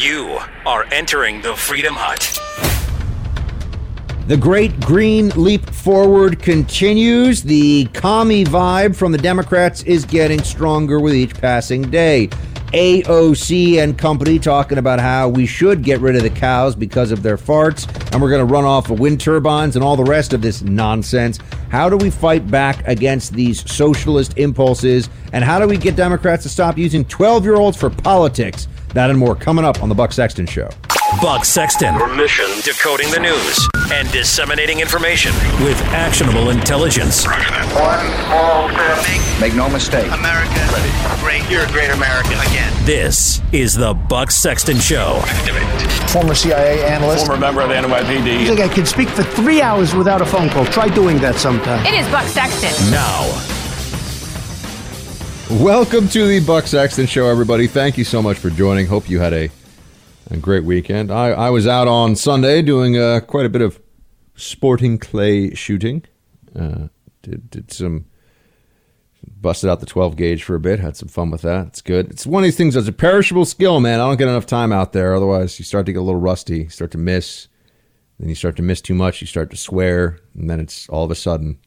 You 0.00 0.38
are 0.64 0.86
entering 0.92 1.42
the 1.42 1.56
Freedom 1.56 1.92
Hut. 1.96 2.38
The 4.28 4.36
great 4.36 4.78
green 4.78 5.30
leap 5.30 5.68
forward 5.68 6.40
continues. 6.40 7.42
The 7.42 7.86
commie 7.94 8.44
vibe 8.44 8.94
from 8.94 9.10
the 9.10 9.18
Democrats 9.18 9.82
is 9.82 10.04
getting 10.04 10.40
stronger 10.44 11.00
with 11.00 11.14
each 11.14 11.34
passing 11.34 11.82
day. 11.82 12.28
AOC 12.72 13.82
and 13.82 13.98
company 13.98 14.38
talking 14.38 14.78
about 14.78 15.00
how 15.00 15.28
we 15.28 15.46
should 15.46 15.82
get 15.82 15.98
rid 15.98 16.14
of 16.14 16.22
the 16.22 16.30
cows 16.30 16.76
because 16.76 17.10
of 17.10 17.24
their 17.24 17.36
farts, 17.36 17.88
and 18.12 18.22
we're 18.22 18.30
going 18.30 18.46
to 18.46 18.52
run 18.52 18.64
off 18.64 18.90
of 18.90 19.00
wind 19.00 19.20
turbines 19.20 19.74
and 19.74 19.84
all 19.84 19.96
the 19.96 20.04
rest 20.04 20.32
of 20.32 20.42
this 20.42 20.62
nonsense. 20.62 21.40
How 21.70 21.88
do 21.88 21.96
we 21.96 22.10
fight 22.10 22.48
back 22.48 22.86
against 22.86 23.32
these 23.32 23.68
socialist 23.68 24.38
impulses, 24.38 25.10
and 25.32 25.42
how 25.42 25.58
do 25.58 25.66
we 25.66 25.76
get 25.76 25.96
Democrats 25.96 26.44
to 26.44 26.48
stop 26.48 26.78
using 26.78 27.04
12 27.04 27.42
year 27.42 27.56
olds 27.56 27.76
for 27.76 27.90
politics? 27.90 28.68
That 28.94 29.10
and 29.10 29.18
more 29.18 29.34
coming 29.34 29.64
up 29.64 29.82
on 29.82 29.88
The 29.88 29.94
Buck 29.94 30.12
Sexton 30.12 30.46
Show. 30.46 30.70
Buck 31.20 31.44
Sexton. 31.44 31.94
Your 31.94 32.14
mission 32.14 32.46
decoding 32.62 33.10
the 33.10 33.18
news 33.20 33.68
and 33.92 34.10
disseminating 34.12 34.80
information 34.80 35.32
with 35.64 35.80
actionable 35.92 36.50
intelligence. 36.50 37.26
One 37.26 38.06
small 38.26 38.68
step. 38.70 39.40
Make 39.40 39.54
no 39.54 39.68
mistake. 39.68 40.10
America. 40.12 40.54
Ready. 40.72 41.20
Great. 41.20 41.50
You're 41.50 41.64
a 41.64 41.72
great 41.72 41.90
American 41.90 42.38
again. 42.48 42.72
This 42.84 43.40
is 43.52 43.74
the 43.74 43.94
Buck 43.94 44.30
Sexton 44.30 44.78
Show. 44.78 45.20
Former 46.08 46.34
CIA 46.34 46.84
analyst. 46.84 47.26
Former 47.26 47.40
member 47.40 47.60
of 47.62 47.68
the 47.68 47.74
NYPD. 47.74 48.42
I 48.42 48.46
think 48.46 48.60
I 48.60 48.68
can 48.68 48.86
speak 48.86 49.08
for 49.08 49.22
three 49.22 49.60
hours 49.60 49.94
without 49.94 50.22
a 50.22 50.26
phone 50.26 50.48
call. 50.50 50.64
Try 50.66 50.88
doing 50.88 51.18
that 51.18 51.36
sometime. 51.36 51.84
It 51.86 51.94
is 51.94 52.06
Buck 52.10 52.26
Sexton. 52.26 52.90
Now. 52.90 53.57
Welcome 55.50 56.08
to 56.08 56.26
the 56.26 56.44
Buck 56.46 56.66
Sexton 56.66 57.06
Show, 57.06 57.26
everybody. 57.26 57.66
Thank 57.66 57.96
you 57.96 58.04
so 58.04 58.20
much 58.20 58.36
for 58.36 58.50
joining. 58.50 58.84
Hope 58.84 59.08
you 59.08 59.18
had 59.18 59.32
a, 59.32 59.48
a 60.30 60.36
great 60.36 60.62
weekend. 60.62 61.10
I, 61.10 61.28
I 61.28 61.48
was 61.48 61.66
out 61.66 61.88
on 61.88 62.16
Sunday 62.16 62.60
doing 62.60 62.98
uh, 62.98 63.20
quite 63.20 63.46
a 63.46 63.48
bit 63.48 63.62
of 63.62 63.80
sporting 64.36 64.98
clay 64.98 65.54
shooting. 65.54 66.04
Uh, 66.54 66.88
did 67.22 67.48
did 67.48 67.72
some 67.72 68.04
busted 69.26 69.70
out 69.70 69.80
the 69.80 69.86
12 69.86 70.16
gauge 70.16 70.42
for 70.42 70.54
a 70.54 70.60
bit. 70.60 70.80
Had 70.80 70.98
some 70.98 71.08
fun 71.08 71.30
with 71.30 71.40
that. 71.42 71.68
It's 71.68 71.80
good. 71.80 72.10
It's 72.10 72.26
one 72.26 72.42
of 72.42 72.46
these 72.46 72.56
things 72.56 72.74
that's 72.74 72.86
a 72.86 72.92
perishable 72.92 73.46
skill, 73.46 73.80
man. 73.80 74.00
I 74.00 74.06
don't 74.06 74.18
get 74.18 74.28
enough 74.28 74.46
time 74.46 74.70
out 74.70 74.92
there. 74.92 75.14
Otherwise, 75.14 75.58
you 75.58 75.64
start 75.64 75.86
to 75.86 75.92
get 75.94 76.00
a 76.00 76.02
little 76.02 76.20
rusty. 76.20 76.64
You 76.64 76.68
start 76.68 76.90
to 76.90 76.98
miss. 76.98 77.48
Then 78.20 78.28
you 78.28 78.34
start 78.34 78.56
to 78.56 78.62
miss 78.62 78.82
too 78.82 78.94
much. 78.94 79.22
You 79.22 79.26
start 79.26 79.50
to 79.52 79.56
swear, 79.56 80.18
and 80.34 80.50
then 80.50 80.60
it's 80.60 80.90
all 80.90 81.04
of 81.04 81.10
a 81.10 81.14
sudden 81.14 81.58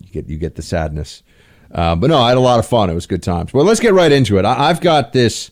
you 0.00 0.10
get 0.10 0.28
you 0.28 0.36
get 0.36 0.56
the 0.56 0.62
sadness. 0.62 1.22
Uh, 1.70 1.94
but 1.96 2.10
no, 2.10 2.18
I 2.18 2.28
had 2.28 2.38
a 2.38 2.40
lot 2.40 2.58
of 2.58 2.66
fun. 2.66 2.90
It 2.90 2.94
was 2.94 3.06
good 3.06 3.22
times. 3.22 3.52
Well, 3.52 3.64
let's 3.64 3.80
get 3.80 3.92
right 3.94 4.12
into 4.12 4.38
it. 4.38 4.44
I, 4.44 4.68
have 4.68 4.80
got 4.80 5.12
this 5.12 5.50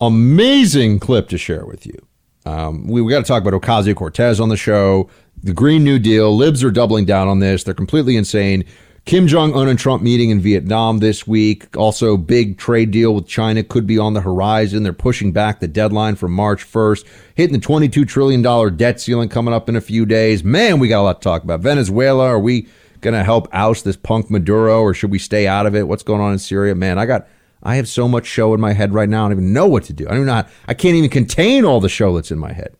amazing 0.00 0.98
clip 0.98 1.28
to 1.28 1.38
share 1.38 1.66
with 1.66 1.86
you. 1.86 1.98
Um, 2.44 2.88
we, 2.88 3.02
we 3.02 3.12
got 3.12 3.20
to 3.20 3.24
talk 3.24 3.42
about 3.44 3.60
Ocasio 3.60 3.94
Cortez 3.94 4.40
on 4.40 4.48
the 4.48 4.56
show, 4.56 5.08
the 5.42 5.52
Green 5.52 5.84
New 5.84 5.98
Deal. 5.98 6.34
Libs 6.36 6.64
are 6.64 6.70
doubling 6.70 7.04
down 7.04 7.28
on 7.28 7.38
this. 7.38 7.64
They're 7.64 7.74
completely 7.74 8.16
insane. 8.16 8.64
Kim 9.04 9.26
Jong 9.26 9.52
un 9.54 9.68
and 9.68 9.78
Trump 9.78 10.00
meeting 10.00 10.30
in 10.30 10.40
Vietnam 10.40 10.98
this 10.98 11.26
week. 11.26 11.76
Also, 11.76 12.16
big 12.16 12.56
trade 12.56 12.92
deal 12.92 13.14
with 13.16 13.26
China 13.26 13.64
could 13.64 13.84
be 13.84 13.98
on 13.98 14.14
the 14.14 14.20
horizon. 14.20 14.84
They're 14.84 14.92
pushing 14.92 15.32
back 15.32 15.58
the 15.58 15.66
deadline 15.66 16.14
from 16.14 16.30
March 16.32 16.64
1st, 16.64 17.04
hitting 17.34 17.58
the 17.58 17.66
$22 17.66 18.06
trillion 18.06 18.76
debt 18.76 19.00
ceiling 19.00 19.28
coming 19.28 19.52
up 19.52 19.68
in 19.68 19.74
a 19.74 19.80
few 19.80 20.06
days. 20.06 20.44
Man, 20.44 20.78
we 20.78 20.86
got 20.86 21.00
a 21.00 21.02
lot 21.02 21.20
to 21.20 21.24
talk 21.24 21.42
about. 21.42 21.60
Venezuela, 21.60 22.26
are 22.26 22.38
we 22.38 22.68
going 23.02 23.14
to 23.14 23.24
help 23.24 23.48
oust 23.52 23.84
this 23.84 23.96
punk 23.96 24.30
Maduro 24.30 24.80
or 24.80 24.94
should 24.94 25.10
we 25.10 25.18
stay 25.18 25.46
out 25.46 25.66
of 25.66 25.74
it? 25.74 25.86
What's 25.86 26.02
going 26.02 26.20
on 26.20 26.32
in 26.32 26.38
Syria? 26.38 26.74
Man, 26.74 26.98
I 26.98 27.04
got 27.04 27.28
I 27.62 27.76
have 27.76 27.88
so 27.88 28.08
much 28.08 28.26
show 28.26 28.54
in 28.54 28.60
my 28.60 28.72
head 28.72 28.92
right 28.94 29.08
now. 29.08 29.26
I 29.26 29.28
don't 29.28 29.38
even 29.38 29.52
know 29.52 29.66
what 29.66 29.84
to 29.84 29.92
do. 29.92 30.06
I 30.08 30.14
don't 30.14 30.26
know. 30.26 30.44
I 30.66 30.74
can't 30.74 30.96
even 30.96 31.10
contain 31.10 31.64
all 31.64 31.80
the 31.80 31.88
show 31.88 32.14
that's 32.14 32.30
in 32.30 32.38
my 32.38 32.52
head. 32.52 32.74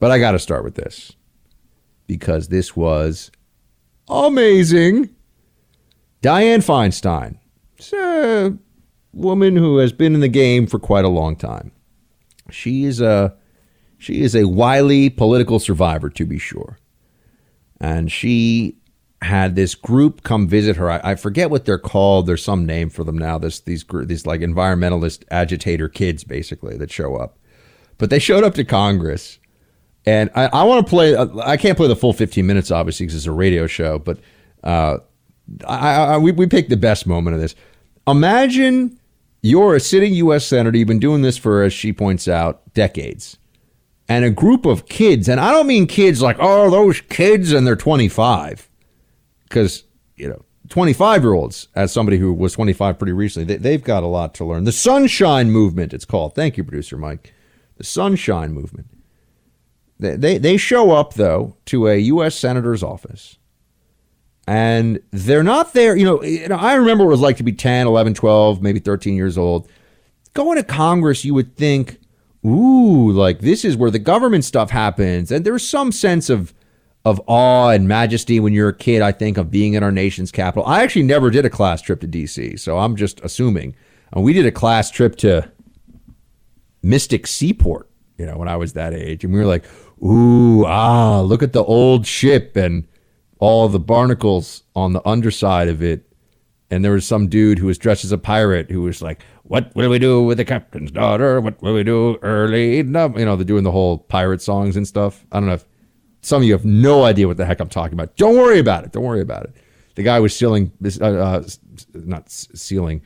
But 0.00 0.10
I 0.10 0.18
got 0.18 0.32
to 0.32 0.38
start 0.38 0.64
with 0.64 0.74
this 0.74 1.12
because 2.06 2.48
this 2.48 2.74
was 2.74 3.30
amazing. 4.08 5.10
Dianne 6.22 6.64
Feinstein, 6.64 7.38
she's 7.78 7.92
a 7.92 8.56
woman 9.12 9.56
who 9.56 9.78
has 9.78 9.92
been 9.92 10.14
in 10.14 10.20
the 10.20 10.28
game 10.28 10.66
for 10.66 10.78
quite 10.78 11.04
a 11.04 11.08
long 11.08 11.36
time. 11.36 11.70
She 12.50 12.84
is 12.84 13.00
a 13.00 13.36
she 13.98 14.22
is 14.22 14.34
a 14.34 14.44
wily 14.44 15.10
political 15.10 15.58
survivor, 15.58 16.08
to 16.10 16.24
be 16.24 16.38
sure 16.38 16.78
and 17.80 18.10
she 18.10 18.76
had 19.22 19.56
this 19.56 19.74
group 19.74 20.22
come 20.22 20.46
visit 20.46 20.76
her. 20.76 20.90
I, 20.90 21.00
I, 21.02 21.14
forget 21.16 21.50
what 21.50 21.64
they're 21.64 21.78
called. 21.78 22.26
There's 22.26 22.42
some 22.42 22.64
name 22.64 22.88
for 22.88 23.02
them 23.02 23.18
now. 23.18 23.38
This 23.38 23.60
these 23.60 23.84
these 24.04 24.26
like 24.26 24.40
environmentalist 24.40 25.24
agitator 25.30 25.88
kids 25.88 26.24
basically 26.24 26.76
that 26.76 26.90
show 26.90 27.16
up, 27.16 27.36
but 27.98 28.10
they 28.10 28.18
showed 28.18 28.44
up 28.44 28.54
to 28.54 28.64
Congress, 28.64 29.38
and 30.06 30.30
I, 30.34 30.46
I 30.46 30.62
want 30.64 30.86
to 30.86 30.90
play. 30.90 31.16
I 31.16 31.56
can't 31.56 31.76
play 31.76 31.88
the 31.88 31.96
full 31.96 32.12
15 32.12 32.46
minutes 32.46 32.70
obviously 32.70 33.06
because 33.06 33.16
it's 33.16 33.26
a 33.26 33.32
radio 33.32 33.66
show, 33.66 33.98
but 33.98 34.20
uh, 34.62 34.98
I, 35.66 35.94
I 35.94 36.18
we 36.18 36.32
we 36.32 36.46
picked 36.46 36.70
the 36.70 36.76
best 36.76 37.06
moment 37.06 37.34
of 37.34 37.40
this. 37.40 37.56
Imagine 38.06 38.98
you're 39.42 39.74
a 39.74 39.80
sitting 39.80 40.14
U.S. 40.14 40.46
senator. 40.46 40.76
You've 40.76 40.88
been 40.88 40.98
doing 40.98 41.22
this 41.22 41.36
for, 41.36 41.62
as 41.62 41.72
she 41.72 41.92
points 41.92 42.26
out, 42.26 42.62
decades 42.74 43.38
and 44.08 44.24
a 44.24 44.30
group 44.30 44.64
of 44.64 44.88
kids, 44.88 45.28
and 45.28 45.38
I 45.38 45.50
don't 45.50 45.66
mean 45.66 45.86
kids 45.86 46.22
like, 46.22 46.36
oh, 46.40 46.70
those 46.70 47.00
kids 47.02 47.52
and 47.52 47.66
they're 47.66 47.76
25, 47.76 48.68
because, 49.44 49.84
you 50.16 50.28
know, 50.28 50.44
25 50.68 51.22
year 51.22 51.32
olds, 51.32 51.68
as 51.74 51.92
somebody 51.92 52.18
who 52.18 52.32
was 52.32 52.52
25 52.52 52.98
pretty 52.98 53.12
recently, 53.12 53.56
they, 53.56 53.72
have 53.72 53.84
got 53.84 54.02
a 54.02 54.06
lot 54.06 54.34
to 54.34 54.44
learn. 54.44 54.64
The 54.64 54.72
Sunshine 54.72 55.50
Movement, 55.50 55.92
it's 55.92 56.04
called. 56.04 56.34
Thank 56.34 56.56
you, 56.56 56.64
producer 56.64 56.96
Mike. 56.96 57.34
The 57.76 57.84
Sunshine 57.84 58.52
Movement. 58.52 58.88
They, 59.98 60.16
they, 60.16 60.38
they 60.38 60.56
show 60.56 60.92
up, 60.92 61.14
though, 61.14 61.56
to 61.66 61.88
a 61.88 61.96
U.S. 61.96 62.34
Senator's 62.34 62.82
office, 62.82 63.36
and 64.46 65.00
they're 65.10 65.42
not 65.42 65.72
there. 65.72 65.96
You 65.96 66.04
know, 66.04 66.22
you 66.22 66.48
know, 66.48 66.56
I 66.56 66.74
remember 66.74 67.04
what 67.04 67.10
it 67.10 67.12
was 67.12 67.20
like 67.20 67.36
to 67.38 67.42
be 67.42 67.52
10, 67.52 67.86
11, 67.86 68.14
12, 68.14 68.62
maybe 68.62 68.78
13 68.78 69.14
years 69.14 69.36
old. 69.36 69.68
Going 70.34 70.56
to 70.56 70.62
Congress, 70.62 71.24
you 71.24 71.34
would 71.34 71.56
think, 71.56 71.98
ooh, 72.48 73.12
like 73.12 73.40
this 73.40 73.64
is 73.64 73.76
where 73.76 73.90
the 73.90 73.98
government 73.98 74.44
stuff 74.44 74.70
happens. 74.70 75.30
And 75.30 75.44
there's 75.44 75.66
some 75.66 75.92
sense 75.92 76.30
of 76.30 76.54
of 77.04 77.20
awe 77.26 77.70
and 77.70 77.88
majesty 77.88 78.40
when 78.40 78.52
you're 78.52 78.68
a 78.68 78.74
kid, 78.74 79.02
I 79.02 79.12
think, 79.12 79.38
of 79.38 79.50
being 79.50 79.74
in 79.74 79.82
our 79.82 79.92
nation's 79.92 80.30
capital. 80.30 80.66
I 80.66 80.82
actually 80.82 81.04
never 81.04 81.30
did 81.30 81.44
a 81.44 81.50
class 81.50 81.80
trip 81.80 82.00
to 82.00 82.08
DC, 82.08 82.58
so 82.58 82.78
I'm 82.78 82.96
just 82.96 83.20
assuming. 83.20 83.74
And 84.12 84.24
we 84.24 84.32
did 84.32 84.46
a 84.46 84.52
class 84.52 84.90
trip 84.90 85.16
to 85.16 85.50
Mystic 86.82 87.26
Seaport, 87.26 87.88
you 88.18 88.26
know, 88.26 88.36
when 88.36 88.48
I 88.48 88.56
was 88.56 88.74
that 88.74 88.94
age. 88.94 89.24
And 89.24 89.32
we 89.32 89.38
were 89.38 89.46
like, 89.46 89.64
ooh, 90.04 90.64
ah, 90.66 91.20
look 91.20 91.42
at 91.42 91.52
the 91.52 91.64
old 91.64 92.06
ship 92.06 92.56
and 92.56 92.86
all 93.38 93.68
the 93.68 93.78
barnacles 93.78 94.64
on 94.74 94.92
the 94.92 95.06
underside 95.06 95.68
of 95.68 95.82
it. 95.82 96.07
And 96.70 96.84
there 96.84 96.92
was 96.92 97.06
some 97.06 97.28
dude 97.28 97.58
who 97.58 97.66
was 97.66 97.78
dressed 97.78 98.04
as 98.04 98.12
a 98.12 98.18
pirate 98.18 98.70
who 98.70 98.82
was 98.82 99.00
like, 99.00 99.22
what 99.44 99.74
will 99.74 99.88
we 99.88 99.98
do 99.98 100.22
with 100.22 100.36
the 100.36 100.44
captain's 100.44 100.90
daughter? 100.90 101.40
What 101.40 101.62
will 101.62 101.72
we 101.72 101.82
do 101.82 102.18
early? 102.20 102.76
You 102.76 102.82
know, 102.84 103.08
they're 103.08 103.44
doing 103.44 103.64
the 103.64 103.72
whole 103.72 103.98
pirate 103.98 104.42
songs 104.42 104.76
and 104.76 104.86
stuff. 104.86 105.24
I 105.32 105.40
don't 105.40 105.48
know 105.48 105.54
if 105.54 105.64
some 106.20 106.42
of 106.42 106.46
you 106.46 106.52
have 106.52 106.66
no 106.66 107.04
idea 107.04 107.26
what 107.26 107.38
the 107.38 107.46
heck 107.46 107.60
I'm 107.60 107.68
talking 107.70 107.94
about. 107.94 108.16
Don't 108.16 108.36
worry 108.36 108.58
about 108.58 108.84
it. 108.84 108.92
Don't 108.92 109.04
worry 109.04 109.22
about 109.22 109.44
it. 109.44 109.56
The 109.94 110.02
guy 110.02 110.20
was 110.20 110.34
stealing, 110.36 110.72
uh, 111.00 111.04
uh, 111.04 111.42
not 111.94 112.30
stealing, 112.30 113.02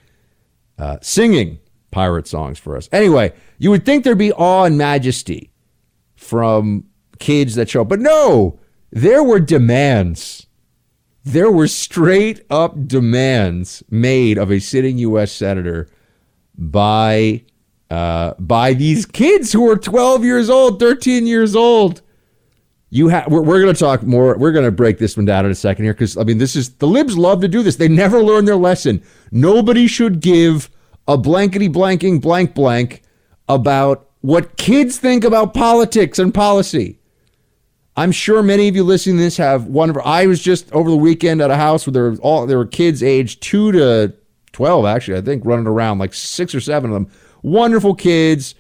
uh, 0.79 0.99
singing 1.01 1.61
pirate 1.93 2.27
songs 2.27 2.59
for 2.59 2.77
us. 2.77 2.89
Anyway, 2.91 3.33
you 3.59 3.71
would 3.71 3.85
think 3.85 4.03
there'd 4.03 4.19
be 4.19 4.33
awe 4.33 4.65
and 4.65 4.77
majesty 4.77 5.53
from 6.17 6.85
kids 7.19 7.55
that 7.55 7.71
show 7.71 7.83
up, 7.83 7.89
but 7.89 8.01
no, 8.01 8.59
there 8.91 9.23
were 9.23 9.41
demands. 9.41 10.47
There 11.25 11.51
were 11.51 11.69
straight 11.69 12.45
up 12.51 12.89
demands 12.89 13.83
made 13.89 14.39
of 14.39 14.51
a 14.51 14.59
sitting 14.59 14.99
U.S. 14.99 15.31
senator 15.31 15.89
by 16.57 17.45
uh, 17.91 18.35
by 18.39 18.73
these 18.73 19.07
kids 19.07 19.53
who 19.53 19.71
are 19.71 19.77
12 19.77 20.25
years 20.25 20.49
old, 20.49 20.81
13 20.81 21.27
years 21.27 21.55
old. 21.55 22.01
You 22.91 23.09
have 23.09 23.29
we're, 23.31 23.43
we're 23.43 23.61
going 23.61 23.75
to 23.75 23.79
talk 23.79 24.03
more. 24.03 24.37
We're 24.37 24.53
going 24.53 24.65
to 24.65 24.73
break 24.73 24.99
this 24.99 25.17
one 25.17 25.27
down 25.27 25.45
in 25.45 25.51
a 25.51 25.55
second 25.55 25.85
here 25.85 25.95
because 25.95 26.17
I 26.17 26.25
mean 26.25 26.39
this 26.39 26.57
is 26.57 26.75
the 26.77 26.87
libs 26.87 27.17
love 27.17 27.41
to 27.43 27.49
do 27.49 27.63
this. 27.63 27.77
They 27.77 27.89
never 27.89 28.23
learn 28.23 28.45
their 28.45 28.57
lesson. 28.57 29.03
Nobody 29.31 29.87
should 29.87 30.21
give 30.21 30.71
a 31.07 31.17
blankety 31.17 31.69
blanking 31.69 32.21
blank 32.21 32.55
blank 32.55 33.03
about 33.49 34.11
what 34.23 34.57
kids 34.57 34.99
think 34.99 35.25
about 35.25 35.55
politics 35.55 36.19
and 36.19 36.33
policy. 36.33 36.99
I'm 37.97 38.13
sure 38.13 38.43
many 38.43 38.69
of 38.69 38.77
you 38.77 38.85
listening 38.85 39.17
to 39.17 39.23
this 39.23 39.37
have 39.37 39.67
of. 39.67 40.01
I 40.05 40.27
was 40.27 40.43
just 40.43 40.73
over 40.73 40.91
the 40.91 40.97
weekend 40.97 41.43
at 41.43 41.51
a 41.51 41.57
house 41.57 41.87
where 41.87 41.93
there 41.93 42.11
were 42.11 42.17
all 42.19 42.47
there 42.47 42.59
were 42.59 42.67
kids 42.67 43.03
aged 43.03 43.43
two 43.43 43.73
to 43.73 44.15
12 44.53 44.87
actually, 44.87 45.19
I 45.19 45.21
think, 45.21 45.45
running 45.45 45.67
around, 45.67 45.99
like 45.99 46.15
six 46.15 46.55
or 46.55 46.61
seven 46.61 46.91
of 46.91 46.95
them. 46.95 47.11
Wonderful 47.43 47.95
kids, 47.95 48.55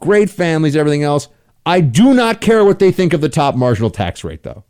great 0.00 0.30
families, 0.30 0.74
everything 0.76 1.02
else. 1.02 1.28
I 1.64 1.80
do 1.80 2.14
not 2.14 2.40
care 2.40 2.64
what 2.64 2.78
they 2.78 2.90
think 2.90 3.12
of 3.12 3.20
the 3.20 3.28
top 3.28 3.54
marginal 3.54 3.90
tax 3.90 4.24
rate, 4.24 4.42
though. 4.42 4.64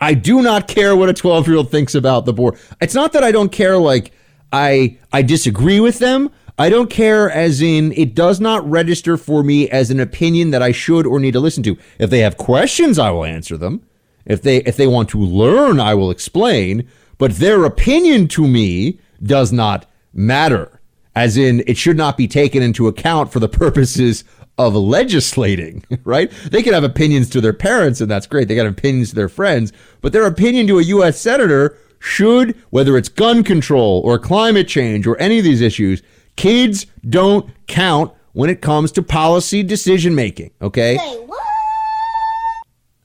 I 0.00 0.14
do 0.14 0.42
not 0.42 0.66
care 0.66 0.96
what 0.96 1.08
a 1.08 1.12
12 1.12 1.46
year 1.48 1.56
old 1.58 1.70
thinks 1.70 1.94
about 1.94 2.24
the 2.24 2.32
board. 2.32 2.58
It's 2.80 2.94
not 2.94 3.12
that 3.12 3.22
I 3.22 3.30
don't 3.30 3.52
care, 3.52 3.76
like, 3.76 4.12
I, 4.52 4.98
I 5.12 5.22
disagree 5.22 5.80
with 5.80 5.98
them. 5.98 6.30
I 6.58 6.68
don't 6.68 6.90
care 6.90 7.30
as 7.30 7.62
in 7.62 7.92
it 7.92 8.14
does 8.14 8.40
not 8.40 8.68
register 8.68 9.16
for 9.16 9.42
me 9.42 9.68
as 9.70 9.90
an 9.90 10.00
opinion 10.00 10.50
that 10.50 10.62
I 10.62 10.72
should 10.72 11.06
or 11.06 11.18
need 11.18 11.32
to 11.32 11.40
listen 11.40 11.62
to. 11.64 11.78
If 11.98 12.10
they 12.10 12.20
have 12.20 12.36
questions, 12.36 12.98
I 12.98 13.10
will 13.10 13.24
answer 13.24 13.56
them. 13.56 13.82
If 14.24 14.42
they 14.42 14.58
if 14.58 14.76
they 14.76 14.86
want 14.86 15.08
to 15.10 15.18
learn, 15.18 15.80
I 15.80 15.94
will 15.94 16.10
explain, 16.10 16.88
but 17.18 17.36
their 17.36 17.64
opinion 17.64 18.28
to 18.28 18.46
me 18.46 18.98
does 19.22 19.52
not 19.52 19.86
matter. 20.12 20.80
As 21.14 21.36
in 21.36 21.62
it 21.66 21.76
should 21.76 21.96
not 21.96 22.16
be 22.16 22.28
taken 22.28 22.62
into 22.62 22.86
account 22.86 23.32
for 23.32 23.40
the 23.40 23.48
purposes 23.48 24.24
of 24.58 24.74
legislating, 24.74 25.84
right? 26.04 26.30
They 26.50 26.62
can 26.62 26.74
have 26.74 26.84
opinions 26.84 27.30
to 27.30 27.40
their 27.40 27.52
parents 27.52 28.00
and 28.00 28.10
that's 28.10 28.26
great. 28.26 28.48
They 28.48 28.54
got 28.54 28.66
opinions 28.66 29.10
to 29.10 29.14
their 29.16 29.28
friends, 29.28 29.72
but 30.00 30.12
their 30.12 30.26
opinion 30.26 30.66
to 30.68 30.78
a 30.78 30.82
US 30.82 31.20
senator 31.20 31.76
should 31.98 32.56
whether 32.70 32.96
it's 32.96 33.08
gun 33.08 33.42
control 33.44 34.00
or 34.04 34.18
climate 34.18 34.68
change 34.68 35.06
or 35.06 35.18
any 35.18 35.38
of 35.38 35.44
these 35.44 35.60
issues, 35.60 36.02
kids 36.36 36.86
don't 37.08 37.50
count 37.66 38.12
when 38.32 38.50
it 38.50 38.60
comes 38.60 38.92
to 38.92 39.02
policy 39.02 39.62
decision 39.62 40.14
making, 40.14 40.50
okay? 40.60 40.98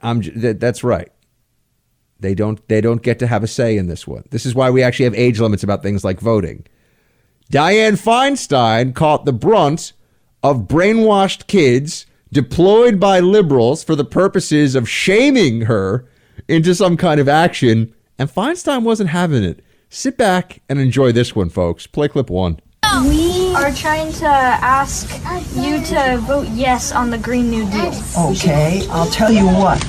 I'm 0.02 0.22
that, 0.22 0.60
that's 0.60 0.84
right. 0.84 1.12
They 2.20 2.34
don't 2.34 2.66
they 2.68 2.82
don't 2.82 3.04
get 3.04 3.20
to 3.20 3.28
have 3.28 3.44
a 3.44 3.48
say 3.48 3.78
in 3.78 3.88
this 3.88 4.08
one. 4.08 4.24
This 4.32 4.46
is 4.46 4.56
why 4.56 4.70
we 4.70 4.84
actually 4.84 5.06
have 5.06 5.16
age 5.16 5.40
limits 5.40 5.64
about 5.64 5.84
things 5.84 6.04
like 6.04 6.20
voting. 6.20 6.66
Dianne 7.52 8.02
Feinstein 8.02 8.94
caught 8.94 9.26
the 9.26 9.34
brunt 9.34 9.94
of 10.44 10.68
brainwashed 10.68 11.48
kids 11.48 12.06
deployed 12.32 13.00
by 13.00 13.20
liberals 13.20 13.84
for 13.84 13.96
the 13.96 14.06
purposes 14.06 14.76
of 14.76 14.90
shaming 14.90 15.62
her 15.62 16.08
into 16.48 16.76
some 16.76 16.98
kind 16.98 17.20
of 17.20 17.30
action, 17.30 17.94
and 18.20 18.30
Feinstein 18.30 18.84
wasn't 18.84 19.10
having 19.10 19.44
it. 19.44 19.64
Sit 19.90 20.18
back 20.18 20.62
and 20.68 20.80
enjoy 20.80 21.12
this 21.12 21.36
one, 21.36 21.50
folks. 21.50 21.88
Play 21.88 22.10
clip 22.10 22.30
one. 22.30 22.60
We 22.96 23.54
are 23.56 23.72
trying 23.74 24.12
to 24.14 24.26
ask 24.28 25.08
you 25.56 25.84
to 25.86 26.18
vote 26.26 26.48
yes 26.50 26.92
on 26.92 27.10
the 27.10 27.18
Green 27.18 27.50
New 27.50 27.70
Deal. 27.70 27.94
Okay, 28.18 28.86
I'll 28.90 29.10
tell 29.10 29.32
you 29.32 29.46
what. 29.46 29.84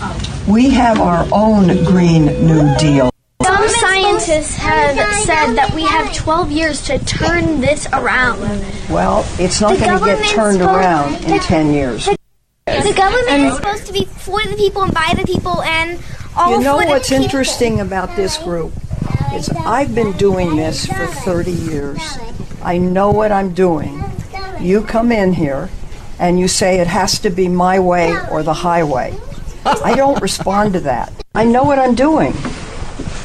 We 0.46 0.70
have 0.70 1.00
our 1.00 1.26
own 1.32 1.84
Green 1.84 2.26
New 2.26 2.76
Deal. 2.76 3.10
Some 3.42 3.68
scientists 3.68 4.56
have 4.56 4.96
said 5.24 5.54
that 5.54 5.72
we 5.74 5.82
have 5.84 6.12
12 6.14 6.50
years 6.50 6.82
to 6.86 6.98
turn 7.04 7.60
this 7.60 7.86
around. 7.92 8.40
Well, 8.90 9.24
it's 9.38 9.60
not 9.60 9.78
going 9.78 9.98
to 9.98 10.04
get 10.04 10.24
turned 10.30 10.60
around 10.60 11.24
in 11.24 11.40
10 11.40 11.72
years. 11.72 12.06
The 12.06 12.94
government 12.94 13.44
is 13.44 13.56
supposed 13.56 13.86
to 13.86 13.92
be 13.92 14.04
for 14.04 14.42
the 14.42 14.56
people 14.56 14.82
and 14.82 14.92
by 14.92 15.14
the 15.16 15.24
people 15.24 15.62
and 15.62 15.98
all 16.36 16.50
You 16.52 16.60
know 16.62 16.78
for 16.80 16.86
what's 16.86 17.08
people. 17.08 17.24
interesting 17.24 17.80
about 17.80 18.14
this 18.16 18.36
group 18.38 18.72
is 19.32 19.48
I've 19.50 19.94
been 19.94 20.12
doing 20.12 20.56
this 20.56 20.86
for 20.86 21.06
30 21.06 21.50
years. 21.52 22.18
I 22.62 22.78
know 22.78 23.10
what 23.10 23.32
I'm 23.32 23.54
doing. 23.54 24.02
You 24.60 24.82
come 24.82 25.12
in 25.12 25.32
here 25.32 25.70
and 26.18 26.38
you 26.38 26.48
say 26.48 26.80
it 26.80 26.88
has 26.88 27.18
to 27.20 27.30
be 27.30 27.48
my 27.48 27.78
way 27.78 28.16
or 28.30 28.42
the 28.42 28.54
highway. 28.54 29.16
I 29.64 29.94
don't 29.94 30.20
respond 30.20 30.72
to 30.72 30.80
that. 30.80 31.12
I 31.34 31.44
know 31.44 31.62
what 31.62 31.78
I'm 31.78 31.94
doing. 31.94 32.32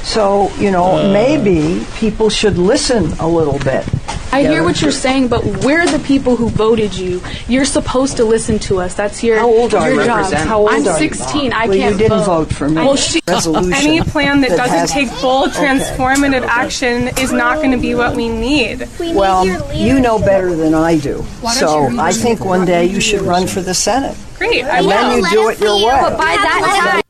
So, 0.03 0.53
you 0.57 0.69
know, 0.71 0.97
uh. 0.97 1.11
maybe 1.13 1.85
people 1.95 2.29
should 2.29 2.57
listen 2.57 3.11
a 3.19 3.27
little 3.27 3.59
bit. 3.59 3.85
I 4.33 4.41
hear 4.41 4.63
what 4.63 4.81
you're 4.81 4.89
saying, 4.91 5.27
but 5.27 5.45
we're 5.63 5.85
the 5.85 5.99
people 5.99 6.35
who 6.35 6.49
voted 6.49 6.97
you. 6.97 7.21
You're 7.47 7.65
supposed 7.65 8.17
to 8.17 8.25
listen 8.25 8.57
to 8.59 8.79
us. 8.79 8.95
That's 8.95 9.23
your 9.23 9.37
How 9.37 9.45
old 9.47 9.75
are 9.75 9.91
your 9.91 10.01
you? 10.01 10.07
job. 10.07 10.33
How 10.33 10.59
old 10.61 10.71
I'm 10.71 10.87
are 10.87 10.99
you? 10.99 11.09
16. 11.09 11.53
I 11.53 11.67
Well, 11.67 11.75
you 11.75 11.83
can't 11.83 11.97
didn't 11.99 12.23
vote 12.23 12.51
for 12.51 12.67
me. 12.67 12.77
Well, 12.77 12.95
she, 12.95 13.21
Resolution 13.27 13.73
Any 13.75 14.01
plan 14.01 14.41
that, 14.41 14.49
that 14.49 14.57
doesn't 14.57 14.87
take 14.87 15.09
bold, 15.21 15.49
Okay. 15.49 15.59
transformative 15.77 16.41
action 16.47 17.09
is 17.19 17.31
not 17.31 17.57
going 17.57 17.71
to 17.73 17.77
be 17.77 17.93
what 17.93 18.15
we 18.15 18.27
need. 18.27 18.87
We 18.99 19.09
need 19.11 19.15
Well, 19.15 19.45
your 19.45 19.71
you 19.71 19.99
know 19.99 20.17
better 20.17 20.55
than 20.55 20.73
I 20.73 20.97
do. 20.97 21.23
So 21.53 21.95
I 21.99 22.11
think 22.11 22.43
one 22.43 22.65
day 22.65 22.85
you 22.85 23.01
should 23.01 23.21
run 23.21 23.45
for 23.45 23.61
the 23.61 23.75
Senate. 23.75 24.17
Great. 24.39 24.63
I 24.65 24.77
And 24.77 24.85
will. 24.87 24.91
then 24.93 25.17
you 25.19 25.29
do 25.29 25.49
it 25.49 25.59
your 25.59 25.75
way. 25.77 25.99
But 26.01 26.17
by 26.17 26.35
that 26.41 26.91
time, 26.95 27.02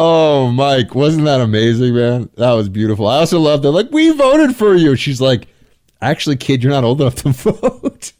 Oh, 0.00 0.52
Mike, 0.52 0.94
wasn't 0.94 1.24
that 1.24 1.40
amazing, 1.40 1.92
man? 1.92 2.30
That 2.36 2.52
was 2.52 2.68
beautiful. 2.68 3.08
I 3.08 3.16
also 3.16 3.40
love 3.40 3.62
that. 3.62 3.72
Like, 3.72 3.90
we 3.90 4.12
voted 4.12 4.54
for 4.54 4.76
you. 4.76 4.94
She's 4.94 5.20
like, 5.20 5.48
actually, 6.00 6.36
kid, 6.36 6.62
you're 6.62 6.70
not 6.70 6.84
old 6.84 7.00
enough 7.00 7.16
to 7.16 7.28
vote. 7.32 8.12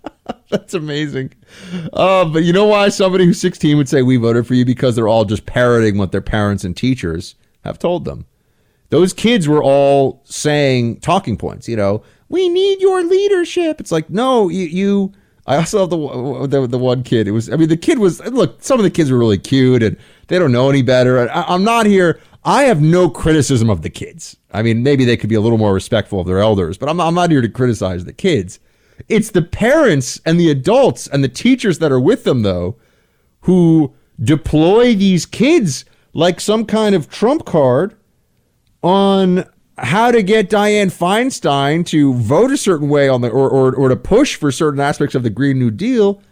That's 0.50 0.72
amazing. 0.72 1.34
Uh, 1.92 2.24
but 2.24 2.44
you 2.44 2.54
know 2.54 2.64
why 2.64 2.88
somebody 2.88 3.26
who's 3.26 3.38
16 3.38 3.76
would 3.76 3.86
say 3.86 4.00
we 4.00 4.16
voted 4.16 4.46
for 4.46 4.54
you? 4.54 4.64
Because 4.64 4.96
they're 4.96 5.08
all 5.08 5.26
just 5.26 5.44
parroting 5.44 5.98
what 5.98 6.10
their 6.10 6.22
parents 6.22 6.64
and 6.64 6.74
teachers 6.74 7.34
have 7.64 7.78
told 7.78 8.06
them. 8.06 8.24
Those 8.88 9.12
kids 9.12 9.46
were 9.46 9.62
all 9.62 10.22
saying 10.24 11.00
talking 11.00 11.36
points, 11.36 11.68
you 11.68 11.76
know, 11.76 12.02
we 12.30 12.48
need 12.48 12.80
your 12.80 13.04
leadership. 13.04 13.78
It's 13.78 13.92
like, 13.92 14.08
no, 14.08 14.48
you, 14.48 14.64
you 14.64 15.12
I 15.46 15.56
also 15.56 15.84
love 15.86 16.50
the, 16.50 16.60
the 16.60 16.66
the 16.66 16.78
one 16.78 17.02
kid. 17.04 17.28
It 17.28 17.30
was, 17.30 17.50
I 17.50 17.56
mean, 17.56 17.68
the 17.68 17.76
kid 17.76 17.98
was. 17.98 18.20
Look, 18.24 18.62
some 18.62 18.80
of 18.80 18.84
the 18.84 18.90
kids 18.90 19.12
were 19.12 19.18
really 19.18 19.38
cute, 19.38 19.82
and 19.82 19.96
they 20.28 20.38
don't 20.38 20.52
know 20.52 20.70
any 20.70 20.82
better. 20.82 21.28
I, 21.30 21.42
I'm 21.42 21.64
not 21.64 21.86
here. 21.86 22.20
I 22.44 22.64
have 22.64 22.80
no 22.80 23.10
criticism 23.10 23.68
of 23.68 23.82
the 23.82 23.90
kids. 23.90 24.36
I 24.52 24.62
mean, 24.62 24.82
maybe 24.82 25.04
they 25.04 25.16
could 25.16 25.28
be 25.28 25.34
a 25.34 25.40
little 25.40 25.58
more 25.58 25.74
respectful 25.74 26.20
of 26.20 26.26
their 26.26 26.38
elders, 26.38 26.78
but 26.78 26.88
I'm, 26.88 27.00
I'm 27.00 27.14
not 27.14 27.30
here 27.30 27.40
to 27.40 27.48
criticize 27.48 28.04
the 28.04 28.12
kids. 28.12 28.60
It's 29.08 29.30
the 29.30 29.42
parents 29.42 30.20
and 30.24 30.38
the 30.38 30.50
adults 30.50 31.06
and 31.06 31.22
the 31.22 31.28
teachers 31.28 31.80
that 31.80 31.92
are 31.92 32.00
with 32.00 32.24
them, 32.24 32.42
though, 32.42 32.76
who 33.40 33.94
deploy 34.22 34.94
these 34.94 35.26
kids 35.26 35.84
like 36.14 36.40
some 36.40 36.64
kind 36.64 36.94
of 36.94 37.10
trump 37.10 37.44
card 37.44 37.96
on 38.82 39.44
how 39.78 40.10
to 40.10 40.22
get 40.22 40.48
Dianne 40.48 40.90
Feinstein 40.90 41.84
to 41.86 42.14
vote 42.14 42.50
a 42.50 42.56
certain 42.56 42.88
way 42.88 43.08
on 43.08 43.20
the 43.20 43.28
or, 43.28 43.50
or 43.50 43.74
or 43.74 43.88
to 43.88 43.96
push 43.96 44.34
for 44.36 44.50
certain 44.50 44.80
aspects 44.80 45.14
of 45.14 45.22
the 45.22 45.30
Green 45.30 45.58
New 45.58 45.70
Deal. 45.70 46.22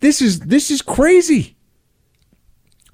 This 0.00 0.22
is 0.22 0.40
this 0.40 0.70
is 0.70 0.80
crazy. 0.80 1.56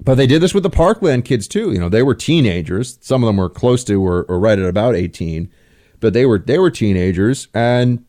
But 0.01 0.15
they 0.15 0.27
did 0.27 0.41
this 0.41 0.53
with 0.53 0.63
the 0.63 0.69
Parkland 0.69 1.25
kids 1.25 1.47
too. 1.47 1.71
You 1.71 1.79
know, 1.79 1.89
they 1.89 2.03
were 2.03 2.15
teenagers. 2.15 2.97
Some 3.01 3.23
of 3.23 3.27
them 3.27 3.37
were 3.37 3.49
close 3.49 3.83
to 3.85 4.01
or, 4.01 4.23
or 4.23 4.39
right 4.39 4.57
at 4.57 4.65
about 4.65 4.95
18, 4.95 5.51
but 5.99 6.13
they 6.13 6.25
were 6.25 6.39
they 6.39 6.57
were 6.57 6.71
teenagers 6.71 7.47
and 7.53 8.05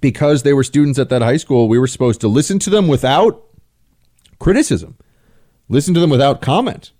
because 0.00 0.42
they 0.42 0.52
were 0.52 0.62
students 0.62 0.98
at 0.98 1.08
that 1.08 1.22
high 1.22 1.38
school, 1.38 1.68
we 1.68 1.78
were 1.78 1.86
supposed 1.86 2.20
to 2.20 2.28
listen 2.28 2.58
to 2.60 2.70
them 2.70 2.86
without 2.86 3.42
criticism. 4.38 4.96
Listen 5.68 5.94
to 5.94 6.00
them 6.00 6.10
without 6.10 6.40
comment. 6.40 6.92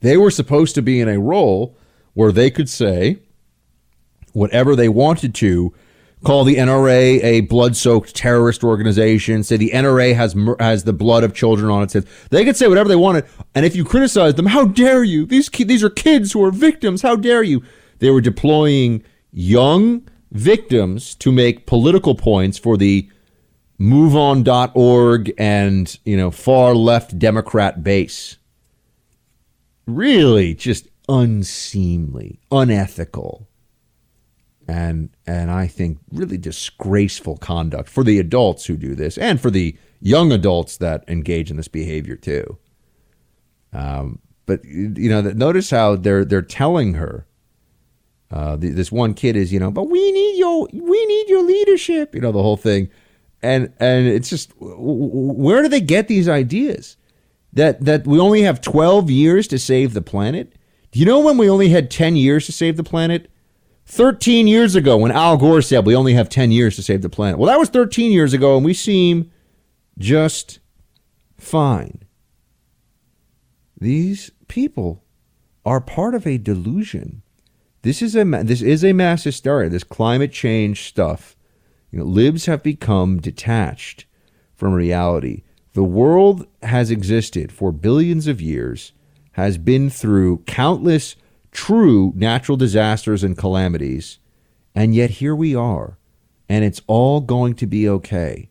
They 0.00 0.16
were 0.16 0.30
supposed 0.30 0.74
to 0.76 0.82
be 0.82 1.00
in 1.00 1.08
a 1.08 1.18
role 1.18 1.76
where 2.14 2.30
they 2.30 2.50
could 2.50 2.68
say 2.68 3.18
whatever 4.32 4.76
they 4.76 4.88
wanted 4.88 5.34
to, 5.36 5.74
call 6.24 6.44
the 6.44 6.56
NRA 6.56 7.22
a 7.22 7.40
blood-soaked 7.42 8.14
terrorist 8.14 8.64
organization, 8.64 9.42
say 9.42 9.56
the 9.56 9.70
NRA 9.70 10.14
has 10.14 10.36
has 10.60 10.84
the 10.84 10.92
blood 10.92 11.24
of 11.24 11.34
children 11.34 11.70
on 11.70 11.82
its 11.82 11.92
head. 11.94 12.06
They 12.30 12.44
could 12.44 12.56
say 12.56 12.68
whatever 12.68 12.88
they 12.88 12.96
wanted, 12.96 13.26
and 13.54 13.64
if 13.64 13.76
you 13.76 13.84
criticize 13.84 14.34
them, 14.34 14.46
how 14.46 14.64
dare 14.64 15.04
you? 15.04 15.26
These 15.26 15.48
ki- 15.48 15.64
these 15.64 15.84
are 15.84 15.90
kids 15.90 16.32
who 16.32 16.42
are 16.44 16.50
victims. 16.50 17.02
How 17.02 17.16
dare 17.16 17.42
you? 17.42 17.62
They 17.98 18.10
were 18.10 18.20
deploying 18.20 19.02
young 19.32 20.08
victims 20.30 21.14
to 21.16 21.32
make 21.32 21.66
political 21.66 22.14
points 22.14 22.58
for 22.58 22.76
the 22.76 23.08
moveon.org 23.80 25.32
and, 25.38 25.98
you 26.04 26.16
know, 26.16 26.30
far 26.30 26.74
left 26.74 27.18
Democrat 27.18 27.82
base 27.82 28.36
really 29.86 30.54
just 30.54 30.88
unseemly, 31.08 32.40
unethical, 32.52 33.47
and 34.68 35.10
and 35.26 35.50
I 35.50 35.66
think 35.66 35.98
really 36.12 36.38
disgraceful 36.38 37.36
conduct 37.38 37.88
for 37.88 38.04
the 38.04 38.18
adults 38.18 38.66
who 38.66 38.76
do 38.76 38.94
this 38.94 39.18
and 39.18 39.40
for 39.40 39.50
the 39.50 39.76
young 40.00 40.30
adults 40.30 40.76
that 40.76 41.04
engage 41.08 41.50
in 41.50 41.56
this 41.56 41.68
behavior 41.68 42.16
too. 42.16 42.58
Um, 43.72 44.20
but 44.46 44.64
you 44.64 45.08
know, 45.08 45.22
notice 45.22 45.70
how 45.70 45.96
they're 45.96 46.24
they're 46.24 46.42
telling 46.42 46.94
her. 46.94 47.24
Uh, 48.30 48.56
the, 48.56 48.68
this 48.68 48.92
one 48.92 49.14
kid 49.14 49.36
is, 49.36 49.54
you 49.54 49.58
know, 49.58 49.70
but 49.70 49.84
we 49.84 50.12
need 50.12 50.36
your 50.38 50.68
we 50.70 51.06
need 51.06 51.28
your 51.30 51.42
leadership, 51.42 52.14
you 52.14 52.20
know, 52.20 52.30
the 52.30 52.42
whole 52.42 52.58
thing, 52.58 52.90
and 53.42 53.72
and 53.80 54.06
it's 54.06 54.28
just 54.28 54.52
where 54.58 55.62
do 55.62 55.68
they 55.68 55.80
get 55.80 56.08
these 56.08 56.28
ideas? 56.28 56.98
that 57.52 57.84
that 57.84 58.06
we 58.06 58.18
only 58.18 58.42
have 58.42 58.60
12 58.60 59.10
years 59.10 59.48
to 59.48 59.58
save 59.58 59.94
the 59.94 60.02
planet? 60.02 60.54
Do 60.92 61.00
you 61.00 61.06
know 61.06 61.20
when 61.20 61.38
we 61.38 61.50
only 61.50 61.68
had 61.68 61.90
10 61.90 62.16
years 62.16 62.46
to 62.46 62.52
save 62.52 62.76
the 62.76 62.84
planet? 62.84 63.30
13 63.88 64.46
years 64.46 64.74
ago 64.74 64.98
when 64.98 65.10
Al 65.10 65.38
Gore 65.38 65.62
said 65.62 65.86
we 65.86 65.96
only 65.96 66.12
have 66.12 66.28
10 66.28 66.52
years 66.52 66.76
to 66.76 66.82
save 66.82 67.00
the 67.00 67.08
planet. 67.08 67.38
Well, 67.38 67.48
that 67.48 67.58
was 67.58 67.70
13 67.70 68.12
years 68.12 68.34
ago 68.34 68.54
and 68.54 68.64
we 68.64 68.74
seem 68.74 69.30
just 69.96 70.58
fine. 71.38 72.02
These 73.80 74.30
people 74.46 75.02
are 75.64 75.80
part 75.80 76.14
of 76.14 76.26
a 76.26 76.36
delusion. 76.36 77.22
This 77.80 78.02
is 78.02 78.14
a 78.14 78.24
this 78.24 78.60
is 78.60 78.84
a 78.84 78.92
mass 78.92 79.24
hysteria. 79.24 79.70
This 79.70 79.84
climate 79.84 80.32
change 80.32 80.86
stuff. 80.86 81.34
You 81.90 82.00
know, 82.00 82.04
libs 82.04 82.44
have 82.44 82.62
become 82.62 83.18
detached 83.18 84.04
from 84.54 84.74
reality. 84.74 85.44
The 85.72 85.82
world 85.82 86.46
has 86.62 86.90
existed 86.90 87.50
for 87.50 87.72
billions 87.72 88.26
of 88.26 88.42
years, 88.42 88.92
has 89.32 89.56
been 89.56 89.88
through 89.88 90.42
countless 90.46 91.16
true 91.52 92.12
natural 92.14 92.56
disasters 92.56 93.24
and 93.24 93.36
calamities, 93.36 94.18
and 94.74 94.94
yet 94.94 95.10
here 95.10 95.34
we 95.34 95.54
are, 95.54 95.98
and 96.48 96.64
it's 96.64 96.82
all 96.86 97.20
going 97.20 97.54
to 97.54 97.66
be 97.66 97.88
okay. 97.88 98.48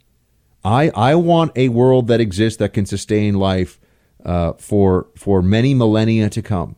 I 0.63 0.89
I 0.89 1.15
want 1.15 1.51
a 1.55 1.69
world 1.69 2.07
that 2.07 2.19
exists 2.19 2.57
that 2.59 2.73
can 2.73 2.85
sustain 2.85 3.35
life 3.35 3.79
uh, 4.25 4.53
for 4.53 5.07
for 5.15 5.41
many 5.41 5.73
millennia 5.73 6.29
to 6.29 6.41
come. 6.41 6.75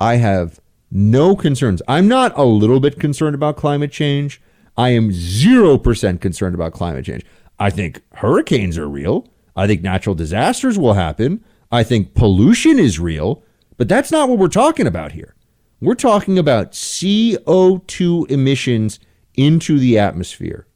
I 0.00 0.16
have 0.16 0.60
no 0.90 1.36
concerns. 1.36 1.82
I'm 1.88 2.08
not 2.08 2.36
a 2.36 2.44
little 2.44 2.80
bit 2.80 3.00
concerned 3.00 3.34
about 3.34 3.56
climate 3.56 3.92
change. 3.92 4.40
I 4.76 4.90
am 4.90 5.10
0% 5.10 6.20
concerned 6.20 6.54
about 6.54 6.72
climate 6.72 7.06
change. 7.06 7.24
I 7.58 7.70
think 7.70 8.02
hurricanes 8.14 8.76
are 8.76 8.88
real. 8.88 9.26
I 9.56 9.66
think 9.66 9.82
natural 9.82 10.14
disasters 10.14 10.78
will 10.78 10.92
happen. 10.92 11.42
I 11.72 11.82
think 11.82 12.14
pollution 12.14 12.78
is 12.78 13.00
real, 13.00 13.42
but 13.76 13.88
that's 13.88 14.10
not 14.10 14.28
what 14.28 14.38
we're 14.38 14.48
talking 14.48 14.86
about 14.86 15.12
here. 15.12 15.34
We're 15.80 15.94
talking 15.94 16.38
about 16.38 16.72
CO2 16.72 18.30
emissions 18.30 18.98
into 19.34 19.78
the 19.78 19.98
atmosphere. 19.98 20.66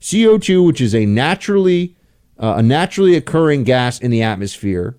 CO2, 0.00 0.64
which 0.64 0.80
is 0.80 0.94
a 0.94 1.06
naturally 1.06 1.96
uh, 2.38 2.54
a 2.58 2.62
naturally 2.62 3.16
occurring 3.16 3.64
gas 3.64 3.98
in 3.98 4.10
the 4.10 4.22
atmosphere, 4.22 4.98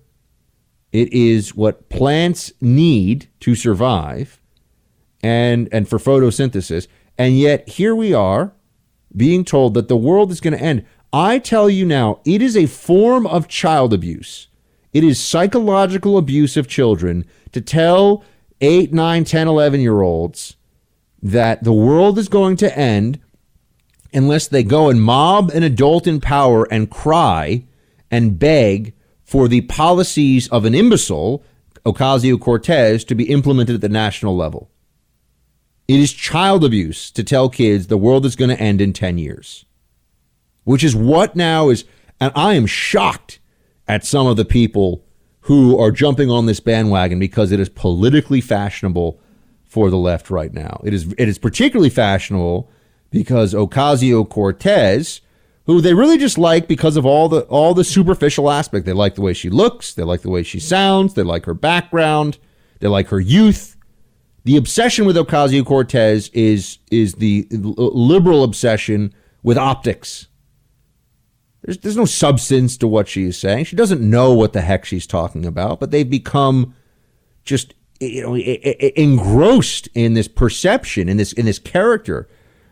it 0.90 1.12
is 1.12 1.54
what 1.54 1.88
plants 1.88 2.52
need 2.60 3.28
to 3.40 3.54
survive 3.54 4.40
and 5.22 5.68
and 5.72 5.88
for 5.88 5.98
photosynthesis. 5.98 6.88
And 7.16 7.38
yet 7.38 7.68
here 7.68 7.94
we 7.94 8.12
are 8.12 8.52
being 9.16 9.44
told 9.44 9.74
that 9.74 9.88
the 9.88 9.96
world 9.96 10.30
is 10.30 10.40
going 10.40 10.56
to 10.56 10.62
end. 10.62 10.84
I 11.12 11.38
tell 11.38 11.70
you 11.70 11.86
now, 11.86 12.20
it 12.24 12.42
is 12.42 12.56
a 12.56 12.66
form 12.66 13.26
of 13.26 13.48
child 13.48 13.94
abuse. 13.94 14.47
It 14.92 15.04
is 15.04 15.22
psychological 15.22 16.16
abuse 16.16 16.56
of 16.56 16.68
children 16.68 17.24
to 17.52 17.60
tell 17.60 18.24
8, 18.60 18.92
9, 18.92 19.24
10, 19.24 19.48
11 19.48 19.80
year 19.80 20.00
olds 20.00 20.56
that 21.22 21.64
the 21.64 21.72
world 21.72 22.18
is 22.18 22.28
going 22.28 22.56
to 22.56 22.78
end 22.78 23.20
unless 24.12 24.48
they 24.48 24.62
go 24.62 24.88
and 24.88 25.02
mob 25.02 25.50
an 25.50 25.62
adult 25.62 26.06
in 26.06 26.20
power 26.20 26.64
and 26.72 26.90
cry 26.90 27.64
and 28.10 28.38
beg 28.38 28.94
for 29.24 29.48
the 29.48 29.60
policies 29.62 30.48
of 30.48 30.64
an 30.64 30.74
imbecile, 30.74 31.44
Ocasio 31.84 32.40
Cortez, 32.40 33.04
to 33.04 33.14
be 33.14 33.28
implemented 33.30 33.74
at 33.74 33.80
the 33.82 33.88
national 33.88 34.36
level. 34.36 34.70
It 35.86 36.00
is 36.00 36.12
child 36.12 36.64
abuse 36.64 37.10
to 37.10 37.24
tell 37.24 37.48
kids 37.48 37.86
the 37.86 37.98
world 37.98 38.24
is 38.24 38.36
going 38.36 38.50
to 38.50 38.60
end 38.60 38.80
in 38.80 38.92
10 38.92 39.18
years, 39.18 39.66
which 40.64 40.84
is 40.84 40.96
what 40.96 41.36
now 41.36 41.68
is, 41.68 41.84
and 42.20 42.32
I 42.34 42.54
am 42.54 42.66
shocked 42.66 43.38
at 43.88 44.04
some 44.04 44.26
of 44.26 44.36
the 44.36 44.44
people 44.44 45.04
who 45.42 45.78
are 45.78 45.90
jumping 45.90 46.30
on 46.30 46.46
this 46.46 46.60
bandwagon 46.60 47.18
because 47.18 47.50
it 47.50 47.58
is 47.58 47.68
politically 47.68 48.40
fashionable 48.40 49.18
for 49.64 49.90
the 49.90 49.96
left 49.96 50.30
right 50.30 50.52
now. 50.52 50.80
It 50.84 50.92
is, 50.92 51.12
it 51.16 51.28
is 51.28 51.38
particularly 51.38 51.90
fashionable 51.90 52.70
because 53.10 53.54
Ocasio 53.54 54.28
Cortez, 54.28 55.20
who 55.66 55.80
they 55.80 55.94
really 55.94 56.18
just 56.18 56.38
like 56.38 56.68
because 56.68 56.96
of 56.96 57.04
all 57.04 57.28
the 57.28 57.40
all 57.42 57.74
the 57.74 57.84
superficial 57.84 58.50
aspect. 58.50 58.86
They 58.86 58.92
like 58.92 59.14
the 59.14 59.20
way 59.20 59.34
she 59.34 59.50
looks, 59.50 59.94
they 59.94 60.02
like 60.02 60.22
the 60.22 60.30
way 60.30 60.42
she 60.42 60.60
sounds, 60.60 61.14
they 61.14 61.22
like 61.22 61.44
her 61.44 61.54
background, 61.54 62.38
they 62.80 62.88
like 62.88 63.08
her 63.08 63.20
youth. 63.20 63.76
The 64.44 64.56
obsession 64.56 65.04
with 65.04 65.16
Ocasio 65.16 65.64
Cortez 65.64 66.28
is 66.32 66.78
is 66.90 67.14
the 67.14 67.46
liberal 67.50 68.44
obsession 68.44 69.12
with 69.42 69.58
optics. 69.58 70.28
There's 71.62 71.78
there's 71.78 71.96
no 71.96 72.04
substance 72.04 72.76
to 72.78 72.88
what 72.88 73.08
she 73.08 73.24
is 73.24 73.36
saying. 73.36 73.64
She 73.64 73.76
doesn't 73.76 74.00
know 74.00 74.32
what 74.32 74.52
the 74.52 74.60
heck 74.60 74.84
she's 74.84 75.06
talking 75.06 75.44
about, 75.44 75.80
but 75.80 75.90
they've 75.90 76.08
become 76.08 76.74
just 77.44 77.74
you 78.00 78.22
know 78.22 78.36
engrossed 78.36 79.88
in 79.94 80.14
this 80.14 80.28
perception 80.28 81.08
in 81.08 81.16
this 81.16 81.32
in 81.32 81.46
this 81.46 81.58
character 81.58 82.28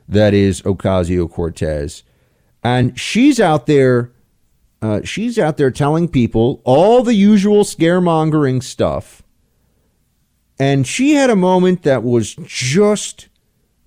that 0.08 0.34
is 0.34 0.62
Ocasio 0.62 1.30
Cortez. 1.30 2.02
And 2.62 2.98
she's 2.98 3.40
out 3.40 3.66
there, 3.66 4.12
uh, 4.82 5.02
she's 5.02 5.38
out 5.38 5.56
there 5.56 5.70
telling 5.70 6.08
people 6.08 6.60
all 6.64 7.02
the 7.02 7.14
usual 7.14 7.64
scaremongering 7.64 8.62
stuff. 8.62 9.22
And 10.58 10.86
she 10.86 11.12
had 11.12 11.28
a 11.28 11.36
moment 11.36 11.82
that 11.82 12.02
was 12.02 12.34
just 12.44 13.28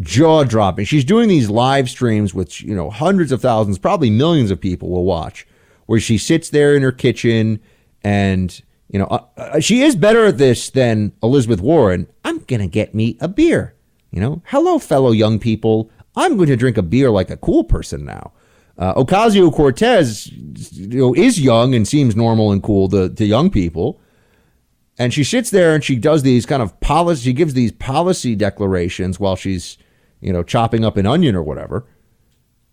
jaw 0.01 0.44
dropping. 0.44 0.86
She's 0.86 1.06
doing 1.06 1.27
these 1.27 1.50
live 1.50 1.89
streams, 1.89 2.34
which, 2.34 2.62
you 2.62 2.75
know, 2.75 2.89
hundreds 2.89 3.32
of 3.32 3.41
thousands, 3.41 3.77
probably 3.77 4.10
millions 4.10 4.51
of 4.51 4.60
people 4.60 4.89
will 4.89 5.03
watch, 5.03 5.46
where 5.86 6.00
she 6.00 6.18
sits 6.18 6.50
there 6.50 6.75
in 6.75 6.84
her 6.84 6.91
kitchen 6.91 7.60
and, 8.03 8.62
you 8.89 9.00
know, 9.00 9.06
uh, 9.06 9.25
uh, 9.38 9.60
she 9.60 9.82
is 9.82 9.96
better 9.96 10.25
at 10.25 10.38
this 10.38 10.70
than 10.70 11.12
Elizabeth 11.22 11.62
Warren. 11.62 12.08
I'm 12.24 12.39
going 12.39 12.62
to 12.62 12.68
get 12.68 12.96
me 12.96 13.18
a 13.20 13.27
beer. 13.27 13.75
You 14.12 14.22
know, 14.22 14.41
hello, 14.48 14.79
fellow 14.79 15.12
young 15.12 15.38
people. 15.38 15.91
I'm 16.15 16.36
going 16.36 16.50
to 16.50 16.56
drink 16.56 16.77
a 16.77 16.82
beer 16.82 17.12
like 17.12 17.29
a 17.29 17.38
cool 17.38 17.63
person 17.63 18.06
now. 18.06 18.32
Uh, 18.77 18.94
Ocasio 18.96 19.53
Cortez 19.53 20.27
you 20.27 20.88
know, 20.88 21.13
is 21.13 21.39
young 21.39 21.75
and 21.75 21.88
seems 21.88 22.15
normal 22.15 22.51
and 22.51 22.63
cool 22.63 22.88
to, 22.89 23.10
to 23.10 23.25
young 23.25 23.51
people. 23.51 24.00
And 24.98 25.13
she 25.13 25.24
sits 25.24 25.50
there 25.50 25.75
and 25.75 25.84
she 25.84 25.96
does 25.96 26.24
these 26.24 26.46
kind 26.46 26.62
of 26.62 26.79
policy, 26.79 27.24
she 27.24 27.34
gives 27.34 27.53
these 27.53 27.72
policy 27.72 28.36
declarations 28.36 29.20
while 29.20 29.36
she's, 29.36 29.77
you 30.22 30.34
know, 30.34 30.44
chopping 30.44 30.84
up 30.84 30.98
an 30.98 31.06
onion 31.06 31.36
or 31.36 31.44
whatever. 31.44 31.86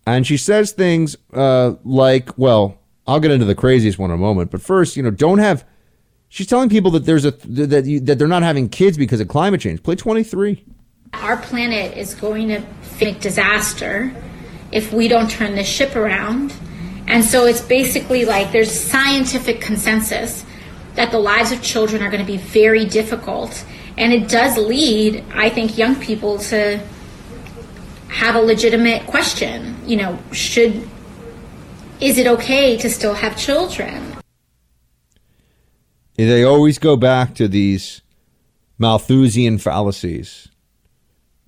And 0.05 0.25
she 0.25 0.37
says 0.37 0.71
things 0.71 1.17
uh, 1.33 1.73
like, 1.83 2.37
well, 2.37 2.79
I'll 3.05 3.19
get 3.19 3.31
into 3.31 3.45
the 3.45 3.55
craziest 3.55 3.99
one 3.99 4.09
in 4.09 4.15
a 4.15 4.19
moment. 4.19 4.51
But 4.51 4.61
first, 4.61 4.95
you 4.95 5.03
know, 5.03 5.11
don't 5.11 5.39
have, 5.39 5.65
she's 6.29 6.47
telling 6.47 6.69
people 6.69 6.91
that 6.91 7.05
there's 7.05 7.25
a, 7.25 7.31
that, 7.31 7.85
you, 7.85 7.99
that 8.01 8.17
they're 8.17 8.27
not 8.27 8.43
having 8.43 8.69
kids 8.69 8.97
because 8.97 9.19
of 9.19 9.27
climate 9.27 9.61
change. 9.61 9.83
Play 9.83 9.95
23. 9.95 10.63
Our 11.13 11.37
planet 11.37 11.97
is 11.97 12.15
going 12.15 12.49
to 12.49 12.61
face 12.81 13.17
disaster 13.17 14.13
if 14.71 14.91
we 14.91 15.07
don't 15.07 15.29
turn 15.29 15.55
this 15.55 15.67
ship 15.67 15.95
around. 15.95 16.53
And 17.07 17.23
so 17.23 17.45
it's 17.45 17.61
basically 17.61 18.25
like 18.25 18.51
there's 18.51 18.71
scientific 18.71 19.61
consensus 19.61 20.45
that 20.95 21.11
the 21.11 21.19
lives 21.19 21.51
of 21.51 21.61
children 21.61 22.01
are 22.01 22.09
going 22.09 22.25
to 22.25 22.29
be 22.29 22.37
very 22.37 22.85
difficult. 22.85 23.65
And 23.97 24.11
it 24.11 24.27
does 24.27 24.57
lead, 24.57 25.23
I 25.33 25.49
think, 25.49 25.77
young 25.77 25.95
people 25.95 26.37
to 26.39 26.79
have 28.09 28.35
a 28.35 28.41
legitimate 28.41 29.05
question. 29.07 29.75
You 29.85 29.97
know, 29.97 30.19
should, 30.31 30.87
is 31.99 32.17
it 32.17 32.27
okay 32.27 32.77
to 32.77 32.89
still 32.89 33.13
have 33.13 33.37
children? 33.37 34.15
They 36.15 36.43
always 36.43 36.79
go 36.79 36.95
back 36.95 37.35
to 37.35 37.47
these 37.47 38.01
Malthusian 38.79 39.57
fallacies 39.59 40.49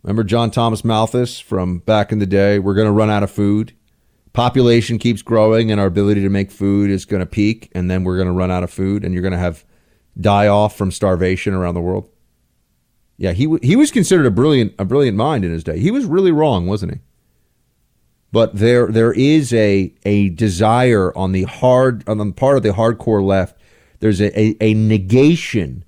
Remember 0.03 0.23
John 0.23 0.49
Thomas 0.49 0.85
Malthus 0.85 1.39
from 1.39 1.79
back 1.79 2.11
in 2.11 2.19
the 2.19 2.25
day? 2.25 2.57
We're 2.57 2.73
going 2.73 2.87
to 2.87 2.91
run 2.91 3.09
out 3.09 3.23
of 3.23 3.31
food. 3.31 3.73
Population 4.31 4.97
keeps 4.97 5.21
growing, 5.21 5.71
and 5.71 5.81
our 5.81 5.87
ability 5.87 6.21
to 6.21 6.29
make 6.29 6.51
food 6.51 6.89
is 6.89 7.05
going 7.05 7.19
to 7.19 7.25
peak, 7.25 7.69
and 7.73 7.91
then 7.91 8.03
we're 8.03 8.15
going 8.15 8.27
to 8.27 8.33
run 8.33 8.51
out 8.51 8.63
of 8.63 8.71
food, 8.71 9.03
and 9.03 9.13
you're 9.13 9.23
going 9.23 9.33
to 9.33 9.37
have 9.37 9.65
die 10.19 10.47
off 10.47 10.77
from 10.77 10.91
starvation 10.91 11.53
around 11.53 11.73
the 11.73 11.81
world. 11.81 12.09
Yeah, 13.19 13.33
he 13.33 13.53
he 13.61 13.75
was 13.75 13.91
considered 13.91 14.25
a 14.25 14.31
brilliant 14.31 14.73
a 14.79 14.85
brilliant 14.85 15.17
mind 15.17 15.43
in 15.43 15.51
his 15.51 15.65
day. 15.65 15.77
He 15.77 15.91
was 15.91 16.05
really 16.05 16.31
wrong, 16.31 16.67
wasn't 16.67 16.93
he? 16.93 16.99
But 18.31 18.55
there 18.55 18.87
there 18.87 19.11
is 19.11 19.53
a 19.53 19.93
a 20.05 20.29
desire 20.29 21.15
on 21.17 21.33
the 21.33 21.43
hard 21.43 22.07
on 22.07 22.17
the 22.17 22.31
part 22.31 22.55
of 22.55 22.63
the 22.63 22.69
hardcore 22.69 23.21
left. 23.21 23.57
There's 23.99 24.21
a, 24.21 24.39
a, 24.39 24.55
a 24.61 24.73
negation 24.73 25.83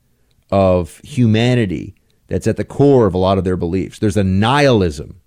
of 0.51 0.97
humanity 1.05 1.95
that's 2.27 2.47
at 2.47 2.57
the 2.57 2.65
core 2.65 3.07
of 3.07 3.13
a 3.13 3.17
lot 3.17 3.37
of 3.37 3.45
their 3.45 3.55
beliefs. 3.55 3.99
There's 3.99 4.17
a 4.17 4.25
nihilism. 4.25 5.21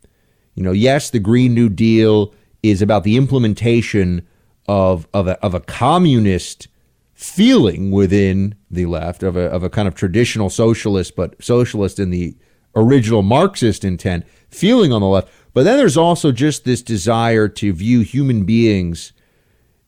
You 0.55 0.63
know, 0.63 0.73
yes, 0.73 1.09
the 1.09 1.19
Green 1.19 1.55
New 1.55 1.71
Deal 1.71 2.35
is 2.63 2.83
about 2.83 3.05
the 3.05 3.17
implementation 3.17 4.29
of 4.69 5.09
of 5.15 5.27
a, 5.27 5.43
of 5.43 5.55
a 5.55 5.61
communist 5.61 6.69
feeling 7.15 7.91
within 7.91 8.55
the 8.71 8.87
left 8.87 9.23
of 9.23 9.37
a, 9.37 9.43
of 9.43 9.63
a 9.63 9.71
kind 9.71 9.89
of 9.89 9.95
traditional 9.95 10.51
socialist, 10.51 11.17
but 11.17 11.43
socialist 11.43 11.99
in 11.99 12.11
the 12.11 12.37
original 12.77 13.23
Marxist 13.23 13.85
intent 13.85 14.27
feeling 14.51 14.93
on 14.93 15.01
the 15.01 15.07
left. 15.07 15.29
But 15.53 15.63
then 15.63 15.79
there's 15.79 15.97
also 15.97 16.33
just 16.33 16.65
this 16.65 16.83
desire 16.83 17.49
to 17.49 17.73
view 17.73 18.01
human 18.01 18.45
beings, 18.45 19.13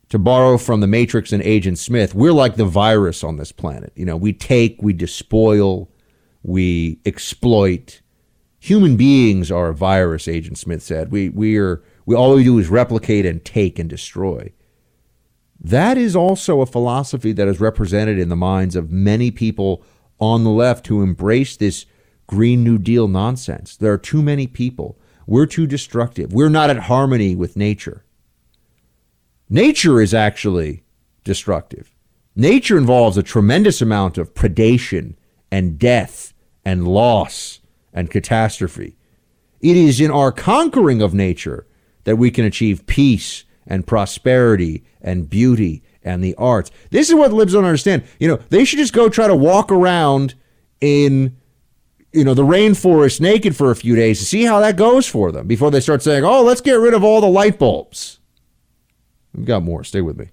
to 0.09 0.19
borrow 0.19 0.57
from 0.57 0.81
the 0.81 0.87
Matrix 0.87 1.33
and 1.33 1.43
Agent 1.43 1.79
Smith, 1.79 2.15
we're 2.15 2.33
like 2.33 2.57
the 2.57 2.65
virus 2.65 3.25
on 3.25 3.37
this 3.37 3.51
planet. 3.51 3.93
You 3.97 4.05
know, 4.05 4.17
we 4.17 4.33
take, 4.33 4.79
we 4.81 4.93
despoil, 4.93 5.91
we 6.45 7.01
exploit. 7.05 8.01
Human 8.61 8.97
beings 8.97 9.51
are 9.51 9.69
a 9.69 9.75
virus, 9.75 10.29
Agent 10.29 10.59
Smith 10.59 10.83
said. 10.83 11.11
We, 11.11 11.29
we, 11.31 11.57
are, 11.57 11.83
we 12.05 12.15
all 12.15 12.37
we 12.37 12.45
do 12.45 12.59
is 12.59 12.69
replicate 12.69 13.27
and 13.27 13.45
take 13.45 13.81
and 13.81 13.91
destroy. 13.91 14.53
That 15.61 15.97
is 15.97 16.15
also 16.15 16.61
a 16.61 16.67
philosophy 16.67 17.33
that 17.33 17.49
is 17.49 17.61
represented 17.61 18.19
in 18.19 18.29
the 18.29 18.37
minds 18.37 18.77
of 18.77 18.91
many 18.91 19.31
people 19.31 19.83
on 20.19 20.45
the 20.45 20.51
left 20.51 20.87
who 20.87 21.03
embrace 21.03 21.57
this 21.57 21.87
Green 22.27 22.65
New 22.65 22.79
Deal 22.79 23.09
nonsense. 23.09 23.77
There 23.77 23.93
are 23.93 23.99
too 23.99 24.23
many 24.23 24.47
people. 24.47 24.99
We're 25.27 25.47
too 25.47 25.67
destructive. 25.67 26.33
We're 26.33 26.49
not 26.49 26.71
at 26.71 26.81
harmony 26.81 27.35
with 27.35 27.57
nature. 27.57 28.05
Nature 29.49 30.01
is 30.01 30.13
actually 30.13 30.83
destructive. 31.25 31.95
Nature 32.35 32.77
involves 32.77 33.17
a 33.17 33.23
tremendous 33.23 33.81
amount 33.81 34.19
of 34.19 34.35
predation 34.35 35.15
and 35.51 35.79
death 35.79 36.35
and 36.65 36.87
loss 36.87 37.61
and 37.93 38.11
catastrophe. 38.11 38.97
It 39.61 39.77
is 39.77 40.01
in 40.01 40.11
our 40.11 40.33
conquering 40.33 41.01
of 41.01 41.15
nature 41.15 41.67
that 42.05 42.17
we 42.17 42.31
can 42.31 42.45
achieve 42.45 42.87
peace 42.87 43.45
and 43.67 43.87
prosperity 43.87 44.85
and 45.07 45.31
beauty 45.31 45.83
and 46.03 46.23
the 46.23 46.35
arts. 46.35 46.71
This 46.91 47.09
is 47.09 47.15
what 47.15 47.33
libs 47.33 47.55
don't 47.55 47.65
understand. 47.65 48.05
You 48.21 48.29
know, 48.29 48.37
they 48.51 48.67
should 48.67 48.79
just 48.79 48.93
go 48.93 49.09
try 49.09 49.27
to 49.27 49.35
walk 49.35 49.73
around 49.73 50.35
in 50.81 51.37
you 52.13 52.25
know 52.25 52.35
the 52.35 52.45
rainforest 52.45 53.21
naked 53.21 53.57
for 53.57 53.71
a 53.71 53.77
few 53.77 53.97
days 53.97 54.19
to 54.19 54.25
see 54.25 54.45
how 54.45 54.61
that 54.61 54.77
goes 54.77 55.07
for 55.07 55.33
them 55.33 55.47
before 55.47 55.71
they 55.71 55.81
start 55.81 56.03
saying, 56.03 56.25
"Oh, 56.25 56.43
let's 56.43 56.61
get 56.61 56.75
rid 56.75 56.95
of 56.95 57.03
all 57.03 57.21
the 57.21 57.27
light 57.27 57.59
bulbs." 57.59 58.21
We've 59.35 59.47
got 59.47 59.63
more. 59.63 59.85
Stay 59.85 60.01
with 60.01 60.19
me. 60.19 60.29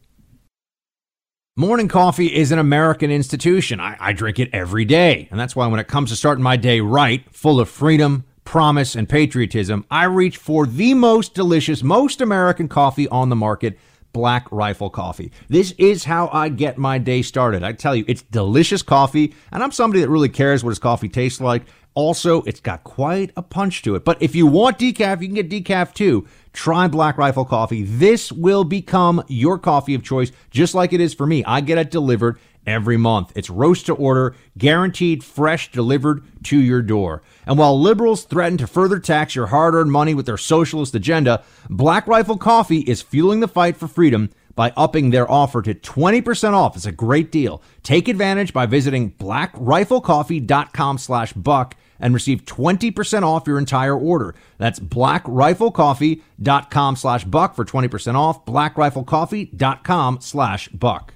Morning 1.56 1.88
coffee 1.88 2.34
is 2.34 2.52
an 2.52 2.58
American 2.58 3.12
institution. 3.12 3.80
I, 3.80 3.96
I, 4.00 4.14
drink 4.14 4.40
it 4.40 4.50
every 4.54 4.86
day. 4.86 5.28
And 5.30 5.40
that's 5.40 5.56
why 5.56 5.68
when 5.68 5.80
it 5.80 5.88
comes 5.88 6.10
to 6.10 6.16
starting 6.16 6.44
my 6.44 6.58
day 6.58 6.80
right, 6.80 7.24
full 7.32 7.60
of 7.60 7.70
freedom, 7.70 8.24
promise, 8.44 8.96
and 8.96 9.08
patriotism, 9.08 9.86
I 9.92 10.06
reach 10.06 10.38
for 10.38 10.66
the 10.66 10.96
most 10.96 11.36
delicious, 11.36 11.84
most 11.84 12.22
American 12.22 12.68
coffee 12.68 13.08
on 13.10 13.30
the 13.30 13.36
market. 13.36 13.78
Black 14.14 14.48
Rifle 14.52 14.90
Coffee. 14.90 15.32
This 15.50 15.74
is 15.78 16.06
how 16.06 16.30
I 16.32 16.50
get 16.50 16.78
my 16.78 17.00
day 17.00 17.22
started. 17.22 17.64
I 17.64 17.74
tell 17.74 17.96
you, 17.96 18.06
it's 18.08 18.22
delicious 18.22 18.82
coffee, 18.82 19.34
and 19.52 19.64
I'm 19.64 19.72
somebody 19.72 20.02
that 20.02 20.10
really 20.10 20.30
cares 20.30 20.64
what 20.64 20.70
his 20.70 20.80
coffee 20.80 21.10
tastes 21.10 21.42
like. 21.42 21.64
Also, 21.96 22.42
it's 22.44 22.60
got 22.60 22.84
quite 22.84 23.32
a 23.36 23.42
punch 23.42 23.82
to 23.84 23.96
it. 23.96 24.06
But 24.06 24.22
if 24.22 24.36
you 24.36 24.48
want 24.48 24.80
decaf, 24.80 25.22
you 25.22 25.28
can 25.28 25.36
get 25.36 25.50
decaf 25.50 25.94
too. 25.94 26.28
Try 26.52 26.88
Black 26.88 27.18
Rifle 27.18 27.46
Coffee. 27.46 27.84
This 27.84 28.32
will 28.32 28.64
become 28.64 29.24
your 29.28 29.60
coffee 29.60 29.94
of 29.94 30.04
choice, 30.04 30.32
just 30.50 30.74
like 30.74 30.94
it 30.94 31.02
is 31.02 31.14
for 31.14 31.28
me. 31.28 31.44
I 31.44 31.62
get 31.62 31.78
it 31.78 31.92
delivered 31.92 32.40
every 32.66 32.98
month. 32.98 33.32
It's 33.36 33.50
roast 33.50 33.88
to 33.88 33.94
order, 33.94 34.36
guaranteed 34.58 35.24
fresh 35.24 35.72
delivered 35.72 36.24
to 36.46 36.58
your 36.58 36.82
door. 36.82 37.22
And 37.46 37.58
while 37.58 37.80
liberals 37.80 38.24
threaten 38.24 38.58
to 38.60 38.68
further 38.68 39.00
tax 39.00 39.36
your 39.36 39.48
hard 39.48 39.76
earned 39.76 39.92
money 39.92 40.14
with 40.14 40.26
their 40.26 40.38
socialist 40.38 40.96
agenda, 40.96 41.44
Black 41.70 42.08
Rifle 42.08 42.38
Coffee 42.38 42.80
is 42.80 43.02
fueling 43.02 43.40
the 43.40 43.48
fight 43.48 43.78
for 43.78 43.88
freedom 43.88 44.30
by 44.56 44.72
upping 44.78 45.10
their 45.10 45.30
offer 45.30 45.62
to 45.62 45.74
20% 45.74 46.54
off. 46.54 46.76
It's 46.76 46.86
a 46.86 46.92
great 46.92 47.32
deal. 47.32 47.62
Take 47.82 48.08
advantage 48.08 48.54
by 48.54 48.66
visiting 48.66 49.12
blackriflecoffee.com 49.14 50.98
slash 50.98 51.34
buck 51.34 51.76
and 52.00 52.14
receive 52.14 52.46
20% 52.46 53.24
off 53.24 53.48
your 53.48 53.58
entire 53.58 53.98
order. 53.98 54.36
That's 54.58 54.80
blackriflecoffee.com 54.80 56.96
slash 56.96 57.24
buck 57.24 57.56
for 57.56 57.66
20% 57.66 58.16
off, 58.16 58.46
blackriflecoffee.com 58.46 60.22
slash 60.22 60.68
buck. 60.70 61.14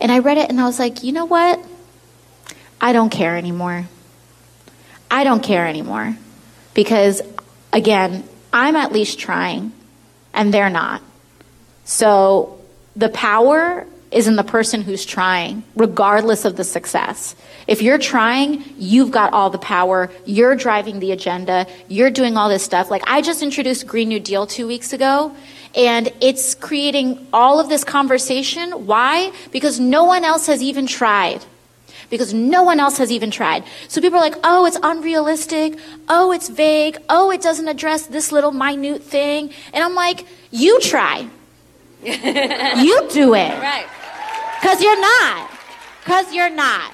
And 0.00 0.10
I 0.10 0.20
read 0.20 0.38
it 0.38 0.48
and 0.48 0.60
I 0.60 0.64
was 0.64 0.78
like, 0.78 1.02
you 1.02 1.12
know 1.12 1.26
what? 1.26 1.62
I 2.80 2.94
don't 2.94 3.10
care 3.10 3.36
anymore. 3.36 3.86
I 5.10 5.24
don't 5.24 5.42
care 5.42 5.66
anymore. 5.66 6.16
Because, 6.74 7.20
again, 7.72 8.24
I'm 8.52 8.76
at 8.76 8.92
least 8.92 9.18
trying, 9.18 9.72
and 10.32 10.54
they're 10.54 10.70
not. 10.70 11.02
So 11.84 12.60
the 12.94 13.08
power 13.08 13.86
is 14.10 14.26
in 14.26 14.36
the 14.36 14.44
person 14.44 14.82
who's 14.82 15.04
trying, 15.04 15.62
regardless 15.76 16.44
of 16.44 16.56
the 16.56 16.64
success. 16.64 17.36
If 17.66 17.82
you're 17.82 17.98
trying, 17.98 18.64
you've 18.76 19.10
got 19.10 19.32
all 19.32 19.50
the 19.50 19.58
power. 19.58 20.10
You're 20.24 20.56
driving 20.56 20.98
the 20.98 21.12
agenda. 21.12 21.66
You're 21.88 22.10
doing 22.10 22.36
all 22.36 22.48
this 22.48 22.64
stuff. 22.64 22.90
Like 22.90 23.02
I 23.06 23.22
just 23.22 23.42
introduced 23.42 23.86
Green 23.86 24.08
New 24.08 24.20
Deal 24.20 24.46
two 24.46 24.66
weeks 24.66 24.92
ago, 24.92 25.34
and 25.76 26.12
it's 26.20 26.56
creating 26.56 27.24
all 27.32 27.60
of 27.60 27.68
this 27.68 27.84
conversation. 27.84 28.86
Why? 28.86 29.32
Because 29.52 29.78
no 29.78 30.04
one 30.04 30.24
else 30.24 30.46
has 30.46 30.62
even 30.62 30.86
tried. 30.86 31.44
Because 32.10 32.34
no 32.34 32.62
one 32.62 32.80
else 32.80 32.98
has 32.98 33.10
even 33.12 33.30
tried. 33.30 33.64
So 33.88 34.00
people 34.00 34.18
are 34.18 34.22
like, 34.22 34.36
oh, 34.42 34.66
it's 34.66 34.78
unrealistic. 34.82 35.78
Oh, 36.08 36.32
it's 36.32 36.48
vague. 36.48 36.98
Oh, 37.08 37.30
it 37.30 37.40
doesn't 37.40 37.68
address 37.68 38.06
this 38.06 38.32
little 38.32 38.50
minute 38.52 39.02
thing. 39.02 39.52
And 39.72 39.82
I'm 39.84 39.94
like, 39.94 40.26
you 40.50 40.80
try. 40.80 41.28
you 42.02 43.08
do 43.10 43.34
it. 43.34 43.58
Right. 43.60 43.86
Because 44.60 44.82
you're 44.82 45.00
not. 45.00 45.50
Because 46.00 46.34
you're 46.34 46.50
not. 46.50 46.92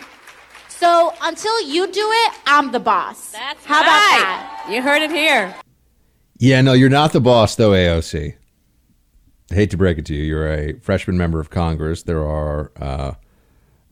So 0.69 1.15
until 1.23 1.59
you 1.63 1.91
do 1.91 2.09
it, 2.13 2.35
I'm 2.47 2.71
the 2.71 2.81
boss. 2.81 3.33
That's 3.33 3.65
How 3.65 3.81
right. 3.81 3.83
about 3.83 3.89
that? 3.89 4.67
You 4.71 4.83
heard 4.83 5.01
it 5.03 5.11
here. 5.11 5.55
Yeah, 6.39 6.61
no, 6.61 6.75
you're 6.75 6.91
not 6.91 7.13
the 7.13 7.21
boss, 7.21 7.57
though, 7.57 7.71
AOC. 7.71 8.35
I 9.51 9.55
hate 9.55 9.71
to 9.71 9.77
break 9.77 9.97
it 9.97 10.05
to 10.07 10.15
you. 10.15 10.25
You're 10.25 10.53
a 10.53 10.79
freshman 10.81 11.17
member 11.17 11.41
of 11.41 11.51
Congress. 11.51 12.03
There 12.03 12.25
are 12.25 12.73
uh, 12.77 13.15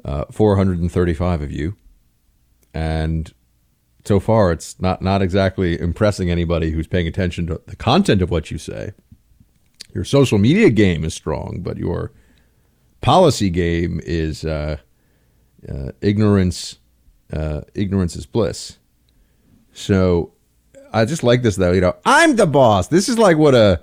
uh, 0.05 0.25
435 0.31 1.43
of 1.43 1.51
you. 1.51 1.77
And 2.73 3.33
so 4.05 4.21
far, 4.21 4.53
it's 4.53 4.81
not, 4.81 5.01
not 5.01 5.23
exactly 5.23 5.81
impressing 5.81 6.31
anybody 6.31 6.71
who's 6.71 6.87
paying 6.87 7.07
attention 7.07 7.47
to 7.47 7.61
the 7.67 7.77
content 7.77 8.21
of 8.21 8.31
what 8.31 8.51
you 8.51 8.59
say. 8.59 8.93
Your 9.95 10.05
social 10.05 10.39
media 10.39 10.71
game 10.71 11.05
is 11.05 11.15
strong, 11.15 11.61
but 11.63 11.79
your 11.79 12.13
policy 13.01 13.49
game 13.49 14.01
is 14.05 14.45
uh, 14.45 14.79
uh, 15.69 15.93
ignorance. 16.01 16.79
Uh, 17.33 17.63
ignorance 17.75 18.17
is 18.17 18.27
bliss. 18.27 18.79
So 19.73 20.35
I 20.93 21.05
just 21.05 21.23
like 21.23 21.43
this 21.43 21.57
though. 21.57 21.73
You 21.73 21.81
know, 21.81 21.97
I'm 22.05 22.37
the 22.37 22.47
boss. 22.47 22.89
This 22.89 23.09
is 23.09 23.19
like 23.19 23.37
what 23.37 23.55
a 23.55 23.83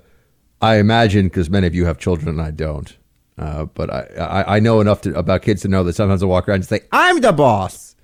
I 0.61 0.77
imagine 0.77 1.27
because 1.27 1.49
many 1.49 1.65
of 1.65 1.73
you 1.73 1.85
have 1.85 1.97
children 1.97 2.29
and 2.29 2.41
I 2.41 2.51
don't. 2.51 2.95
Uh, 3.41 3.65
but 3.65 3.89
I, 3.89 4.01
I, 4.19 4.55
I 4.57 4.59
know 4.59 4.81
enough 4.81 5.01
to, 5.01 5.17
about 5.17 5.41
kids 5.41 5.63
to 5.63 5.67
know 5.67 5.83
that 5.83 5.93
sometimes 5.93 6.21
I 6.21 6.27
walk 6.27 6.47
around 6.47 6.57
and 6.57 6.65
say, 6.65 6.81
"I'm 6.91 7.21
the 7.21 7.31
boss." 7.31 7.95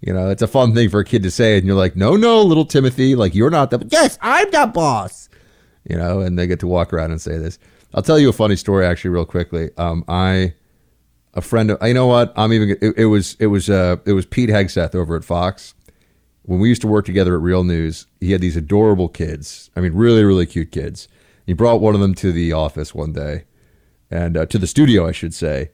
You 0.00 0.12
know, 0.12 0.30
it's 0.30 0.42
a 0.42 0.46
fun 0.46 0.72
thing 0.72 0.88
for 0.88 1.00
a 1.00 1.04
kid 1.04 1.24
to 1.24 1.30
say, 1.32 1.58
and 1.58 1.66
you're 1.66 1.76
like, 1.76 1.96
"No, 1.96 2.14
no, 2.14 2.40
little 2.42 2.64
Timothy, 2.64 3.16
like 3.16 3.34
you're 3.34 3.50
not 3.50 3.70
the 3.70 3.84
yes, 3.90 4.18
I'm 4.22 4.50
the 4.50 4.66
boss." 4.72 5.28
You 5.88 5.96
know, 5.96 6.20
and 6.20 6.38
they 6.38 6.46
get 6.46 6.60
to 6.60 6.68
walk 6.68 6.92
around 6.92 7.10
and 7.10 7.20
say 7.20 7.38
this. 7.38 7.58
I'll 7.92 8.02
tell 8.02 8.18
you 8.18 8.28
a 8.28 8.32
funny 8.32 8.54
story 8.54 8.86
actually, 8.86 9.10
real 9.10 9.24
quickly. 9.24 9.70
Um, 9.76 10.04
I 10.06 10.54
a 11.34 11.40
friend 11.40 11.70
of 11.70 11.78
you 11.86 11.94
know 11.94 12.06
what 12.06 12.32
I'm 12.36 12.52
even 12.52 12.70
it, 12.80 12.94
it 12.96 13.06
was 13.06 13.36
it 13.40 13.46
was 13.46 13.68
uh 13.68 13.96
it 14.04 14.12
was 14.12 14.26
Pete 14.26 14.50
Hegseth 14.50 14.94
over 14.94 15.16
at 15.16 15.24
Fox 15.24 15.74
when 16.42 16.60
we 16.60 16.68
used 16.68 16.82
to 16.82 16.88
work 16.88 17.04
together 17.04 17.34
at 17.34 17.42
Real 17.42 17.64
News. 17.64 18.06
He 18.20 18.32
had 18.32 18.40
these 18.40 18.56
adorable 18.56 19.08
kids. 19.08 19.70
I 19.74 19.80
mean, 19.80 19.94
really 19.94 20.24
really 20.24 20.46
cute 20.46 20.70
kids. 20.70 21.08
He 21.46 21.52
brought 21.52 21.80
one 21.80 21.94
of 21.94 22.00
them 22.00 22.14
to 22.16 22.30
the 22.30 22.52
office 22.52 22.94
one 22.94 23.12
day, 23.12 23.44
and 24.10 24.36
uh, 24.36 24.46
to 24.46 24.58
the 24.58 24.66
studio, 24.66 25.06
I 25.06 25.12
should 25.12 25.34
say. 25.34 25.70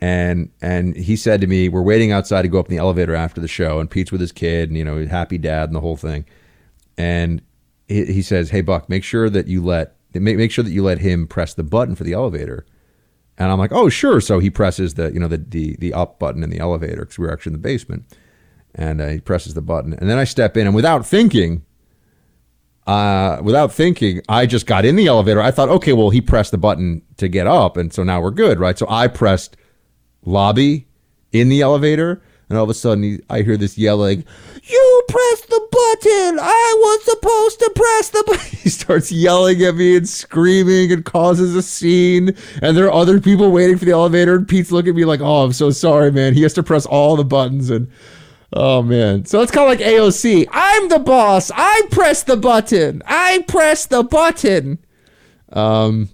And 0.00 0.50
and 0.60 0.96
he 0.96 1.16
said 1.16 1.40
to 1.40 1.46
me, 1.46 1.68
"We're 1.68 1.82
waiting 1.82 2.12
outside 2.12 2.42
to 2.42 2.48
go 2.48 2.58
up 2.58 2.66
in 2.66 2.76
the 2.76 2.80
elevator 2.80 3.14
after 3.14 3.40
the 3.40 3.48
show." 3.48 3.80
And 3.80 3.90
Pete's 3.90 4.12
with 4.12 4.20
his 4.20 4.32
kid, 4.32 4.68
and 4.68 4.76
you 4.76 4.84
know, 4.84 5.06
happy 5.06 5.38
dad 5.38 5.70
and 5.70 5.76
the 5.76 5.80
whole 5.80 5.96
thing. 5.96 6.26
And 6.98 7.40
he, 7.88 8.04
he 8.06 8.22
says, 8.22 8.50
"Hey 8.50 8.60
Buck, 8.60 8.88
make 8.88 9.04
sure 9.04 9.30
that 9.30 9.46
you 9.46 9.64
let 9.64 9.96
make 10.12 10.36
make 10.36 10.50
sure 10.50 10.64
that 10.64 10.70
you 10.70 10.82
let 10.82 10.98
him 10.98 11.26
press 11.26 11.54
the 11.54 11.64
button 11.64 11.94
for 11.94 12.04
the 12.04 12.12
elevator." 12.12 12.66
And 13.38 13.50
I'm 13.50 13.58
like, 13.58 13.72
"Oh, 13.72 13.88
sure." 13.88 14.20
So 14.20 14.38
he 14.38 14.50
presses 14.50 14.94
the 14.94 15.12
you 15.12 15.20
know 15.20 15.28
the 15.28 15.38
the, 15.38 15.76
the 15.78 15.94
up 15.94 16.18
button 16.18 16.42
in 16.42 16.50
the 16.50 16.58
elevator 16.58 17.02
because 17.02 17.18
we 17.18 17.26
were 17.26 17.32
actually 17.32 17.54
in 17.54 17.60
the 17.60 17.68
basement, 17.68 18.04
and 18.74 19.00
uh, 19.00 19.08
he 19.08 19.20
presses 19.20 19.54
the 19.54 19.62
button, 19.62 19.94
and 19.94 20.10
then 20.10 20.18
I 20.18 20.24
step 20.24 20.58
in, 20.58 20.66
and 20.66 20.76
without 20.76 21.06
thinking, 21.06 21.64
uh, 22.86 23.40
without 23.42 23.72
thinking, 23.72 24.22
I 24.28 24.46
just 24.46 24.66
got 24.66 24.84
in 24.84 24.96
the 24.96 25.06
elevator. 25.06 25.40
I 25.40 25.50
thought, 25.50 25.68
okay, 25.68 25.92
well, 25.92 26.10
he 26.10 26.20
pressed 26.20 26.52
the 26.52 26.58
button 26.58 27.02
to 27.16 27.28
get 27.28 27.46
up, 27.46 27.76
and 27.76 27.92
so 27.92 28.04
now 28.04 28.20
we're 28.20 28.30
good, 28.30 28.60
right? 28.60 28.78
So 28.78 28.86
I 28.88 29.08
pressed 29.08 29.56
lobby 30.24 30.86
in 31.32 31.48
the 31.48 31.62
elevator, 31.62 32.22
and 32.48 32.56
all 32.56 32.64
of 32.64 32.70
a 32.70 32.74
sudden 32.74 33.02
he, 33.02 33.20
I 33.28 33.42
hear 33.42 33.56
this 33.56 33.76
yelling, 33.76 34.24
"You 34.62 35.02
pressed 35.08 35.48
the 35.48 35.66
button! 35.70 36.38
I 36.40 36.74
was 36.78 37.04
supposed 37.04 37.58
to 37.58 37.72
press 37.74 38.10
the 38.10 38.24
button!" 38.26 38.58
He 38.66 38.70
starts 38.70 39.10
yelling 39.10 39.62
at 39.62 39.74
me 39.74 39.96
and 39.96 40.08
screaming 40.08 40.92
and 40.92 41.04
causes 41.04 41.56
a 41.56 41.62
scene, 41.62 42.36
and 42.62 42.76
there 42.76 42.86
are 42.86 42.92
other 42.92 43.20
people 43.20 43.50
waiting 43.50 43.78
for 43.78 43.84
the 43.84 43.92
elevator, 43.92 44.36
and 44.36 44.46
Pete's 44.46 44.70
looking 44.70 44.90
at 44.90 44.96
me 44.96 45.04
like, 45.04 45.20
"Oh, 45.20 45.42
I'm 45.42 45.52
so 45.52 45.70
sorry, 45.70 46.12
man." 46.12 46.34
He 46.34 46.42
has 46.42 46.54
to 46.54 46.62
press 46.62 46.86
all 46.86 47.16
the 47.16 47.24
buttons 47.24 47.68
and. 47.68 47.90
Oh 48.58 48.82
man. 48.82 49.26
So 49.26 49.42
it's 49.42 49.52
kind 49.52 49.70
of 49.70 49.78
like 49.78 49.86
AOC. 49.86 50.48
I'm 50.50 50.88
the 50.88 50.98
boss. 50.98 51.50
I 51.54 51.82
press 51.90 52.22
the 52.22 52.38
button. 52.38 53.02
I 53.04 53.44
press 53.46 53.84
the 53.84 54.02
button. 54.02 54.78
Um 55.52 56.08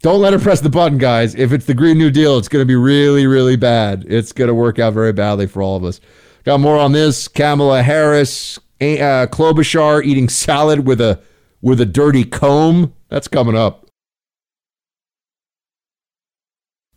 don't 0.00 0.20
let 0.20 0.34
her 0.34 0.38
press 0.38 0.60
the 0.60 0.68
button, 0.68 0.98
guys. 0.98 1.34
If 1.34 1.50
it's 1.50 1.64
the 1.64 1.74
Green 1.74 1.98
New 1.98 2.10
Deal, 2.10 2.38
it's 2.38 2.46
going 2.46 2.62
to 2.62 2.66
be 2.66 2.76
really, 2.76 3.26
really 3.26 3.56
bad. 3.56 4.04
It's 4.06 4.32
going 4.32 4.46
to 4.46 4.54
work 4.54 4.78
out 4.78 4.92
very 4.92 5.12
badly 5.12 5.48
for 5.48 5.60
all 5.60 5.74
of 5.76 5.82
us. 5.82 6.00
Got 6.44 6.60
more 6.60 6.78
on 6.78 6.92
this. 6.92 7.26
Kamala 7.26 7.82
Harris, 7.82 8.58
uh, 8.80 9.26
Klobuchar 9.26 10.04
eating 10.04 10.28
salad 10.28 10.86
with 10.86 11.00
a 11.00 11.20
with 11.62 11.80
a 11.80 11.86
dirty 11.86 12.24
comb. 12.24 12.94
That's 13.08 13.26
coming 13.26 13.56
up. 13.56 13.86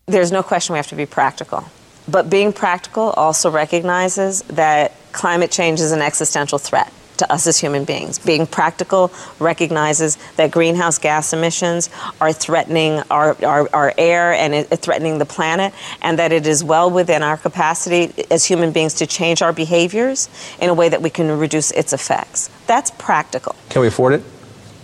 There's 0.06 0.32
no 0.32 0.44
question 0.44 0.74
we 0.74 0.78
have 0.78 0.88
to 0.88 0.96
be 0.96 1.06
practical. 1.06 1.66
But 2.12 2.30
being 2.30 2.52
practical 2.52 3.12
also 3.12 3.50
recognizes 3.50 4.42
that 4.44 4.94
climate 5.14 5.52
change 5.52 5.80
is 5.80 5.92
an 5.92 6.02
existential 6.02 6.58
threat 6.58 6.92
to 7.18 7.32
us 7.32 7.46
as 7.48 7.58
human 7.60 7.86
beings. 7.86 8.20
Being 8.20 8.48
practical 8.48 9.12
recognizes 9.40 10.18
that 10.36 10.52
greenhouse 10.52 10.98
gas 10.98 11.34
emissions 11.34 11.90
are 12.20 12.34
threatening 12.34 13.02
our, 13.12 13.38
our, 13.46 13.70
our 13.74 13.94
air 13.98 14.34
and 14.34 14.54
it, 14.56 14.68
threatening 14.80 15.20
the 15.20 15.26
planet, 15.26 15.74
and 16.02 16.20
that 16.20 16.32
it 16.32 16.48
is 16.48 16.64
well 16.64 16.90
within 16.90 17.22
our 17.22 17.38
capacity 17.38 18.12
as 18.32 18.44
human 18.46 18.72
beings 18.72 18.96
to 18.96 19.08
change 19.08 19.42
our 19.42 19.54
behaviors 19.54 20.30
in 20.60 20.70
a 20.70 20.74
way 20.74 20.90
that 20.90 21.02
we 21.02 21.10
can 21.10 21.38
reduce 21.38 21.72
its 21.72 21.94
effects. 21.94 22.50
That's 22.66 22.92
practical. 22.92 23.56
Can 23.70 23.82
we 23.82 23.88
afford 23.88 24.14
it? 24.14 24.24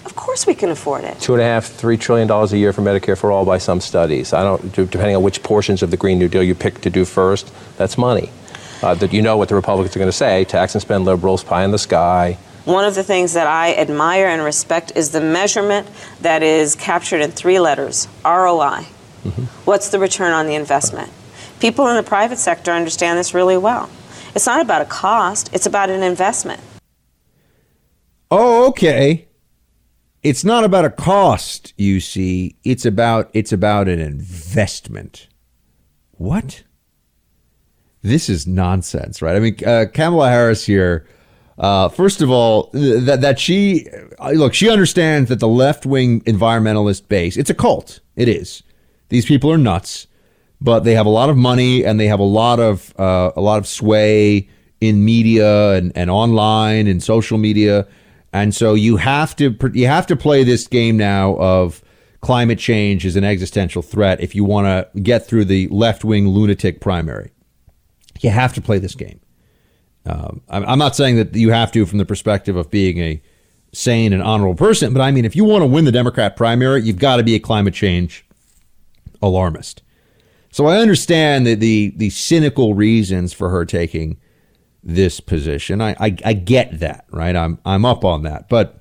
Of 0.07 0.15
course 0.15 0.47
we 0.47 0.55
can 0.55 0.69
afford 0.69 1.03
it. 1.03 1.19
Two 1.19 1.33
and 1.33 1.41
a 1.41 1.45
half, 1.45 1.65
three 1.65 1.97
trillion 1.97 2.29
dollars 2.29 2.53
a 2.53 2.57
year 2.57 2.71
for 2.71 2.81
Medicare 2.81 3.17
for 3.17 3.29
all 3.29 3.43
by 3.43 3.57
some 3.57 3.81
studies. 3.81 4.31
I 4.31 4.41
don't, 4.41 4.71
depending 4.71 5.17
on 5.17 5.21
which 5.21 5.43
portions 5.43 5.83
of 5.83 5.91
the 5.91 5.97
Green 5.97 6.17
New 6.17 6.29
Deal 6.29 6.41
you 6.41 6.55
pick 6.55 6.79
to 6.79 6.89
do 6.89 7.03
first, 7.03 7.51
that's 7.75 7.97
money. 7.97 8.31
Uh, 8.81 8.95
that 8.95 9.11
you 9.11 9.21
know 9.21 9.35
what 9.35 9.49
the 9.49 9.55
Republicans 9.55 9.93
are 9.97 9.99
going 9.99 10.07
to 10.07 10.13
say: 10.13 10.45
tax 10.45 10.75
and 10.75 10.81
spend 10.81 11.03
liberals, 11.03 11.43
pie 11.43 11.65
in 11.65 11.71
the 11.71 11.77
sky. 11.77 12.37
One 12.63 12.85
of 12.85 12.95
the 12.95 13.03
things 13.03 13.33
that 13.33 13.47
I 13.47 13.75
admire 13.75 14.27
and 14.27 14.41
respect 14.41 14.93
is 14.95 15.11
the 15.11 15.19
measurement 15.19 15.89
that 16.21 16.41
is 16.41 16.73
captured 16.75 17.19
in 17.19 17.31
three 17.31 17.59
letters: 17.59 18.07
ROI. 18.23 18.87
Mm-hmm. 19.25 19.43
What's 19.65 19.89
the 19.89 19.99
return 19.99 20.31
on 20.31 20.47
the 20.47 20.55
investment? 20.55 21.11
People 21.59 21.85
in 21.89 21.97
the 21.97 22.03
private 22.03 22.37
sector 22.37 22.71
understand 22.71 23.19
this 23.19 23.33
really 23.33 23.57
well. 23.57 23.89
It's 24.33 24.45
not 24.45 24.61
about 24.61 24.81
a 24.81 24.85
cost; 24.85 25.49
it's 25.51 25.65
about 25.65 25.89
an 25.89 26.01
investment. 26.01 26.61
Oh, 28.31 28.69
okay. 28.69 29.26
It's 30.23 30.43
not 30.43 30.63
about 30.63 30.85
a 30.85 30.89
cost, 30.89 31.73
you 31.77 31.99
see. 31.99 32.55
It's 32.63 32.85
about 32.85 33.29
it's 33.33 33.51
about 33.51 33.87
an 33.87 33.99
investment. 33.99 35.27
What? 36.11 36.63
This 38.01 38.29
is 38.29 38.47
nonsense, 38.47 39.21
right? 39.21 39.35
I 39.35 39.39
mean, 39.39 39.57
uh, 39.65 39.85
Kamala 39.93 40.29
Harris 40.29 40.65
here. 40.65 41.07
Uh, 41.57 41.89
first 41.89 42.21
of 42.21 42.29
all, 42.29 42.69
that 42.73 43.21
that 43.21 43.39
she 43.39 43.87
uh, 44.19 44.31
look, 44.31 44.53
she 44.53 44.69
understands 44.69 45.29
that 45.29 45.39
the 45.39 45.47
left 45.47 45.85
wing 45.85 46.21
environmentalist 46.21 47.07
base. 47.07 47.37
It's 47.37 47.49
a 47.49 47.55
cult. 47.55 47.99
It 48.15 48.27
is. 48.27 48.63
These 49.09 49.25
people 49.25 49.51
are 49.51 49.57
nuts, 49.57 50.07
but 50.59 50.81
they 50.81 50.93
have 50.95 51.05
a 51.05 51.09
lot 51.09 51.29
of 51.29 51.37
money 51.37 51.85
and 51.85 51.99
they 51.99 52.07
have 52.07 52.19
a 52.19 52.23
lot 52.23 52.59
of 52.59 52.93
uh, 52.99 53.31
a 53.35 53.41
lot 53.41 53.57
of 53.57 53.67
sway 53.67 54.49
in 54.81 55.03
media 55.03 55.73
and, 55.73 55.91
and 55.95 56.09
online 56.09 56.87
and 56.87 57.01
social 57.01 57.37
media 57.37 57.87
and 58.33 58.53
so 58.53 58.73
you 58.73 58.97
have 58.97 59.35
to 59.37 59.55
you 59.73 59.87
have 59.87 60.07
to 60.07 60.15
play 60.15 60.43
this 60.43 60.67
game 60.67 60.97
now 60.97 61.35
of 61.37 61.81
climate 62.21 62.59
change 62.59 63.05
is 63.05 63.15
an 63.15 63.23
existential 63.23 63.81
threat 63.81 64.19
if 64.21 64.35
you 64.35 64.43
want 64.43 64.65
to 64.65 64.99
get 65.01 65.25
through 65.25 65.45
the 65.45 65.67
left 65.69 66.03
wing 66.03 66.27
lunatic 66.27 66.81
primary. 66.81 67.31
You 68.21 68.31
have 68.31 68.53
to 68.55 68.61
play 68.61 68.79
this 68.79 68.95
game. 68.95 69.19
Um, 70.05 70.41
I'm 70.49 70.79
not 70.79 70.95
saying 70.95 71.17
that 71.17 71.35
you 71.35 71.51
have 71.51 71.71
to 71.73 71.85
from 71.85 71.97
the 71.97 72.05
perspective 72.05 72.55
of 72.55 72.71
being 72.71 72.97
a 72.97 73.21
sane 73.73 74.13
and 74.13 74.23
honorable 74.23 74.55
person, 74.55 74.93
but 74.93 75.01
I 75.01 75.11
mean, 75.11 75.25
if 75.25 75.35
you 75.35 75.43
want 75.43 75.61
to 75.61 75.67
win 75.67 75.85
the 75.85 75.91
Democrat 75.91 76.35
primary, 76.35 76.81
you've 76.81 76.97
got 76.97 77.17
to 77.17 77.23
be 77.23 77.35
a 77.35 77.39
climate 77.39 77.73
change 77.73 78.25
alarmist. 79.21 79.83
So 80.51 80.65
I 80.65 80.77
understand 80.77 81.45
the, 81.45 81.55
the, 81.55 81.93
the 81.97 82.09
cynical 82.09 82.73
reasons 82.73 83.33
for 83.33 83.49
her 83.49 83.65
taking 83.65 84.17
this 84.87 85.19
position. 85.19 85.81
I, 85.81 85.91
I, 85.99 86.15
I 86.23 86.33
get 86.33 86.79
that, 86.79 87.05
right? 87.11 87.35
I'm 87.35 87.59
I'm 87.65 87.83
up 87.83 88.05
on 88.05 88.23
that. 88.23 88.47
But 88.47 88.79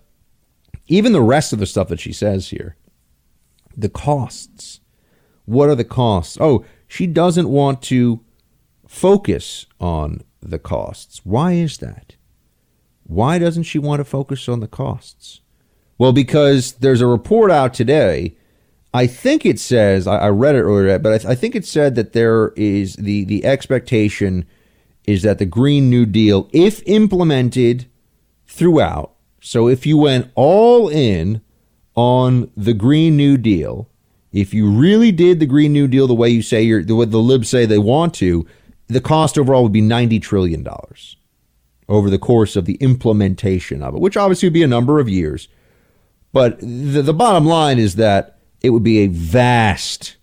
even 0.86 1.12
the 1.12 1.20
rest 1.20 1.52
of 1.52 1.58
the 1.58 1.66
stuff 1.66 1.88
that 1.88 2.00
she 2.00 2.12
says 2.12 2.48
here, 2.48 2.76
the 3.76 3.90
costs. 3.90 4.80
What 5.44 5.68
are 5.68 5.74
the 5.74 5.84
costs? 5.84 6.38
Oh, 6.40 6.64
she 6.88 7.06
doesn't 7.06 7.48
want 7.48 7.82
to 7.82 8.24
focus 8.86 9.66
on 9.80 10.22
the 10.40 10.58
costs. 10.58 11.20
Why 11.24 11.52
is 11.52 11.78
that? 11.78 12.14
Why 13.02 13.38
doesn't 13.38 13.64
she 13.64 13.78
want 13.78 14.00
to 14.00 14.04
focus 14.04 14.48
on 14.48 14.60
the 14.60 14.68
costs? 14.68 15.40
Well, 15.98 16.12
because 16.12 16.74
there's 16.74 17.00
a 17.00 17.06
report 17.06 17.50
out 17.50 17.74
today. 17.74 18.36
I 18.94 19.06
think 19.06 19.44
it 19.44 19.58
says 19.58 20.06
I, 20.06 20.28
read 20.28 20.54
it 20.54 20.62
earlier, 20.62 20.98
but 20.98 21.26
I, 21.26 21.32
I 21.32 21.34
think 21.34 21.54
it 21.54 21.66
said 21.66 21.96
that 21.96 22.12
there 22.12 22.52
is 22.56 22.94
the 22.94 23.24
the 23.24 23.44
expectation 23.44 24.46
is 25.06 25.22
that 25.22 25.38
the 25.38 25.46
Green 25.46 25.88
New 25.88 26.06
Deal, 26.06 26.48
if 26.52 26.82
implemented 26.86 27.86
throughout, 28.46 29.12
so 29.40 29.68
if 29.68 29.86
you 29.86 29.96
went 29.96 30.30
all 30.34 30.88
in 30.88 31.40
on 31.94 32.50
the 32.56 32.74
Green 32.74 33.16
New 33.16 33.36
Deal, 33.36 33.88
if 34.32 34.52
you 34.52 34.68
really 34.68 35.12
did 35.12 35.40
the 35.40 35.46
Green 35.46 35.72
New 35.72 35.86
Deal 35.86 36.06
the 36.06 36.14
way 36.14 36.28
you 36.28 36.42
say 36.42 36.62
you're, 36.62 36.82
the 36.82 36.96
way 36.96 37.06
the 37.06 37.18
libs 37.18 37.48
say 37.48 37.64
they 37.64 37.78
want 37.78 38.14
to, 38.14 38.46
the 38.88 39.00
cost 39.00 39.38
overall 39.38 39.62
would 39.62 39.72
be 39.72 39.82
$90 39.82 40.20
trillion 40.20 40.66
over 41.88 42.10
the 42.10 42.18
course 42.18 42.56
of 42.56 42.64
the 42.64 42.74
implementation 42.74 43.82
of 43.82 43.94
it, 43.94 44.00
which 44.00 44.16
obviously 44.16 44.48
would 44.48 44.54
be 44.54 44.62
a 44.62 44.68
number 44.68 44.98
of 44.98 45.08
years. 45.08 45.48
But 46.32 46.58
the, 46.60 47.02
the 47.02 47.14
bottom 47.14 47.46
line 47.46 47.78
is 47.78 47.96
that 47.96 48.38
it 48.60 48.70
would 48.70 48.82
be 48.82 48.98
a 48.98 49.06
vast 49.06 50.16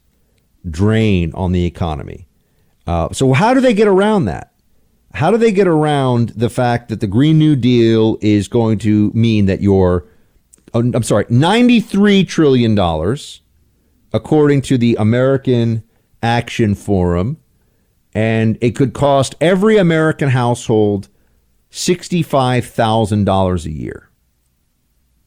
drain 0.69 1.31
on 1.33 1.51
the 1.51 1.65
economy. 1.65 2.27
Uh, 2.85 3.11
so, 3.13 3.33
how 3.33 3.53
do 3.53 3.61
they 3.61 3.73
get 3.73 3.87
around 3.87 4.25
that? 4.25 4.52
How 5.13 5.29
do 5.29 5.37
they 5.37 5.51
get 5.51 5.67
around 5.67 6.29
the 6.29 6.49
fact 6.49 6.89
that 6.89 6.99
the 6.99 7.07
Green 7.07 7.37
New 7.37 7.55
Deal 7.55 8.17
is 8.21 8.47
going 8.47 8.79
to 8.79 9.11
mean 9.13 9.45
that 9.45 9.61
you're, 9.61 10.07
oh, 10.73 10.79
uh, 10.79 10.91
I'm 10.93 11.03
sorry, 11.03 11.25
$93 11.25 12.27
trillion, 12.27 12.77
according 14.11 14.61
to 14.63 14.77
the 14.77 14.95
American 14.95 15.83
Action 16.23 16.73
Forum, 16.73 17.37
and 18.15 18.57
it 18.59 18.71
could 18.75 18.93
cost 18.93 19.35
every 19.39 19.77
American 19.77 20.29
household 20.29 21.09
$65,000 21.71 23.65
a 23.65 23.71
year. 23.71 24.09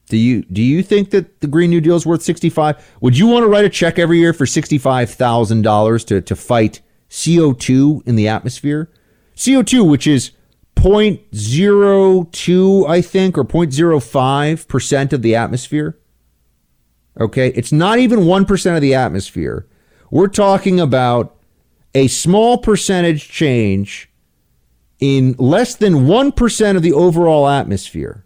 Do 0.09 0.15
you 0.15 0.43
do 0.43 0.61
you 0.61 0.83
think 0.83 1.09
that 1.09 1.41
the 1.41 1.47
Green 1.47 1.69
New 1.69 1.81
Deal 1.81 1.97
is 1.97 2.05
worth 2.05 2.21
65? 2.23 2.95
Would 3.01 3.17
you 3.17 3.27
want 3.27 3.43
to 3.43 3.47
write 3.49 3.65
a 3.65 3.69
check 3.69 3.99
every 3.99 4.19
year 4.19 4.31
for 4.31 4.45
$65,000 4.45 6.05
to 6.07 6.21
to 6.21 6.35
fight 6.35 6.79
CO2 7.09 8.07
in 8.07 8.15
the 8.15 8.29
atmosphere? 8.29 8.89
CO2, 9.37 9.89
which 9.89 10.07
is 10.07 10.31
0.02, 10.75 12.89
I 12.89 13.01
think, 13.01 13.37
or 13.37 13.45
0.05% 13.45 15.13
of 15.13 15.21
the 15.21 15.35
atmosphere. 15.35 15.97
Okay. 17.19 17.49
It's 17.49 17.71
not 17.71 17.99
even 17.99 18.21
1% 18.21 18.75
of 18.75 18.81
the 18.81 18.93
atmosphere. 18.93 19.67
We're 20.11 20.27
talking 20.27 20.79
about 20.79 21.35
a 21.95 22.07
small 22.07 22.59
percentage 22.59 23.29
change 23.29 24.09
in 24.99 25.35
less 25.37 25.75
than 25.75 26.05
1% 26.05 26.75
of 26.75 26.81
the 26.81 26.93
overall 26.93 27.47
atmosphere. 27.47 28.25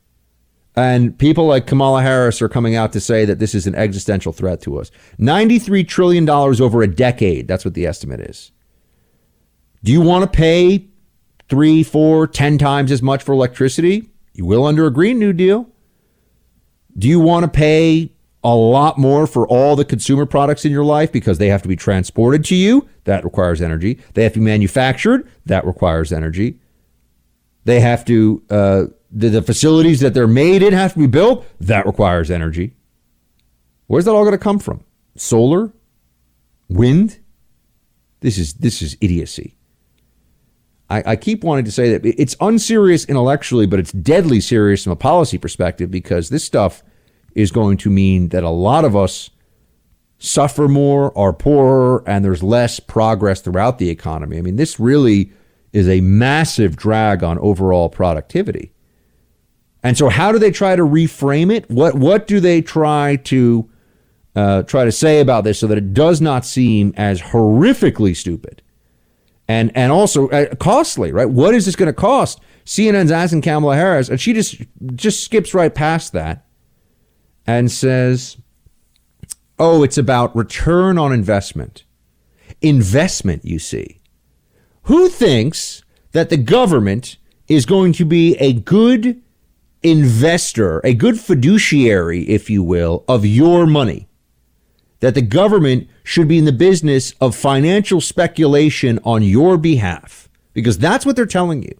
And 0.75 1.17
people 1.17 1.47
like 1.47 1.67
Kamala 1.67 2.01
Harris 2.01 2.41
are 2.41 2.49
coming 2.49 2.75
out 2.75 2.93
to 2.93 3.01
say 3.01 3.25
that 3.25 3.39
this 3.39 3.53
is 3.53 3.67
an 3.67 3.75
existential 3.75 4.31
threat 4.31 4.61
to 4.61 4.79
us. 4.79 4.89
$93 5.19 5.87
trillion 5.87 6.29
over 6.29 6.81
a 6.81 6.87
decade. 6.87 7.47
That's 7.47 7.65
what 7.65 7.73
the 7.73 7.85
estimate 7.85 8.21
is. 8.21 8.51
Do 9.83 9.91
you 9.91 9.99
want 9.99 10.23
to 10.23 10.37
pay 10.37 10.87
three, 11.51 11.83
four, 11.83 12.25
ten 12.25 12.57
times 12.57 12.91
as 12.91 13.03
much 13.03 13.21
for 13.21 13.33
electricity? 13.33 14.09
You 14.33 14.45
will 14.45 14.65
under 14.65 14.87
a 14.87 14.91
Green 14.91 15.19
New 15.19 15.33
Deal. 15.33 15.69
Do 16.97 17.07
you 17.07 17.19
want 17.19 17.43
to 17.43 17.49
pay 17.49 18.13
a 18.43 18.55
lot 18.55 18.97
more 18.97 19.27
for 19.27 19.45
all 19.47 19.75
the 19.75 19.85
consumer 19.85 20.25
products 20.25 20.63
in 20.65 20.71
your 20.71 20.85
life 20.85 21.11
because 21.11 21.37
they 21.37 21.49
have 21.49 21.61
to 21.61 21.67
be 21.67 21.75
transported 21.75 22.45
to 22.45 22.55
you? 22.55 22.87
That 23.03 23.25
requires 23.25 23.61
energy. 23.61 23.99
They 24.13 24.23
have 24.23 24.33
to 24.33 24.39
be 24.39 24.45
manufactured. 24.45 25.29
That 25.45 25.65
requires 25.65 26.13
energy. 26.13 26.57
They 27.65 27.81
have 27.81 28.05
to, 28.05 28.41
uh, 28.49 28.83
the, 29.11 29.29
the 29.29 29.41
facilities 29.41 29.99
that 29.99 30.13
they're 30.13 30.27
made 30.27 30.63
in 30.63 30.73
have 30.73 30.93
to 30.93 30.99
be 30.99 31.07
built. 31.07 31.45
That 31.59 31.85
requires 31.85 32.31
energy. 32.31 32.73
Where's 33.87 34.05
that 34.05 34.11
all 34.11 34.23
going 34.23 34.31
to 34.31 34.37
come 34.37 34.57
from? 34.57 34.85
Solar? 35.17 35.73
Wind? 36.69 37.19
This 38.21 38.37
is 38.37 38.53
this 38.53 38.81
is 38.81 38.95
idiocy. 39.01 39.57
I, 40.91 41.03
I 41.11 41.15
keep 41.15 41.43
wanting 41.45 41.63
to 41.65 41.71
say 41.71 41.97
that 41.97 42.05
it's 42.05 42.35
unserious 42.41 43.05
intellectually, 43.05 43.65
but 43.65 43.79
it's 43.79 43.93
deadly 43.93 44.41
serious 44.41 44.83
from 44.83 44.91
a 44.91 44.97
policy 44.97 45.37
perspective 45.37 45.89
because 45.89 46.29
this 46.29 46.43
stuff 46.43 46.83
is 47.33 47.49
going 47.49 47.77
to 47.77 47.89
mean 47.89 48.27
that 48.29 48.43
a 48.43 48.49
lot 48.49 48.83
of 48.83 48.93
us 48.93 49.29
suffer 50.19 50.67
more, 50.67 51.17
are 51.17 51.31
poorer, 51.31 52.03
and 52.05 52.25
there's 52.25 52.43
less 52.43 52.81
progress 52.81 53.39
throughout 53.39 53.79
the 53.79 53.89
economy. 53.89 54.37
I 54.37 54.41
mean, 54.41 54.57
this 54.57 54.81
really 54.81 55.31
is 55.71 55.87
a 55.87 56.01
massive 56.01 56.75
drag 56.75 57.23
on 57.23 57.39
overall 57.39 57.87
productivity. 57.87 58.73
And 59.83 59.97
so, 59.97 60.09
how 60.09 60.33
do 60.33 60.39
they 60.39 60.51
try 60.51 60.75
to 60.75 60.83
reframe 60.83 61.55
it? 61.55 61.69
What 61.71 61.95
what 61.95 62.27
do 62.27 62.41
they 62.41 62.61
try 62.61 63.15
to 63.15 63.69
uh, 64.35 64.63
try 64.63 64.83
to 64.83 64.91
say 64.91 65.21
about 65.21 65.45
this 65.45 65.57
so 65.59 65.67
that 65.67 65.77
it 65.77 65.93
does 65.93 66.19
not 66.19 66.45
seem 66.45 66.93
as 66.97 67.21
horrifically 67.21 68.15
stupid 68.15 68.61
and 69.51 69.69
and 69.75 69.91
also 69.91 70.29
uh, 70.29 70.55
costly, 70.55 71.11
right? 71.11 71.29
What 71.29 71.53
is 71.53 71.65
this 71.65 71.75
going 71.75 71.87
to 71.87 71.93
cost? 71.93 72.39
CNN's 72.65 73.11
asking 73.11 73.41
Kamala 73.41 73.75
Harris, 73.75 74.07
and 74.07 74.19
she 74.19 74.31
just 74.31 74.61
just 74.95 75.25
skips 75.25 75.53
right 75.53 75.75
past 75.75 76.13
that 76.13 76.45
and 77.45 77.69
says, 77.69 78.37
"Oh, 79.59 79.83
it's 79.83 79.97
about 79.97 80.33
return 80.35 80.97
on 80.97 81.11
investment." 81.11 81.83
Investment, 82.61 83.43
you 83.43 83.59
see. 83.59 83.99
Who 84.83 85.09
thinks 85.09 85.83
that 86.13 86.29
the 86.29 86.37
government 86.37 87.17
is 87.47 87.65
going 87.65 87.91
to 87.93 88.05
be 88.05 88.35
a 88.37 88.53
good 88.53 89.21
investor, 89.83 90.79
a 90.85 90.93
good 90.93 91.19
fiduciary, 91.19 92.23
if 92.29 92.49
you 92.49 92.63
will, 92.63 93.03
of 93.07 93.25
your 93.25 93.65
money? 93.65 94.07
That 95.01 95.15
the 95.15 95.21
government 95.21 95.89
should 96.11 96.27
be 96.27 96.37
in 96.37 96.45
the 96.45 96.51
business 96.51 97.13
of 97.21 97.35
financial 97.35 98.01
speculation 98.01 98.99
on 99.05 99.23
your 99.23 99.57
behalf. 99.57 100.27
Because 100.53 100.77
that's 100.77 101.05
what 101.05 101.15
they're 101.15 101.25
telling 101.25 101.63
you. 101.63 101.79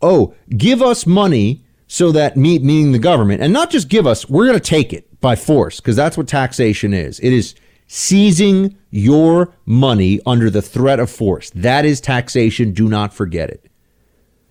Oh, 0.00 0.34
give 0.56 0.80
us 0.80 1.06
money 1.06 1.64
so 1.88 2.12
that 2.12 2.36
me 2.36 2.58
meaning 2.60 2.92
the 2.92 2.98
government 2.98 3.42
and 3.42 3.52
not 3.52 3.70
just 3.70 3.88
give 3.88 4.06
us 4.06 4.28
we're 4.28 4.46
going 4.46 4.58
to 4.58 4.64
take 4.64 4.92
it 4.92 5.20
by 5.20 5.36
force 5.36 5.80
because 5.80 5.96
that's 5.96 6.16
what 6.16 6.28
taxation 6.28 6.94
is. 6.94 7.18
It 7.20 7.32
is 7.32 7.54
seizing 7.86 8.76
your 8.90 9.52
money 9.66 10.20
under 10.24 10.50
the 10.50 10.62
threat 10.62 11.00
of 11.00 11.10
force. 11.10 11.50
That 11.50 11.84
is 11.84 12.00
taxation. 12.00 12.72
Do 12.72 12.88
not 12.88 13.12
forget 13.12 13.50
it. 13.50 13.70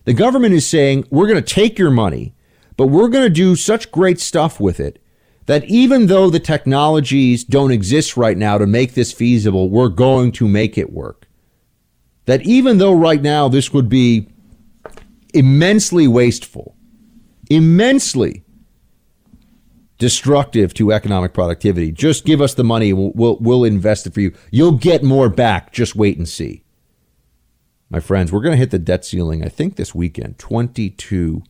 The 0.03 0.13
government 0.13 0.53
is 0.53 0.67
saying 0.67 1.05
we're 1.09 1.27
going 1.27 1.41
to 1.41 1.53
take 1.53 1.79
your 1.79 1.91
money 1.91 2.35
but 2.75 2.87
we're 2.87 3.09
going 3.09 3.23
to 3.23 3.29
do 3.29 3.55
such 3.55 3.91
great 3.91 4.19
stuff 4.19 4.59
with 4.59 4.79
it 4.79 4.99
that 5.45 5.65
even 5.65 6.07
though 6.07 6.29
the 6.29 6.39
technologies 6.39 7.43
don't 7.43 7.71
exist 7.71 8.15
right 8.15 8.37
now 8.37 8.57
to 8.57 8.65
make 8.65 8.93
this 8.93 9.11
feasible 9.11 9.69
we're 9.69 9.89
going 9.89 10.31
to 10.31 10.47
make 10.47 10.77
it 10.77 10.91
work 10.91 11.27
that 12.25 12.41
even 12.43 12.77
though 12.77 12.93
right 12.93 13.21
now 13.21 13.47
this 13.47 13.73
would 13.73 13.89
be 13.89 14.27
immensely 15.33 16.07
wasteful 16.07 16.75
immensely 17.49 18.43
destructive 20.03 20.73
to 20.73 20.91
economic 20.91 21.33
productivity. 21.33 21.89
Just 21.89 22.25
give 22.25 22.41
us 22.41 22.53
the 22.55 22.63
money. 22.65 22.91
We'll, 22.91 23.13
we'll, 23.15 23.37
we'll 23.37 23.63
invest 23.63 24.05
it 24.05 24.13
for 24.13 24.19
you. 24.19 24.33
You'll 24.51 24.73
get 24.73 25.01
more 25.01 25.29
back. 25.29 25.71
Just 25.71 25.95
wait 25.95 26.17
and 26.17 26.27
see. 26.27 26.65
My 27.89 28.01
friends, 28.01 28.29
we're 28.29 28.41
going 28.41 28.51
to 28.51 28.57
hit 28.57 28.71
the 28.71 28.79
debt 28.79 29.05
ceiling, 29.05 29.45
I 29.45 29.47
think, 29.47 29.77
this 29.77 29.95
weekend 29.95 30.37
$22 30.39 31.45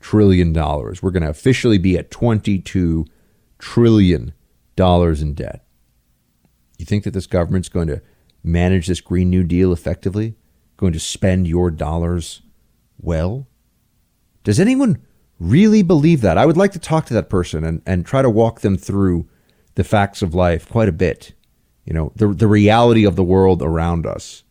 trillion. 0.00 0.54
We're 0.54 1.10
going 1.10 1.22
to 1.22 1.28
officially 1.28 1.76
be 1.76 1.98
at 1.98 2.10
$22 2.10 3.08
trillion 3.62 4.34
dollars 4.76 5.22
in 5.22 5.32
debt. 5.32 5.64
You 6.78 6.84
think 6.84 7.04
that 7.04 7.12
this 7.12 7.26
government's 7.26 7.68
going 7.70 7.88
to 7.88 8.02
manage 8.44 8.88
this 8.88 9.00
Green 9.00 9.30
New 9.30 9.44
Deal 9.44 9.72
effectively? 9.72 10.34
Going 10.76 10.92
to 10.92 11.00
spend 11.00 11.46
your 11.46 11.70
dollars 11.70 12.42
well? 12.98 13.46
Does 14.44 14.60
anyone 14.60 15.00
really 15.42 15.82
believe 15.82 16.20
that. 16.20 16.38
I 16.38 16.46
would 16.46 16.56
like 16.56 16.72
to 16.72 16.78
talk 16.78 17.06
to 17.06 17.14
that 17.14 17.28
person 17.28 17.64
and, 17.64 17.82
and 17.84 18.06
try 18.06 18.22
to 18.22 18.30
walk 18.30 18.60
them 18.60 18.76
through 18.76 19.28
the 19.74 19.84
facts 19.84 20.22
of 20.22 20.34
life 20.34 20.68
quite 20.68 20.88
a 20.88 20.92
bit. 20.92 21.32
You 21.84 21.92
know, 21.92 22.12
the, 22.14 22.28
the 22.28 22.46
reality 22.46 23.04
of 23.04 23.16
the 23.16 23.24
world 23.24 23.60
around 23.60 24.06
us. 24.06 24.44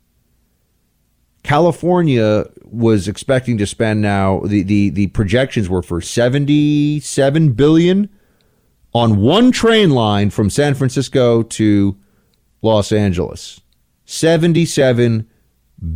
California 1.43 2.45
was 2.63 3.07
expecting 3.07 3.57
to 3.57 3.65
spend 3.65 4.01
now 4.01 4.41
the, 4.41 4.61
the, 4.63 4.89
the 4.89 5.07
projections 5.07 5.69
were 5.69 5.81
for 5.81 6.01
77 6.01 7.53
billion 7.53 8.09
on 8.93 9.17
one 9.17 9.51
train 9.51 9.91
line 9.91 10.29
from 10.29 10.49
San 10.49 10.73
Francisco 10.73 11.43
to 11.43 11.97
Los 12.61 12.91
Angeles. 12.91 13.61
77 14.05 15.27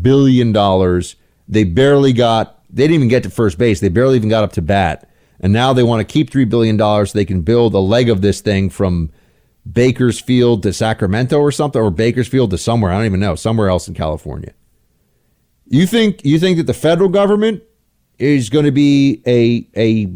billion 0.01 0.51
dollars. 0.51 1.15
They 1.47 1.63
barely 1.63 2.13
got 2.13 2.63
they 2.69 2.84
didn't 2.84 2.95
even 2.95 3.08
get 3.08 3.23
to 3.23 3.29
first 3.29 3.58
base. 3.58 3.79
They 3.79 3.89
barely 3.89 4.15
even 4.15 4.29
got 4.29 4.43
up 4.43 4.53
to 4.53 4.62
bat. 4.62 5.10
And 5.39 5.53
now 5.53 5.73
they 5.73 5.84
want 5.84 6.05
to 6.05 6.12
keep 6.12 6.29
$3 6.29 6.49
billion 6.49 6.77
so 6.77 7.05
they 7.13 7.25
can 7.25 7.41
build 7.41 7.73
a 7.73 7.79
leg 7.79 8.10
of 8.10 8.21
this 8.21 8.41
thing 8.41 8.69
from 8.69 9.12
Bakersfield 9.69 10.63
to 10.63 10.73
Sacramento 10.73 11.39
or 11.39 11.51
something, 11.51 11.81
or 11.81 11.91
Bakersfield 11.91 12.51
to 12.51 12.58
somewhere. 12.58 12.91
I 12.91 12.97
don't 12.97 13.05
even 13.05 13.19
know, 13.19 13.36
somewhere 13.36 13.69
else 13.69 13.88
in 13.88 13.93
California. 13.93 14.53
You 15.67 15.88
think 15.88 16.23
you 16.23 16.39
think 16.39 16.58
that 16.58 16.67
the 16.67 16.73
federal 16.73 17.10
government 17.10 17.63
is 18.19 18.49
going 18.49 18.65
to 18.65 18.71
be 18.71 19.21
a 19.25 19.67
a 19.75 20.12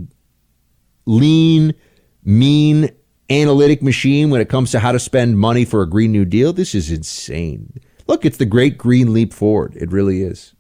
lean, 1.06 1.74
mean 2.30 2.92
analytic 3.30 3.82
machine 3.82 4.30
when 4.30 4.40
it 4.40 4.50
comes 4.50 4.72
to 4.72 4.80
how 4.80 4.92
to 4.92 5.00
spend 5.00 5.40
money 5.40 5.66
for 5.66 5.82
a 5.82 5.90
Green 5.90 6.12
New 6.12 6.26
Deal? 6.26 6.54
This 6.54 6.76
is 6.76 6.92
insane. 6.92 7.74
Look, 8.08 8.24
it's 8.24 8.38
the 8.38 8.46
great 8.46 8.78
green 8.78 9.14
leap 9.14 9.34
forward. 9.34 9.76
It 9.76 9.92
really 9.92 10.22
is. 10.22 10.54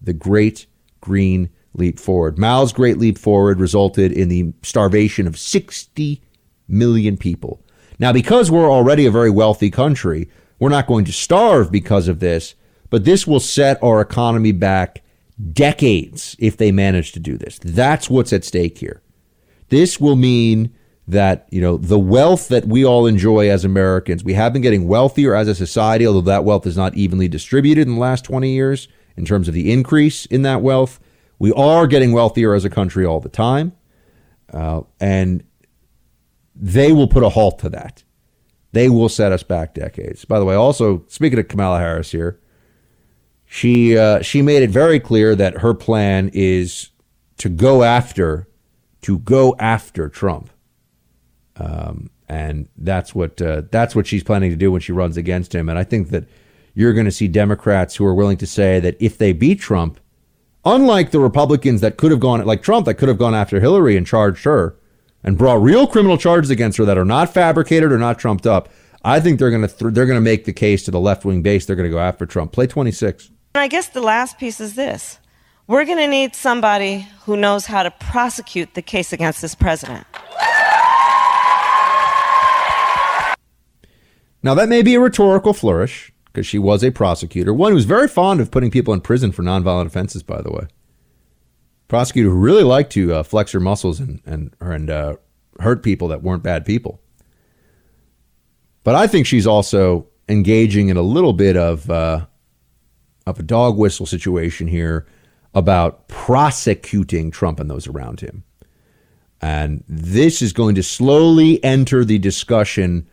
The 0.00 0.12
great 0.12 0.66
green 1.00 1.50
leap 1.74 1.98
forward. 1.98 2.38
Mao's 2.38 2.72
great 2.72 2.98
leap 2.98 3.18
forward 3.18 3.58
resulted 3.58 4.12
in 4.12 4.28
the 4.28 4.52
starvation 4.62 5.26
of 5.26 5.38
60 5.38 6.22
million 6.68 7.16
people. 7.16 7.62
Now, 7.98 8.12
because 8.12 8.50
we're 8.50 8.70
already 8.70 9.06
a 9.06 9.10
very 9.10 9.30
wealthy 9.30 9.70
country, 9.70 10.28
we're 10.58 10.68
not 10.68 10.86
going 10.86 11.04
to 11.06 11.12
starve 11.12 11.72
because 11.72 12.08
of 12.08 12.20
this, 12.20 12.54
but 12.90 13.04
this 13.04 13.26
will 13.26 13.40
set 13.40 13.82
our 13.82 14.00
economy 14.00 14.52
back 14.52 15.02
decades 15.52 16.36
if 16.38 16.56
they 16.56 16.70
manage 16.70 17.12
to 17.12 17.20
do 17.20 17.36
this. 17.36 17.58
That's 17.62 18.10
what's 18.10 18.32
at 18.32 18.44
stake 18.44 18.78
here. 18.78 19.02
This 19.68 20.00
will 20.00 20.16
mean 20.16 20.74
that, 21.08 21.48
you 21.50 21.60
know, 21.60 21.78
the 21.78 21.98
wealth 21.98 22.48
that 22.48 22.66
we 22.66 22.84
all 22.84 23.06
enjoy 23.06 23.50
as 23.50 23.64
Americans, 23.64 24.22
we 24.22 24.34
have 24.34 24.52
been 24.52 24.62
getting 24.62 24.86
wealthier 24.86 25.34
as 25.34 25.48
a 25.48 25.54
society, 25.54 26.06
although 26.06 26.20
that 26.20 26.44
wealth 26.44 26.66
is 26.66 26.76
not 26.76 26.94
evenly 26.94 27.28
distributed 27.28 27.88
in 27.88 27.94
the 27.94 28.00
last 28.00 28.24
20 28.24 28.50
years 28.50 28.88
in 29.16 29.24
terms 29.24 29.48
of 29.48 29.54
the 29.54 29.72
increase 29.72 30.26
in 30.26 30.42
that 30.42 30.60
wealth. 30.62 31.00
We 31.38 31.52
are 31.54 31.86
getting 31.86 32.12
wealthier 32.12 32.54
as 32.54 32.64
a 32.64 32.70
country 32.70 33.06
all 33.06 33.20
the 33.20 33.28
time. 33.28 33.72
Uh, 34.52 34.82
and 35.00 35.44
they 36.54 36.92
will 36.92 37.08
put 37.08 37.22
a 37.22 37.30
halt 37.30 37.58
to 37.60 37.68
that. 37.70 38.02
They 38.72 38.88
will 38.88 39.08
set 39.08 39.32
us 39.32 39.42
back 39.42 39.74
decades. 39.74 40.24
By 40.24 40.38
the 40.38 40.44
way, 40.44 40.54
also 40.54 41.04
speaking 41.08 41.38
of 41.38 41.48
Kamala 41.48 41.78
Harris 41.78 42.10
here, 42.10 42.38
she 43.46 43.96
uh, 43.96 44.20
she 44.20 44.42
made 44.42 44.62
it 44.62 44.70
very 44.70 45.00
clear 45.00 45.34
that 45.34 45.58
her 45.58 45.72
plan 45.72 46.30
is 46.34 46.90
to 47.38 47.48
go 47.48 47.82
after 47.82 48.46
to 49.02 49.18
go 49.20 49.56
after 49.58 50.08
Trump, 50.08 50.50
um, 51.58 52.10
and 52.28 52.68
that's 52.76 53.14
what 53.14 53.40
uh, 53.40 53.62
that's 53.70 53.94
what 53.94 54.06
she's 54.06 54.22
planning 54.22 54.50
to 54.50 54.56
do 54.56 54.70
when 54.70 54.80
she 54.80 54.92
runs 54.92 55.16
against 55.16 55.54
him. 55.54 55.68
And 55.68 55.78
I 55.78 55.84
think 55.84 56.10
that 56.10 56.24
you're 56.74 56.92
going 56.92 57.06
to 57.06 57.12
see 57.12 57.28
Democrats 57.28 57.96
who 57.96 58.04
are 58.04 58.14
willing 58.14 58.36
to 58.38 58.46
say 58.46 58.80
that 58.80 58.96
if 59.00 59.18
they 59.18 59.32
beat 59.32 59.60
Trump, 59.60 59.98
unlike 60.64 61.10
the 61.10 61.20
Republicans 61.20 61.80
that 61.80 61.96
could 61.96 62.10
have 62.10 62.20
gone, 62.20 62.44
like 62.44 62.62
Trump, 62.62 62.86
that 62.86 62.94
could 62.94 63.08
have 63.08 63.18
gone 63.18 63.34
after 63.34 63.60
Hillary 63.60 63.96
and 63.96 64.06
charged 64.06 64.44
her 64.44 64.76
and 65.24 65.36
brought 65.36 65.60
real 65.60 65.86
criminal 65.86 66.16
charges 66.16 66.50
against 66.50 66.78
her 66.78 66.84
that 66.84 66.98
are 66.98 67.04
not 67.04 67.32
fabricated 67.32 67.90
or 67.90 67.98
not 67.98 68.18
trumped 68.18 68.46
up, 68.46 68.68
I 69.04 69.20
think 69.20 69.38
they're 69.38 69.50
going 69.50 69.62
to 69.62 69.68
th- 69.68 69.94
they're 69.94 70.06
going 70.06 70.16
to 70.16 70.20
make 70.20 70.44
the 70.44 70.52
case 70.52 70.84
to 70.84 70.90
the 70.90 71.00
left 71.00 71.24
wing 71.24 71.42
base. 71.42 71.66
They're 71.66 71.76
going 71.76 71.88
to 71.88 71.94
go 71.94 72.00
after 72.00 72.26
Trump. 72.26 72.52
Play 72.52 72.66
26. 72.66 73.30
And 73.54 73.62
I 73.62 73.68
guess 73.68 73.88
the 73.88 74.00
last 74.00 74.38
piece 74.38 74.60
is 74.60 74.74
this: 74.74 75.18
we're 75.66 75.84
going 75.84 75.98
to 75.98 76.08
need 76.08 76.34
somebody 76.34 77.08
who 77.22 77.36
knows 77.36 77.66
how 77.66 77.82
to 77.82 77.90
prosecute 77.90 78.74
the 78.74 78.82
case 78.82 79.12
against 79.12 79.40
this 79.40 79.54
president. 79.54 80.06
Now 84.42 84.54
that 84.54 84.68
may 84.68 84.82
be 84.82 84.94
a 84.94 85.00
rhetorical 85.00 85.52
flourish 85.52 86.12
because 86.26 86.46
she 86.46 86.58
was 86.58 86.84
a 86.84 86.90
prosecutor, 86.90 87.52
one 87.52 87.72
who's 87.72 87.84
very 87.84 88.08
fond 88.08 88.40
of 88.40 88.50
putting 88.50 88.70
people 88.70 88.94
in 88.94 89.00
prison 89.00 89.32
for 89.32 89.42
nonviolent 89.42 89.86
offenses, 89.86 90.22
by 90.22 90.40
the 90.40 90.50
way. 90.50 90.66
Prosecutor 91.88 92.30
who 92.30 92.36
really 92.36 92.62
liked 92.62 92.92
to 92.92 93.14
uh, 93.14 93.22
flex 93.22 93.52
her 93.52 93.60
muscles 93.60 93.98
and 93.98 94.20
and 94.26 94.54
and 94.60 94.90
uh, 94.90 95.16
hurt 95.60 95.82
people 95.82 96.08
that 96.08 96.22
weren't 96.22 96.42
bad 96.42 96.64
people. 96.64 97.00
But 98.84 98.94
I 98.94 99.06
think 99.06 99.26
she's 99.26 99.46
also 99.46 100.06
engaging 100.28 100.88
in 100.88 100.96
a 100.96 101.02
little 101.02 101.32
bit 101.32 101.56
of 101.56 101.90
uh, 101.90 102.26
of 103.26 103.38
a 103.38 103.42
dog 103.42 103.76
whistle 103.76 104.06
situation 104.06 104.68
here 104.68 105.06
about 105.54 106.08
prosecuting 106.08 107.30
Trump 107.30 107.58
and 107.58 107.70
those 107.70 107.86
around 107.86 108.20
him. 108.20 108.44
And 109.40 109.84
this 109.88 110.42
is 110.42 110.52
going 110.52 110.74
to 110.74 110.82
slowly 110.82 111.62
enter 111.64 112.04
the 112.04 112.18
discussion 112.18 113.08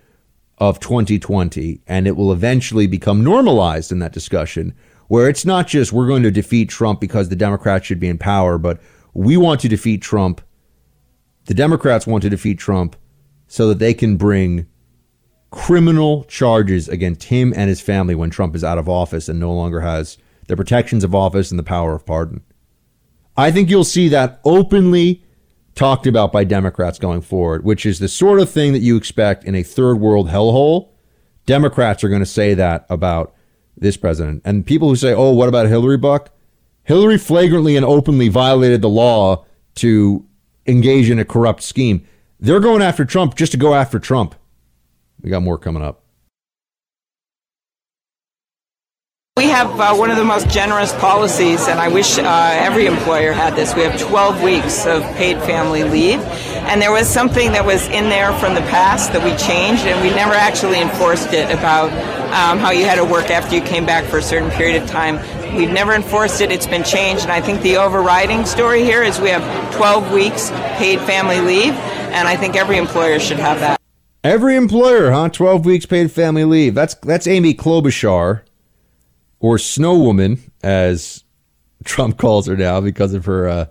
of 0.58 0.80
2020, 0.80 1.82
and 1.88 2.08
it 2.08 2.16
will 2.16 2.32
eventually 2.32 2.88
become 2.88 3.24
normalized 3.24 3.92
in 3.92 4.00
that 4.00 4.14
discussion, 4.14 4.74
where 5.08 5.30
it's 5.30 5.46
not 5.46 5.68
just 5.68 5.92
we're 5.92 6.08
going 6.08 6.24
to 6.24 6.32
defeat 6.32 6.70
Trump 6.70 7.00
because 7.00 7.30
the 7.30 7.36
Democrats 7.36 7.86
should 7.86 8.00
be 8.00 8.08
in 8.08 8.18
power, 8.18 8.58
but 8.58 8.82
we 9.14 9.38
want 9.38 9.62
to 9.62 9.70
defeat 9.70 10.02
Trump. 10.02 10.42
The 11.46 11.54
Democrats 11.54 12.08
want 12.08 12.24
to 12.24 12.30
defeat 12.30 12.58
Trump 12.58 12.96
so 13.48 13.68
that 13.70 13.80
they 13.80 13.94
can 13.94 14.18
bring 14.18 14.68
criminal 15.52 16.24
charges 16.26 16.90
against 16.90 17.24
him 17.24 17.54
and 17.56 17.70
his 17.70 17.82
family 17.82 18.16
when 18.16 18.30
Trump 18.30 18.56
is 18.56 18.64
out 18.64 18.78
of 18.78 18.90
office 18.90 19.30
and 19.30 19.40
no 19.40 19.54
longer 19.54 19.82
has 19.82 20.18
the 20.48 20.58
protections 20.58 21.04
of 21.04 21.16
office 21.16 21.52
and 21.52 21.60
the 21.60 21.64
power 21.64 21.94
of 21.94 22.06
pardon. 22.06 22.44
I 23.38 23.52
think 23.52 23.70
you'll 23.70 23.84
see 23.84 24.08
that 24.10 24.40
openly 24.44 25.25
talked 25.76 26.08
about 26.08 26.32
by 26.32 26.44
Democrats 26.44 26.98
going 26.98 27.22
forward, 27.22 27.64
which 27.64 27.86
is 27.86 28.00
the 28.00 28.08
sort 28.08 28.40
of 28.40 28.50
thing 28.50 28.74
that 28.74 28.80
you 28.80 28.96
expect 28.96 29.44
in 29.44 29.56
a 29.56 29.64
third 29.64 29.96
world 30.00 30.30
hellhole. 30.30 30.90
Democrats 31.46 32.04
are 32.04 32.10
going 32.10 32.22
to 32.22 32.26
say 32.26 32.54
that 32.54 32.86
about 32.90 33.36
this 33.78 33.98
president. 33.98 34.42
And 34.46 34.66
people 34.66 34.88
who 34.88 34.96
say, 34.96 35.14
oh, 35.14 35.32
what 35.32 35.50
about 35.50 35.68
Hillary 35.68 35.98
Buck? 35.98 36.32
Hillary 36.84 37.18
flagrantly 37.18 37.76
and 37.76 37.86
openly 37.86 38.30
violated 38.30 38.82
the 38.82 38.90
law 38.90 39.46
to 39.76 40.26
engage 40.66 41.10
in 41.10 41.20
a 41.20 41.26
corrupt 41.26 41.62
scheme. 41.62 42.08
They're 42.40 42.60
going 42.60 42.82
after 42.82 43.06
Trump 43.06 43.36
just 43.36 43.52
to 43.52 43.58
go 43.58 43.74
after 43.74 44.00
Trump. 44.00 44.36
We 45.22 45.30
got 45.30 45.42
more 45.42 45.58
coming 45.58 45.84
up. 45.84 46.05
We 49.38 49.48
have 49.48 49.78
uh, 49.78 49.94
one 49.94 50.12
of 50.12 50.16
the 50.16 50.24
most 50.24 50.48
generous 50.50 50.94
policies, 50.94 51.68
and 51.68 51.78
I 51.78 51.90
wish 51.90 52.18
uh, 52.18 52.24
every 52.54 52.86
employer 52.86 53.34
had 53.34 53.54
this. 53.54 53.76
We 53.76 53.82
have 53.82 54.00
12 54.00 54.42
weeks 54.42 54.86
of 54.86 55.04
paid 55.18 55.40
family 55.40 55.84
leave, 55.84 56.22
and 56.70 56.82
there 56.82 56.94
was 56.94 57.06
something 57.06 57.52
that 57.52 57.66
was 57.66 57.86
in 57.90 58.08
there 58.08 58.32
from 58.40 58.56
the 58.56 58.62
past 58.62 59.12
that 59.12 59.22
we 59.22 59.36
changed, 59.36 59.88
and 59.88 60.02
we 60.02 60.16
never 60.16 60.32
actually 60.32 60.80
enforced 60.80 61.34
it 61.34 61.52
about 61.52 61.92
um, 62.32 62.60
how 62.60 62.72
you 62.72 62.86
had 62.86 62.96
to 62.96 63.04
work 63.04 63.30
after 63.30 63.54
you 63.54 63.62
came 63.62 63.86
back 63.86 64.06
for 64.06 64.20
a 64.20 64.22
certain 64.22 64.50
period 64.52 64.82
of 64.82 64.88
time. 64.90 65.18
We've 65.54 65.70
never 65.70 65.94
enforced 65.94 66.40
it. 66.40 66.50
It's 66.50 66.66
been 66.66 66.86
changed. 66.86 67.24
And 67.24 67.32
I 67.34 67.42
think 67.42 67.62
the 67.62 67.76
overriding 67.76 68.46
story 68.46 68.84
here 68.84 69.04
is 69.04 69.20
we 69.20 69.32
have 69.32 69.76
12 69.76 70.14
weeks 70.14 70.50
paid 70.78 71.02
family 71.02 71.42
leave. 71.42 71.74
And 71.74 72.26
I 72.26 72.38
think 72.38 72.56
every 72.56 72.78
employer 72.78 73.20
should 73.20 73.40
have 73.40 73.60
that. 73.60 73.82
Every 74.24 74.56
employer, 74.56 75.12
huh? 75.12 75.28
12 75.28 75.66
weeks 75.66 75.86
paid 75.86 76.10
family 76.10 76.46
leave. 76.46 76.74
That's 76.74 76.96
that's 76.96 77.28
Amy 77.28 77.54
Klobuchar 77.54 78.44
or 79.46 79.60
Snow 79.60 79.96
Woman 79.96 80.40
as 80.64 81.24
Trump 81.84 82.18
calls 82.24 82.48
her 82.48 82.58
now 82.58 82.82
because 82.82 83.14
of 83.14 83.26
her 83.26 83.48
uh, 83.48 83.66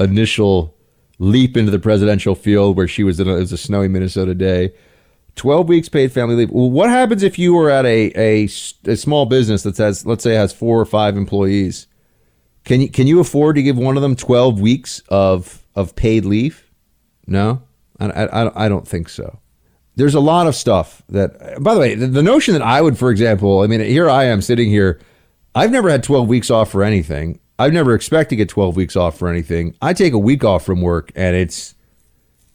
initial 0.00 0.76
leap 1.20 1.56
into 1.56 1.70
the 1.70 1.78
presidential 1.78 2.34
field 2.34 2.76
where 2.76 2.88
she 2.88 3.04
was 3.04 3.20
in 3.20 3.28
a, 3.28 3.36
it 3.36 3.38
was 3.38 3.52
a 3.52 3.56
snowy 3.56 3.86
Minnesota 3.86 4.34
day. 4.34 4.72
12 5.36 5.68
weeks 5.68 5.88
paid 5.88 6.10
family 6.10 6.34
leave. 6.34 6.50
Well, 6.50 6.68
what 6.68 6.90
happens 6.90 7.22
if 7.22 7.38
you 7.38 7.54
were 7.54 7.70
at 7.70 7.86
a, 7.86 8.12
a, 8.16 8.44
a 8.84 8.96
small 8.96 9.24
business 9.26 9.62
that 9.62 9.76
says, 9.76 10.04
let's 10.04 10.24
say, 10.24 10.34
has 10.34 10.52
four 10.52 10.80
or 10.80 10.84
five 10.84 11.16
employees? 11.16 11.86
Can 12.64 12.80
you 12.80 12.90
can 12.90 13.06
you 13.06 13.20
afford 13.20 13.54
to 13.56 13.62
give 13.62 13.78
one 13.78 13.96
of 13.96 14.02
them 14.02 14.16
12 14.16 14.60
weeks 14.60 15.02
of 15.08 15.64
of 15.76 15.94
paid 15.94 16.24
leave? 16.24 16.68
No, 17.28 17.62
I, 18.00 18.06
I, 18.08 18.66
I 18.66 18.68
don't 18.68 18.86
think 18.86 19.08
so. 19.08 19.38
There's 19.94 20.14
a 20.14 20.20
lot 20.20 20.48
of 20.48 20.56
stuff 20.56 21.02
that, 21.10 21.62
by 21.62 21.74
the 21.74 21.80
way, 21.80 21.94
the, 21.94 22.08
the 22.08 22.22
notion 22.22 22.54
that 22.54 22.62
I 22.62 22.80
would, 22.82 22.98
for 22.98 23.10
example, 23.10 23.60
I 23.60 23.68
mean, 23.68 23.80
here 23.80 24.10
I 24.10 24.24
am 24.24 24.42
sitting 24.42 24.68
here. 24.68 25.00
I've 25.54 25.70
never 25.70 25.90
had 25.90 26.02
12 26.02 26.28
weeks 26.28 26.50
off 26.50 26.70
for 26.70 26.82
anything. 26.82 27.40
I've 27.58 27.72
never 27.72 27.94
expected 27.94 28.30
to 28.30 28.36
get 28.36 28.48
12 28.48 28.76
weeks 28.76 28.96
off 28.96 29.18
for 29.18 29.28
anything. 29.28 29.76
I 29.82 29.92
take 29.92 30.12
a 30.12 30.18
week 30.18 30.44
off 30.44 30.64
from 30.64 30.80
work 30.80 31.12
and 31.14 31.36
it's 31.36 31.74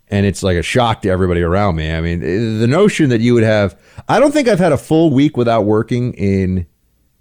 and 0.10 0.25
it's 0.25 0.41
like 0.41 0.57
a 0.57 0.63
shock 0.63 1.01
to 1.01 1.10
everybody 1.10 1.41
around 1.41 1.75
me. 1.75 1.91
I 1.91 2.01
mean, 2.01 2.21
the 2.60 2.67
notion 2.67 3.10
that 3.10 3.21
you 3.21 3.33
would 3.33 3.43
have 3.43 3.79
I 4.10 4.19
don't 4.19 4.31
think 4.31 4.47
I've 4.47 4.60
had 4.60 4.71
a 4.71 4.77
full 4.77 5.12
week 5.12 5.38
without 5.38 5.62
working 5.63 6.13
in 6.13 6.65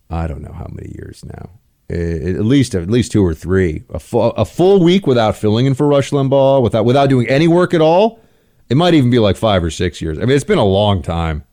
I 0.08 0.26
don't 0.26 0.42
know 0.42 0.52
how 0.52 0.66
many 0.70 0.92
years 0.94 1.24
now. 1.24 1.50
Eh, 1.90 2.30
at 2.30 2.44
least 2.44 2.74
at 2.74 2.90
least 2.90 3.12
two 3.12 3.24
or 3.24 3.34
three. 3.34 3.84
A 3.90 3.98
full, 4.00 4.32
a 4.32 4.44
full 4.44 4.82
week 4.82 5.06
without 5.06 5.36
filling 5.36 5.66
in 5.66 5.74
for 5.74 5.86
Rush 5.86 6.10
Limbaugh, 6.10 6.62
without 6.62 6.84
without 6.84 7.08
doing 7.08 7.28
any 7.28 7.46
work 7.46 7.74
at 7.74 7.80
all. 7.80 8.20
It 8.68 8.76
might 8.76 8.94
even 8.94 9.10
be 9.10 9.20
like 9.20 9.36
5 9.36 9.62
or 9.62 9.70
6 9.70 10.02
years. 10.02 10.18
I 10.18 10.22
mean, 10.22 10.30
it's 10.30 10.42
been 10.42 10.58
a 10.58 10.64
long 10.64 11.00
time. 11.00 11.44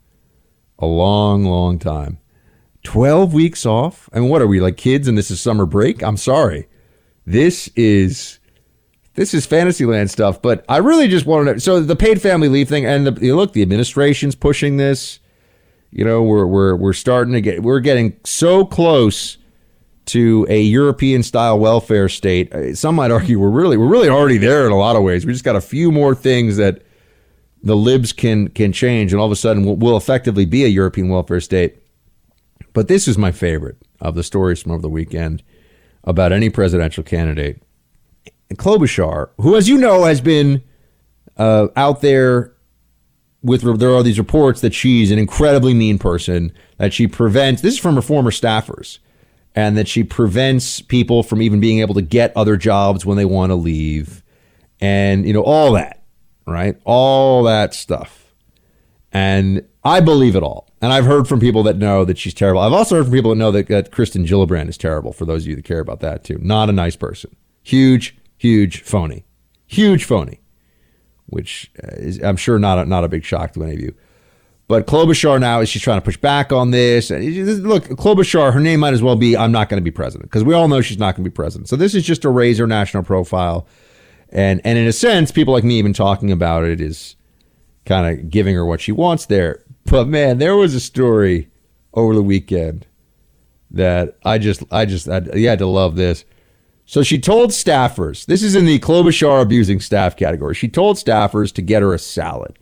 A 0.80 0.88
long, 0.88 1.46
long 1.46 1.78
time. 1.78 2.18
12 2.84 3.34
weeks 3.34 3.66
off? 3.66 4.10
I 4.14 4.20
mean, 4.20 4.30
what 4.30 4.42
are 4.42 4.48
we 4.48 4.60
like 4.60 4.78
kids 4.78 5.08
and 5.08 5.18
this 5.18 5.32
is 5.32 5.42
summer 5.42 5.66
break? 5.66 6.04
I'm 6.04 6.18
sorry. 6.18 6.68
This 7.26 7.70
is 7.76 8.40
this 9.16 9.34
is 9.34 9.46
fantasyland 9.46 10.10
stuff, 10.10 10.42
but 10.42 10.66
I 10.68 10.78
really 10.78 11.08
just 11.08 11.26
wanted 11.26 11.54
to 11.54 11.60
so 11.60 11.80
the 11.80 11.96
paid 11.96 12.22
family 12.22 12.50
leave 12.50 12.68
thing 12.68 12.86
and 12.86 13.08
the 13.08 13.26
you 13.26 13.36
look, 13.36 13.54
the 13.54 13.62
administration's 13.62 14.36
pushing 14.36 14.78
this. 14.78 15.20
You 15.92 16.04
know, 16.04 16.24
we're 16.24 16.46
we're 16.46 16.76
we're 16.76 16.94
starting 16.94 17.34
to 17.34 17.42
get 17.42 17.64
we're 17.64 17.80
getting 17.80 18.18
so 18.24 18.66
close 18.66 19.38
to 20.06 20.46
a 20.50 20.60
European 20.60 21.24
style 21.24 21.60
welfare 21.60 22.10
state. 22.10 22.54
Uh, 22.54 22.76
some 22.76 22.96
might 22.96 23.12
argue 23.12 23.40
we're 23.40 23.50
really 23.50 23.78
we're 23.78 23.88
really 23.88 24.10
already 24.10 24.38
there 24.38 24.66
in 24.66 24.72
a 24.72 24.78
lot 24.78 24.96
of 24.96 25.04
ways. 25.04 25.26
We 25.26 25.32
just 25.32 25.46
got 25.46 25.56
a 25.56 25.62
few 25.62 25.92
more 25.92 26.16
things 26.16 26.58
that 26.58 26.82
the 27.62 27.76
libs 27.76 28.12
can 28.12 28.50
can 28.50 28.74
change 28.74 29.14
and 29.14 29.20
all 29.20 29.26
of 29.26 29.32
a 29.32 29.38
sudden 29.38 29.64
we'll, 29.64 29.76
we'll 29.76 29.98
effectively 29.98 30.46
be 30.46 30.66
a 30.66 30.68
European 30.68 31.10
welfare 31.10 31.40
state. 31.40 31.83
But 32.74 32.88
this 32.88 33.08
is 33.08 33.18
my 33.18 33.32
favorite 33.32 33.78
of 34.02 34.16
the 34.16 34.24
stories 34.24 34.62
from 34.62 34.72
over 34.72 34.82
the 34.82 34.90
weekend 34.90 35.44
about 36.04 36.32
any 36.32 36.50
presidential 36.50 37.04
candidate. 37.04 37.62
And 38.50 38.58
Klobuchar, 38.58 39.30
who, 39.38 39.56
as 39.56 39.70
you 39.70 39.78
know, 39.78 40.04
has 40.04 40.22
been 40.22 40.64
uh, 41.38 41.68
out 41.76 42.02
there 42.02 42.54
with 43.42 43.62
there 43.80 43.94
are 43.94 44.04
these 44.04 44.18
reports 44.18 44.62
that 44.62 44.74
she's 44.74 45.12
an 45.12 45.20
incredibly 45.20 45.74
mean 45.74 46.00
person, 46.00 46.52
that 46.78 46.94
she 46.94 47.08
prevents 47.08 47.62
this 47.62 47.76
is 47.76 47.80
from 47.80 47.96
her 47.96 48.02
former 48.02 48.32
staffers, 48.32 49.00
and 49.54 49.78
that 49.78 49.88
she 49.88 50.04
prevents 50.04 50.82
people 50.82 51.24
from 51.24 51.42
even 51.42 51.60
being 51.60 51.80
able 51.80 51.94
to 51.94 52.02
get 52.02 52.36
other 52.36 52.58
jobs 52.58 53.06
when 53.06 53.18
they 53.18 53.26
want 53.26 53.50
to 53.50 53.56
leave, 53.56 54.24
and 54.80 55.28
you 55.28 55.34
know 55.34 55.44
all 55.44 55.74
that, 55.74 56.04
right? 56.48 56.78
All 56.86 57.44
that 57.44 57.74
stuff, 57.74 58.34
and 59.12 59.68
I 59.84 60.00
believe 60.00 60.36
it 60.36 60.44
all. 60.44 60.70
And 60.84 60.92
I've 60.92 61.06
heard 61.06 61.30
from 61.30 61.40
people 61.40 61.64
that 61.64 61.78
know 61.78 62.04
that 62.04 62.18
she's 62.18 62.34
terrible. 62.34 62.60
I've 62.60 62.74
also 62.74 62.98
heard 62.98 63.06
from 63.06 63.14
people 63.14 63.32
that 63.32 63.38
know 63.38 63.52
that, 63.52 63.68
that 63.68 63.92
Kirsten 63.92 64.26
Gillibrand 64.26 64.68
is 64.68 64.78
terrible, 64.78 65.14
for 65.14 65.24
those 65.24 65.44
of 65.44 65.48
you 65.48 65.56
that 65.56 65.64
care 65.64 65.80
about 65.80 66.02
that 66.02 66.26
too. 66.26 66.38
Not 66.42 66.68
a 66.68 66.74
nice 66.74 66.98
person. 66.98 67.34
Huge, 67.62 68.18
huge 68.36 68.82
phony. 68.82 69.24
Huge 69.66 70.04
phony. 70.04 70.42
Which 71.28 71.72
uh, 71.82 71.88
is, 71.94 72.22
I'm 72.22 72.36
sure, 72.36 72.60
not 72.60 72.80
a, 72.80 72.86
not 72.86 73.06
a 73.06 73.08
big 73.08 73.24
shock 73.24 73.54
to 73.54 73.64
any 73.64 73.76
of 73.76 73.80
you. 73.80 73.96
But 74.68 74.86
Klobuchar 74.86 75.40
now 75.40 75.62
is 75.62 75.70
she's 75.70 75.82
trying 75.82 76.02
to 76.02 76.04
push 76.04 76.18
back 76.18 76.52
on 76.52 76.72
this. 76.72 77.10
Look, 77.12 77.86
Klobuchar, 77.86 78.52
her 78.52 78.60
name 78.60 78.82
might 78.82 78.94
as 78.94 79.02
well 79.02 79.16
be 79.16 79.38
"I'm 79.38 79.54
not 79.54 79.70
going 79.70 79.80
to 79.80 79.84
be 79.84 79.90
president" 79.90 80.30
because 80.30 80.44
we 80.44 80.54
all 80.54 80.68
know 80.68 80.82
she's 80.82 81.00
not 81.00 81.16
going 81.16 81.24
to 81.24 81.30
be 81.30 81.34
president. 81.34 81.70
So 81.70 81.78
this 81.78 81.96
is 81.96 82.04
just 82.04 82.24
to 82.24 82.30
raise 82.30 82.58
her 82.58 82.68
national 82.68 83.04
profile, 83.04 83.68
and 84.30 84.60
and 84.66 84.78
in 84.78 84.86
a 84.86 84.92
sense, 84.92 85.32
people 85.32 85.54
like 85.54 85.64
me 85.64 85.80
even 85.80 85.94
talking 85.94 86.30
about 86.30 86.66
it 86.66 86.82
is 86.82 87.16
kind 87.86 88.20
of 88.20 88.30
giving 88.30 88.54
her 88.54 88.66
what 88.66 88.82
she 88.82 88.92
wants 88.92 89.28
there. 89.28 89.64
But 89.86 90.08
man, 90.08 90.38
there 90.38 90.56
was 90.56 90.74
a 90.76 90.80
story 90.80 91.50
over 91.94 92.16
the 92.16 92.24
weekend 92.24 92.88
that 93.72 94.18
I 94.24 94.38
just, 94.38 94.64
I 94.72 94.86
just, 94.86 95.10
I, 95.10 95.22
you 95.36 95.48
had 95.48 95.60
to 95.60 95.68
love 95.68 95.96
this. 95.96 96.26
So 96.86 97.02
she 97.02 97.18
told 97.18 97.52
staffers, 97.52 98.26
this 98.26 98.44
is 98.44 98.56
in 98.56 98.66
the 98.66 98.80
Klobuchar 98.80 99.42
abusing 99.42 99.80
staff 99.80 100.16
category. 100.16 100.54
She 100.54 100.68
told 100.68 100.98
staffers 100.98 101.54
to 101.54 101.62
get 101.62 101.82
her 101.82 101.94
a 101.94 102.00
salad. 102.00 102.58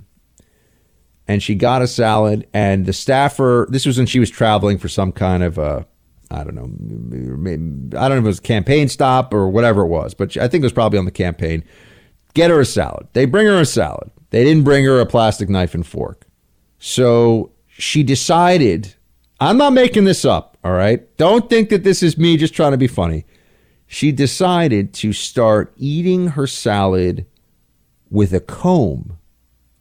And 1.28 1.42
she 1.42 1.56
got 1.56 1.82
a 1.82 1.88
salad, 1.88 2.48
and 2.54 2.86
the 2.86 2.94
staffer, 2.94 3.68
this 3.70 3.86
was 3.86 3.98
when 3.98 4.08
she 4.08 4.20
was 4.20 4.30
traveling 4.30 4.78
for 4.78 4.90
some 4.90 5.12
kind 5.12 5.44
of 5.44 5.58
a, 5.58 5.86
I 6.30 6.44
don't 6.44 6.56
know, 6.56 7.98
I 7.98 8.10
don't 8.10 8.18
know 8.18 8.18
if 8.18 8.24
it 8.24 8.28
was 8.28 8.40
campaign 8.40 8.90
stop 8.90 9.34
or 9.34 9.48
whatever 9.48 9.84
it 9.84 9.88
was, 9.88 10.14
but 10.14 10.36
I 10.36 10.48
think 10.48 10.62
it 10.62 10.66
was 10.66 10.74
probably 10.74 11.00
on 11.00 11.06
the 11.06 11.12
campaign. 11.12 11.64
Get 12.34 12.50
her 12.50 12.60
a 12.60 12.66
salad. 12.66 13.08
They 13.14 13.26
bring 13.26 13.48
her 13.48 13.60
a 13.60 13.66
salad. 13.66 14.12
They 14.32 14.44
didn't 14.44 14.64
bring 14.64 14.84
her 14.86 15.00
a 15.00 15.06
plastic 15.06 15.48
knife 15.48 15.74
and 15.74 15.86
fork. 15.86 16.26
So 16.84 17.52
she 17.67 18.02
decided, 18.02 18.96
I'm 19.39 19.58
not 19.58 19.72
making 19.72 20.06
this 20.06 20.26
up, 20.26 20.58
all 20.63 20.72
right? 20.72 21.15
Don't 21.15 21.48
think 21.48 21.70
that 21.70 21.84
this 21.84 22.02
is 22.02 22.17
me 22.17 22.38
just 22.38 22.56
trying 22.56 22.72
to 22.72 22.78
be 22.78 22.88
funny. 22.88 23.24
She 23.86 24.12
decided 24.12 24.91
to 24.96 25.13
start 25.13 25.74
eating 25.78 26.30
her 26.30 26.48
salad 26.48 27.28
with 28.10 28.34
a 28.34 28.39
comb, 28.39 29.20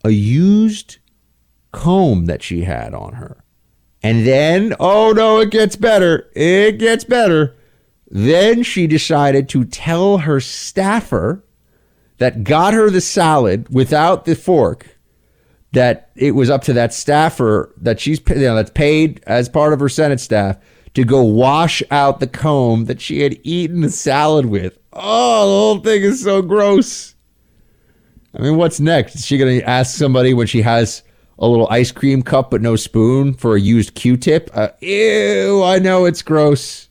a 0.05 0.11
used 0.11 0.99
comb 1.73 2.27
that 2.27 2.43
she 2.43 2.65
had 2.65 2.93
on 2.93 3.15
her. 3.15 3.45
And 4.03 4.27
then, 4.27 4.75
oh 4.79 5.13
no, 5.13 5.41
it 5.41 5.51
gets 5.51 5.77
better. 5.77 6.31
It 6.35 6.77
gets 6.79 7.05
better. 7.05 7.57
Then 8.11 8.63
she 8.63 8.87
decided 8.87 9.49
to 9.49 9.65
tell 9.65 10.19
her 10.19 10.39
staffer 10.39 11.47
that 12.19 12.45
got 12.45 12.75
her 12.75 12.91
the 12.91 13.01
salad 13.01 13.75
without 13.75 14.27
the 14.27 14.37
fork 14.37 14.99
that 15.73 16.11
it 16.17 16.33
was 16.33 16.51
up 16.51 16.63
to 16.65 16.73
that 16.73 16.93
staffer 16.93 17.73
that 17.81 18.01
she's 18.01 18.21
you 18.29 18.37
know, 18.37 18.57
that's 18.57 18.71
paid 18.71 19.23
as 19.27 19.49
part 19.49 19.73
of 19.73 19.81
her 19.81 19.89
Senate 19.89 20.21
staff 20.21 20.57
to 20.95 21.05
go 21.05 21.23
wash 21.23 21.83
out 21.91 22.21
the 22.21 22.27
comb 22.27 22.87
that 22.87 23.01
she 23.01 23.21
had 23.21 23.39
eaten 23.45 23.81
the 23.81 23.91
salad 23.91 24.47
with. 24.47 24.79
Oh, 24.93 25.47
the 25.47 25.53
whole 25.53 25.79
thing 25.79 26.03
is 26.03 26.23
so 26.23 26.43
gross. 26.43 27.15
I 28.35 28.43
mean, 28.43 28.57
what's 28.57 28.81
next? 28.81 29.15
Is 29.15 29.27
she 29.27 29.39
going 29.39 29.61
to 29.61 29.69
ask 29.69 29.97
somebody 29.97 30.35
when 30.35 30.47
she 30.47 30.63
has 30.63 31.03
a 31.39 31.49
little 31.49 31.69
ice 31.69 31.91
cream 31.91 32.23
cup 32.23 32.51
but 32.51 32.61
no 32.61 32.77
spoon 32.77 33.35
for 33.35 33.57
a 33.57 33.61
used 33.61 33.95
Q-tip? 33.95 34.51
Uh, 34.53 34.69
ew, 34.81 35.63
I 35.63 35.79
know 35.79 36.05
it's 36.05 36.23
gross. 36.23 36.89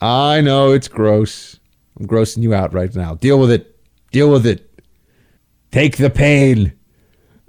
I 0.00 0.40
know 0.40 0.72
it's 0.72 0.88
gross. 0.88 1.58
I'm 1.98 2.06
grossing 2.06 2.42
you 2.42 2.54
out 2.54 2.74
right 2.74 2.94
now. 2.94 3.14
Deal 3.14 3.38
with 3.38 3.50
it. 3.50 3.78
Deal 4.10 4.30
with 4.30 4.46
it. 4.46 4.68
Take 5.70 5.96
the 5.96 6.10
pain. 6.10 6.72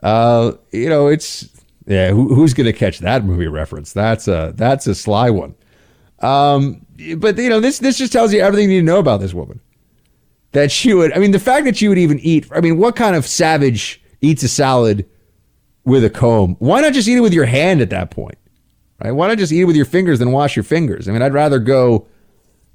Uh, 0.04 0.52
you 0.72 0.90
know, 0.90 1.08
it's 1.08 1.50
yeah. 1.88 2.12
Who, 2.12 2.36
who's 2.36 2.54
going 2.54 2.66
to 2.66 2.74
catch 2.74 3.00
that 3.00 3.24
movie 3.24 3.48
reference? 3.48 3.94
That's 3.94 4.28
a 4.28 4.54
that's 4.56 4.86
a 4.86 4.94
sly 4.94 5.30
one. 5.30 5.56
Um, 6.20 6.86
but 7.18 7.38
you 7.38 7.50
know, 7.50 7.62
this 7.62 7.80
this 7.80 7.98
just 7.98 8.12
tells 8.14 8.34
you 8.34 8.42
everything 8.42 8.70
you 8.70 8.76
need 8.76 8.86
to 8.88 8.94
know 8.94 9.00
about 9.00 9.22
this 9.22 9.34
woman. 9.34 9.62
That 10.52 10.72
she 10.72 10.94
would. 10.94 11.14
I 11.14 11.20
mean, 11.20 11.32
the 11.32 11.40
fact 11.40 11.66
that 11.66 11.78
she 11.78 11.88
would 11.88 11.98
even 11.98 12.20
eat. 12.20 12.48
I 12.52 12.60
mean, 12.60 12.78
what 12.78 12.96
kind 12.96 13.16
of 13.16 13.26
savage 13.26 14.02
eats 14.22 14.44
a 14.44 14.50
salad 14.50 15.10
with 15.86 16.04
a 16.04 16.10
comb? 16.10 16.58
Why 16.60 16.82
not 16.82 16.94
just 16.94 17.08
eat 17.08 17.18
it 17.18 17.22
with 17.22 17.34
your 17.34 17.46
hand 17.46 17.82
at 17.82 17.90
that 17.90 18.12
point? 18.12 18.38
Right? 19.04 19.12
Why 19.12 19.28
not 19.28 19.38
just 19.38 19.52
eat 19.52 19.62
it 19.62 19.66
with 19.66 19.76
your 19.76 19.86
fingers 19.86 20.20
than 20.20 20.32
wash 20.32 20.56
your 20.56 20.64
fingers? 20.64 21.08
I 21.08 21.12
mean, 21.14 21.22
I'd 21.22 21.34
rather 21.34 21.60
go. 21.60 22.08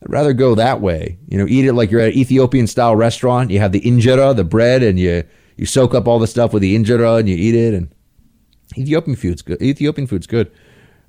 I'd 0.02 0.10
rather 0.10 0.32
go 0.32 0.54
that 0.54 0.80
way. 0.80 1.18
You 1.28 1.38
know, 1.38 1.46
eat 1.46 1.66
it 1.66 1.74
like 1.74 1.90
you're 1.90 2.00
at 2.00 2.12
an 2.12 2.18
Ethiopian 2.18 2.66
style 2.66 2.96
restaurant. 2.96 3.50
You 3.50 3.60
have 3.60 3.72
the 3.72 3.80
injera, 3.80 4.34
the 4.34 4.44
bread, 4.44 4.82
and 4.82 4.98
you 4.98 5.24
you 5.58 5.66
soak 5.66 5.94
up 5.94 6.08
all 6.08 6.18
the 6.18 6.26
stuff 6.26 6.52
with 6.54 6.62
the 6.62 6.74
injera 6.74 7.18
and 7.18 7.28
you 7.28 7.36
eat 7.36 7.54
it. 7.54 7.74
And 7.74 7.92
Ethiopian 8.76 9.16
food's 9.16 9.42
good. 9.42 9.60
Ethiopian 9.60 10.06
food's 10.06 10.26
good. 10.26 10.50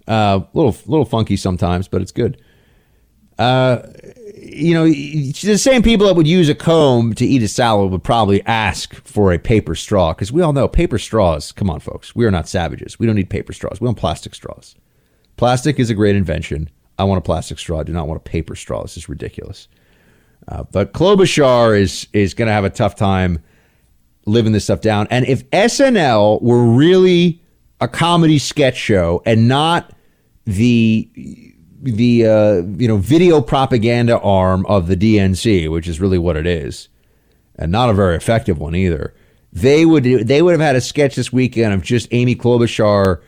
A 0.08 0.12
uh, 0.12 0.46
little 0.54 0.76
little 0.88 1.06
funky 1.06 1.38
sometimes, 1.38 1.88
but 1.88 2.02
it's 2.02 2.12
good. 2.12 2.42
Uh, 3.38 3.88
you 4.36 4.74
know, 4.74 4.86
the 4.86 5.58
same 5.58 5.84
people 5.84 6.08
that 6.08 6.16
would 6.16 6.28
use 6.28 6.50
a 6.50 6.56
comb 6.56 7.14
to 7.14 7.26
eat 7.26 7.44
a 7.44 7.48
salad 7.48 7.92
would 7.92 8.04
probably 8.04 8.44
ask 8.46 8.96
for 9.06 9.32
a 9.32 9.38
paper 9.38 9.76
straw 9.76 10.14
because 10.14 10.32
we 10.32 10.42
all 10.42 10.52
know 10.52 10.68
paper 10.68 10.98
straws. 10.98 11.52
Come 11.52 11.70
on, 11.70 11.80
folks, 11.80 12.16
we 12.16 12.26
are 12.26 12.32
not 12.32 12.50
savages. 12.50 12.98
We 12.98 13.06
don't 13.06 13.16
need 13.16 13.30
paper 13.30 13.54
straws. 13.54 13.80
We 13.80 13.86
want 13.86 13.98
plastic 13.98 14.34
straws. 14.34 14.76
Plastic 15.38 15.80
is 15.80 15.90
a 15.90 15.94
great 15.94 16.16
invention. 16.16 16.70
I 16.98 17.04
want 17.04 17.20
a 17.20 17.22
plastic 17.22 17.60
straw. 17.60 17.80
I 17.80 17.84
do 17.84 17.94
not 17.94 18.08
want 18.08 18.18
a 18.18 18.24
paper 18.30 18.56
straw. 18.56 18.82
This 18.82 18.98
is 18.98 19.08
ridiculous. 19.08 19.68
Uh, 20.48 20.64
but 20.64 20.94
Klobuchar 20.94 21.80
is 21.80 22.08
is 22.14 22.34
going 22.34 22.48
to 22.48 22.54
have 22.54 22.66
a 22.66 22.70
tough 22.70 22.96
time 22.96 23.40
living 24.30 24.52
this 24.52 24.66
stuff 24.66 24.82
down. 24.82 25.08
And 25.10 25.26
if 25.26 25.50
SNL 25.52 26.42
were 26.42 26.64
really 26.64 27.42
a 27.82 27.88
comedy 27.88 28.40
sketch 28.40 28.78
show 28.78 29.22
and 29.26 29.48
not 29.48 29.94
the 30.46 31.10
the 31.82 32.26
uh, 32.26 32.54
you 32.78 32.88
know 32.88 32.98
video 32.98 33.42
propaganda 33.42 34.20
arm 34.20 34.66
of 34.66 34.88
the 34.88 34.96
DNC, 34.96 35.72
which 35.72 35.88
is 35.88 36.00
really 36.00 36.18
what 36.18 36.36
it 36.36 36.46
is, 36.46 36.90
and 37.58 37.72
not 37.72 37.90
a 37.90 37.94
very 37.94 38.16
effective 38.16 38.58
one 38.58 38.76
either. 38.76 39.14
They 39.52 39.86
would 39.86 40.04
they 40.04 40.42
would 40.42 40.52
have 40.52 40.62
had 40.62 40.76
a 40.76 40.82
sketch 40.82 41.16
this 41.16 41.34
weekend 41.34 41.74
of 41.74 41.82
just 41.82 42.08
Amy 42.12 42.36
Klobuchar 42.36 43.22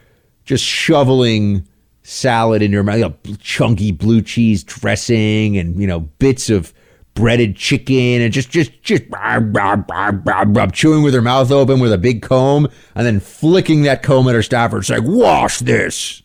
just 0.43 0.63
shoveling 0.63 1.67
salad 2.03 2.61
in 2.61 2.71
your 2.71 2.83
mouth, 2.83 2.97
you 2.97 3.03
know, 3.03 3.37
chunky 3.39 3.91
blue 3.91 4.21
cheese 4.21 4.63
dressing, 4.63 5.57
and 5.57 5.79
you 5.79 5.87
know 5.87 6.01
bits 6.01 6.49
of 6.49 6.73
breaded 7.13 7.55
chicken, 7.55 8.21
and 8.21 8.33
just 8.33 8.49
just 8.49 8.81
just 8.81 9.03
chewing 10.73 11.03
with 11.03 11.13
her 11.13 11.21
mouth 11.21 11.51
open 11.51 11.79
with 11.79 11.93
a 11.93 11.97
big 11.97 12.21
comb, 12.21 12.67
and 12.95 13.05
then 13.05 13.19
flicking 13.19 13.83
that 13.83 14.03
comb 14.03 14.27
at 14.27 14.35
her 14.35 14.43
staffer 14.43 14.77
and 14.77 14.85
saying, 14.85 15.03
"Wash 15.05 15.59
this." 15.59 16.21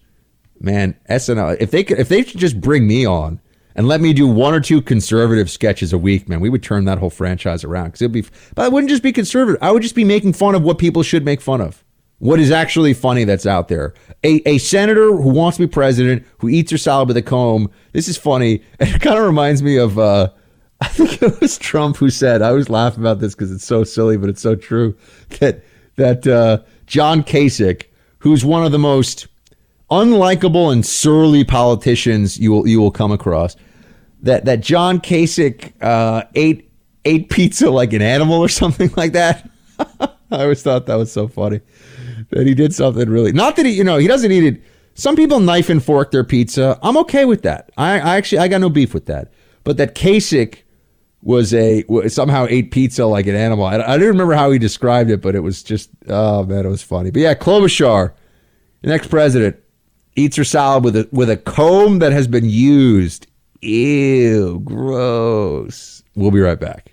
Man, 0.59 0.97
SNL. 1.09 1.57
If 1.61 1.71
they 1.71 1.85
could, 1.85 1.99
if 1.99 2.09
they 2.09 2.23
should 2.23 2.41
just 2.41 2.61
bring 2.61 2.87
me 2.87 3.05
on 3.05 3.41
and 3.75 3.87
let 3.87 4.01
me 4.01 4.15
do 4.15 4.27
one 4.27 4.55
or 4.55 4.61
two 4.61 4.81
conservative 4.81 5.51
sketches 5.51 5.93
a 5.93 5.99
week, 5.99 6.29
man, 6.29 6.41
we 6.41 6.49
would 6.49 6.63
turn 6.63 6.87
that 6.87 6.99
whole 6.99 7.11
franchise 7.11 7.63
around. 7.63 7.89
Because 7.89 8.03
it'd 8.03 8.13
be, 8.13 8.25
but 8.55 8.65
I 8.65 8.69
wouldn't 8.69 8.89
just 8.89 9.03
be 9.03 9.13
conservative. 9.13 9.63
I 9.63 9.71
would 9.71 9.83
just 9.83 9.95
be 9.95 10.05
making 10.05 10.33
fun 10.33 10.55
of 10.55 10.63
what 10.63 10.79
people 10.79 11.03
should 11.03 11.25
make 11.25 11.43
fun 11.43 11.61
of. 11.61 11.85
What 12.19 12.41
is 12.41 12.51
actually 12.51 12.95
funny 12.95 13.25
that's 13.25 13.45
out 13.45 13.69
there? 13.69 13.93
A, 14.25 14.41
a 14.49 14.57
senator 14.57 15.15
who 15.15 15.29
wants 15.29 15.59
to 15.59 15.67
be 15.67 15.71
president, 15.71 16.27
who 16.39 16.49
eats 16.49 16.71
her 16.71 16.79
salad 16.79 17.09
with 17.09 17.19
a 17.19 17.23
comb. 17.23 17.71
This 17.93 18.09
is 18.09 18.17
funny. 18.17 18.63
It 18.81 19.03
kind 19.03 19.19
of 19.19 19.27
reminds 19.27 19.63
me 19.63 19.77
of, 19.77 19.99
uh, 19.99 20.31
I 20.81 20.89
think 20.89 21.23
it 21.23 21.41
was 21.41 21.59
Trump 21.59 21.97
who 21.97 22.11
said, 22.11 22.43
I 22.43 22.49
always 22.49 22.69
laugh 22.69 22.97
about 22.97 23.21
this 23.21 23.35
because 23.35 23.51
it's 23.51 23.65
so 23.65 23.83
silly, 23.83 24.17
but 24.17 24.29
it's 24.29 24.43
so 24.43 24.55
true, 24.55 24.97
that, 25.41 25.65
that 25.97 26.27
uh, 26.27 26.59
John 26.87 27.23
Kasich, 27.23 27.85
who's 28.19 28.45
one 28.45 28.65
of 28.65 28.73
the 28.73 28.79
most 28.79 29.27
unlikable 29.91 30.73
and 30.73 30.85
surly 30.85 31.45
politicians 31.45 32.39
you 32.39 32.51
will 32.51 32.67
you 32.67 32.81
will 32.81 32.91
come 32.91 33.13
across. 33.13 33.57
That 34.23 34.45
that 34.47 34.61
John 34.61 35.01
Kasich 35.01 35.73
uh, 35.81 36.25
ate 36.35 36.71
ate 37.05 37.31
pizza 37.31 37.71
like 37.71 37.93
an 37.93 38.03
animal 38.03 38.41
or 38.41 38.49
something 38.63 38.91
like 38.97 39.13
that. 39.13 39.49
I 39.79 40.43
always 40.43 40.63
thought 40.63 40.87
that 40.87 40.97
was 40.97 41.13
so 41.13 41.29
funny 41.29 41.61
that 42.31 42.47
he 42.47 42.55
did 42.55 42.75
something 42.75 43.09
really. 43.09 43.33
Not 43.33 43.57
that 43.57 43.67
he 43.67 43.73
you 43.73 43.85
know 43.85 43.99
he 43.99 44.07
doesn't 44.07 44.31
eat 44.33 44.45
it. 44.45 44.63
Some 44.95 45.15
people 45.15 45.41
knife 45.41 45.69
and 45.69 45.85
fork 45.85 46.11
their 46.11 46.25
pizza. 46.25 46.79
I'm 46.83 46.97
okay 46.99 47.27
with 47.27 47.43
that. 47.43 47.71
I, 47.77 48.01
I 48.01 48.17
actually 48.17 48.39
I 48.39 48.49
got 48.49 48.61
no 48.61 48.71
beef 48.71 48.95
with 48.95 49.07
that. 49.07 49.33
But 49.63 49.77
that 49.77 49.95
Kasich 49.95 50.63
was 51.23 51.53
a 51.55 51.85
somehow 52.09 52.47
ate 52.49 52.71
pizza 52.71 53.05
like 53.07 53.27
an 53.27 53.35
animal. 53.35 53.65
I, 53.65 53.77
I 53.77 53.99
don't 53.99 54.09
remember 54.09 54.35
how 54.35 54.51
he 54.51 54.59
described 54.59 55.11
it, 55.11 55.21
but 55.21 55.35
it 55.35 55.41
was 55.41 55.63
just 55.63 55.91
oh 56.09 56.45
man, 56.45 56.67
it 56.67 56.69
was 56.69 56.83
funny. 56.83 57.11
But 57.11 57.23
yeah, 57.23 57.35
Klobuchar, 57.35 58.13
the 58.83 58.89
next 58.89 59.09
president, 59.09 59.57
eats 60.15 60.37
her 60.37 60.45
salad 60.45 60.85
with 60.85 60.97
a 60.97 61.09
with 61.13 61.31
a 61.31 61.37
comb 61.37 61.99
that 61.99 62.13
has 62.13 62.27
been 62.27 62.49
used. 62.49 63.27
Ew, 63.63 64.61
gross. 64.65 66.03
We'll 66.15 66.31
be 66.31 66.41
right 66.41 66.61
back. 66.61 66.93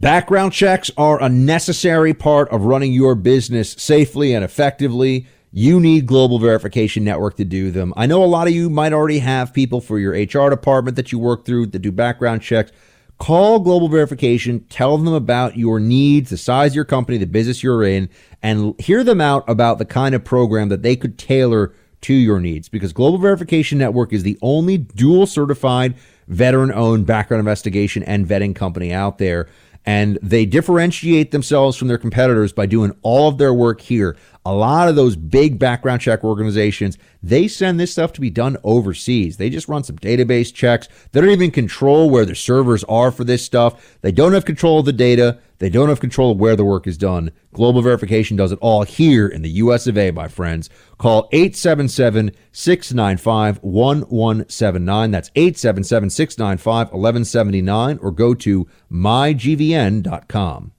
Background 0.00 0.52
checks 0.52 0.90
are 0.96 1.22
a 1.22 1.28
necessary 1.28 2.12
part 2.12 2.48
of 2.50 2.64
running 2.64 2.92
your 2.92 3.14
business 3.14 3.72
safely 3.72 4.34
and 4.34 4.44
effectively. 4.44 5.26
You 5.56 5.78
need 5.78 6.06
Global 6.06 6.40
Verification 6.40 7.04
Network 7.04 7.36
to 7.36 7.44
do 7.44 7.70
them. 7.70 7.94
I 7.96 8.06
know 8.06 8.24
a 8.24 8.26
lot 8.26 8.48
of 8.48 8.52
you 8.52 8.68
might 8.68 8.92
already 8.92 9.20
have 9.20 9.54
people 9.54 9.80
for 9.80 10.00
your 10.00 10.10
HR 10.10 10.50
department 10.50 10.96
that 10.96 11.12
you 11.12 11.18
work 11.20 11.44
through 11.44 11.66
that 11.66 11.78
do 11.78 11.92
background 11.92 12.42
checks. 12.42 12.72
Call 13.18 13.60
Global 13.60 13.86
Verification, 13.86 14.64
tell 14.68 14.98
them 14.98 15.14
about 15.14 15.56
your 15.56 15.78
needs, 15.78 16.30
the 16.30 16.36
size 16.36 16.72
of 16.72 16.74
your 16.74 16.84
company, 16.84 17.18
the 17.18 17.26
business 17.26 17.62
you're 17.62 17.84
in, 17.84 18.08
and 18.42 18.74
hear 18.80 19.04
them 19.04 19.20
out 19.20 19.48
about 19.48 19.78
the 19.78 19.84
kind 19.84 20.16
of 20.16 20.24
program 20.24 20.70
that 20.70 20.82
they 20.82 20.96
could 20.96 21.18
tailor 21.18 21.72
to 22.00 22.14
your 22.14 22.40
needs 22.40 22.68
because 22.68 22.92
Global 22.92 23.18
Verification 23.18 23.78
Network 23.78 24.12
is 24.12 24.24
the 24.24 24.36
only 24.42 24.76
dual 24.76 25.24
certified 25.24 25.94
veteran 26.26 26.72
owned 26.72 27.06
background 27.06 27.38
investigation 27.38 28.02
and 28.02 28.26
vetting 28.26 28.56
company 28.56 28.92
out 28.92 29.18
there. 29.18 29.48
And 29.86 30.18
they 30.22 30.46
differentiate 30.46 31.30
themselves 31.30 31.76
from 31.76 31.88
their 31.88 31.98
competitors 31.98 32.52
by 32.52 32.66
doing 32.66 32.92
all 33.02 33.28
of 33.28 33.38
their 33.38 33.52
work 33.52 33.82
here. 33.82 34.16
A 34.46 34.54
lot 34.54 34.90
of 34.90 34.94
those 34.94 35.16
big 35.16 35.58
background 35.58 36.02
check 36.02 36.22
organizations, 36.22 36.98
they 37.22 37.48
send 37.48 37.80
this 37.80 37.92
stuff 37.92 38.12
to 38.12 38.20
be 38.20 38.28
done 38.28 38.58
overseas. 38.62 39.38
They 39.38 39.48
just 39.48 39.68
run 39.68 39.84
some 39.84 39.96
database 39.96 40.52
checks. 40.52 40.86
They 41.12 41.22
don't 41.22 41.30
even 41.30 41.50
control 41.50 42.10
where 42.10 42.26
the 42.26 42.34
servers 42.34 42.84
are 42.84 43.10
for 43.10 43.24
this 43.24 43.42
stuff. 43.42 43.96
They 44.02 44.12
don't 44.12 44.34
have 44.34 44.44
control 44.44 44.80
of 44.80 44.84
the 44.84 44.92
data. 44.92 45.38
They 45.60 45.70
don't 45.70 45.88
have 45.88 46.00
control 46.00 46.32
of 46.32 46.38
where 46.38 46.56
the 46.56 46.64
work 46.64 46.86
is 46.86 46.98
done. 46.98 47.30
Global 47.54 47.80
verification 47.80 48.36
does 48.36 48.52
it 48.52 48.58
all 48.60 48.82
here 48.82 49.26
in 49.26 49.40
the 49.40 49.48
US 49.48 49.86
of 49.86 49.96
A, 49.96 50.10
my 50.10 50.28
friends. 50.28 50.68
Call 50.98 51.26
877 51.32 52.32
695 52.52 53.62
1179. 53.62 55.10
That's 55.10 55.30
877 55.34 56.10
695 56.10 56.88
1179 56.88 57.98
or 58.02 58.10
go 58.10 58.34
to 58.34 58.68
mygvn.com. 58.92 60.72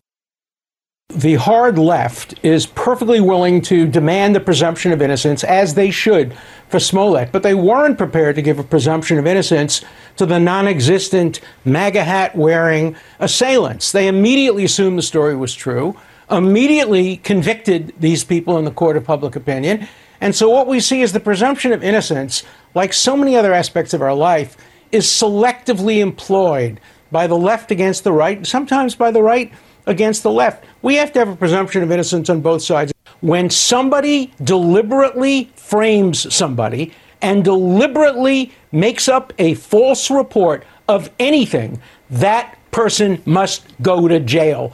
The 1.15 1.35
hard 1.35 1.77
left 1.77 2.33
is 2.43 2.65
perfectly 2.65 3.21
willing 3.21 3.61
to 3.61 3.87
demand 3.87 4.35
the 4.35 4.41
presumption 4.41 4.91
of 4.91 5.01
innocence, 5.01 5.45
as 5.45 5.73
they 5.73 5.89
should 5.89 6.35
for 6.67 6.77
Smollett, 6.77 7.31
but 7.31 7.41
they 7.41 7.53
weren't 7.53 7.97
prepared 7.97 8.35
to 8.35 8.41
give 8.41 8.59
a 8.59 8.63
presumption 8.63 9.17
of 9.17 9.25
innocence 9.25 9.81
to 10.17 10.25
the 10.25 10.39
non 10.39 10.67
existent 10.67 11.39
MAGA 11.63 12.03
hat 12.03 12.35
wearing 12.35 12.97
assailants. 13.19 13.93
They 13.93 14.09
immediately 14.09 14.65
assumed 14.65 14.97
the 14.97 15.03
story 15.03 15.37
was 15.37 15.55
true, 15.55 15.95
immediately 16.29 17.17
convicted 17.17 17.93
these 17.97 18.25
people 18.25 18.57
in 18.57 18.65
the 18.65 18.71
court 18.71 18.97
of 18.97 19.05
public 19.05 19.37
opinion. 19.37 19.87
And 20.19 20.35
so 20.35 20.49
what 20.49 20.67
we 20.67 20.81
see 20.81 21.01
is 21.01 21.13
the 21.13 21.21
presumption 21.21 21.71
of 21.71 21.81
innocence, 21.81 22.43
like 22.73 22.91
so 22.91 23.15
many 23.15 23.37
other 23.37 23.53
aspects 23.53 23.93
of 23.93 24.01
our 24.01 24.13
life, 24.13 24.57
is 24.91 25.05
selectively 25.05 25.99
employed 25.99 26.81
by 27.09 27.25
the 27.25 27.37
left 27.37 27.71
against 27.71 28.03
the 28.03 28.11
right, 28.11 28.45
sometimes 28.45 28.95
by 28.95 29.11
the 29.11 29.21
right 29.21 29.53
against 29.87 30.23
the 30.23 30.31
left. 30.31 30.63
We 30.81 30.95
have 30.95 31.11
to 31.13 31.19
have 31.19 31.29
a 31.29 31.35
presumption 31.35 31.83
of 31.83 31.91
innocence 31.91 32.29
on 32.29 32.41
both 32.41 32.61
sides. 32.61 32.91
When 33.21 33.49
somebody 33.49 34.33
deliberately 34.43 35.51
frames 35.55 36.33
somebody 36.33 36.93
and 37.21 37.43
deliberately 37.43 38.51
makes 38.71 39.07
up 39.07 39.33
a 39.39 39.55
false 39.55 40.11
report 40.11 40.65
of 40.87 41.09
anything, 41.19 41.81
that 42.09 42.57
person 42.71 43.21
must 43.25 43.65
go 43.81 44.07
to 44.07 44.19
jail. 44.19 44.73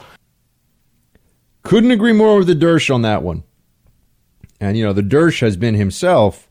Couldn't 1.63 1.91
agree 1.91 2.13
more 2.13 2.39
with 2.39 2.47
the 2.47 2.55
Dersh 2.55 2.93
on 2.93 3.03
that 3.03 3.23
one. 3.23 3.43
And, 4.59 4.77
you 4.77 4.83
know, 4.83 4.93
the 4.93 5.01
Dersh 5.01 5.41
has 5.41 5.55
been 5.55 5.75
himself 5.75 6.47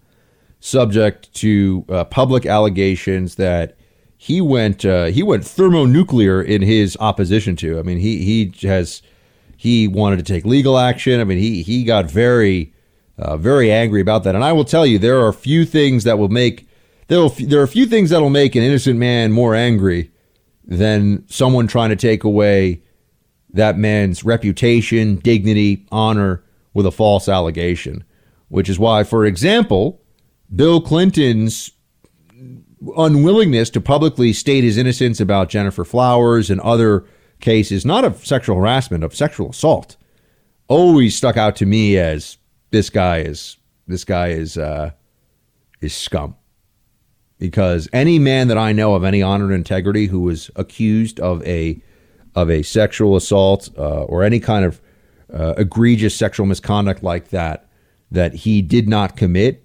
subject 0.61 1.33
to 1.35 1.85
uh, 1.89 2.05
public 2.05 2.47
allegations 2.47 3.35
that 3.37 3.77
he 4.23 4.43
went 4.43 4.85
uh, 4.85 5.07
he 5.07 5.23
went 5.23 5.47
thermonuclear 5.47 6.43
in 6.43 6.61
his 6.61 6.95
opposition 7.01 7.57
to. 7.57 7.79
I 7.79 7.83
mean, 7.83 7.97
he 7.97 8.23
he 8.23 8.69
has 8.69 9.01
he 9.57 9.89
wanted 9.89 10.19
to 10.19 10.23
take 10.23 10.45
legal 10.45 10.77
action. 10.77 11.23
I 11.23 11.25
mean, 11.25 11.39
he 11.39 11.63
he 11.63 11.85
got 11.85 12.11
very 12.11 12.75
uh, 13.17 13.39
very 13.39 13.73
angry 13.73 14.03
about 14.03 14.25
that. 14.25 14.35
And 14.35 14.45
I 14.45 14.53
will 14.53 14.67
tell 14.67 14.85
you, 14.85 14.99
there 14.99 15.25
are 15.25 15.33
few 15.33 15.65
things 15.65 16.05
that 16.05 16.19
will 16.19 16.29
make 16.29 16.69
there 17.09 17.27
there 17.31 17.61
are 17.61 17.65
a 17.65 17.69
few 17.69 17.87
things 17.87 18.11
that 18.11 18.21
will 18.21 18.29
make 18.29 18.55
an 18.55 18.63
innocent 18.63 18.99
man 18.99 19.33
more 19.33 19.55
angry 19.55 20.11
than 20.67 21.27
someone 21.27 21.67
trying 21.67 21.89
to 21.89 21.97
take 21.97 22.23
away 22.23 22.83
that 23.55 23.79
man's 23.79 24.23
reputation, 24.23 25.17
dignity, 25.17 25.87
honor 25.91 26.45
with 26.75 26.85
a 26.85 26.93
false 26.93 27.27
allegation. 27.27 28.05
Which 28.49 28.69
is 28.69 28.79
why, 28.79 29.03
for 29.05 29.25
example, 29.25 30.03
Bill 30.55 30.83
Clinton's 30.83 31.71
unwillingness 32.97 33.71
to 33.71 33.81
publicly 33.81 34.33
state 34.33 34.65
his 34.65 34.77
innocence 34.77 35.21
about 35.21 35.49
Gennifer 35.49 35.85
Flowers 35.85 36.51
and 36.51 36.61
other 36.61 37.05
cases, 37.41 37.85
not 37.85 38.05
of 38.05 38.25
sexual 38.27 38.57
harassment, 38.57 39.05
of 39.05 39.15
sexual 39.15 39.51
assault, 39.51 39.97
always 40.69 41.17
stuck 41.17 41.37
out 41.37 41.57
to 41.57 41.67
me 41.67 41.99
as 41.99 42.39
this 42.71 42.91
guy 42.91 43.19
is 43.19 43.57
this 43.87 44.05
guy 44.05 44.29
is 44.29 44.57
uh, 44.57 44.91
is 45.81 45.95
scum. 45.95 46.37
Because 47.39 47.89
any 47.93 48.19
man 48.19 48.49
that 48.49 48.59
I 48.59 48.73
know 48.73 48.95
of 48.95 49.03
any 49.03 49.23
honor 49.23 49.47
and 49.47 49.55
integrity 49.55 50.07
who 50.07 50.21
was 50.21 50.51
accused 50.57 51.19
of 51.21 51.43
a 51.47 51.83
of 52.35 52.51
a 52.51 52.63
sexual 52.63 53.17
assault 53.17 53.71
uh, 53.77 54.05
or 54.05 54.23
any 54.23 54.41
kind 54.41 54.65
of 54.65 54.81
uh, 55.33 55.55
egregious 55.57 56.15
sexual 56.15 56.47
misconduct 56.47 57.03
like 57.03 57.29
that 57.31 57.69
that 58.11 58.35
he 58.35 58.63
did 58.63 58.89
not 58.89 59.17
commit 59.17 59.65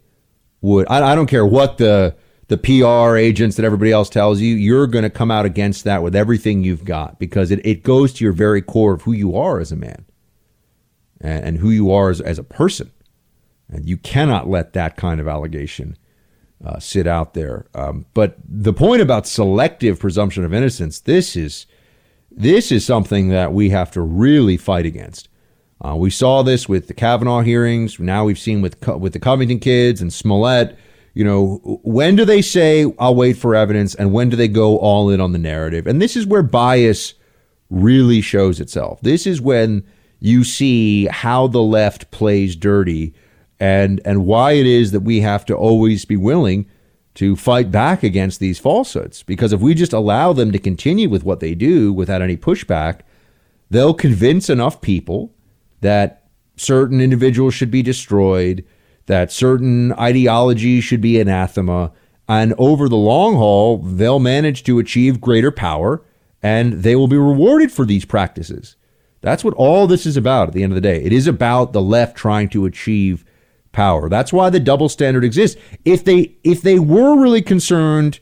would 0.62 0.88
I, 0.90 1.12
I 1.12 1.16
don't 1.16 1.28
care 1.28 1.46
what 1.46 1.78
the 1.78 2.16
the 2.48 2.58
PR 2.58 3.18
agents 3.18 3.56
that 3.56 3.66
everybody 3.66 3.92
else 3.92 4.10
tells 4.10 4.40
you, 4.40 4.56
you're 4.56 4.88
going 4.88 5.04
to 5.04 5.10
come 5.10 5.32
out 5.32 5.46
against 5.46 5.84
that 5.84 6.04
with 6.04 6.16
everything 6.16 6.64
you've 6.64 6.86
got 6.86 7.18
because 7.20 7.52
it, 7.52 7.66
it 7.66 7.84
goes 7.84 8.14
to 8.14 8.24
your 8.24 8.34
very 8.34 8.62
core 8.62 8.94
of 8.94 9.02
who 9.04 9.14
you 9.14 9.36
are 9.36 9.60
as 9.60 9.72
a 9.72 9.76
man 9.76 10.06
and, 11.22 11.44
and 11.44 11.58
who 11.58 11.72
you 11.72 11.92
are 11.92 12.10
as, 12.10 12.22
as 12.22 12.38
a 12.38 12.44
person. 12.44 12.92
And 13.68 13.90
you 13.90 13.98
cannot 13.98 14.48
let 14.48 14.74
that 14.74 14.96
kind 14.96 15.20
of 15.20 15.28
allegation 15.28 15.98
uh, 16.64 16.80
sit 16.80 17.08
out 17.08 17.34
there. 17.34 17.66
Um, 17.74 18.06
but 18.14 18.38
the 18.48 18.74
point 18.74 19.02
about 19.02 19.28
selective 19.28 20.00
presumption 20.00 20.46
of 20.46 20.54
innocence, 20.54 21.00
this 21.00 21.36
is 21.36 21.66
this 22.38 22.72
is 22.72 22.86
something 22.86 23.30
that 23.30 23.54
we 23.54 23.70
have 23.70 23.92
to 23.92 24.02
really 24.02 24.58
fight 24.58 24.86
against. 24.86 25.30
Uh, 25.84 25.96
we 25.96 26.10
saw 26.10 26.42
this 26.42 26.68
with 26.68 26.88
the 26.88 26.94
Kavanaugh 26.94 27.42
hearings. 27.42 28.00
Now 28.00 28.26
we've 28.26 28.40
seen 28.40 28.62
with 28.62 28.86
with 28.88 29.14
the 29.14 29.20
Covington 29.20 29.60
kids 29.60 30.02
and 30.02 30.14
Smollett. 30.14 30.78
You 31.16 31.24
know, 31.24 31.80
when 31.84 32.18
do 32.18 32.26
they 32.26 32.42
say 32.42 32.94
I'll 33.00 33.16
wait 33.16 33.38
for 33.38 33.56
evidence, 33.56 33.96
and 33.96 34.12
when 34.14 34.30
do 34.30 34.36
they 34.36 34.50
go 34.50 34.78
all 34.78 35.10
in 35.10 35.22
on 35.22 35.32
the 35.32 35.40
narrative? 35.40 35.88
And 35.88 36.02
this 36.02 36.16
is 36.16 36.28
where 36.28 36.44
bias 36.44 37.14
really 37.70 38.22
shows 38.22 38.60
itself. 38.60 39.00
This 39.02 39.26
is 39.26 39.42
when 39.42 39.84
you 40.20 40.44
see 40.44 41.06
how 41.06 41.48
the 41.48 41.62
left 41.62 42.12
plays 42.12 42.56
dirty, 42.58 43.14
and 43.62 44.02
and 44.04 44.26
why 44.26 44.52
it 44.52 44.66
is 44.66 44.92
that 44.92 45.00
we 45.00 45.22
have 45.22 45.46
to 45.46 45.56
always 45.56 46.04
be 46.04 46.18
willing 46.18 46.68
to 47.16 47.38
fight 47.38 47.72
back 47.72 48.04
against 48.04 48.42
these 48.42 48.60
falsehoods. 48.60 49.24
Because 49.24 49.54
if 49.54 49.62
we 49.62 49.74
just 49.74 49.94
allow 49.94 50.34
them 50.34 50.52
to 50.52 50.60
continue 50.60 51.10
with 51.10 51.24
what 51.24 51.40
they 51.40 51.56
do 51.56 51.94
without 51.94 52.22
any 52.22 52.36
pushback, 52.36 53.00
they'll 53.70 53.94
convince 53.94 54.50
enough 54.50 54.82
people 54.82 55.34
that 55.80 56.28
certain 56.58 57.00
individuals 57.00 57.54
should 57.54 57.72
be 57.72 57.82
destroyed, 57.82 58.66
that 59.08 59.32
certain 59.32 59.94
ideologies 59.94 60.84
should 60.84 61.02
be 61.02 61.20
anathema. 61.20 61.92
And 62.28 62.54
over 62.58 62.90
the 62.90 62.96
long 62.96 63.36
haul, 63.36 63.78
they'll 63.78 64.20
manage 64.20 64.64
to 64.64 64.80
achieve 64.80 65.22
greater 65.22 65.52
power 65.52 66.04
and 66.42 66.74
they 66.84 66.96
will 66.96 67.08
be 67.08 67.18
rewarded 67.18 67.72
for 67.72 67.86
these 67.86 68.06
practices. 68.06 68.76
That's 69.22 69.44
what 69.44 69.56
all 69.56 69.88
this 69.88 70.06
is 70.06 70.18
about 70.18 70.50
at 70.50 70.54
the 70.54 70.62
end 70.62 70.72
of 70.72 70.76
the 70.76 70.82
day. 70.82 71.02
It 71.04 71.12
is 71.12 71.26
about 71.26 71.74
the 71.74 71.82
left 71.82 72.16
trying 72.16 72.50
to 72.50 72.66
achieve 72.66 73.26
power. 73.72 74.10
That's 74.10 74.32
why 74.32 74.52
the 74.52 74.60
double 74.60 74.88
standard 74.88 75.24
exists. 75.24 75.60
If 75.84 76.04
they 76.06 76.36
if 76.44 76.62
they 76.62 76.78
were 76.78 77.20
really 77.20 77.42
concerned 77.42 78.20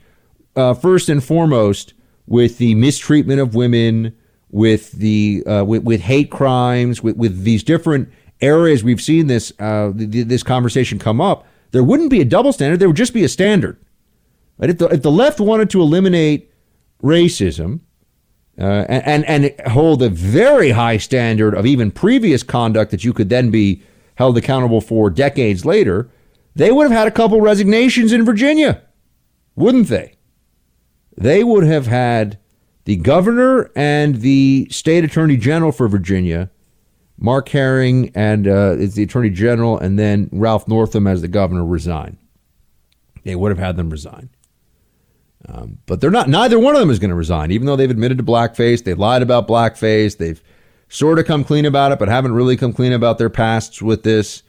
uh, 0.55 0.73
first 0.73 1.09
and 1.09 1.23
foremost 1.23 1.93
with 2.25 2.57
the 2.57 2.75
mistreatment 2.75 3.41
of 3.41 3.55
women, 3.55 4.15
with 4.49 4.93
the 4.93 5.43
uh, 5.45 5.65
with, 5.65 5.84
with, 5.84 6.01
hate 6.01 6.31
crimes, 6.31 7.03
with, 7.03 7.17
with 7.17 7.43
these 7.43 7.63
different 7.63 8.09
areas 8.44 8.84
we've 8.84 9.02
seen 9.02 9.28
this 9.28 9.52
uh, 9.60 9.91
this 9.96 10.44
conversation 10.44 11.00
come 11.00 11.22
up, 11.22 11.46
there 11.72 11.84
wouldn't 11.84 12.10
be 12.10 12.22
a 12.22 12.26
double 12.26 12.54
standard. 12.54 12.80
There 12.80 12.89
would 12.89 12.98
just 12.98 13.14
be 13.14 13.24
a 13.24 13.30
standard. 13.30 13.78
If 14.60 14.78
the 14.78 14.88
if 14.88 15.02
the 15.02 15.12
left 15.12 15.39
wanted 15.39 15.70
to 15.72 15.82
eliminate 15.82 16.52
racism. 17.02 17.82
Uh, 18.56 18.86
and, 18.88 19.26
and 19.26 19.46
and 19.46 19.72
hold 19.72 20.04
a 20.04 20.10
very 20.10 20.70
high 20.70 20.98
standard 20.98 21.56
of 21.56 21.66
even 21.66 21.89
previous 21.89 22.44
conduct 22.44 22.91
that 22.91 23.04
you 23.04 23.12
could 23.12 23.28
then 23.28 23.50
be 23.50 23.82
held 24.14 24.38
accountable 24.38 24.80
for 24.80 25.10
decades 25.10 25.66
later, 25.66 26.08
they 26.56 26.72
would 26.72 26.84
have 26.84 26.96
had 26.96 27.08
a 27.08 27.12
couple 27.12 27.41
resignations 27.41 28.14
in 28.14 28.24
Virginia, 28.24 28.84
wouldn't 29.56 29.88
they? 29.88 30.14
They 31.18 31.44
would 31.44 31.64
have 31.64 31.88
had 31.88 32.38
the 32.86 32.98
governor 32.98 33.72
and 33.76 34.22
the 34.22 34.68
state 34.70 35.04
attorney 35.04 35.38
general 35.38 35.72
for 35.72 35.88
Virginia, 35.88 36.52
Mark 37.18 37.49
Herring, 37.49 38.11
and 38.16 38.47
uh, 38.47 38.76
is 38.78 38.95
the 38.95 39.03
attorney 39.03 39.30
general, 39.30 39.78
and 39.78 39.97
then 39.97 40.30
Ralph 40.32 40.68
Northam 40.68 41.07
as 41.07 41.22
the 41.22 41.28
governor 41.28 41.66
resign. 41.66 42.18
They 43.24 43.36
would 43.36 43.51
have 43.51 43.59
had 43.59 43.78
them 43.78 43.89
resign. 43.89 44.30
Um, 45.47 45.80
but 45.86 46.01
they're 46.01 46.11
not. 46.11 46.30
Neither 46.30 46.57
one 46.57 46.74
of 46.74 46.80
them 46.80 46.89
is 46.89 46.99
going 46.99 47.09
to 47.09 47.16
resign, 47.16 47.51
even 47.51 47.68
though 47.68 47.76
they've 47.76 47.89
admitted 47.89 48.18
to 48.18 48.24
blackface. 48.24 48.84
They've 48.84 48.97
lied 48.97 49.22
about 49.22 49.47
blackface. 49.47 50.18
They've 50.18 50.41
sort 50.89 51.20
of 51.20 51.26
come 51.26 51.43
clean 51.43 51.66
about 51.66 51.91
it, 51.91 51.99
but 51.99 52.07
haven't 52.07 52.34
really 52.34 52.55
come 52.55 52.72
clean 52.72 52.93
about 52.93 53.18
their 53.18 53.30
pasts 53.30 53.82
with 53.82 54.03
this. 54.03 54.43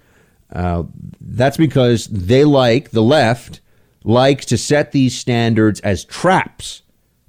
Uh, 0.52 0.84
that's 1.20 1.56
because 1.56 2.06
they 2.08 2.44
like, 2.44 2.90
the 2.90 3.02
left 3.02 3.60
likes 4.04 4.44
to 4.46 4.58
set 4.58 4.92
these 4.92 5.18
standards 5.18 5.80
as 5.80 6.04
traps 6.04 6.82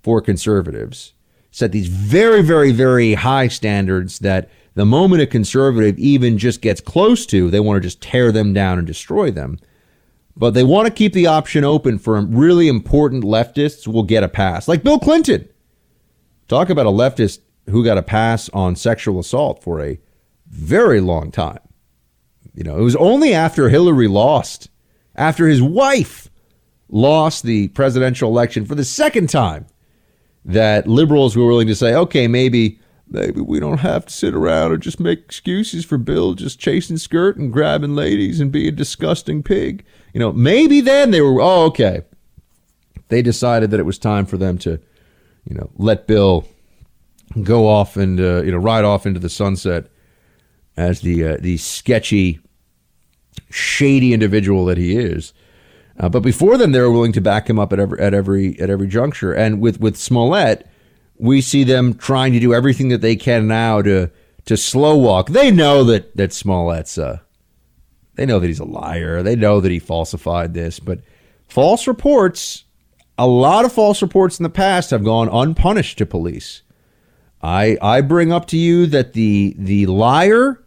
for 0.03 0.21
conservatives, 0.21 1.13
set 1.49 1.71
these 1.71 1.87
very, 1.87 2.43
very, 2.43 2.71
very 2.71 3.15
high 3.15 3.47
standards 3.47 4.19
that 4.19 4.49
the 4.75 4.85
moment 4.85 5.21
a 5.21 5.27
conservative 5.27 5.97
even 5.97 6.37
just 6.37 6.61
gets 6.61 6.81
close 6.81 7.25
to, 7.27 7.49
they 7.49 7.59
want 7.59 7.81
to 7.81 7.87
just 7.87 8.01
tear 8.01 8.31
them 8.31 8.53
down 8.53 8.77
and 8.77 8.85
destroy 8.85 9.31
them. 9.31 9.57
But 10.37 10.53
they 10.53 10.65
want 10.65 10.85
to 10.87 10.93
keep 10.93 11.13
the 11.13 11.27
option 11.27 11.63
open 11.63 11.97
for 11.97 12.19
really 12.21 12.67
important 12.67 13.23
leftists 13.23 13.87
will 13.87 14.03
get 14.03 14.23
a 14.23 14.27
pass, 14.27 14.67
like 14.67 14.83
Bill 14.83 14.99
Clinton. 14.99 15.47
Talk 16.49 16.69
about 16.69 16.85
a 16.85 16.89
leftist 16.89 17.39
who 17.69 17.85
got 17.85 17.97
a 17.97 18.03
pass 18.03 18.49
on 18.49 18.75
sexual 18.75 19.19
assault 19.19 19.63
for 19.63 19.81
a 19.81 19.99
very 20.47 20.99
long 20.99 21.31
time. 21.31 21.59
You 22.53 22.63
know, 22.63 22.77
it 22.77 22.83
was 22.83 22.97
only 22.97 23.33
after 23.33 23.69
Hillary 23.69 24.07
lost, 24.09 24.69
after 25.15 25.47
his 25.47 25.61
wife 25.61 26.29
lost 26.89 27.43
the 27.43 27.69
presidential 27.69 28.29
election 28.29 28.65
for 28.65 28.75
the 28.75 28.85
second 28.85 29.29
time, 29.29 29.65
that 30.43 30.85
liberals 30.85 31.35
were 31.35 31.47
willing 31.47 31.67
to 31.67 31.75
say, 31.75 31.95
okay, 31.95 32.27
maybe 32.27 32.79
maybe 33.07 33.41
we 33.41 33.59
don't 33.59 33.79
have 33.79 34.05
to 34.05 34.13
sit 34.13 34.33
around 34.33 34.73
and 34.73 34.81
just 34.81 34.99
make 34.99 35.19
excuses 35.19 35.85
for 35.85 35.97
Bill 35.97 36.33
just 36.33 36.59
chasing 36.59 36.97
skirt 36.97 37.37
and 37.37 37.53
grabbing 37.53 37.95
ladies 37.95 38.39
and 38.39 38.51
being 38.51 38.67
a 38.67 38.71
disgusting 38.71 39.43
pig. 39.43 39.85
You 40.13 40.19
know, 40.19 40.31
maybe 40.31 40.81
then 40.81 41.11
they 41.11 41.21
were, 41.21 41.41
oh, 41.41 41.65
okay. 41.65 42.01
They 43.09 43.21
decided 43.21 43.71
that 43.71 43.79
it 43.79 43.85
was 43.85 43.99
time 43.99 44.25
for 44.25 44.37
them 44.37 44.57
to, 44.59 44.79
you 45.47 45.55
know, 45.55 45.69
let 45.77 46.07
Bill 46.07 46.47
go 47.43 47.67
off 47.67 47.97
and 47.97 48.19
uh, 48.19 48.41
you 48.43 48.51
know 48.51 48.57
ride 48.57 48.85
off 48.85 49.05
into 49.05 49.19
the 49.19 49.29
sunset 49.29 49.87
as 50.77 51.01
the 51.01 51.25
uh, 51.25 51.37
the 51.39 51.57
sketchy, 51.57 52.39
shady 53.49 54.13
individual 54.13 54.65
that 54.65 54.77
he 54.77 54.97
is. 54.97 55.33
Uh, 55.97 56.09
but 56.09 56.21
before 56.21 56.57
then, 56.57 56.71
they 56.71 56.79
were 56.81 56.91
willing 56.91 57.13
to 57.13 57.21
back 57.21 57.49
him 57.49 57.59
up 57.59 57.71
at 57.71 57.79
every 57.79 57.99
at 57.99 58.13
every 58.13 58.59
at 58.59 58.69
every 58.69 58.87
juncture. 58.87 59.33
And 59.33 59.61
with 59.61 59.79
with 59.79 59.97
Smollett, 59.97 60.67
we 61.17 61.41
see 61.41 61.63
them 61.63 61.93
trying 61.93 62.33
to 62.33 62.39
do 62.39 62.53
everything 62.53 62.89
that 62.89 63.01
they 63.01 63.15
can 63.15 63.47
now 63.47 63.81
to 63.81 64.11
to 64.45 64.57
slow 64.57 64.95
walk. 64.95 65.29
They 65.29 65.51
know 65.51 65.83
that 65.85 66.15
that 66.15 66.31
Smollett's 66.31 66.97
uh, 66.97 67.19
they 68.15 68.25
know 68.25 68.39
that 68.39 68.47
he's 68.47 68.59
a 68.59 68.65
liar. 68.65 69.23
They 69.23 69.35
know 69.35 69.59
that 69.59 69.71
he 69.71 69.79
falsified 69.79 70.53
this, 70.53 70.79
but 70.79 70.99
false 71.47 71.87
reports. 71.87 72.63
A 73.17 73.27
lot 73.27 73.63
of 73.63 73.71
false 73.71 74.01
reports 74.01 74.39
in 74.39 74.43
the 74.43 74.49
past 74.49 74.89
have 74.89 75.03
gone 75.03 75.29
unpunished 75.29 75.97
to 75.99 76.05
police. 76.05 76.63
I 77.41 77.77
I 77.81 78.01
bring 78.01 78.31
up 78.31 78.45
to 78.47 78.57
you 78.57 78.85
that 78.87 79.13
the 79.13 79.55
the 79.57 79.85
liar 79.85 80.61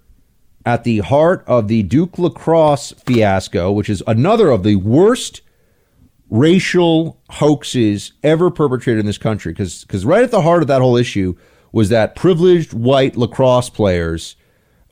at 0.64 0.84
the 0.84 0.98
heart 0.98 1.44
of 1.46 1.68
the 1.68 1.82
Duke 1.82 2.18
lacrosse 2.18 2.92
fiasco, 3.04 3.72
which 3.72 3.88
is 3.88 4.02
another 4.06 4.50
of 4.50 4.62
the 4.62 4.76
worst 4.76 5.42
racial 6.30 7.20
hoaxes 7.30 8.12
ever 8.22 8.50
perpetrated 8.50 9.00
in 9.00 9.06
this 9.06 9.18
country, 9.18 9.52
because 9.52 9.84
because 9.84 10.04
right 10.04 10.22
at 10.22 10.30
the 10.30 10.42
heart 10.42 10.62
of 10.62 10.68
that 10.68 10.80
whole 10.80 10.96
issue 10.96 11.34
was 11.72 11.88
that 11.88 12.16
privileged 12.16 12.72
white 12.72 13.16
lacrosse 13.16 13.70
players 13.70 14.36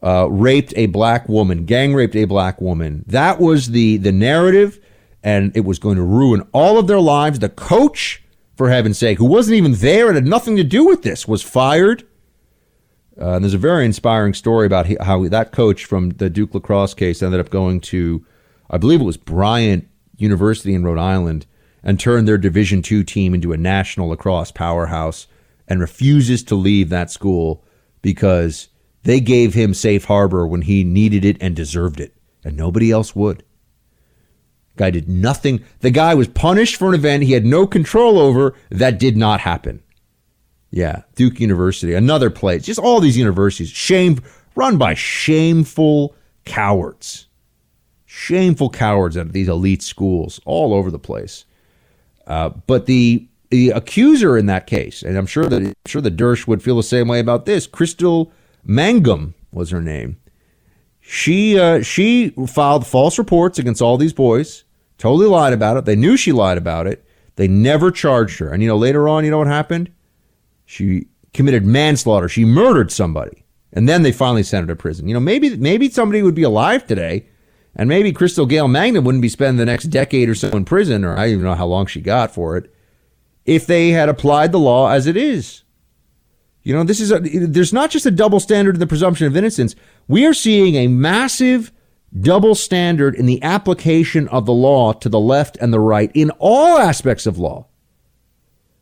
uh, 0.02 0.28
raped 0.30 0.72
a 0.76 0.86
black 0.86 1.28
woman, 1.28 1.64
gang 1.64 1.94
raped 1.94 2.16
a 2.16 2.24
black 2.24 2.60
woman. 2.60 3.04
That 3.06 3.40
was 3.40 3.70
the 3.70 3.96
the 3.96 4.12
narrative, 4.12 4.80
and 5.22 5.56
it 5.56 5.64
was 5.64 5.78
going 5.78 5.96
to 5.96 6.02
ruin 6.02 6.42
all 6.52 6.78
of 6.78 6.86
their 6.86 7.00
lives. 7.00 7.38
The 7.38 7.48
coach 7.48 8.22
for 8.56 8.70
heaven's 8.70 8.98
sake, 8.98 9.18
who 9.18 9.26
wasn't 9.26 9.56
even 9.56 9.74
there 9.74 10.06
and 10.06 10.14
had 10.14 10.26
nothing 10.26 10.56
to 10.56 10.64
do 10.64 10.86
with 10.86 11.02
this, 11.02 11.28
was 11.28 11.42
fired. 11.42 12.06
Uh, 13.18 13.32
and 13.32 13.44
there's 13.44 13.54
a 13.54 13.58
very 13.58 13.84
inspiring 13.86 14.34
story 14.34 14.66
about 14.66 14.86
how 15.02 15.26
that 15.28 15.52
coach 15.52 15.84
from 15.86 16.10
the 16.10 16.28
Duke 16.28 16.54
lacrosse 16.54 16.94
case 16.94 17.22
ended 17.22 17.40
up 17.40 17.48
going 17.48 17.80
to, 17.80 18.24
I 18.68 18.76
believe 18.76 19.00
it 19.00 19.04
was 19.04 19.16
Bryant 19.16 19.88
University 20.16 20.74
in 20.74 20.84
Rhode 20.84 20.98
Island, 20.98 21.46
and 21.82 21.98
turned 21.98 22.26
their 22.26 22.38
Division 22.38 22.82
two 22.82 23.04
team 23.04 23.34
into 23.34 23.52
a 23.52 23.56
national 23.56 24.08
lacrosse 24.08 24.50
powerhouse, 24.50 25.26
and 25.68 25.80
refuses 25.80 26.42
to 26.44 26.54
leave 26.54 26.88
that 26.88 27.10
school 27.10 27.64
because 28.02 28.68
they 29.02 29.20
gave 29.20 29.54
him 29.54 29.74
safe 29.74 30.04
harbor 30.04 30.46
when 30.46 30.62
he 30.62 30.84
needed 30.84 31.24
it 31.24 31.36
and 31.40 31.54
deserved 31.54 32.00
it, 32.00 32.14
and 32.44 32.56
nobody 32.56 32.90
else 32.90 33.14
would. 33.14 33.44
Guy 34.76 34.90
did 34.90 35.08
nothing. 35.08 35.64
The 35.80 35.90
guy 35.90 36.14
was 36.14 36.28
punished 36.28 36.76
for 36.76 36.88
an 36.88 36.94
event 36.94 37.22
he 37.22 37.32
had 37.32 37.46
no 37.46 37.66
control 37.66 38.18
over 38.18 38.54
that 38.70 38.98
did 38.98 39.16
not 39.16 39.40
happen. 39.40 39.82
Yeah, 40.70 41.02
Duke 41.14 41.40
University, 41.40 41.94
another 41.94 42.30
place. 42.30 42.64
Just 42.64 42.80
all 42.80 43.00
these 43.00 43.16
universities, 43.16 43.70
shame 43.70 44.20
run 44.54 44.76
by 44.76 44.94
shameful 44.94 46.14
cowards. 46.44 47.28
Shameful 48.18 48.70
cowards 48.70 49.14
at 49.18 49.34
these 49.34 49.46
elite 49.46 49.82
schools 49.82 50.40
all 50.46 50.72
over 50.72 50.90
the 50.90 50.98
place. 50.98 51.44
Uh, 52.26 52.48
but 52.48 52.86
the 52.86 53.28
the 53.50 53.68
accuser 53.70 54.38
in 54.38 54.46
that 54.46 54.66
case, 54.66 55.02
and 55.02 55.18
I'm 55.18 55.26
sure 55.26 55.44
that 55.44 55.60
I'm 55.62 55.74
sure 55.84 56.00
the 56.00 56.10
Dersh 56.10 56.46
would 56.46 56.62
feel 56.62 56.78
the 56.78 56.82
same 56.82 57.08
way 57.08 57.20
about 57.20 57.44
this. 57.44 57.66
Crystal 57.66 58.32
Mangum 58.64 59.34
was 59.52 59.68
her 59.68 59.82
name. 59.82 60.16
She 60.98 61.58
uh, 61.58 61.82
she 61.82 62.30
filed 62.48 62.86
false 62.86 63.18
reports 63.18 63.58
against 63.58 63.82
all 63.82 63.98
these 63.98 64.14
boys. 64.14 64.64
Totally 64.96 65.26
lied 65.26 65.52
about 65.52 65.76
it. 65.76 65.84
They 65.84 65.94
knew 65.94 66.16
she 66.16 66.32
lied 66.32 66.56
about 66.56 66.86
it. 66.86 67.04
They 67.36 67.46
never 67.46 67.90
charged 67.90 68.38
her. 68.38 68.48
And 68.48 68.62
you 68.62 68.68
know, 68.68 68.78
later 68.78 69.10
on, 69.10 69.26
you 69.26 69.30
know 69.30 69.38
what 69.38 69.46
happened? 69.46 69.92
She 70.64 71.06
committed 71.34 71.66
manslaughter. 71.66 72.30
She 72.30 72.46
murdered 72.46 72.90
somebody. 72.90 73.44
And 73.74 73.86
then 73.86 74.02
they 74.02 74.10
finally 74.10 74.42
sent 74.42 74.66
her 74.66 74.74
to 74.74 74.80
prison. 74.80 75.06
You 75.06 75.12
know, 75.12 75.20
maybe 75.20 75.54
maybe 75.58 75.90
somebody 75.90 76.22
would 76.22 76.34
be 76.34 76.44
alive 76.44 76.86
today 76.86 77.26
And 77.76 77.88
maybe 77.88 78.10
Crystal 78.10 78.46
Gail 78.46 78.68
Magnum 78.68 79.04
wouldn't 79.04 79.22
be 79.22 79.28
spending 79.28 79.58
the 79.58 79.66
next 79.66 79.84
decade 79.84 80.30
or 80.30 80.34
so 80.34 80.48
in 80.48 80.64
prison, 80.64 81.04
or 81.04 81.12
I 81.12 81.24
don't 81.24 81.32
even 81.32 81.44
know 81.44 81.54
how 81.54 81.66
long 81.66 81.86
she 81.86 82.00
got 82.00 82.32
for 82.32 82.56
it, 82.56 82.72
if 83.44 83.66
they 83.66 83.90
had 83.90 84.08
applied 84.08 84.50
the 84.50 84.58
law 84.58 84.88
as 84.88 85.06
it 85.06 85.16
is. 85.16 85.62
You 86.62 86.74
know, 86.74 86.82
this 86.82 86.98
is 86.98 87.12
a, 87.12 87.20
there's 87.20 87.72
not 87.72 87.90
just 87.90 88.06
a 88.06 88.10
double 88.10 88.40
standard 88.40 88.74
in 88.74 88.80
the 88.80 88.86
presumption 88.86 89.26
of 89.26 89.36
innocence. 89.36 89.76
We 90.08 90.26
are 90.26 90.34
seeing 90.34 90.74
a 90.74 90.88
massive 90.88 91.70
double 92.18 92.54
standard 92.54 93.14
in 93.14 93.26
the 93.26 93.42
application 93.42 94.26
of 94.28 94.46
the 94.46 94.52
law 94.52 94.92
to 94.94 95.08
the 95.08 95.20
left 95.20 95.56
and 95.60 95.72
the 95.72 95.78
right 95.78 96.10
in 96.14 96.30
all 96.38 96.78
aspects 96.78 97.26
of 97.26 97.38
law 97.38 97.66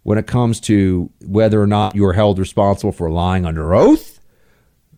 when 0.05 0.18
it 0.18 0.26
comes 0.26 0.61
to 0.61 1.11
whether 1.26 1.61
or 1.61 1.66
not 1.66 1.95
you're 1.95 2.12
held 2.12 2.38
responsible 2.38 2.92
for 2.92 3.11
lying 3.11 3.45
under 3.45 3.74
oath, 3.74 4.13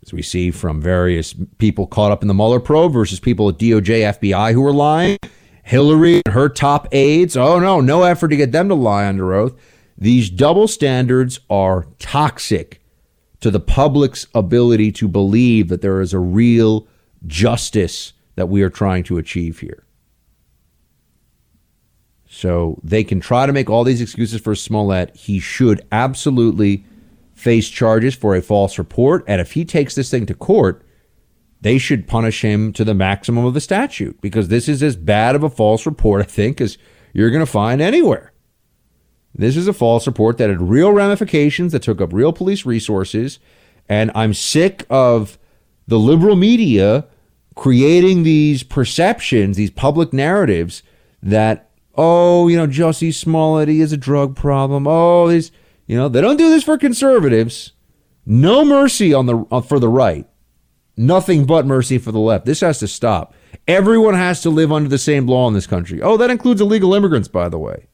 as 0.06 0.12
we 0.12 0.22
see 0.22 0.50
from 0.52 0.80
various 0.80 1.34
people 1.58 1.86
caught 1.86 2.12
up 2.12 2.22
in 2.22 2.28
the 2.28 2.34
Mueller 2.34 2.60
probe 2.60 2.92
versus 2.92 3.18
people 3.18 3.48
at 3.48 3.58
DOJ, 3.58 4.18
FBI 4.18 4.52
who 4.52 4.64
are 4.64 4.72
lying. 4.72 5.18
Hillary 5.64 6.22
and 6.24 6.34
her 6.34 6.48
top 6.48 6.86
aides, 6.92 7.36
oh 7.36 7.58
no, 7.58 7.80
no 7.80 8.04
effort 8.04 8.28
to 8.28 8.36
get 8.36 8.52
them 8.52 8.68
to 8.68 8.74
lie 8.76 9.06
under 9.06 9.34
oath. 9.34 9.54
These 9.98 10.30
double 10.30 10.68
standards 10.68 11.40
are 11.50 11.88
toxic 11.98 12.80
to 13.40 13.50
the 13.50 13.58
public's 13.58 14.28
ability 14.32 14.92
to 14.92 15.08
believe 15.08 15.68
that 15.68 15.82
there 15.82 16.00
is 16.00 16.12
a 16.12 16.20
real 16.20 16.86
justice 17.26 18.12
that 18.36 18.48
we 18.48 18.62
are 18.62 18.70
trying 18.70 19.02
to 19.04 19.18
achieve 19.18 19.58
here. 19.58 19.82
So 22.28 22.78
they 22.84 23.02
can 23.02 23.18
try 23.18 23.46
to 23.46 23.52
make 23.52 23.68
all 23.68 23.82
these 23.82 24.00
excuses 24.00 24.40
for 24.40 24.54
Smollett. 24.54 25.16
He 25.16 25.40
should 25.40 25.84
absolutely 25.90 26.84
face 27.36 27.68
charges 27.68 28.14
for 28.14 28.34
a 28.34 28.42
false 28.42 28.78
report. 28.78 29.22
And 29.28 29.40
if 29.40 29.52
he 29.52 29.64
takes 29.64 29.94
this 29.94 30.10
thing 30.10 30.26
to 30.26 30.34
court, 30.34 30.82
they 31.60 31.78
should 31.78 32.08
punish 32.08 32.42
him 32.42 32.72
to 32.72 32.84
the 32.84 32.94
maximum 32.94 33.44
of 33.44 33.54
the 33.54 33.60
statute 33.60 34.20
because 34.20 34.48
this 34.48 34.68
is 34.68 34.82
as 34.82 34.96
bad 34.96 35.36
of 35.36 35.42
a 35.42 35.50
false 35.50 35.86
report, 35.86 36.22
I 36.22 36.24
think, 36.24 36.60
as 36.60 36.78
you're 37.12 37.30
going 37.30 37.44
to 37.44 37.50
find 37.50 37.80
anywhere. 37.80 38.32
This 39.34 39.56
is 39.56 39.68
a 39.68 39.74
false 39.74 40.06
report 40.06 40.38
that 40.38 40.48
had 40.48 40.62
real 40.62 40.92
ramifications, 40.92 41.72
that 41.72 41.82
took 41.82 42.00
up 42.00 42.12
real 42.12 42.32
police 42.32 42.64
resources. 42.64 43.38
And 43.86 44.10
I'm 44.14 44.32
sick 44.32 44.86
of 44.88 45.38
the 45.86 45.98
liberal 45.98 46.36
media 46.36 47.06
creating 47.54 48.22
these 48.22 48.62
perceptions, 48.62 49.58
these 49.58 49.70
public 49.70 50.12
narratives 50.12 50.82
that, 51.22 51.70
oh, 51.96 52.48
you 52.48 52.56
know, 52.56 52.66
Jussie 52.66 53.14
Smollett, 53.14 53.68
he 53.68 53.80
has 53.80 53.92
a 53.92 53.98
drug 53.98 54.36
problem. 54.36 54.86
Oh, 54.86 55.28
he's, 55.28 55.52
you 55.86 55.96
know, 55.96 56.08
they 56.08 56.20
don't 56.20 56.36
do 56.36 56.50
this 56.50 56.64
for 56.64 56.78
conservatives. 56.78 57.72
No 58.24 58.64
mercy 58.64 59.14
on 59.14 59.26
the 59.26 59.44
uh, 59.50 59.60
for 59.60 59.78
the 59.78 59.88
right. 59.88 60.28
Nothing 60.96 61.44
but 61.44 61.66
mercy 61.66 61.98
for 61.98 62.10
the 62.10 62.18
left. 62.18 62.46
This 62.46 62.60
has 62.60 62.78
to 62.80 62.88
stop. 62.88 63.34
Everyone 63.68 64.14
has 64.14 64.40
to 64.42 64.50
live 64.50 64.72
under 64.72 64.88
the 64.88 64.98
same 64.98 65.26
law 65.26 65.46
in 65.46 65.54
this 65.54 65.66
country. 65.66 66.00
Oh, 66.00 66.16
that 66.16 66.30
includes 66.30 66.60
illegal 66.60 66.94
immigrants, 66.94 67.28
by 67.28 67.48
the 67.48 67.58
way. 67.58 67.88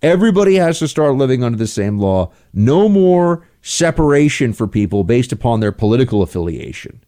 Everybody 0.00 0.54
has 0.56 0.78
to 0.78 0.88
start 0.88 1.16
living 1.16 1.42
under 1.42 1.58
the 1.58 1.66
same 1.66 1.98
law. 1.98 2.32
No 2.52 2.88
more 2.88 3.46
separation 3.62 4.52
for 4.52 4.66
people 4.66 5.04
based 5.04 5.32
upon 5.32 5.60
their 5.60 5.72
political 5.72 6.22
affiliation. 6.22 7.04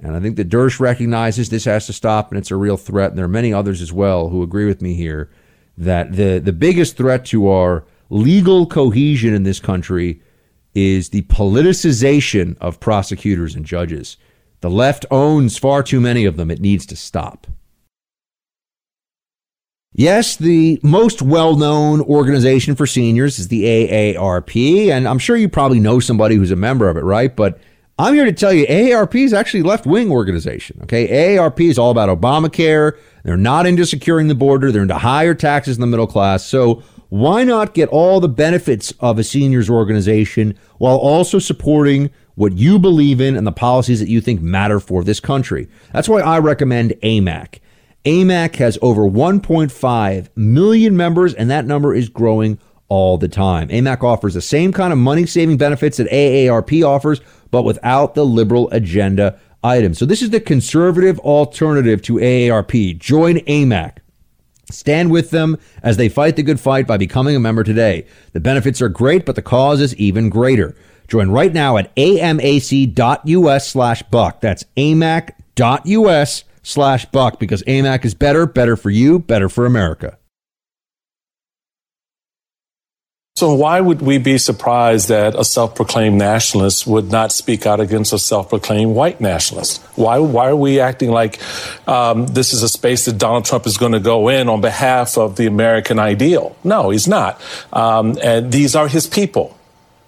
And 0.00 0.16
I 0.16 0.20
think 0.20 0.36
that 0.36 0.48
Dersh 0.48 0.80
recognizes 0.80 1.48
this 1.48 1.64
has 1.64 1.86
to 1.86 1.92
stop 1.92 2.30
and 2.30 2.38
it's 2.38 2.50
a 2.50 2.56
real 2.56 2.76
threat. 2.76 3.10
And 3.10 3.18
there 3.18 3.24
are 3.24 3.28
many 3.28 3.52
others 3.52 3.80
as 3.80 3.92
well 3.92 4.28
who 4.28 4.42
agree 4.42 4.66
with 4.66 4.82
me 4.82 4.94
here 4.94 5.30
that 5.78 6.12
the, 6.12 6.40
the 6.40 6.52
biggest 6.52 6.96
threat 6.96 7.24
to 7.26 7.48
our 7.48 7.84
legal 8.14 8.66
cohesion 8.66 9.34
in 9.34 9.42
this 9.42 9.60
country 9.60 10.22
is 10.74 11.10
the 11.10 11.22
politicization 11.22 12.56
of 12.58 12.80
prosecutors 12.80 13.54
and 13.54 13.64
judges. 13.64 14.16
The 14.60 14.70
left 14.70 15.04
owns 15.10 15.58
far 15.58 15.82
too 15.82 16.00
many 16.00 16.24
of 16.24 16.36
them. 16.36 16.50
It 16.50 16.60
needs 16.60 16.86
to 16.86 16.96
stop. 16.96 17.46
Yes, 19.92 20.36
the 20.36 20.80
most 20.82 21.22
well 21.22 21.56
known 21.56 22.00
organization 22.00 22.74
for 22.74 22.86
seniors 22.86 23.38
is 23.38 23.48
the 23.48 23.64
AARP. 23.64 24.90
And 24.90 25.06
I'm 25.06 25.18
sure 25.20 25.36
you 25.36 25.48
probably 25.48 25.78
know 25.78 26.00
somebody 26.00 26.34
who's 26.34 26.50
a 26.50 26.56
member 26.56 26.88
of 26.88 26.96
it, 26.96 27.04
right? 27.04 27.34
But 27.34 27.60
I'm 27.96 28.14
here 28.14 28.24
to 28.24 28.32
tell 28.32 28.52
you 28.52 28.66
AARP 28.66 29.14
is 29.14 29.32
actually 29.32 29.60
a 29.60 29.64
left 29.64 29.86
wing 29.86 30.10
organization. 30.10 30.80
Okay. 30.82 31.06
AARP 31.36 31.60
is 31.68 31.78
all 31.78 31.92
about 31.92 32.08
Obamacare. 32.08 32.98
They're 33.22 33.36
not 33.36 33.66
into 33.66 33.86
securing 33.86 34.26
the 34.26 34.34
border, 34.34 34.72
they're 34.72 34.82
into 34.82 34.98
higher 34.98 35.34
taxes 35.34 35.76
in 35.76 35.80
the 35.80 35.86
middle 35.86 36.08
class. 36.08 36.44
So 36.44 36.82
why 37.14 37.44
not 37.44 37.74
get 37.74 37.88
all 37.90 38.18
the 38.18 38.28
benefits 38.28 38.92
of 38.98 39.20
a 39.20 39.22
seniors 39.22 39.70
organization 39.70 40.58
while 40.78 40.96
also 40.96 41.38
supporting 41.38 42.10
what 42.34 42.54
you 42.54 42.76
believe 42.76 43.20
in 43.20 43.36
and 43.36 43.46
the 43.46 43.52
policies 43.52 44.00
that 44.00 44.08
you 44.08 44.20
think 44.20 44.42
matter 44.42 44.80
for 44.80 45.04
this 45.04 45.20
country? 45.20 45.68
That's 45.92 46.08
why 46.08 46.22
I 46.22 46.40
recommend 46.40 46.90
AMAC. 47.04 47.60
AMAC 48.04 48.56
has 48.56 48.80
over 48.82 49.02
1.5 49.02 50.28
million 50.34 50.96
members, 50.96 51.34
and 51.34 51.48
that 51.52 51.66
number 51.66 51.94
is 51.94 52.08
growing 52.08 52.58
all 52.88 53.16
the 53.16 53.28
time. 53.28 53.68
AMAC 53.68 54.02
offers 54.02 54.34
the 54.34 54.42
same 54.42 54.72
kind 54.72 54.92
of 54.92 54.98
money 54.98 55.24
saving 55.24 55.56
benefits 55.56 55.98
that 55.98 56.10
AARP 56.10 56.84
offers, 56.84 57.20
but 57.52 57.62
without 57.62 58.16
the 58.16 58.26
liberal 58.26 58.68
agenda 58.72 59.38
items. 59.62 59.98
So, 59.98 60.04
this 60.04 60.20
is 60.20 60.30
the 60.30 60.40
conservative 60.40 61.20
alternative 61.20 62.02
to 62.02 62.14
AARP. 62.14 62.98
Join 62.98 63.36
AMAC. 63.36 63.98
Stand 64.70 65.10
with 65.10 65.30
them 65.30 65.58
as 65.82 65.96
they 65.96 66.08
fight 66.08 66.36
the 66.36 66.42
good 66.42 66.60
fight 66.60 66.86
by 66.86 66.96
becoming 66.96 67.36
a 67.36 67.40
member 67.40 67.64
today. 67.64 68.06
The 68.32 68.40
benefits 68.40 68.80
are 68.80 68.88
great, 68.88 69.26
but 69.26 69.36
the 69.36 69.42
cause 69.42 69.80
is 69.80 69.94
even 69.96 70.30
greater. 70.30 70.74
Join 71.08 71.30
right 71.30 71.52
now 71.52 71.76
at 71.76 71.94
amac.us 71.96 73.68
slash 73.68 74.02
buck. 74.04 74.40
That's 74.40 74.64
amac.us 74.76 76.44
slash 76.62 77.04
buck 77.06 77.38
because 77.38 77.62
AMAC 77.64 78.04
is 78.04 78.14
better, 78.14 78.46
better 78.46 78.76
for 78.76 78.90
you, 78.90 79.18
better 79.18 79.48
for 79.48 79.66
America. 79.66 80.18
So 83.44 83.52
why 83.52 83.78
would 83.78 84.00
we 84.00 84.16
be 84.16 84.38
surprised 84.38 85.10
that 85.10 85.38
a 85.38 85.44
self-proclaimed 85.44 86.16
nationalist 86.16 86.86
would 86.86 87.10
not 87.10 87.30
speak 87.30 87.66
out 87.66 87.78
against 87.78 88.14
a 88.14 88.18
self-proclaimed 88.18 88.94
white 88.94 89.20
nationalist? 89.20 89.82
Why, 89.96 90.18
why 90.18 90.48
are 90.48 90.56
we 90.56 90.80
acting 90.80 91.10
like 91.10 91.38
um, 91.86 92.26
this 92.26 92.54
is 92.54 92.62
a 92.62 92.70
space 92.70 93.04
that 93.04 93.18
Donald 93.18 93.44
Trump 93.44 93.66
is 93.66 93.76
going 93.76 93.92
to 93.92 94.00
go 94.00 94.28
in 94.28 94.48
on 94.48 94.62
behalf 94.62 95.18
of 95.18 95.36
the 95.36 95.44
American 95.44 95.98
ideal? 95.98 96.56
No, 96.64 96.88
he's 96.88 97.06
not. 97.06 97.38
Um, 97.70 98.16
and 98.22 98.50
these 98.50 98.74
are 98.74 98.88
his 98.88 99.06
people. 99.06 99.54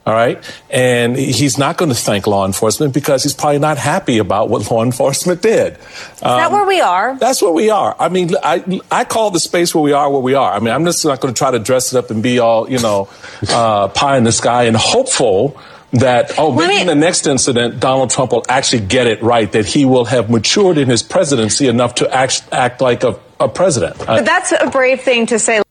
All 0.07 0.15
right. 0.15 0.41
And 0.71 1.17
he's 1.17 1.59
not 1.59 1.77
going 1.77 1.89
to 1.89 1.97
thank 1.97 2.29
law 2.29 2.47
enforcement 2.47 2.95
because 2.95 3.25
he's 3.25 3.35
probably 3.35 3.59
not 3.59 3.77
happy 3.77 4.19
about 4.19 4.49
what 4.49 4.71
law 4.71 4.85
enforcement 4.85 5.43
did. 5.43 5.75
Is 5.75 6.23
um, 6.23 6.39
that 6.39 6.53
where 6.53 6.65
we 6.65 6.81
are? 6.81 7.19
That's 7.19 7.43
where 7.43 7.51
we 7.51 7.71
are. 7.71 7.97
I 7.99 8.09
mean, 8.09 8.31
I, 8.41 8.81
I 8.89 9.03
call 9.03 9.33
the 9.33 9.41
space 9.41 9.75
where 9.75 9.83
we 9.83 9.93
are 9.93 10.09
where 10.09 10.21
we 10.21 10.35
are. 10.35 10.53
I 10.53 10.61
mean, 10.61 10.73
I'm 10.73 10.85
just 10.85 11.05
not 11.05 11.21
going 11.21 11.35
to 11.35 11.39
try 11.39 11.51
to 11.51 11.59
dress 11.59 11.93
it 11.93 11.99
up 11.99 12.11
and 12.11 12.23
be 12.23 12.39
all, 12.39 12.71
you 12.71 12.79
know, 12.79 13.09
uh, 13.49 13.89
pie 13.89 14.17
in 14.17 14.23
the 14.23 14.31
sky 14.31 14.65
and 14.65 14.77
hopeful 14.77 15.61
that, 15.91 16.39
oh, 16.39 16.53
maybe 16.53 16.81
in 16.81 16.87
the 16.87 16.95
next 16.95 17.27
incident, 17.27 17.81
Donald 17.81 18.11
Trump 18.11 18.31
will 18.31 18.45
actually 18.49 18.87
get 18.87 19.09
it 19.09 19.21
right, 19.23 19.51
that 19.53 19.67
he 19.67 19.85
will 19.85 20.05
have 20.05 20.31
matured 20.31 20.79
in 20.79 20.89
his 20.89 21.03
presidency 21.03 21.67
enough 21.67 21.97
to 21.97 22.15
act, 22.15 22.45
act 22.53 22.81
like 22.81 23.03
a, 23.03 23.19
a 23.41 23.49
president. 23.49 23.99
But 23.99 24.25
that's 24.25 24.53
a 24.53 24.71
brave 24.71 25.01
thing 25.01 25.27
to 25.27 25.39
say. 25.41 25.63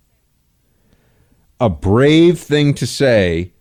A 1.62 1.70
brave 1.70 2.40
thing 2.40 2.74
to 2.76 2.88
say 2.88 3.54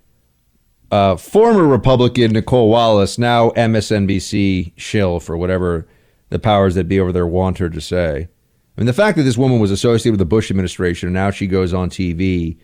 uh, 0.94 1.16
former 1.16 1.64
Republican 1.64 2.30
Nicolle 2.34 2.68
Wallace, 2.68 3.18
now 3.18 3.50
MSNBC 3.50 4.74
shill 4.76 5.18
for 5.18 5.36
whatever 5.36 5.88
the 6.28 6.38
powers 6.38 6.76
that 6.76 6.86
be 6.86 7.00
over 7.00 7.10
there 7.10 7.26
want 7.26 7.58
her 7.58 7.68
to 7.68 7.80
say. 7.80 8.28
I 8.76 8.80
mean, 8.80 8.86
the 8.86 8.92
fact 8.92 9.16
that 9.16 9.24
this 9.24 9.36
woman 9.36 9.58
was 9.58 9.72
associated 9.72 10.12
with 10.12 10.20
the 10.20 10.24
Bush 10.24 10.52
administration 10.52 11.08
and 11.08 11.14
now 11.14 11.32
she 11.32 11.48
goes 11.48 11.74
on 11.74 11.90
TV 11.90 12.58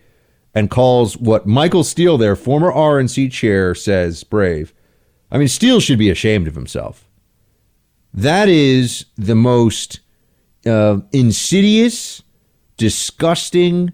and 0.54 0.70
calls 0.70 1.16
what 1.16 1.48
Michael 1.48 1.82
Steele, 1.82 2.16
their 2.16 2.36
former 2.36 2.70
RNC 2.70 3.32
chair, 3.32 3.74
says 3.74 4.22
brave. 4.22 4.72
I 5.32 5.36
mean, 5.36 5.48
Steele 5.48 5.80
should 5.80 5.98
be 5.98 6.10
ashamed 6.10 6.46
of 6.46 6.54
himself. 6.54 7.08
That 8.14 8.48
is 8.48 9.06
the 9.16 9.34
most 9.34 10.02
uh, 10.64 11.00
insidious, 11.10 12.22
disgusting, 12.76 13.90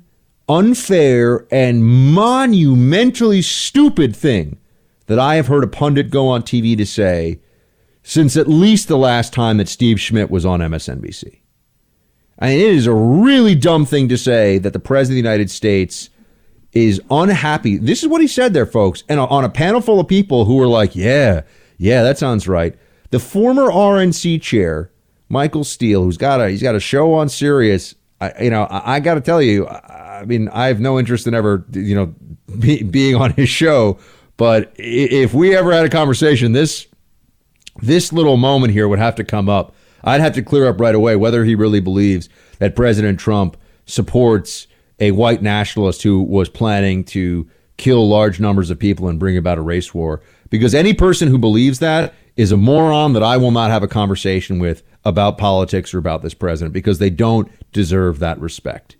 unfair, 0.48 1.46
and 1.50 1.84
monumentally 1.84 3.42
stupid 3.42 4.14
thing 4.14 4.58
that 5.06 5.18
I 5.18 5.36
have 5.36 5.46
heard 5.46 5.64
a 5.64 5.68
pundit 5.68 6.10
go 6.10 6.28
on 6.28 6.42
TV 6.42 6.76
to 6.76 6.86
say 6.86 7.40
since 8.02 8.36
at 8.36 8.46
least 8.46 8.86
the 8.86 8.96
last 8.96 9.32
time 9.32 9.56
that 9.56 9.68
Steve 9.68 10.00
Schmidt 10.00 10.30
was 10.30 10.46
on 10.46 10.60
MSNBC. 10.60 11.40
I 12.38 12.48
mean, 12.50 12.60
it 12.60 12.68
is 12.68 12.86
a 12.86 12.94
really 12.94 13.56
dumb 13.56 13.84
thing 13.84 14.08
to 14.10 14.16
say 14.16 14.58
that 14.58 14.72
the 14.72 14.78
President 14.78 15.18
of 15.18 15.24
the 15.24 15.28
United 15.28 15.50
States 15.50 16.10
is 16.72 17.00
unhappy. 17.10 17.78
This 17.78 18.04
is 18.04 18.08
what 18.08 18.20
he 18.20 18.28
said 18.28 18.54
there, 18.54 18.64
folks. 18.64 19.02
And 19.08 19.18
on 19.18 19.44
a 19.44 19.48
panel 19.48 19.80
full 19.80 19.98
of 19.98 20.06
people 20.06 20.44
who 20.44 20.54
were 20.54 20.68
like, 20.68 20.94
yeah, 20.94 21.42
yeah, 21.78 22.04
that 22.04 22.16
sounds 22.16 22.46
right. 22.46 22.76
The 23.10 23.18
former 23.18 23.64
RNC 23.64 24.40
chair, 24.40 24.92
Michael 25.28 25.64
Steele, 25.64 26.04
who's 26.04 26.16
got 26.16 26.40
a 26.40 26.48
he's 26.48 26.62
got 26.62 26.76
a 26.76 26.80
show 26.80 27.14
on 27.14 27.28
Sirius. 27.28 27.96
I, 28.20 28.44
you 28.44 28.50
know, 28.50 28.64
I, 28.64 28.96
I 28.96 29.00
got 29.00 29.14
to 29.14 29.20
tell 29.20 29.42
you, 29.42 29.66
mean, 30.24 30.48
I 30.48 30.68
have 30.68 30.80
no 30.80 30.98
interest 30.98 31.26
in 31.26 31.34
ever, 31.34 31.64
you 31.72 31.94
know, 31.94 32.14
be, 32.58 32.82
being 32.82 33.14
on 33.14 33.32
his 33.32 33.48
show. 33.48 33.98
But 34.36 34.72
if 34.76 35.34
we 35.34 35.56
ever 35.56 35.72
had 35.72 35.84
a 35.84 35.90
conversation, 35.90 36.52
this 36.52 36.86
this 37.82 38.12
little 38.12 38.36
moment 38.36 38.72
here 38.72 38.88
would 38.88 38.98
have 38.98 39.14
to 39.16 39.24
come 39.24 39.48
up. 39.48 39.74
I'd 40.02 40.20
have 40.20 40.34
to 40.34 40.42
clear 40.42 40.66
up 40.68 40.80
right 40.80 40.94
away 40.94 41.16
whether 41.16 41.44
he 41.44 41.54
really 41.54 41.80
believes 41.80 42.28
that 42.58 42.76
President 42.76 43.20
Trump 43.20 43.56
supports 43.84 44.66
a 44.98 45.10
white 45.10 45.42
nationalist 45.42 46.02
who 46.02 46.22
was 46.22 46.48
planning 46.48 47.04
to 47.04 47.48
kill 47.76 48.08
large 48.08 48.40
numbers 48.40 48.70
of 48.70 48.78
people 48.78 49.08
and 49.08 49.18
bring 49.18 49.36
about 49.36 49.58
a 49.58 49.62
race 49.62 49.92
war. 49.92 50.22
Because 50.48 50.74
any 50.74 50.94
person 50.94 51.28
who 51.28 51.38
believes 51.38 51.80
that 51.80 52.14
is 52.36 52.52
a 52.52 52.56
moron 52.56 53.12
that 53.14 53.22
I 53.22 53.36
will 53.36 53.50
not 53.50 53.70
have 53.70 53.82
a 53.82 53.88
conversation 53.88 54.58
with 54.58 54.82
about 55.04 55.38
politics 55.38 55.92
or 55.92 55.98
about 55.98 56.22
this 56.22 56.34
president 56.34 56.72
because 56.72 56.98
they 56.98 57.10
don't 57.10 57.50
deserve 57.72 58.18
that 58.20 58.38
respect. 58.40 58.96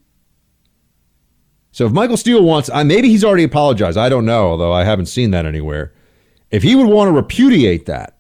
So 1.77 1.85
if 1.85 1.93
Michael 1.93 2.17
Steele 2.17 2.43
wants, 2.43 2.71
I, 2.71 2.85
maybe 2.85 3.11
he's 3.11 3.23
already 3.23 3.43
apologized. 3.43 3.99
I 3.99 4.09
don't 4.09 4.25
know, 4.25 4.49
although 4.49 4.73
I 4.73 4.85
haven't 4.85 5.07
seen 5.07 5.31
that 5.33 5.45
anywhere. 5.45 5.93
If 6.51 6.63
he 6.63 6.75
would 6.75 6.87
want 6.87 7.09
to 7.09 7.13
repudiate 7.13 7.85
that, 7.85 8.17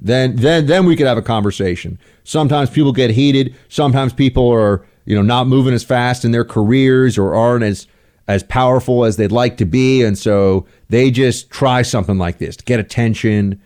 then 0.00 0.36
then 0.36 0.66
then 0.66 0.86
we 0.86 0.94
could 0.94 1.08
have 1.08 1.18
a 1.18 1.22
conversation. 1.22 1.98
Sometimes 2.22 2.70
people 2.70 2.92
get 2.92 3.10
heated. 3.10 3.56
Sometimes 3.68 4.12
people 4.12 4.48
are 4.48 4.86
you 5.04 5.16
know 5.16 5.22
not 5.22 5.48
moving 5.48 5.74
as 5.74 5.82
fast 5.82 6.24
in 6.24 6.30
their 6.30 6.44
careers 6.44 7.18
or 7.18 7.34
aren't 7.34 7.64
as 7.64 7.88
as 8.28 8.44
powerful 8.44 9.04
as 9.04 9.16
they'd 9.16 9.32
like 9.32 9.56
to 9.56 9.64
be, 9.64 10.04
and 10.04 10.16
so 10.16 10.64
they 10.90 11.10
just 11.10 11.50
try 11.50 11.82
something 11.82 12.18
like 12.18 12.38
this 12.38 12.56
to 12.56 12.64
get 12.64 12.78
attention, 12.78 13.60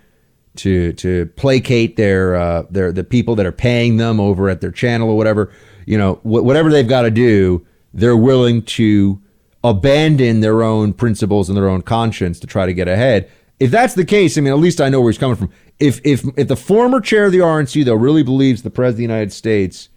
to 0.55 0.95
to 0.95 1.27
placate 1.37 1.97
their 1.97 2.35
uh, 2.35 2.63
their 2.71 2.91
the 2.91 3.05
people 3.05 3.35
that 3.35 3.45
are 3.45 3.53
paying 3.53 3.99
them 3.99 4.19
over 4.19 4.49
at 4.49 4.63
their 4.63 4.73
channel 4.73 5.11
or 5.11 5.17
whatever. 5.19 5.53
You 5.85 5.99
know, 5.99 6.15
wh- 6.23 6.43
whatever 6.43 6.71
they've 6.71 6.89
got 6.89 7.03
to 7.03 7.11
do, 7.11 7.67
they're 7.97 8.17
willing 8.17 8.63
to 8.63 9.21
abandon 9.65 10.41
their 10.41 10.63
own 10.63 10.93
principles 10.93 11.49
and 11.49 11.57
their 11.57 11.69
own 11.69 11.83
conscience 11.83 12.39
to 12.41 12.47
try 12.47 12.67
to 12.67 12.75
get 12.75 12.87
ahead. 12.87 13.31
If 13.59 13.71
that's 13.71 13.95
the 13.95 14.05
case, 14.05 14.37
I 14.37 14.43
mean, 14.43 14.53
at 14.53 14.59
least 14.59 14.81
I 14.81 14.91
know 14.91 15.01
where 15.01 15.11
he's 15.11 15.19
coming 15.19 15.37
from. 15.37 15.51
If 15.81 16.01
if 16.05 16.25
if 16.37 16.49
the 16.49 16.57
former 16.57 17.01
chair 17.01 17.27
of 17.27 17.33
the 17.33 17.39
RNC 17.39 17.85
though 17.85 17.95
really 17.95 18.23
believes 18.23 18.63
the 18.63 18.71
president 18.71 18.95
of 18.95 18.97
the 18.99 19.15
United 19.15 19.33
States 19.33 19.89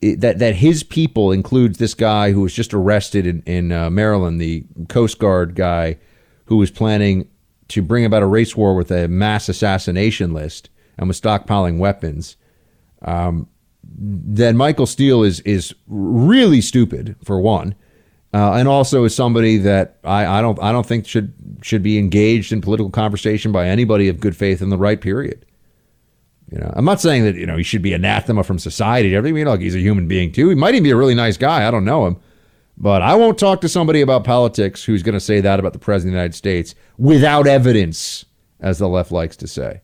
that 0.00 0.38
that 0.38 0.56
his 0.56 0.82
people 0.82 1.32
includes 1.32 1.78
this 1.78 1.94
guy 1.94 2.32
who 2.32 2.40
was 2.40 2.54
just 2.54 2.72
arrested 2.72 3.26
in 3.26 3.42
in 3.42 3.72
uh, 3.72 3.90
Maryland, 3.90 4.40
the 4.40 4.64
Coast 4.88 5.18
Guard 5.18 5.54
guy 5.54 5.98
who 6.46 6.56
was 6.56 6.70
planning 6.70 7.28
to 7.68 7.82
bring 7.82 8.04
about 8.04 8.22
a 8.22 8.26
race 8.26 8.56
war 8.56 8.74
with 8.74 8.90
a 8.90 9.08
mass 9.08 9.48
assassination 9.48 10.32
list 10.32 10.70
and 10.96 11.08
was 11.08 11.20
stockpiling 11.20 11.78
weapons. 11.78 12.36
Um, 13.02 13.48
then 13.98 14.56
Michael 14.56 14.86
Steele 14.86 15.22
is 15.22 15.40
is 15.40 15.74
really 15.86 16.60
stupid 16.60 17.16
for 17.24 17.40
one, 17.40 17.74
uh, 18.32 18.52
and 18.52 18.68
also 18.68 19.04
is 19.04 19.14
somebody 19.14 19.58
that 19.58 19.98
I, 20.04 20.38
I 20.38 20.40
don't 20.40 20.60
I 20.62 20.72
don't 20.72 20.86
think 20.86 21.06
should 21.06 21.34
should 21.62 21.82
be 21.82 21.98
engaged 21.98 22.52
in 22.52 22.60
political 22.60 22.90
conversation 22.90 23.52
by 23.52 23.66
anybody 23.66 24.08
of 24.08 24.20
good 24.20 24.36
faith 24.36 24.62
in 24.62 24.70
the 24.70 24.78
right 24.78 25.00
period. 25.00 25.44
You 26.50 26.58
know, 26.58 26.72
I'm 26.74 26.84
not 26.84 27.00
saying 27.00 27.24
that 27.24 27.36
you 27.36 27.46
know 27.46 27.56
he 27.56 27.62
should 27.62 27.82
be 27.82 27.92
anathema 27.92 28.42
from 28.42 28.58
society. 28.58 29.10
You 29.10 29.22
know, 29.22 29.50
like 29.50 29.60
he's 29.60 29.74
a 29.74 29.80
human 29.80 30.08
being 30.08 30.32
too. 30.32 30.48
He 30.48 30.54
might 30.54 30.74
even 30.74 30.84
be 30.84 30.90
a 30.90 30.96
really 30.96 31.14
nice 31.14 31.36
guy. 31.36 31.66
I 31.66 31.70
don't 31.70 31.84
know 31.84 32.06
him, 32.06 32.16
but 32.76 33.02
I 33.02 33.14
won't 33.14 33.38
talk 33.38 33.60
to 33.60 33.68
somebody 33.68 34.00
about 34.00 34.24
politics 34.24 34.84
who's 34.84 35.02
going 35.02 35.14
to 35.14 35.20
say 35.20 35.40
that 35.40 35.60
about 35.60 35.74
the 35.74 35.78
president 35.78 36.10
of 36.10 36.14
the 36.14 36.18
United 36.22 36.36
States 36.36 36.74
without 36.96 37.46
evidence, 37.46 38.24
as 38.60 38.78
the 38.78 38.88
left 38.88 39.12
likes 39.12 39.36
to 39.38 39.46
say. 39.46 39.82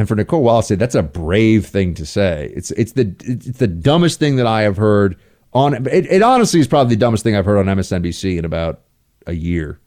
And 0.00 0.08
for 0.08 0.14
Nicolle 0.14 0.40
Wallace, 0.40 0.68
that's 0.68 0.94
a 0.94 1.02
brave 1.02 1.66
thing 1.66 1.92
to 1.92 2.06
say. 2.06 2.50
It's 2.56 2.70
it's 2.70 2.92
the 2.92 3.14
it's 3.20 3.58
the 3.58 3.66
dumbest 3.66 4.18
thing 4.18 4.36
that 4.36 4.46
I 4.46 4.62
have 4.62 4.78
heard 4.78 5.20
on. 5.52 5.86
It, 5.88 6.06
it 6.06 6.22
honestly 6.22 6.58
is 6.58 6.66
probably 6.66 6.94
the 6.94 7.00
dumbest 7.00 7.22
thing 7.22 7.36
I've 7.36 7.44
heard 7.44 7.58
on 7.58 7.66
MSNBC 7.76 8.38
in 8.38 8.46
about 8.46 8.80
a 9.26 9.34
year. 9.34 9.78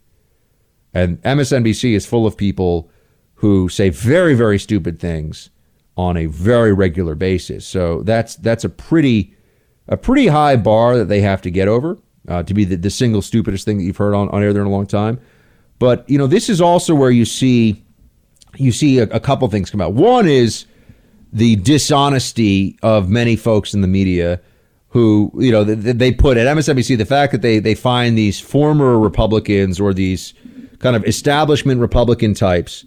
And 0.94 1.20
MSNBC 1.24 1.96
is 1.96 2.06
full 2.06 2.28
of 2.28 2.38
people 2.38 2.92
who 3.34 3.70
say 3.70 3.90
very 3.90 4.36
very 4.36 4.60
stupid 4.60 5.00
things 5.00 5.50
on 5.98 6.16
a 6.16 6.28
very 6.28 6.74
regular 6.74 7.16
basis. 7.16 7.66
So 7.66 8.04
that's 8.04 8.36
that's 8.36 8.64
a 8.64 8.70
pretty 8.70 9.34
a 9.88 9.98
pretty 9.98 10.28
high 10.28 10.58
bar 10.58 10.96
that 10.96 11.06
they 11.06 11.22
have 11.22 11.42
to 11.42 11.50
get 11.50 11.68
over 11.68 11.98
uh, 12.28 12.44
to 12.44 12.54
be 12.54 12.66
the, 12.66 12.76
the 12.76 12.92
single 12.92 13.24
stupidest 13.24 13.66
thing 13.66 13.80
that 13.80 13.84
you've 13.84 13.98
heard 13.98 14.14
on, 14.14 14.30
on 14.30 14.44
air 14.44 14.54
there 14.54 14.62
in 14.62 14.68
a 14.68 14.72
long 14.72 14.86
time. 14.86 15.20
But 15.80 16.08
you 16.08 16.20
know 16.20 16.28
this 16.28 16.50
is 16.50 16.62
also 16.62 16.94
where 16.94 17.10
you 17.10 17.26
see 17.26 17.83
you 18.56 18.72
see 18.72 19.00
a, 19.00 19.04
a 19.04 19.20
couple 19.20 19.48
things 19.50 19.70
come 19.70 19.82
out. 19.82 19.94
One 19.94 20.28
is 20.28 20.66
the 21.32 21.56
dishonesty 21.58 22.78
of 22.84 23.10
many 23.10 23.36
folks 23.36 23.74
in 23.74 23.82
the 23.82 23.88
media 23.88 24.42
who 24.90 25.32
you 25.36 25.52
know 25.52 25.64
they, 25.64 25.92
they 25.92 26.12
put 26.12 26.38
at 26.38 26.46
MSNBC 26.56 26.98
the 26.98 27.06
fact 27.06 27.32
that 27.32 27.42
they 27.42 27.60
they 27.60 27.76
find 27.76 28.18
these 28.18 28.40
former 28.40 29.00
Republicans 29.00 29.80
or 29.80 29.94
these 29.94 30.34
kind 30.80 30.96
of 30.96 31.06
establishment 31.06 31.82
Republican 31.82 32.34
types 32.34 32.86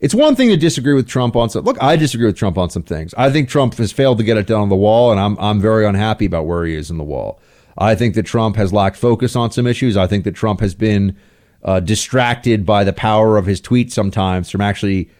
it's 0.00 0.14
one 0.14 0.36
thing 0.36 0.48
to 0.48 0.56
disagree 0.56 0.94
with 0.94 1.08
Trump 1.08 1.34
on 1.34 1.50
some. 1.50 1.64
Look, 1.64 1.82
I 1.82 1.96
disagree 1.96 2.26
with 2.26 2.36
Trump 2.36 2.56
on 2.56 2.70
some 2.70 2.82
things. 2.82 3.14
I 3.16 3.30
think 3.30 3.48
Trump 3.48 3.74
has 3.74 3.90
failed 3.90 4.18
to 4.18 4.24
get 4.24 4.36
it 4.36 4.46
done 4.46 4.60
on 4.60 4.68
the 4.68 4.76
wall, 4.76 5.10
and 5.10 5.18
I'm 5.18 5.36
I'm 5.38 5.60
very 5.60 5.84
unhappy 5.86 6.26
about 6.26 6.46
where 6.46 6.64
he 6.64 6.74
is 6.74 6.90
in 6.90 6.98
the 6.98 7.04
wall. 7.04 7.40
I 7.76 7.94
think 7.94 8.14
that 8.14 8.24
Trump 8.24 8.56
has 8.56 8.72
lacked 8.72 8.96
focus 8.96 9.36
on 9.36 9.50
some 9.50 9.66
issues. 9.66 9.96
I 9.96 10.06
think 10.06 10.24
that 10.24 10.34
Trump 10.34 10.60
has 10.60 10.74
been 10.74 11.16
uh, 11.62 11.80
distracted 11.80 12.64
by 12.64 12.84
the 12.84 12.92
power 12.92 13.36
of 13.36 13.46
his 13.46 13.60
tweets 13.60 13.92
sometimes 13.92 14.50
from 14.50 14.60
actually 14.60 15.10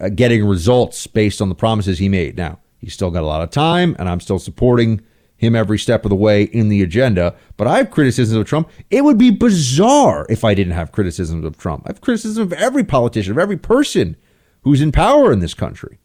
uh, 0.00 0.08
getting 0.08 0.44
results 0.46 1.06
based 1.06 1.42
on 1.42 1.48
the 1.48 1.54
promises 1.54 1.98
he 1.98 2.08
made. 2.08 2.36
Now 2.36 2.60
he's 2.78 2.94
still 2.94 3.10
got 3.10 3.22
a 3.22 3.26
lot 3.26 3.42
of 3.42 3.50
time, 3.50 3.96
and 3.98 4.08
I'm 4.08 4.20
still 4.20 4.38
supporting 4.38 5.00
him 5.36 5.54
every 5.54 5.78
step 5.78 6.04
of 6.04 6.10
the 6.10 6.16
way 6.16 6.42
in 6.42 6.68
the 6.68 6.82
agenda. 6.82 7.34
But 7.56 7.68
I 7.68 7.78
have 7.78 7.90
criticisms 7.90 8.36
of 8.36 8.46
Trump. 8.46 8.68
It 8.90 9.04
would 9.04 9.18
be 9.18 9.30
bizarre 9.30 10.26
if 10.28 10.44
I 10.44 10.54
didn't 10.54 10.72
have 10.74 10.92
criticisms 10.92 11.44
of 11.44 11.56
Trump. 11.56 11.84
I 11.86 11.90
have 11.90 12.00
criticism 12.00 12.42
of 12.42 12.52
every 12.52 12.84
politician, 12.84 13.32
of 13.32 13.38
every 13.38 13.56
person 13.56 14.16
who's 14.62 14.80
in 14.80 14.92
power 14.92 15.32
in 15.32 15.38
this 15.38 15.54
country. 15.54 15.98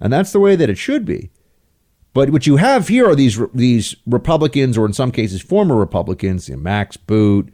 And 0.00 0.12
that's 0.12 0.32
the 0.32 0.40
way 0.40 0.56
that 0.56 0.70
it 0.70 0.78
should 0.78 1.04
be. 1.04 1.30
But 2.14 2.30
what 2.30 2.46
you 2.46 2.56
have 2.56 2.88
here 2.88 3.08
are 3.08 3.14
these 3.14 3.40
these 3.54 3.94
Republicans, 4.06 4.76
or 4.76 4.84
in 4.84 4.92
some 4.92 5.12
cases, 5.12 5.40
former 5.40 5.76
Republicans, 5.76 6.48
you 6.48 6.56
know, 6.56 6.62
Max 6.62 6.96
Boot, 6.96 7.52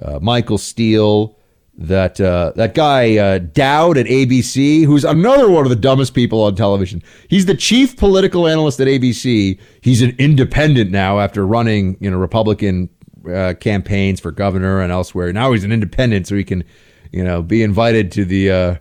uh, 0.00 0.18
Michael 0.20 0.58
Steele, 0.58 1.36
that 1.76 2.20
uh, 2.20 2.52
that 2.54 2.74
guy 2.74 3.16
uh, 3.16 3.38
Dowd 3.38 3.98
at 3.98 4.06
ABC, 4.06 4.84
who's 4.84 5.04
another 5.04 5.50
one 5.50 5.64
of 5.64 5.70
the 5.70 5.76
dumbest 5.76 6.14
people 6.14 6.42
on 6.42 6.54
television. 6.54 7.02
He's 7.28 7.46
the 7.46 7.54
chief 7.54 7.96
political 7.96 8.46
analyst 8.46 8.80
at 8.80 8.86
ABC. 8.86 9.58
He's 9.80 10.02
an 10.02 10.14
independent 10.18 10.90
now 10.90 11.18
after 11.18 11.46
running 11.46 11.96
you 12.00 12.10
know 12.10 12.16
Republican 12.16 12.90
uh, 13.32 13.54
campaigns 13.58 14.20
for 14.20 14.30
governor 14.30 14.80
and 14.80 14.92
elsewhere. 14.92 15.32
Now 15.32 15.52
he's 15.52 15.64
an 15.64 15.72
independent, 15.72 16.26
so 16.26 16.36
he 16.36 16.44
can 16.44 16.64
you 17.10 17.24
know 17.24 17.42
be 17.42 17.62
invited 17.62 18.12
to 18.12 18.24
the 18.24 18.50
uh, 18.50 18.76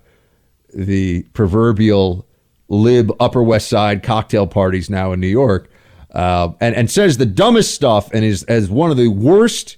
the 0.73 1.23
proverbial 1.33 2.27
lib 2.67 3.11
Upper 3.19 3.41
West 3.41 3.69
Side 3.69 4.03
cocktail 4.03 4.47
parties 4.47 4.89
now 4.89 5.13
in 5.13 5.19
New 5.19 5.27
York, 5.27 5.69
uh, 6.11 6.49
and 6.59 6.75
and 6.75 6.91
says 6.91 7.17
the 7.17 7.25
dumbest 7.25 7.73
stuff, 7.73 8.11
and 8.13 8.23
is 8.23 8.43
as 8.43 8.69
one 8.69 8.91
of 8.91 8.97
the 8.97 9.07
worst. 9.07 9.77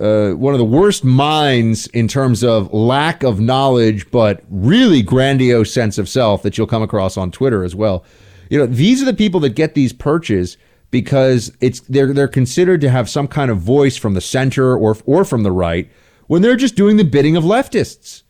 Uh, 0.00 0.32
one 0.32 0.52
of 0.52 0.58
the 0.58 0.64
worst 0.64 1.04
minds 1.04 1.86
in 1.88 2.08
terms 2.08 2.42
of 2.42 2.72
lack 2.72 3.22
of 3.22 3.38
knowledge, 3.38 4.10
but 4.10 4.42
really 4.50 5.00
grandiose 5.00 5.72
sense 5.72 5.96
of 5.96 6.08
self 6.08 6.42
that 6.42 6.58
you'll 6.58 6.66
come 6.66 6.82
across 6.82 7.16
on 7.16 7.30
Twitter 7.30 7.62
as 7.62 7.74
well. 7.74 8.04
You 8.50 8.58
know, 8.58 8.66
these 8.66 9.00
are 9.00 9.06
the 9.06 9.14
people 9.14 9.38
that 9.40 9.50
get 9.50 9.74
these 9.74 9.92
perches 9.92 10.56
because 10.92 11.50
it's 11.60 11.80
they're 11.80 12.12
they're 12.12 12.28
considered 12.28 12.80
to 12.82 12.90
have 12.90 13.08
some 13.08 13.26
kind 13.26 13.50
of 13.50 13.58
voice 13.58 13.96
from 13.96 14.14
the 14.14 14.20
center 14.20 14.76
or 14.76 14.96
or 15.06 15.24
from 15.24 15.42
the 15.42 15.50
right 15.50 15.90
when 16.28 16.42
they're 16.42 16.54
just 16.54 16.76
doing 16.76 16.96
the 16.96 17.04
bidding 17.04 17.36
of 17.36 17.42
leftists. 17.42 18.22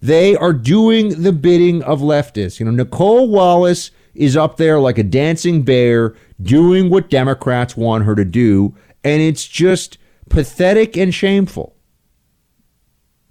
They 0.00 0.34
are 0.36 0.52
doing 0.52 1.22
the 1.22 1.32
bidding 1.32 1.82
of 1.82 2.00
leftists. 2.00 2.58
You 2.58 2.66
know, 2.66 2.72
Nicolle 2.72 3.28
Wallace 3.28 3.90
is 4.14 4.36
up 4.36 4.56
there 4.56 4.80
like 4.80 4.98
a 4.98 5.02
dancing 5.02 5.62
bear 5.62 6.14
doing 6.42 6.90
what 6.90 7.10
Democrats 7.10 7.76
want 7.76 8.04
her 8.04 8.14
to 8.14 8.24
do, 8.24 8.74
and 9.04 9.22
it's 9.22 9.46
just 9.46 9.98
pathetic 10.28 10.96
and 10.96 11.14
shameful. 11.14 11.76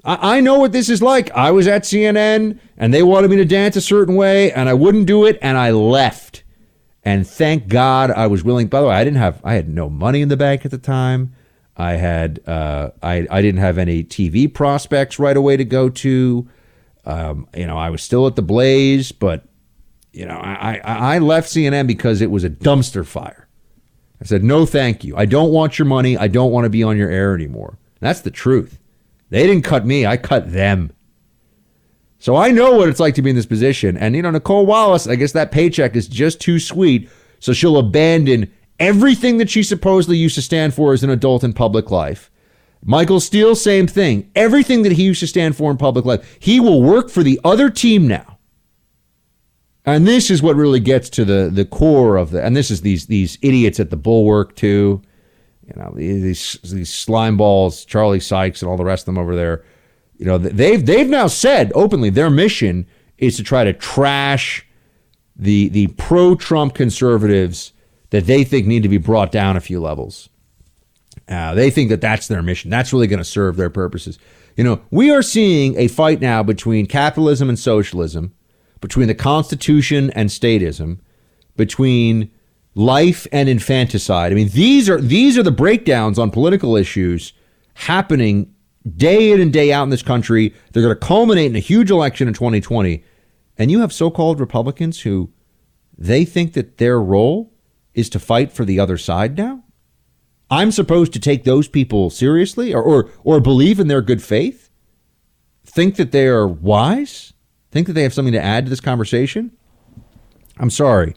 I, 0.03 0.37
I 0.37 0.39
know 0.41 0.59
what 0.59 0.71
this 0.71 0.89
is 0.89 1.01
like. 1.01 1.31
I 1.31 1.51
was 1.51 1.67
at 1.67 1.83
CNN 1.83 2.59
and 2.77 2.93
they 2.93 3.03
wanted 3.03 3.29
me 3.29 3.37
to 3.37 3.45
dance 3.45 3.75
a 3.75 3.81
certain 3.81 4.15
way, 4.15 4.51
and 4.51 4.69
I 4.69 4.73
wouldn't 4.73 5.07
do 5.07 5.25
it, 5.25 5.37
and 5.41 5.57
I 5.57 5.71
left. 5.71 6.43
And 7.03 7.27
thank 7.27 7.67
God 7.67 8.09
I 8.11 8.27
was 8.27 8.43
willing. 8.43 8.67
By 8.67 8.81
the 8.81 8.87
way, 8.87 8.95
I 8.95 9.03
didn't 9.03 9.19
have 9.19 9.39
I 9.43 9.53
had 9.53 9.69
no 9.69 9.89
money 9.89 10.21
in 10.21 10.29
the 10.29 10.37
bank 10.37 10.65
at 10.65 10.71
the 10.71 10.77
time. 10.77 11.33
I 11.77 11.93
had 11.93 12.39
uh, 12.47 12.91
I 13.03 13.27
I 13.29 13.41
didn't 13.41 13.59
have 13.59 13.77
any 13.77 14.03
TV 14.03 14.51
prospects 14.51 15.19
right 15.19 15.37
away 15.37 15.57
to 15.57 15.65
go 15.65 15.89
to. 15.89 16.49
Um, 17.05 17.47
you 17.55 17.67
know, 17.67 17.77
I 17.77 17.91
was 17.91 18.01
still 18.01 18.25
at 18.25 18.35
the 18.35 18.41
Blaze, 18.41 19.11
but 19.11 19.45
you 20.11 20.25
know, 20.25 20.37
I, 20.37 20.81
I, 20.83 21.15
I 21.15 21.19
left 21.19 21.49
CNN 21.49 21.87
because 21.87 22.21
it 22.21 22.31
was 22.31 22.43
a 22.43 22.49
dumpster 22.49 23.05
fire. 23.05 23.44
I 24.21 24.25
said, 24.25 24.43
no, 24.43 24.65
thank 24.65 25.03
you. 25.03 25.15
I 25.17 25.25
don't 25.25 25.51
want 25.51 25.77
your 25.77 25.85
money. 25.85 26.17
I 26.17 26.27
don't 26.27 26.51
want 26.51 26.65
to 26.65 26.69
be 26.69 26.83
on 26.83 26.97
your 26.97 27.09
air 27.09 27.35
anymore. 27.35 27.77
That's 27.99 28.21
the 28.21 28.31
truth. 28.31 28.79
They 29.29 29.45
didn't 29.45 29.63
cut 29.65 29.85
me. 29.85 30.05
I 30.05 30.17
cut 30.17 30.51
them. 30.51 30.91
So 32.19 32.35
I 32.35 32.51
know 32.51 32.77
what 32.77 32.89
it's 32.89 32.99
like 32.99 33.15
to 33.15 33.21
be 33.21 33.29
in 33.29 33.35
this 33.35 33.45
position. 33.45 33.97
And, 33.97 34.15
you 34.15 34.21
know, 34.21 34.31
Nicolle 34.31 34.65
Wallace, 34.65 35.07
I 35.07 35.15
guess 35.15 35.33
that 35.33 35.51
paycheck 35.51 35.95
is 35.95 36.07
just 36.07 36.39
too 36.39 36.59
sweet. 36.59 37.09
So 37.39 37.53
she'll 37.53 37.77
abandon 37.77 38.51
everything 38.79 39.37
that 39.37 39.49
she 39.49 39.63
supposedly 39.63 40.17
used 40.17 40.35
to 40.35 40.41
stand 40.41 40.73
for 40.73 40.93
as 40.93 41.03
an 41.03 41.09
adult 41.09 41.43
in 41.43 41.53
public 41.53 41.91
life 41.91 42.31
Michael 42.87 43.19
Steele, 43.19 43.55
same 43.55 43.87
thing. 43.87 44.29
Everything 44.35 44.83
that 44.83 44.91
he 44.91 45.03
used 45.03 45.19
to 45.21 45.27
stand 45.27 45.57
for 45.57 45.71
in 45.71 45.77
public 45.77 46.05
life, 46.05 46.37
he 46.39 46.59
will 46.59 46.83
work 46.83 47.09
for 47.09 47.23
the 47.23 47.39
other 47.43 47.71
team 47.71 48.07
now. 48.07 48.34
And 49.85 50.07
this 50.07 50.31
is 50.31 50.41
what 50.41 50.55
really 50.55 50.79
gets 50.79 51.09
to 51.11 51.25
the 51.25 51.49
the 51.51 51.65
core 51.65 52.17
of 52.17 52.31
the. 52.31 52.43
And 52.43 52.55
this 52.55 52.71
is 52.71 52.81
these 52.81 53.05
these 53.05 53.37
idiots 53.41 53.79
at 53.79 53.89
the 53.89 53.97
Bulwark 53.97 54.55
too. 54.55 55.01
You 55.67 55.73
know 55.81 55.93
these 55.95 56.59
these 56.63 56.93
slime 56.93 57.37
balls, 57.37 57.85
Charlie 57.85 58.19
Sykes, 58.19 58.61
and 58.61 58.69
all 58.69 58.77
the 58.77 58.85
rest 58.85 59.03
of 59.03 59.05
them 59.07 59.17
over 59.17 59.35
there. 59.35 59.63
You 60.17 60.25
know 60.25 60.37
they've 60.37 60.83
they've 60.83 61.09
now 61.09 61.27
said 61.27 61.71
openly 61.75 62.09
their 62.09 62.29
mission 62.29 62.87
is 63.17 63.37
to 63.37 63.43
try 63.43 63.63
to 63.63 63.73
trash 63.73 64.65
the 65.35 65.69
the 65.69 65.87
pro 65.87 66.35
Trump 66.35 66.73
conservatives 66.73 67.73
that 68.09 68.25
they 68.25 68.43
think 68.43 68.65
need 68.65 68.83
to 68.83 68.89
be 68.89 68.97
brought 68.97 69.31
down 69.31 69.57
a 69.57 69.61
few 69.61 69.79
levels. 69.79 70.29
Uh, 71.27 71.53
they 71.55 71.69
think 71.69 71.89
that 71.89 72.01
that's 72.01 72.27
their 72.27 72.41
mission. 72.41 72.69
That's 72.69 72.93
really 72.93 73.07
going 73.07 73.19
to 73.19 73.25
serve 73.25 73.55
their 73.57 73.69
purposes. 73.69 74.19
You 74.55 74.63
know, 74.63 74.81
we 74.91 75.11
are 75.11 75.21
seeing 75.21 75.77
a 75.77 75.87
fight 75.87 76.21
now 76.21 76.43
between 76.43 76.85
capitalism 76.85 77.49
and 77.49 77.57
socialism, 77.57 78.33
between 78.85 79.07
the 79.07 79.15
Constitution 79.15 80.11
and 80.11 80.29
statism, 80.29 80.99
between 81.57 82.29
life 82.75 83.25
and 83.31 83.49
infanticide. 83.49 84.31
I 84.31 84.35
mean, 84.35 84.49
these 84.49 84.87
are 84.87 85.01
these 85.01 85.39
are 85.39 85.43
the 85.43 85.49
breakdowns 85.49 86.19
on 86.19 86.29
political 86.29 86.75
issues 86.75 87.33
happening 87.73 88.53
day 88.95 89.31
in 89.31 89.41
and 89.41 89.51
day 89.51 89.73
out 89.73 89.81
in 89.85 89.89
this 89.89 90.03
country. 90.03 90.53
They're 90.71 90.83
going 90.83 90.93
to 90.93 91.03
culminate 91.03 91.47
in 91.47 91.55
a 91.55 91.59
huge 91.59 91.89
election 91.89 92.27
in 92.27 92.35
2020. 92.35 93.03
And 93.57 93.71
you 93.71 93.79
have 93.79 93.91
so-called 93.91 94.39
Republicans 94.39 95.01
who 95.01 95.31
they 95.97 96.23
think 96.23 96.53
that 96.53 96.77
their 96.77 97.01
role 97.01 97.51
is 97.95 98.07
to 98.11 98.19
fight 98.19 98.51
for 98.51 98.65
the 98.65 98.79
other 98.79 98.99
side 98.99 99.35
now? 99.35 99.63
I'm 100.51 100.71
supposed 100.71 101.11
to 101.13 101.19
take 101.19 101.43
those 101.43 101.67
people 101.67 102.11
seriously 102.11 102.71
or, 102.71 102.83
or, 102.83 103.09
or 103.23 103.39
believe 103.39 103.79
in 103.79 103.87
their 103.87 104.03
good 104.03 104.21
faith? 104.21 104.69
Think 105.65 105.95
that 105.95 106.11
they 106.11 106.27
are 106.27 106.47
wise? 106.47 107.33
Think 107.75 107.87
that 107.87 107.93
they 107.93 108.03
have 108.03 108.13
something 108.13 108.31
to 108.31 108.41
add 108.41 108.65
to 108.65 108.69
this 108.69 108.79
conversation? 108.79 109.51
I'm 110.59 110.69
sorry. 110.69 111.13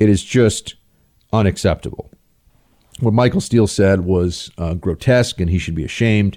It 0.00 0.08
is 0.08 0.24
just 0.24 0.74
unacceptable. 1.32 2.10
What 2.98 3.14
Michael 3.14 3.40
Steele 3.40 3.68
said 3.68 4.00
was 4.00 4.50
uh, 4.58 4.74
grotesque 4.74 5.40
and 5.40 5.48
he 5.48 5.60
should 5.60 5.76
be 5.76 5.84
ashamed. 5.84 6.36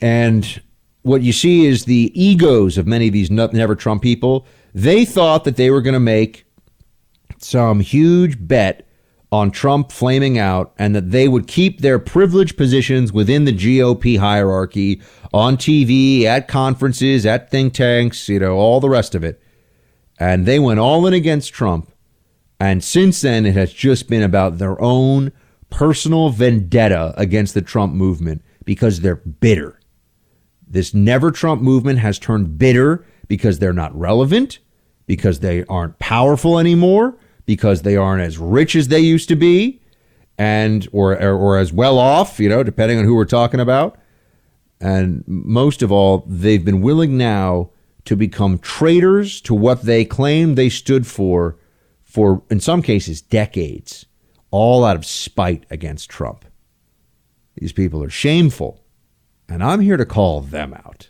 And 0.00 0.62
what 1.02 1.22
you 1.22 1.32
see 1.32 1.66
is 1.66 1.86
the 1.86 2.12
egos 2.14 2.78
of 2.78 2.86
many 2.86 3.08
of 3.08 3.12
these 3.12 3.28
never 3.28 3.74
Trump 3.74 4.02
people. 4.02 4.46
They 4.72 5.04
thought 5.04 5.42
that 5.42 5.56
they 5.56 5.72
were 5.72 5.82
going 5.82 5.94
to 5.94 5.98
make 5.98 6.46
some 7.38 7.80
huge 7.80 8.36
bet 8.38 8.86
on 9.34 9.50
Trump 9.50 9.90
flaming 9.90 10.38
out 10.38 10.72
and 10.78 10.94
that 10.94 11.10
they 11.10 11.26
would 11.26 11.48
keep 11.48 11.80
their 11.80 11.98
privileged 11.98 12.56
positions 12.56 13.12
within 13.12 13.44
the 13.44 13.52
GOP 13.52 14.16
hierarchy 14.16 15.02
on 15.32 15.56
TV, 15.56 16.22
at 16.22 16.46
conferences, 16.46 17.26
at 17.26 17.50
think 17.50 17.74
tanks, 17.74 18.28
you 18.28 18.38
know, 18.38 18.52
all 18.54 18.78
the 18.78 18.88
rest 18.88 19.12
of 19.16 19.24
it. 19.24 19.42
And 20.20 20.46
they 20.46 20.60
went 20.60 20.78
all 20.78 21.04
in 21.08 21.14
against 21.14 21.52
Trump. 21.52 21.90
And 22.60 22.84
since 22.84 23.22
then, 23.22 23.44
it 23.44 23.54
has 23.54 23.72
just 23.72 24.08
been 24.08 24.22
about 24.22 24.58
their 24.58 24.80
own 24.80 25.32
personal 25.68 26.28
vendetta 26.28 27.12
against 27.16 27.54
the 27.54 27.62
Trump 27.62 27.92
movement 27.92 28.40
because 28.64 29.00
they're 29.00 29.16
bitter. 29.16 29.80
This 30.64 30.94
never 30.94 31.32
Trump 31.32 31.60
movement 31.60 31.98
has 31.98 32.20
turned 32.20 32.56
bitter 32.56 33.04
because 33.26 33.58
they're 33.58 33.72
not 33.72 33.98
relevant, 33.98 34.60
because 35.08 35.40
they 35.40 35.64
aren't 35.64 35.98
powerful 35.98 36.60
anymore, 36.60 37.18
because 37.46 37.82
they 37.82 37.96
aren't 37.96 38.22
as 38.22 38.38
rich 38.38 38.74
as 38.74 38.88
they 38.88 39.00
used 39.00 39.28
to 39.28 39.36
be 39.36 39.80
and 40.38 40.88
or, 40.92 41.12
or, 41.20 41.36
or 41.36 41.58
as 41.58 41.72
well 41.72 41.98
off, 41.98 42.40
you 42.40 42.48
know, 42.48 42.62
depending 42.62 42.98
on 42.98 43.04
who 43.04 43.14
we're 43.14 43.24
talking 43.24 43.60
about. 43.60 43.98
And 44.80 45.24
most 45.26 45.82
of 45.82 45.92
all, 45.92 46.24
they've 46.26 46.64
been 46.64 46.80
willing 46.80 47.16
now 47.16 47.70
to 48.04 48.16
become 48.16 48.58
traitors 48.58 49.40
to 49.42 49.54
what 49.54 49.82
they 49.82 50.04
claim 50.04 50.54
they 50.54 50.68
stood 50.68 51.06
for 51.06 51.56
for 52.02 52.42
in 52.50 52.60
some 52.60 52.82
cases 52.82 53.20
decades, 53.20 54.06
all 54.50 54.84
out 54.84 54.96
of 54.96 55.06
spite 55.06 55.64
against 55.70 56.10
Trump. 56.10 56.44
These 57.56 57.72
people 57.72 58.02
are 58.02 58.10
shameful, 58.10 58.84
and 59.48 59.62
I'm 59.62 59.80
here 59.80 59.96
to 59.96 60.04
call 60.04 60.40
them 60.40 60.74
out. 60.74 61.08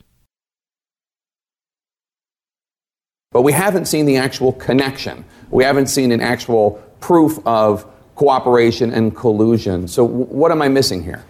But 3.32 3.42
we 3.42 3.52
haven't 3.52 3.86
seen 3.86 4.06
the 4.06 4.16
actual 4.16 4.52
connection 4.52 5.24
we 5.54 5.62
haven't 5.62 5.86
seen 5.86 6.10
an 6.10 6.20
actual 6.20 6.82
proof 6.98 7.38
of 7.46 7.86
cooperation 8.16 8.92
and 8.92 9.14
collusion. 9.14 9.86
So, 9.86 10.04
w- 10.06 10.26
what 10.26 10.50
am 10.50 10.60
I 10.60 10.68
missing 10.68 11.02
here? 11.02 11.24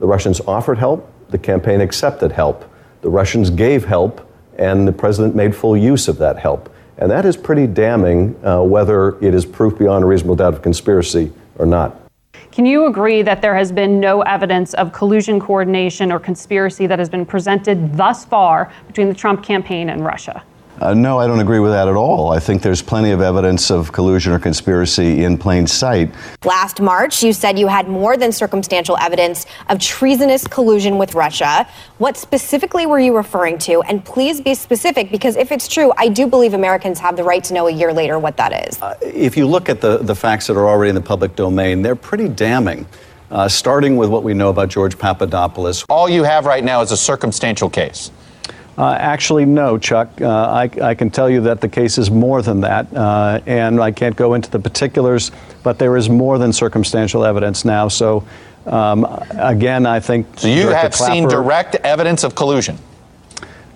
The 0.00 0.06
Russians 0.06 0.38
offered 0.46 0.76
help, 0.76 1.10
the 1.30 1.38
campaign 1.38 1.80
accepted 1.80 2.30
help. 2.30 2.70
The 3.00 3.08
Russians 3.08 3.48
gave 3.48 3.86
help, 3.86 4.30
and 4.58 4.86
the 4.86 4.92
president 4.92 5.34
made 5.34 5.56
full 5.56 5.78
use 5.78 6.08
of 6.08 6.18
that 6.18 6.38
help. 6.38 6.72
And 6.98 7.10
that 7.10 7.24
is 7.24 7.38
pretty 7.38 7.66
damning, 7.66 8.38
uh, 8.44 8.62
whether 8.62 9.18
it 9.24 9.34
is 9.34 9.46
proof 9.46 9.78
beyond 9.78 10.04
a 10.04 10.06
reasonable 10.06 10.36
doubt 10.36 10.52
of 10.52 10.60
conspiracy 10.60 11.32
or 11.56 11.64
not. 11.64 11.96
Can 12.52 12.66
you 12.66 12.84
agree 12.84 13.22
that 13.22 13.40
there 13.40 13.54
has 13.54 13.72
been 13.72 13.98
no 13.98 14.20
evidence 14.22 14.74
of 14.74 14.92
collusion, 14.92 15.40
coordination, 15.40 16.12
or 16.12 16.18
conspiracy 16.18 16.86
that 16.86 16.98
has 16.98 17.08
been 17.08 17.24
presented 17.24 17.96
thus 17.96 18.26
far 18.26 18.70
between 18.86 19.08
the 19.08 19.14
Trump 19.14 19.42
campaign 19.42 19.88
and 19.88 20.04
Russia? 20.04 20.42
Uh, 20.78 20.94
no, 20.94 21.18
I 21.18 21.26
don't 21.26 21.40
agree 21.40 21.58
with 21.58 21.72
that 21.72 21.88
at 21.88 21.94
all. 21.94 22.32
I 22.32 22.38
think 22.38 22.62
there's 22.62 22.80
plenty 22.80 23.10
of 23.10 23.20
evidence 23.20 23.70
of 23.70 23.92
collusion 23.92 24.32
or 24.32 24.38
conspiracy 24.38 25.24
in 25.24 25.36
plain 25.36 25.66
sight. 25.66 26.10
Last 26.44 26.80
March, 26.80 27.22
you 27.22 27.34
said 27.34 27.58
you 27.58 27.66
had 27.66 27.86
more 27.86 28.16
than 28.16 28.32
circumstantial 28.32 28.96
evidence 28.96 29.44
of 29.68 29.78
treasonous 29.78 30.46
collusion 30.46 30.96
with 30.96 31.14
Russia. 31.14 31.68
What 31.98 32.16
specifically 32.16 32.86
were 32.86 32.98
you 32.98 33.14
referring 33.14 33.58
to? 33.58 33.82
And 33.82 34.02
please 34.02 34.40
be 34.40 34.54
specific, 34.54 35.10
because 35.10 35.36
if 35.36 35.52
it's 35.52 35.68
true, 35.68 35.92
I 35.98 36.08
do 36.08 36.26
believe 36.26 36.54
Americans 36.54 36.98
have 37.00 37.14
the 37.14 37.24
right 37.24 37.44
to 37.44 37.52
know 37.52 37.66
a 37.66 37.72
year 37.72 37.92
later 37.92 38.18
what 38.18 38.38
that 38.38 38.66
is. 38.66 38.80
Uh, 38.80 38.94
if 39.02 39.36
you 39.36 39.46
look 39.46 39.68
at 39.68 39.82
the, 39.82 39.98
the 39.98 40.14
facts 40.14 40.46
that 40.46 40.56
are 40.56 40.66
already 40.66 40.88
in 40.88 40.94
the 40.94 41.02
public 41.02 41.36
domain, 41.36 41.82
they're 41.82 41.94
pretty 41.94 42.28
damning. 42.28 42.86
Uh, 43.30 43.48
starting 43.48 43.96
with 43.96 44.10
what 44.10 44.24
we 44.24 44.34
know 44.34 44.48
about 44.48 44.68
George 44.68 44.98
Papadopoulos. 44.98 45.84
All 45.88 46.08
you 46.08 46.24
have 46.24 46.46
right 46.46 46.64
now 46.64 46.80
is 46.80 46.90
a 46.90 46.96
circumstantial 46.96 47.70
case. 47.70 48.10
Uh, 48.80 48.94
actually, 48.94 49.44
no, 49.44 49.76
Chuck. 49.76 50.08
Uh, 50.22 50.26
I, 50.26 50.70
I, 50.80 50.94
can 50.94 51.10
tell 51.10 51.28
you 51.28 51.42
that 51.42 51.60
the 51.60 51.68
case 51.68 51.98
is 51.98 52.10
more 52.10 52.40
than 52.40 52.62
that, 52.62 52.90
uh, 52.96 53.38
and 53.44 53.78
I 53.78 53.92
can't 53.92 54.16
go 54.16 54.32
into 54.32 54.50
the 54.50 54.58
particulars, 54.58 55.32
but 55.62 55.78
there 55.78 55.98
is 55.98 56.08
more 56.08 56.38
than 56.38 56.50
circumstantial 56.50 57.22
evidence 57.22 57.66
now. 57.66 57.88
So, 57.88 58.24
um, 58.64 59.04
again, 59.32 59.84
I 59.84 60.00
think. 60.00 60.26
So 60.38 60.48
you 60.48 60.62
Director 60.62 60.76
have 60.78 60.92
Clapper, 60.94 61.12
seen 61.12 61.28
direct 61.28 61.74
evidence 61.74 62.24
of 62.24 62.34
collusion? 62.34 62.78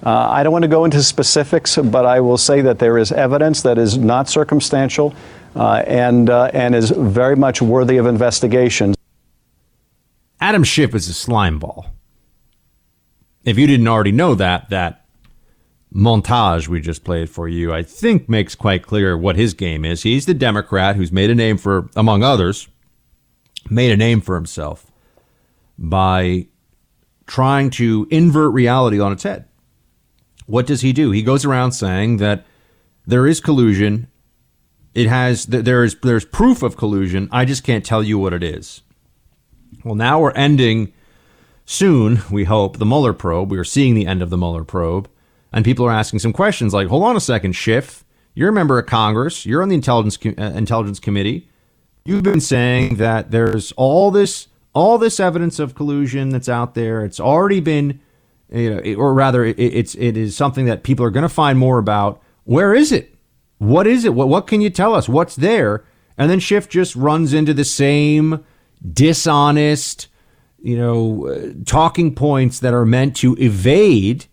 Uh, 0.07 0.31
I 0.31 0.43
don't 0.43 0.55
want 0.55 0.63
to 0.63 0.69
go 0.69 0.87
into 0.87 1.03
specifics, 1.03 1.77
but 1.77 2.07
I 2.07 2.21
will 2.21 2.39
say 2.39 2.63
that 2.63 2.79
there 2.79 2.97
is 2.97 3.13
evidence 3.13 3.61
that 3.61 3.77
is 3.77 3.99
not 3.99 4.31
circumstantial 4.31 5.15
uh, 5.55 5.83
and, 5.87 6.31
uh, 6.31 6.51
and 6.55 6.75
is 6.75 6.89
very 6.89 7.37
much 7.37 7.61
worthy 7.61 7.99
of 7.99 8.07
investigation. 8.07 8.95
Adam 10.41 10.65
Schiff 10.65 10.95
is 10.95 11.09
a 11.09 11.13
slime 11.13 11.59
ball 11.59 11.94
if 13.45 13.59
you 13.59 13.67
didn't 13.67 13.89
already 13.89 14.13
know 14.13 14.35
that, 14.35 14.71
that 14.71 15.05
montage 15.95 16.67
we 16.69 16.81
just 16.81 17.05
played 17.05 17.31
for 17.31 17.49
you, 17.49 17.73
I 17.73 17.83
think 17.83 18.29
makes 18.29 18.55
quite 18.55 18.83
clear 18.83 19.17
what 19.17 19.37
his 19.37 19.55
game 19.55 19.85
is. 19.85 20.03
He's 20.03 20.27
the 20.27 20.35
Democrat 20.35 20.97
who's 20.97 21.13
made 21.13 21.31
a 21.31 21.35
name 21.35 21.57
for, 21.57 21.89
among 21.95 22.23
others, 22.23 22.69
made 23.71 23.93
a 23.93 23.97
name 23.97 24.21
for 24.21 24.35
himself 24.35 24.91
by 25.79 26.47
trying 27.27 27.71
to 27.71 28.07
invert 28.11 28.53
reality 28.53 29.01
on 29.01 29.13
its 29.13 29.23
head. 29.23 29.47
What 30.47 30.67
does 30.67 30.83
he 30.83 30.93
do? 30.93 31.11
He 31.11 31.23
goes 31.23 31.45
around 31.45 31.73
saying 31.73 32.19
that 32.19 32.45
there 33.07 33.27
is 33.27 33.41
collusion. 33.41 34.09
It 34.95 35.09
has 35.09 35.47
there 35.47 35.85
is 35.85 35.97
there's 36.03 36.25
proof 36.25 36.63
of 36.63 36.77
collusion. 36.77 37.29
I 37.33 37.45
just 37.45 37.65
can't 37.65 37.85
tell 37.85 38.03
you 38.03 38.19
what 38.19 38.35
it 38.35 38.43
is. 38.43 38.83
Well, 39.85 39.95
now 39.95 40.21
we're 40.21 40.33
ending 40.33 40.93
soon, 41.65 42.23
we 42.31 42.45
hope, 42.45 42.79
the 42.79 42.87
Mueller 42.87 43.13
probe. 43.13 43.51
We 43.51 43.59
are 43.59 43.65
seeing 43.65 43.95
the 43.95 44.07
end 44.07 44.23
of 44.23 44.31
the 44.31 44.39
Mueller 44.39 44.65
probe. 44.65 45.09
And 45.53 45.65
people 45.65 45.87
are 45.87 45.93
asking 45.93 46.19
some 46.19 46.33
questions 46.33 46.75
like, 46.75 46.89
hold 46.89 47.05
on 47.05 47.17
a 47.17 47.21
second, 47.21 47.53
Schiff. 47.53 48.05
You're 48.35 48.49
a 48.49 48.53
member 48.53 48.79
of 48.79 48.87
Congress. 48.87 49.47
You're 49.47 49.63
on 49.63 49.69
the 49.69 49.77
Intelligence, 49.77 50.19
uh, 50.27 50.43
Intelligence 50.57 50.99
Committee. 50.99 51.49
You've 52.05 52.25
been 52.25 52.41
saying 52.41 52.97
that 52.97 53.31
there's 53.31 53.73
all 53.73 54.11
this 54.11 54.49
all 54.75 54.99
this 54.99 55.21
evidence 55.21 55.59
of 55.61 55.75
collusion 55.75 56.31
that's 56.31 56.49
out 56.49 56.75
there. 56.75 57.05
It's 57.05 57.21
already 57.21 57.61
been, 57.61 58.01
you 58.51 58.75
know, 58.75 58.95
or 58.95 59.15
rather, 59.15 59.45
it, 59.45 59.59
it's 59.59 59.95
it 59.95 60.17
is 60.17 60.37
something 60.37 60.67
that 60.67 60.83
people 60.83 61.07
are 61.07 61.11
going 61.11 61.23
to 61.23 61.29
find 61.29 61.59
more 61.59 61.79
about. 61.79 62.21
Where 62.43 62.75
is 62.75 62.93
it? 62.93 63.15
What 63.59 63.87
is 63.87 64.05
it? 64.05 64.15
What 64.15 64.29
what 64.29 64.47
can 64.47 64.61
you 64.61 64.71
tell 64.71 64.95
us? 64.95 65.09
What's 65.09 65.37
there? 65.37 65.85
And 66.19 66.31
then 66.31 66.41
Schiff 66.41 66.69
just 66.69 66.95
runs 66.95 67.33
into 67.33 67.55
the 67.55 67.65
same 67.65 68.45
dishonest, 68.93 70.09
you 70.65 70.79
know, 70.79 71.27
uh, 71.29 71.53
talking 71.67 72.15
points 72.15 72.59
that 72.61 72.73
are 72.73 72.87
meant 72.87 73.15
to 73.17 73.37
evade 73.39 74.25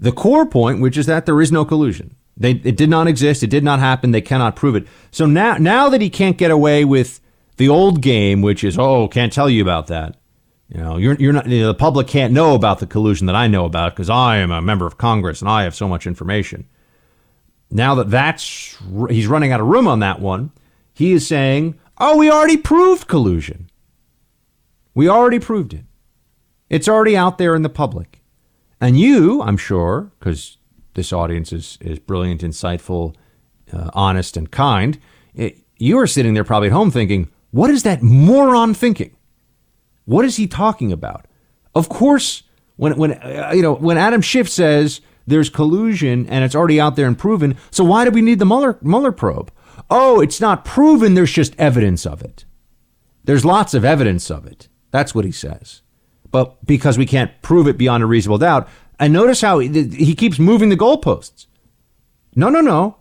the 0.00 0.10
core 0.10 0.44
point, 0.44 0.80
which 0.80 0.98
is 0.98 1.06
that 1.06 1.24
there 1.24 1.40
is 1.40 1.52
no 1.52 1.64
collusion. 1.64 2.16
They, 2.36 2.50
it 2.50 2.76
did 2.76 2.90
not 2.90 3.06
exist. 3.06 3.44
It 3.44 3.50
did 3.50 3.62
not 3.62 3.78
happen. 3.78 4.10
They 4.10 4.20
cannot 4.20 4.56
prove 4.56 4.74
it. 4.74 4.88
So 5.12 5.24
now, 5.24 5.56
now 5.56 5.88
that 5.88 6.00
he 6.00 6.10
can't 6.10 6.36
get 6.36 6.50
away 6.50 6.84
with 6.84 7.20
the 7.58 7.68
old 7.68 8.00
game, 8.00 8.42
which 8.42 8.64
is, 8.64 8.76
oh, 8.76 9.06
can't 9.06 9.32
tell 9.32 9.48
you 9.48 9.62
about 9.62 9.86
that. 9.86 10.16
You 10.68 10.80
know, 10.82 10.96
you're, 10.96 11.14
you're 11.14 11.32
not, 11.32 11.46
you 11.46 11.60
know, 11.60 11.68
the 11.68 11.74
public 11.74 12.08
can't 12.08 12.32
know 12.32 12.56
about 12.56 12.80
the 12.80 12.86
collusion 12.86 13.28
that 13.28 13.36
I 13.36 13.46
know 13.46 13.64
about 13.64 13.94
because 13.94 14.10
I 14.10 14.38
am 14.38 14.50
a 14.50 14.60
member 14.60 14.84
of 14.84 14.98
Congress 14.98 15.40
and 15.40 15.48
I 15.48 15.62
have 15.62 15.76
so 15.76 15.86
much 15.86 16.08
information. 16.08 16.66
now 17.70 17.94
that 17.94 18.10
that's 18.10 18.76
he's 19.08 19.28
running 19.28 19.52
out 19.52 19.60
of 19.60 19.66
room 19.66 19.86
on 19.86 20.00
that 20.00 20.20
one, 20.20 20.50
he 20.92 21.12
is 21.12 21.26
saying, 21.26 21.78
"Oh, 21.98 22.16
we 22.18 22.30
already 22.30 22.56
proved 22.56 23.06
collusion. 23.06 23.67
We 24.98 25.08
already 25.08 25.38
proved 25.38 25.74
it. 25.74 25.84
It's 26.68 26.88
already 26.88 27.16
out 27.16 27.38
there 27.38 27.54
in 27.54 27.62
the 27.62 27.68
public." 27.68 28.20
And 28.80 28.98
you, 28.98 29.40
I'm 29.42 29.56
sure, 29.56 30.10
because 30.18 30.58
this 30.94 31.12
audience 31.12 31.52
is 31.52 31.78
is 31.80 32.00
brilliant, 32.00 32.40
insightful, 32.40 33.14
uh, 33.72 33.90
honest, 33.94 34.36
and 34.36 34.50
kind, 34.50 34.98
it, 35.34 35.58
you 35.76 36.00
are 36.00 36.08
sitting 36.08 36.34
there 36.34 36.42
probably 36.42 36.70
at 36.70 36.74
home 36.74 36.90
thinking, 36.90 37.28
"What 37.52 37.70
is 37.70 37.84
that 37.84 38.02
moron 38.02 38.74
thinking? 38.74 39.14
What 40.04 40.24
is 40.24 40.34
he 40.34 40.48
talking 40.48 40.90
about?" 40.90 41.26
Of 41.76 41.88
course, 41.88 42.42
when 42.74 42.96
when 42.96 43.12
uh, 43.12 43.52
you 43.54 43.62
know 43.62 43.74
when 43.74 43.98
Adam 43.98 44.20
Schiff 44.20 44.48
says 44.48 45.00
there's 45.28 45.48
collusion 45.48 46.26
and 46.26 46.42
it's 46.44 46.56
already 46.56 46.80
out 46.80 46.96
there 46.96 47.06
and 47.06 47.16
proven. 47.16 47.56
So 47.70 47.84
why 47.84 48.04
do 48.04 48.10
we 48.10 48.20
need 48.20 48.40
the 48.40 48.46
Mueller, 48.46 48.78
Mueller 48.82 49.12
probe? 49.12 49.52
Oh, 49.88 50.20
it's 50.20 50.40
not 50.40 50.64
proven. 50.64 51.14
There's 51.14 51.30
just 51.30 51.54
evidence 51.56 52.04
of 52.04 52.20
it. 52.20 52.46
There's 53.22 53.44
lots 53.44 53.74
of 53.74 53.84
evidence 53.84 54.28
of 54.28 54.44
it. 54.44 54.67
That's 54.90 55.14
what 55.14 55.24
he 55.24 55.32
says. 55.32 55.82
But 56.30 56.64
because 56.66 56.98
we 56.98 57.06
can't 57.06 57.30
prove 57.42 57.66
it 57.66 57.78
beyond 57.78 58.02
a 58.02 58.06
reasonable 58.06 58.38
doubt, 58.38 58.68
and 58.98 59.12
notice 59.12 59.40
how 59.40 59.60
he, 59.60 60.14
keeps 60.14 60.38
moving 60.38 60.68
the 60.68 60.76
goalposts. 60.76 61.46
No, 62.34 62.48
no, 62.48 62.60
no. 62.60 62.96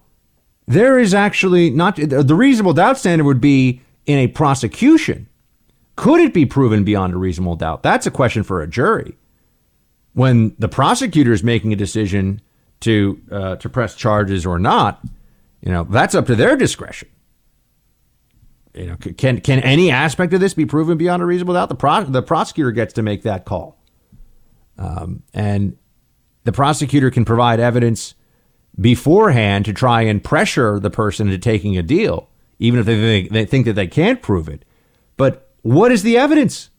There 0.67 0.99
is 0.99 1.13
actually 1.13 1.69
not 1.69 1.95
the 1.95 2.35
reasonable 2.35 2.73
doubt 2.73 2.97
standard 2.97 3.25
would 3.25 3.41
be 3.41 3.81
in 4.05 4.19
a 4.19 4.27
prosecution. 4.27 5.27
Could 5.95 6.19
it 6.19 6.33
be 6.33 6.45
proven 6.45 6.83
beyond 6.83 7.13
a 7.13 7.17
reasonable 7.17 7.55
doubt? 7.55 7.83
That's 7.83 8.05
a 8.05 8.11
question 8.11 8.43
for 8.43 8.61
a 8.61 8.67
jury 8.67 9.17
when 10.17 10.55
the 10.57 10.67
prosecutor 10.67 11.31
is 11.31 11.43
making 11.43 11.71
a 11.71 11.75
decision 11.75 12.41
to 12.79 13.21
uh, 13.31 13.55
to 13.57 13.69
press 13.69 13.93
charges 13.93 14.47
or 14.47 14.57
not, 14.57 14.99
you 15.61 15.71
know 15.71 15.83
that's 15.83 16.15
up 16.15 16.25
to 16.25 16.35
their 16.35 16.55
discretion. 16.57 17.07
You 18.77 18.85
know, 18.85 18.95
can 18.95 19.41
can 19.41 19.59
any 19.61 19.89
aspect 19.89 20.33
of 20.33 20.39
this 20.39 20.53
be 20.53 20.65
proven 20.65 20.97
beyond 20.97 21.23
a 21.23 21.25
reasonable 21.25 21.55
doubt? 21.55 21.69
The 21.69 21.75
pro- 21.75 22.03
the 22.03 22.21
prosecutor 22.21 22.71
gets 22.71 22.93
to 22.93 23.01
make 23.01 23.23
that 23.23 23.43
call, 23.43 23.81
um, 24.77 25.23
and 25.33 25.77
the 26.43 26.51
prosecutor 26.51 27.09
can 27.09 27.25
provide 27.25 27.59
evidence 27.59 28.13
beforehand 28.79 29.65
to 29.65 29.73
try 29.73 30.03
and 30.03 30.23
pressure 30.23 30.79
the 30.79 30.91
person 30.91 31.27
into 31.27 31.39
taking 31.39 31.75
a 31.75 31.81
deal, 31.81 32.29
even 32.59 32.79
if 32.79 32.85
they 32.85 32.95
think, 32.95 33.31
they 33.31 33.45
think 33.45 33.65
that 33.65 33.73
they 33.73 33.87
can't 33.87 34.21
prove 34.21 34.47
it. 34.47 34.63
But 35.17 35.49
what 35.63 35.91
is 35.91 36.03
the 36.03 36.17
evidence? 36.17 36.69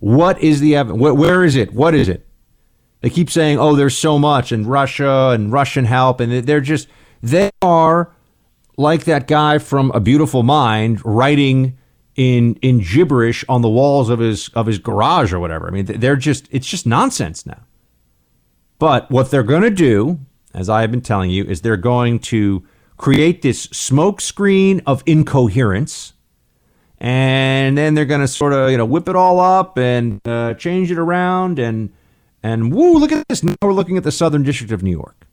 What 0.00 0.40
is 0.42 0.58
the 0.58 0.74
evidence? 0.74 1.00
Where 1.00 1.44
is 1.44 1.54
it? 1.54 1.72
What 1.72 1.94
is 1.94 2.08
it? 2.08 2.26
They 3.00 3.10
keep 3.10 3.30
saying, 3.30 3.60
"Oh, 3.60 3.76
there's 3.76 3.96
so 3.96 4.18
much 4.18 4.50
and 4.50 4.66
Russia 4.66 5.30
and 5.30 5.52
Russian 5.52 5.84
help," 5.84 6.18
and 6.18 6.32
they're 6.32 6.60
just 6.60 6.88
they 7.22 7.50
are 7.62 8.13
like 8.76 9.04
that 9.04 9.26
guy 9.26 9.58
from 9.58 9.90
A 9.92 10.00
Beautiful 10.00 10.42
Mind 10.42 11.04
writing 11.04 11.78
in 12.16 12.54
in 12.56 12.78
gibberish 12.78 13.44
on 13.48 13.62
the 13.62 13.68
walls 13.68 14.08
of 14.08 14.18
his 14.18 14.48
of 14.50 14.66
his 14.66 14.78
garage 14.78 15.32
or 15.32 15.40
whatever. 15.40 15.66
I 15.66 15.70
mean, 15.70 15.86
they're 15.86 16.16
just 16.16 16.48
it's 16.50 16.66
just 16.66 16.86
nonsense 16.86 17.44
now. 17.46 17.62
But 18.78 19.10
what 19.10 19.30
they're 19.30 19.42
going 19.42 19.62
to 19.62 19.70
do, 19.70 20.20
as 20.52 20.68
I 20.68 20.82
have 20.82 20.90
been 20.90 21.00
telling 21.00 21.30
you, 21.30 21.44
is 21.44 21.62
they're 21.62 21.76
going 21.76 22.18
to 22.20 22.64
create 22.96 23.42
this 23.42 23.62
smoke 23.64 24.20
screen 24.20 24.82
of 24.86 25.02
incoherence 25.06 26.12
and 26.98 27.76
then 27.76 27.94
they're 27.94 28.04
going 28.04 28.20
to 28.20 28.28
sort 28.28 28.52
of 28.52 28.70
you 28.70 28.78
know 28.78 28.84
whip 28.86 29.08
it 29.08 29.16
all 29.16 29.40
up 29.40 29.76
and 29.76 30.26
uh, 30.26 30.54
change 30.54 30.90
it 30.90 30.98
around 30.98 31.58
and 31.58 31.92
and 32.42 32.74
woo, 32.74 32.98
look 32.98 33.10
at 33.10 33.26
this. 33.28 33.42
Now 33.42 33.54
we're 33.62 33.72
looking 33.72 33.96
at 33.96 34.04
the 34.04 34.12
Southern 34.12 34.42
District 34.42 34.70
of 34.70 34.82
New 34.82 34.90
York. 34.90 35.23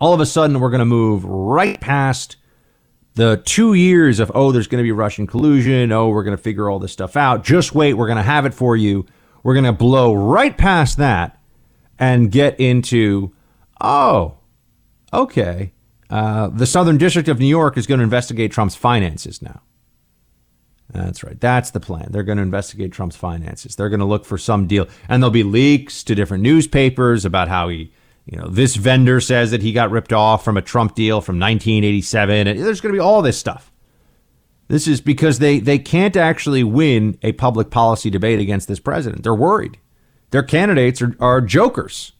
All 0.00 0.14
of 0.14 0.20
a 0.20 0.26
sudden, 0.26 0.60
we're 0.60 0.70
going 0.70 0.80
to 0.80 0.84
move 0.86 1.24
right 1.24 1.80
past 1.80 2.36
the 3.14 3.42
two 3.44 3.74
years 3.74 4.18
of, 4.18 4.32
oh, 4.34 4.50
there's 4.50 4.66
going 4.66 4.82
to 4.82 4.86
be 4.86 4.92
Russian 4.92 5.26
collusion. 5.26 5.92
Oh, 5.92 6.08
we're 6.08 6.24
going 6.24 6.36
to 6.36 6.42
figure 6.42 6.70
all 6.70 6.78
this 6.78 6.92
stuff 6.92 7.16
out. 7.16 7.44
Just 7.44 7.74
wait. 7.74 7.94
We're 7.94 8.06
going 8.06 8.16
to 8.16 8.22
have 8.22 8.46
it 8.46 8.54
for 8.54 8.76
you. 8.76 9.04
We're 9.42 9.54
going 9.54 9.64
to 9.64 9.72
blow 9.72 10.14
right 10.14 10.56
past 10.56 10.96
that 10.98 11.38
and 11.98 12.32
get 12.32 12.58
into, 12.58 13.34
oh, 13.80 14.38
okay. 15.12 15.72
Uh, 16.08 16.48
the 16.48 16.66
Southern 16.66 16.96
District 16.96 17.28
of 17.28 17.38
New 17.38 17.46
York 17.46 17.76
is 17.76 17.86
going 17.86 17.98
to 17.98 18.04
investigate 18.04 18.52
Trump's 18.52 18.74
finances 18.74 19.42
now. 19.42 19.62
That's 20.92 21.22
right. 21.22 21.40
That's 21.40 21.70
the 21.70 21.78
plan. 21.78 22.08
They're 22.10 22.24
going 22.24 22.38
to 22.38 22.42
investigate 22.42 22.92
Trump's 22.92 23.16
finances. 23.16 23.76
They're 23.76 23.90
going 23.90 24.00
to 24.00 24.06
look 24.06 24.24
for 24.24 24.38
some 24.38 24.66
deal. 24.66 24.88
And 25.08 25.22
there'll 25.22 25.30
be 25.30 25.44
leaks 25.44 26.02
to 26.04 26.14
different 26.14 26.42
newspapers 26.42 27.24
about 27.24 27.48
how 27.48 27.68
he, 27.68 27.92
you 28.30 28.38
know, 28.38 28.46
this 28.46 28.76
vendor 28.76 29.20
says 29.20 29.50
that 29.50 29.60
he 29.60 29.72
got 29.72 29.90
ripped 29.90 30.12
off 30.12 30.44
from 30.44 30.56
a 30.56 30.62
Trump 30.62 30.94
deal 30.94 31.20
from 31.20 31.40
1987. 31.40 32.46
And 32.46 32.60
there's 32.60 32.80
going 32.80 32.94
to 32.94 32.96
be 32.96 33.02
all 33.02 33.22
this 33.22 33.36
stuff. 33.36 33.72
This 34.68 34.86
is 34.86 35.00
because 35.00 35.40
they, 35.40 35.58
they 35.58 35.80
can't 35.80 36.16
actually 36.16 36.62
win 36.62 37.18
a 37.22 37.32
public 37.32 37.70
policy 37.70 38.08
debate 38.08 38.38
against 38.38 38.68
this 38.68 38.78
president. 38.78 39.24
They're 39.24 39.34
worried. 39.34 39.78
Their 40.30 40.44
candidates 40.44 41.02
are, 41.02 41.16
are 41.18 41.40
jokers. 41.40 42.12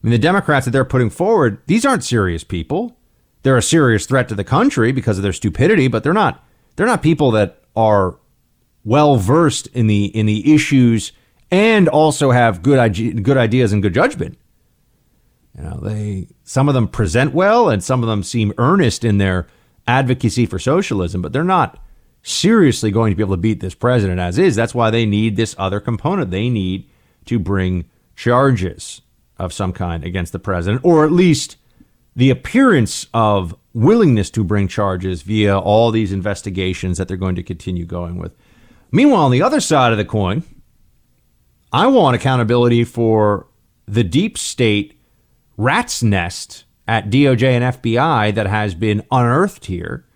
I 0.00 0.06
mean, 0.06 0.12
the 0.12 0.18
Democrats 0.18 0.64
that 0.64 0.70
they're 0.70 0.84
putting 0.84 1.10
forward, 1.10 1.60
these 1.66 1.84
aren't 1.84 2.04
serious 2.04 2.44
people. 2.44 2.96
They're 3.42 3.56
a 3.56 3.62
serious 3.62 4.06
threat 4.06 4.28
to 4.28 4.36
the 4.36 4.44
country 4.44 4.92
because 4.92 5.18
of 5.18 5.24
their 5.24 5.32
stupidity, 5.32 5.88
but 5.88 6.04
they're 6.04 6.12
not 6.12 6.44
they're 6.76 6.86
not 6.86 7.02
people 7.02 7.32
that 7.32 7.64
are 7.74 8.16
well 8.84 9.16
versed 9.16 9.66
in 9.68 9.88
the 9.88 10.06
in 10.06 10.26
the 10.26 10.54
issues 10.54 11.10
and 11.50 11.88
also 11.88 12.30
have 12.30 12.62
good 12.62 13.24
good 13.24 13.36
ideas 13.36 13.72
and 13.72 13.82
good 13.82 13.94
judgment. 13.94 14.38
You 15.58 15.64
know, 15.64 15.80
they 15.80 16.28
some 16.44 16.68
of 16.68 16.74
them 16.74 16.86
present 16.86 17.34
well 17.34 17.68
and 17.68 17.82
some 17.82 18.02
of 18.02 18.08
them 18.08 18.22
seem 18.22 18.52
earnest 18.58 19.04
in 19.04 19.18
their 19.18 19.48
advocacy 19.86 20.46
for 20.46 20.58
socialism, 20.58 21.20
but 21.20 21.32
they're 21.32 21.42
not 21.42 21.82
seriously 22.22 22.90
going 22.90 23.10
to 23.10 23.16
be 23.16 23.22
able 23.22 23.34
to 23.34 23.40
beat 23.40 23.60
this 23.60 23.74
president 23.74 24.20
as 24.20 24.38
is. 24.38 24.54
That's 24.54 24.74
why 24.74 24.90
they 24.90 25.04
need 25.04 25.36
this 25.36 25.56
other 25.58 25.80
component. 25.80 26.30
They 26.30 26.48
need 26.48 26.88
to 27.24 27.38
bring 27.38 27.86
charges 28.14 29.00
of 29.36 29.52
some 29.52 29.72
kind 29.72 30.04
against 30.04 30.32
the 30.32 30.38
president, 30.38 30.84
or 30.84 31.04
at 31.04 31.12
least 31.12 31.56
the 32.14 32.30
appearance 32.30 33.06
of 33.14 33.54
willingness 33.72 34.30
to 34.30 34.44
bring 34.44 34.68
charges 34.68 35.22
via 35.22 35.58
all 35.58 35.90
these 35.90 36.12
investigations 36.12 36.98
that 36.98 37.08
they're 37.08 37.16
going 37.16 37.36
to 37.36 37.42
continue 37.42 37.84
going 37.84 38.16
with. 38.16 38.32
Meanwhile, 38.90 39.22
on 39.22 39.30
the 39.30 39.42
other 39.42 39.60
side 39.60 39.92
of 39.92 39.98
the 39.98 40.04
coin, 40.04 40.42
I 41.72 41.86
want 41.86 42.16
accountability 42.16 42.84
for 42.84 43.46
the 43.86 44.04
deep 44.04 44.36
state 44.36 44.97
rat's 45.58 46.02
nest 46.02 46.64
at 46.86 47.10
DOJ 47.10 47.42
and 47.42 47.76
FBI 47.76 48.34
that 48.34 48.46
has 48.46 48.74
been 48.74 49.02
unearthed 49.10 49.66
here, 49.66 50.06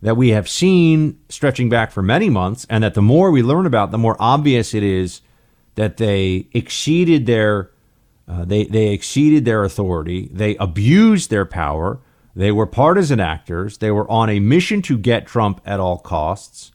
that 0.00 0.16
we 0.16 0.30
have 0.30 0.48
seen 0.48 1.18
stretching 1.28 1.68
back 1.68 1.92
for 1.92 2.02
many 2.02 2.30
months, 2.30 2.66
and 2.70 2.82
that 2.82 2.94
the 2.94 3.02
more 3.02 3.30
we 3.30 3.42
learn 3.42 3.66
about, 3.66 3.90
the 3.90 3.98
more 3.98 4.16
obvious 4.18 4.72
it 4.72 4.82
is 4.82 5.20
that 5.74 5.98
they 5.98 6.48
exceeded 6.52 7.26
their 7.26 7.70
uh, 8.26 8.46
they 8.46 8.64
they 8.64 8.88
exceeded 8.88 9.44
their 9.44 9.64
authority, 9.64 10.30
they 10.32 10.56
abused 10.56 11.28
their 11.28 11.44
power, 11.44 12.00
they 12.34 12.50
were 12.50 12.66
partisan 12.66 13.20
actors. 13.20 13.78
They 13.78 13.90
were 13.90 14.10
on 14.10 14.30
a 14.30 14.40
mission 14.40 14.82
to 14.82 14.96
get 14.96 15.26
Trump 15.26 15.60
at 15.66 15.80
all 15.80 15.98
costs. 15.98 16.72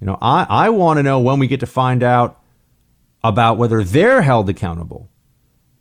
You 0.00 0.06
know, 0.06 0.18
I, 0.20 0.46
I 0.48 0.68
want 0.70 0.98
to 0.98 1.02
know 1.02 1.20
when 1.20 1.38
we 1.38 1.46
get 1.46 1.60
to 1.60 1.66
find 1.66 2.02
out 2.02 2.40
about 3.22 3.56
whether 3.56 3.82
they're 3.82 4.22
held 4.22 4.48
accountable. 4.48 5.08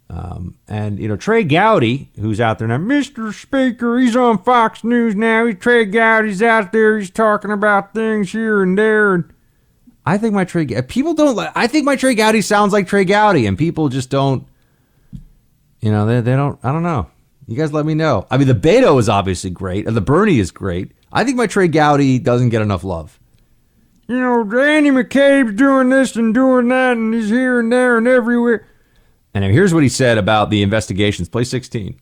Um, 0.10 0.58
and, 0.68 1.00
you 1.00 1.08
know, 1.08 1.16
Trey 1.16 1.44
Gowdy, 1.44 2.12
who's 2.20 2.40
out 2.40 2.60
there 2.60 2.68
now, 2.68 2.78
Mr. 2.78 3.34
Speaker, 3.34 3.98
he's 3.98 4.16
on 4.16 4.38
Fox 4.44 4.84
News 4.84 5.16
now. 5.16 5.46
He's 5.46 5.56
Trey 5.56 5.86
Gowdy's 5.86 6.44
out 6.44 6.72
there. 6.72 7.00
He's 7.00 7.10
talking 7.10 7.52
about 7.52 7.94
things 7.94 8.32
here 8.32 8.62
and 8.62 8.78
there. 8.78 9.16
And 9.16 9.34
I 10.06 10.18
think 10.18 10.34
my 10.34 10.46
Trey, 10.46 10.68
people 10.84 11.16
don't, 11.16 11.38
I 11.56 11.68
think 11.68 11.86
my 11.86 11.96
Trey 11.96 12.14
Gowdy 12.14 12.42
sounds 12.42 12.72
like 12.72 12.88
Trey 12.88 13.06
Gowdy, 13.06 13.48
and 13.48 13.58
people 13.58 13.90
just 13.90 14.12
don't, 14.12 14.48
you 15.82 15.92
know, 15.92 16.06
they, 16.06 16.22
they 16.22 16.36
don't, 16.36 16.60
I 16.64 16.72
don't 16.72 16.84
know. 16.84 17.10
You 17.48 17.58
guys 17.58 17.74
let 17.74 17.86
me 17.86 17.96
know. 17.96 18.28
I 18.30 18.38
mean, 18.38 18.48
the 18.48 18.54
Beto 18.54 19.00
is 19.00 19.10
obviously 19.10 19.50
great, 19.50 19.86
the 19.86 20.02
Bernie 20.02 20.40
is 20.40 20.52
great. 20.52 20.92
I 21.12 21.24
think 21.24 21.38
my 21.38 21.48
Trey 21.48 21.68
Gowdy 21.68 22.20
doesn't 22.20 22.50
get 22.50 22.62
enough 22.62 22.84
love. 22.84 23.20
You 24.08 24.20
know, 24.20 24.42
Andy 24.60 24.92
McCabe's 24.92 25.56
doing 25.56 25.90
this 25.90 26.16
and 26.16 26.34
doing 26.34 26.68
that, 26.68 26.92
and 26.92 27.14
he's 27.14 27.30
here 27.30 27.60
and 27.60 27.72
there 27.72 27.98
and 27.98 28.08
everywhere. 28.08 28.68
And 29.36 29.44
here's 29.44 29.74
what 29.74 29.84
he 29.84 29.90
said 29.90 30.18
about 30.18 30.50
the 30.50 30.64
investigations. 30.64 31.28
Play 31.28 31.44
16. 31.44 32.00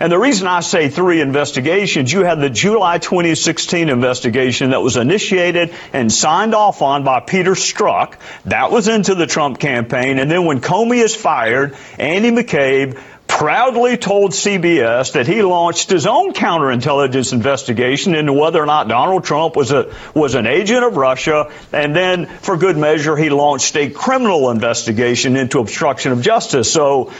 And 0.00 0.10
the 0.10 0.18
reason 0.18 0.46
I 0.48 0.60
say 0.60 0.88
three 0.88 1.20
investigations, 1.20 2.10
you 2.10 2.24
had 2.24 2.40
the 2.40 2.48
July 2.48 2.96
2016 2.98 3.90
investigation 3.90 4.70
that 4.70 4.80
was 4.80 4.96
initiated 4.96 5.74
and 5.92 6.10
signed 6.10 6.54
off 6.54 6.80
on 6.80 7.04
by 7.04 7.20
Peter 7.20 7.52
Strzok. 7.52 8.14
That 8.46 8.72
was 8.72 8.88
into 8.88 9.14
the 9.14 9.26
Trump 9.26 9.60
campaign. 9.60 10.18
And 10.18 10.30
then 10.30 10.46
when 10.46 10.62
Comey 10.62 11.04
is 11.04 11.14
fired, 11.14 11.76
Andy 11.98 12.30
McCabe 12.30 12.98
proudly 13.40 13.96
told 13.96 14.32
CBS 14.32 15.14
that 15.14 15.26
he 15.26 15.40
launched 15.40 15.88
his 15.88 16.06
own 16.06 16.34
counterintelligence 16.34 17.32
investigation 17.32 18.14
into 18.14 18.34
whether 18.34 18.62
or 18.62 18.66
not 18.66 18.86
Donald 18.86 19.24
Trump 19.24 19.56
was 19.56 19.72
a 19.72 19.94
was 20.14 20.34
an 20.34 20.46
agent 20.46 20.84
of 20.84 20.94
Russia, 20.98 21.50
and 21.72 21.96
then, 21.96 22.26
for 22.26 22.58
good 22.58 22.76
measure, 22.76 23.16
he 23.16 23.30
launched 23.30 23.74
a 23.78 23.88
criminal 23.88 24.50
investigation 24.50 25.36
into 25.36 25.58
obstruction 25.58 26.12
of 26.12 26.20
justice. 26.20 26.70
So. 26.70 27.12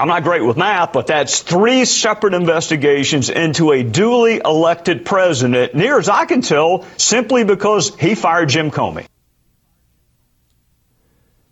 I'm 0.00 0.06
not 0.06 0.22
great 0.22 0.44
with 0.44 0.56
math, 0.56 0.92
but 0.92 1.08
that's 1.08 1.40
three 1.40 1.84
separate 1.84 2.32
investigations 2.32 3.30
into 3.30 3.72
a 3.72 3.82
duly 3.82 4.40
elected 4.44 5.04
president, 5.04 5.74
near 5.74 5.98
as 5.98 6.08
I 6.08 6.24
can 6.24 6.40
tell, 6.40 6.86
simply 6.98 7.42
because 7.42 7.92
he 7.96 8.14
fired 8.14 8.48
Jim 8.48 8.70
Comey. 8.70 9.06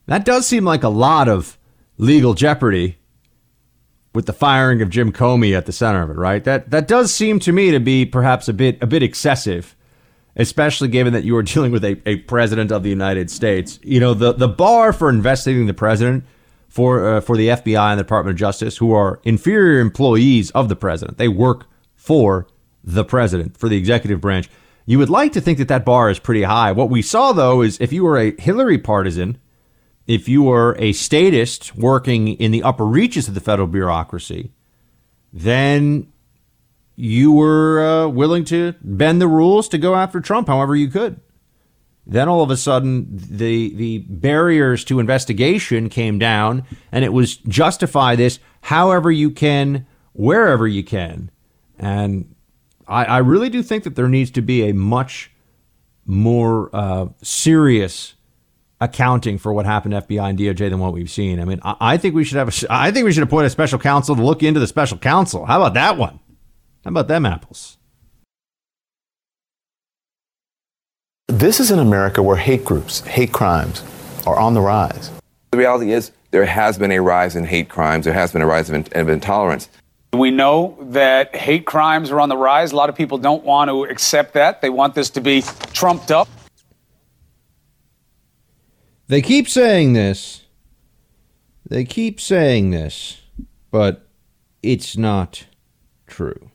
That 0.07 0.25
does 0.25 0.47
seem 0.47 0.65
like 0.65 0.85
a 0.85 0.89
lot 0.89 1.27
of 1.29 1.59
legal 1.99 2.35
jeopardy 2.35 2.99
with 4.17 4.27
the 4.27 4.33
firing 4.33 4.81
of 4.81 4.89
Jim 4.89 5.13
Comey 5.13 5.57
at 5.57 5.67
the 5.67 5.73
center 5.73 6.03
of 6.03 6.11
it, 6.11 6.17
right? 6.17 6.43
That 6.43 6.71
that 6.71 6.89
does 6.89 7.15
seem 7.15 7.39
to 7.41 7.53
me 7.53 7.71
to 7.71 7.79
be 7.79 8.07
perhaps 8.07 8.49
a 8.49 8.55
bit 8.55 8.83
a 8.83 8.87
bit 8.87 9.03
excessive, 9.03 9.77
especially 10.35 10.89
given 10.89 11.13
that 11.13 11.23
you 11.23 11.37
are 11.37 11.43
dealing 11.55 11.71
with 11.71 11.85
a, 11.85 12.01
a 12.09 12.17
president 12.17 12.73
of 12.73 12.83
the 12.83 12.89
United 12.89 13.31
States. 13.31 13.79
You 13.85 14.01
know, 14.01 14.15
the 14.15 14.33
the 14.33 14.49
bar 14.49 14.93
for 14.93 15.11
investigating 15.11 15.67
the 15.67 15.75
president 15.75 16.25
for 16.69 17.07
uh, 17.07 17.21
for 17.21 17.37
the 17.37 17.49
FBI 17.49 17.91
and 17.91 17.99
the 18.01 18.05
Department 18.05 18.35
of 18.35 18.39
Justice, 18.39 18.79
who 18.79 18.93
are 18.93 19.21
inferior 19.23 19.81
employees 19.81 20.51
of 20.53 20.69
the 20.69 20.77
president. 20.77 21.19
They 21.19 21.29
work 21.29 21.67
for 21.95 22.49
the 22.83 23.05
president, 23.05 23.57
for 23.59 23.69
the 23.69 23.77
executive 23.77 24.21
branch. 24.21 24.49
You 24.87 24.99
would 24.99 25.11
like 25.11 25.33
to 25.33 25.41
think 25.41 25.59
that 25.59 25.69
that 25.69 25.85
bar 25.85 26.09
is 26.09 26.21
pretty 26.21 26.45
high. 26.45 26.73
What 26.73 26.89
we 26.89 27.03
saw, 27.03 27.33
though, 27.33 27.61
is 27.61 27.77
if 27.81 27.93
you 27.93 28.05
were 28.05 28.17
a 28.17 28.41
Hillary 28.41 28.79
partisan, 28.79 29.39
if 30.07 30.29
you 30.29 30.45
were 30.45 30.77
a 30.79 30.93
statist 30.93 31.77
working 31.77 32.29
in 32.29 32.53
the 32.53 32.63
upper 32.63 32.87
reaches 32.87 33.29
of 33.29 33.35
the 33.35 33.41
federal 33.41 33.67
bureaucracy, 33.67 34.53
then 35.33 36.13
you 36.95 37.33
were 37.33 37.81
uh, 37.81 38.09
willing 38.09 38.45
to 38.47 38.75
bend 38.81 39.21
the 39.21 39.29
rules 39.29 39.69
to 39.69 39.79
go 39.79 39.95
after 39.95 40.21
Trump 40.21 40.49
however 40.49 40.75
you 40.75 40.89
could. 40.89 41.21
Then 42.07 42.29
all 42.29 42.43
of 42.43 42.51
a 42.51 42.57
sudden, 42.57 43.09
the 43.11 43.75
the 43.75 43.99
barriers 43.99 44.85
to 44.85 45.01
investigation 45.01 45.89
came 45.89 46.21
down, 46.21 46.65
and 46.93 47.05
it 47.05 47.13
was 47.13 47.37
justify 47.37 48.15
this 48.15 48.39
however 48.63 49.11
you 49.11 49.31
can, 49.31 49.87
wherever 50.13 50.69
you 50.69 50.85
can. 50.85 51.31
And 51.79 52.35
I, 52.87 53.05
I 53.05 53.19
really 53.19 53.51
do 53.51 53.61
think 53.63 53.83
that 53.85 53.97
there 53.97 54.09
needs 54.09 54.31
to 54.33 54.41
be 54.43 54.69
a 54.69 54.73
much 54.73 55.33
more 56.05 56.71
uh, 56.73 57.09
serious 57.23 58.15
accounting 58.81 59.39
for 59.39 59.53
what 59.53 59.67
happened 59.67 59.93
to 59.93 60.03
FBI 60.03 60.31
and 60.31 60.39
DOJ 60.39 60.71
than 60.71 60.79
what 60.79 60.93
we've 60.93 61.11
seen. 61.11 61.41
I 61.41 61.45
mean, 61.45 61.61
I, 61.63 61.77
I 61.81 61.97
think 61.97 62.15
we 62.15 62.25
should 62.25 62.37
have 62.39 62.49
a, 62.49 62.67
I 62.73 62.91
think 62.91 63.05
we 63.05 63.13
should 63.13 63.23
appoint 63.23 63.47
a 63.47 63.51
special 63.51 63.79
counsel 63.79 64.17
to 64.17 64.23
look 64.23 64.43
into 64.43 64.61
the 64.61 64.67
special 64.67 64.99
counsel. 64.99 65.47
How 65.47 65.61
about 65.61 65.75
that 65.75 65.97
one? 65.97 66.21
How 66.85 66.91
about 66.91 67.09
them 67.09 67.25
apples? 67.27 67.79
This 71.29 71.59
is 71.59 71.71
an 71.71 71.79
America 71.79 72.23
where 72.23 72.37
hate 72.37 72.65
groups, 72.65 73.01
hate 73.01 73.33
crimes 73.33 73.83
are 74.27 74.39
on 74.39 74.55
the 74.55 74.61
rise. 74.61 75.11
The 75.51 75.59
reality 75.59 75.93
is 75.93 76.13
there 76.31 76.45
has 76.45 76.79
been 76.79 76.93
a 76.93 77.01
rise 77.01 77.35
in 77.35 77.45
hate 77.45 77.69
crimes. 77.69 78.05
There 78.05 78.15
has 78.15 78.33
been 78.33 78.43
a 78.43 78.47
rise 78.47 78.69
of, 78.69 78.75
in- 78.77 79.01
of 79.01 79.09
intolerance. 79.09 79.69
We 80.13 80.31
know 80.31 80.79
that 80.81 81.35
hate 81.35 81.67
crimes 81.67 82.11
are 82.11 82.21
on 82.21 82.29
the 82.29 82.37
rise. 82.37 82.73
A 82.73 82.77
lot 82.77 82.89
of 82.89 82.95
people 82.95 83.19
don't 83.19 83.45
want 83.45 83.71
to 83.71 83.85
accept 83.85 84.35
that. 84.35 84.63
They 84.63 84.71
want 84.71 84.95
this 84.95 85.11
to 85.11 85.21
be 85.21 85.43
trumped 85.73 86.11
up. 86.11 86.29
They 89.09 89.23
keep 89.23 89.49
saying 89.49 89.93
this. 89.93 90.45
They 91.69 91.85
keep 91.85 92.21
saying 92.21 92.71
this, 92.71 93.23
but 93.71 94.09
it's 94.63 94.97
not 94.97 95.47
true. 96.07 96.51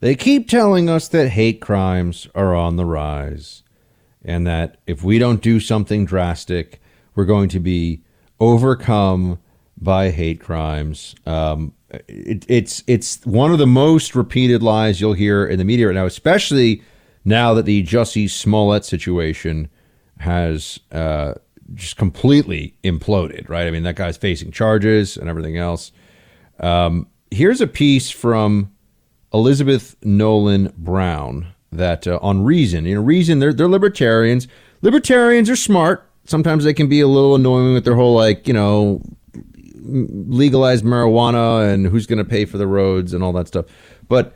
They 0.00 0.14
keep 0.14 0.48
telling 0.48 0.90
us 0.90 1.08
that 1.08 1.28
hate 1.28 1.60
crimes 1.60 2.26
are 2.34 2.54
on 2.54 2.76
the 2.76 2.84
rise 2.84 3.62
and 4.24 4.46
that 4.46 4.78
if 4.86 5.02
we 5.02 5.18
don't 5.18 5.42
do 5.42 5.60
something 5.60 6.04
drastic, 6.04 6.80
we're 7.14 7.24
going 7.24 7.48
to 7.50 7.60
be 7.60 8.02
overcome 8.40 9.38
by 9.80 10.10
hate 10.10 10.40
crimes. 10.40 11.14
Um, 11.26 11.74
it, 12.08 12.44
it's 12.48 12.82
it's 12.86 13.24
one 13.26 13.52
of 13.52 13.58
the 13.58 13.66
most 13.66 14.14
repeated 14.14 14.62
lies 14.62 15.00
you'll 15.00 15.12
hear 15.12 15.46
in 15.46 15.58
the 15.58 15.64
media 15.64 15.86
right 15.88 15.94
now, 15.94 16.06
especially 16.06 16.82
now 17.24 17.54
that 17.54 17.66
the 17.66 17.84
Jussie 17.84 18.30
Smollett 18.30 18.84
situation 18.84 19.68
has 20.22 20.80
uh, 20.90 21.34
just 21.74 21.96
completely 21.96 22.74
imploded. 22.82 23.48
Right? 23.48 23.66
I 23.66 23.70
mean, 23.70 23.82
that 23.82 23.96
guy's 23.96 24.16
facing 24.16 24.50
charges 24.50 25.16
and 25.16 25.28
everything 25.28 25.56
else. 25.56 25.92
Um, 26.60 27.08
here's 27.30 27.60
a 27.60 27.66
piece 27.66 28.10
from 28.10 28.72
Elizabeth 29.32 29.96
Nolan 30.02 30.72
Brown 30.76 31.48
that 31.72 32.06
uh, 32.06 32.18
on 32.22 32.44
Reason. 32.44 32.84
You 32.84 32.96
know, 32.96 33.02
Reason 33.02 33.38
they're 33.38 33.52
they're 33.52 33.68
libertarians. 33.68 34.48
Libertarians 34.82 35.48
are 35.50 35.56
smart. 35.56 36.08
Sometimes 36.24 36.64
they 36.64 36.74
can 36.74 36.88
be 36.88 37.00
a 37.00 37.08
little 37.08 37.34
annoying 37.34 37.74
with 37.74 37.84
their 37.84 37.96
whole 37.96 38.14
like 38.14 38.46
you 38.46 38.54
know 38.54 39.02
legalized 39.84 40.84
marijuana 40.84 41.72
and 41.72 41.86
who's 41.86 42.06
going 42.06 42.18
to 42.18 42.24
pay 42.24 42.44
for 42.44 42.56
the 42.56 42.66
roads 42.66 43.12
and 43.12 43.24
all 43.24 43.32
that 43.32 43.48
stuff. 43.48 43.66
But 44.08 44.34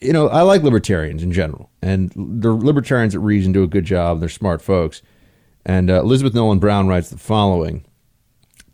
you 0.00 0.12
know, 0.12 0.28
I 0.28 0.42
like 0.42 0.62
libertarians 0.62 1.22
in 1.22 1.32
general, 1.32 1.70
and 1.82 2.12
the 2.14 2.52
libertarians 2.52 3.14
at 3.14 3.20
Reason 3.20 3.52
do 3.52 3.64
a 3.64 3.68
good 3.68 3.84
job. 3.84 4.20
They're 4.20 4.28
smart 4.28 4.62
folks. 4.62 5.02
And 5.64 5.90
uh, 5.90 6.00
Elizabeth 6.00 6.34
Nolan 6.34 6.58
Brown 6.58 6.88
writes 6.88 7.10
the 7.10 7.18
following. 7.18 7.84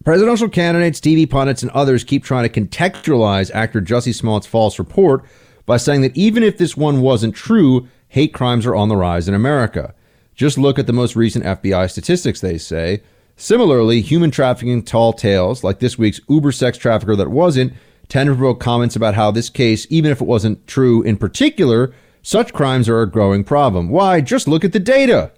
Presidential 0.05 0.49
candidates, 0.49 1.01
TV 1.01 1.29
pundits, 1.29 1.63
and 1.63 1.71
others 1.73 2.05
keep 2.05 2.23
trying 2.23 2.49
to 2.49 2.61
contextualize 2.61 3.51
actor 3.55 3.81
Jussie 3.81 4.15
Smollett's 4.15 4.47
false 4.47 4.79
report 4.79 5.25
by 5.65 5.79
saying 5.79 6.03
that 6.03 6.17
even 6.17 6.43
if 6.43 6.59
this 6.59 6.77
one 6.77 7.01
wasn't 7.01 7.35
true, 7.35 7.89
hate 8.09 8.35
crimes 8.35 8.67
are 8.67 8.75
on 8.75 8.89
the 8.89 8.97
rise 8.97 9.29
in 9.29 9.35
America. 9.35 9.95
Just 10.35 10.59
look 10.59 10.79
at 10.79 10.87
the 10.87 10.93
most 10.93 11.17
recent 11.17 11.45
FBI 11.45 11.91
statistics, 11.91 12.41
they 12.41 12.59
say. 12.59 13.03
Similarly, 13.37 14.01
human 14.01 14.31
trafficking 14.31 14.83
tall 14.83 15.13
tales, 15.13 15.65
like 15.65 15.79
this 15.79 15.99
week's 15.99 16.21
Uber 16.29 16.53
sex 16.53 16.77
trafficker 16.77 17.17
that 17.17 17.31
wasn't, 17.31 17.73
tend 18.09 18.29
to 18.29 18.35
provoke 18.35 18.61
comments 18.61 18.97
about 18.97 19.15
how 19.15 19.31
this 19.31 19.49
case, 19.49 19.87
even 19.91 20.11
if 20.11 20.21
it 20.21 20.27
wasn't 20.27 20.67
true 20.67 21.03
in 21.03 21.17
particular, 21.17 21.95
such 22.23 22.53
crimes 22.53 22.89
are 22.89 23.03
a 23.03 23.11
growing 23.11 23.43
problem. 23.43 23.89
Why? 23.89 24.21
Just 24.21 24.47
look 24.47 24.65
at 24.65 24.73
the 24.73 24.81
data. 24.81 25.33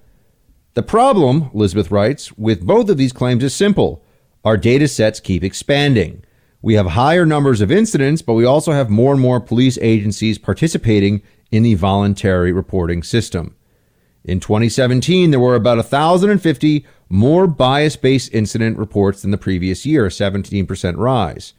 The 0.76 0.82
problem, 0.82 1.50
Elizabeth 1.54 1.90
writes, 1.90 2.32
with 2.36 2.66
both 2.66 2.90
of 2.90 2.98
these 2.98 3.14
claims 3.14 3.42
is 3.42 3.54
simple. 3.54 4.04
Our 4.44 4.58
data 4.58 4.86
sets 4.88 5.20
keep 5.20 5.42
expanding. 5.42 6.22
We 6.60 6.74
have 6.74 6.88
higher 6.88 7.24
numbers 7.24 7.62
of 7.62 7.72
incidents, 7.72 8.20
but 8.20 8.34
we 8.34 8.44
also 8.44 8.72
have 8.72 8.90
more 8.90 9.14
and 9.14 9.20
more 9.22 9.40
police 9.40 9.78
agencies 9.80 10.36
participating 10.36 11.22
in 11.50 11.62
the 11.62 11.76
voluntary 11.76 12.52
reporting 12.52 13.02
system. 13.02 13.56
In 14.22 14.38
2017, 14.38 15.30
there 15.30 15.40
were 15.40 15.54
about 15.54 15.78
1,050 15.78 16.84
more 17.08 17.46
bias 17.46 17.96
based 17.96 18.34
incident 18.34 18.76
reports 18.76 19.22
than 19.22 19.30
the 19.30 19.38
previous 19.38 19.86
year, 19.86 20.04
a 20.04 20.10
17% 20.10 20.98
rise. 20.98 21.54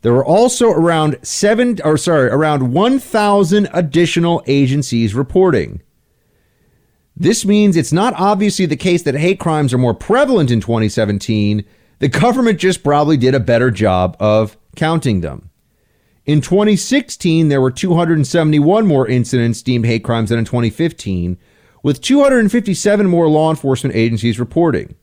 There 0.00 0.14
were 0.14 0.24
also 0.24 0.70
around 0.70 1.18
seven, 1.20 1.78
or 1.84 1.98
sorry, 1.98 2.30
around 2.30 2.72
1,000 2.72 3.68
additional 3.74 4.42
agencies 4.46 5.14
reporting. 5.14 5.82
This 7.16 7.44
means 7.44 7.76
it's 7.76 7.92
not 7.92 8.14
obviously 8.16 8.66
the 8.66 8.76
case 8.76 9.02
that 9.02 9.14
hate 9.14 9.38
crimes 9.38 9.72
are 9.72 9.78
more 9.78 9.94
prevalent 9.94 10.50
in 10.50 10.60
2017. 10.60 11.64
The 11.98 12.08
government 12.08 12.58
just 12.58 12.82
probably 12.82 13.16
did 13.16 13.34
a 13.34 13.40
better 13.40 13.70
job 13.70 14.16
of 14.18 14.56
counting 14.76 15.20
them. 15.20 15.50
In 16.24 16.40
2016, 16.40 17.48
there 17.48 17.60
were 17.60 17.70
271 17.70 18.86
more 18.86 19.08
incidents 19.08 19.60
deemed 19.60 19.86
hate 19.86 20.04
crimes 20.04 20.30
than 20.30 20.38
in 20.38 20.44
2015, 20.44 21.36
with 21.82 22.00
257 22.00 23.06
more 23.06 23.28
law 23.28 23.50
enforcement 23.50 23.96
agencies 23.96 24.38
reporting. 24.38 24.94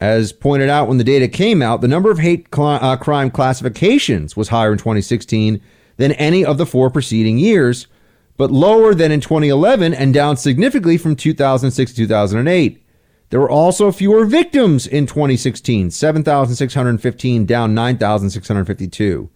As 0.00 0.32
pointed 0.32 0.68
out 0.68 0.88
when 0.88 0.98
the 0.98 1.04
data 1.04 1.28
came 1.28 1.62
out, 1.62 1.80
the 1.80 1.88
number 1.88 2.10
of 2.10 2.18
hate 2.18 2.48
cl- 2.54 2.68
uh, 2.82 2.96
crime 2.96 3.30
classifications 3.30 4.36
was 4.36 4.48
higher 4.48 4.72
in 4.72 4.78
2016 4.78 5.60
than 5.96 6.12
any 6.12 6.44
of 6.44 6.58
the 6.58 6.66
four 6.66 6.90
preceding 6.90 7.38
years, 7.38 7.86
but 8.36 8.50
lower 8.50 8.94
than 8.94 9.12
in 9.12 9.20
2011 9.20 9.94
and 9.94 10.12
down 10.12 10.36
significantly 10.36 10.98
from 10.98 11.16
2006 11.16 11.92
to 11.92 11.96
2008. 11.96 12.82
There 13.30 13.40
were 13.40 13.50
also 13.50 13.90
fewer 13.90 14.24
victims 14.24 14.86
in 14.86 15.06
2016, 15.06 15.90
7,615 15.90 17.46
down 17.46 17.74
9,652. 17.74 19.30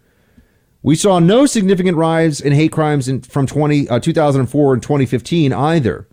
We 0.82 0.94
saw 0.94 1.18
no 1.18 1.44
significant 1.44 1.96
rise 1.96 2.40
in 2.40 2.52
hate 2.52 2.72
crimes 2.72 3.08
in, 3.08 3.22
from 3.22 3.46
20, 3.46 3.88
uh, 3.88 3.98
2004 3.98 4.74
and 4.74 4.82
2015 4.82 5.52
either. 5.52 6.08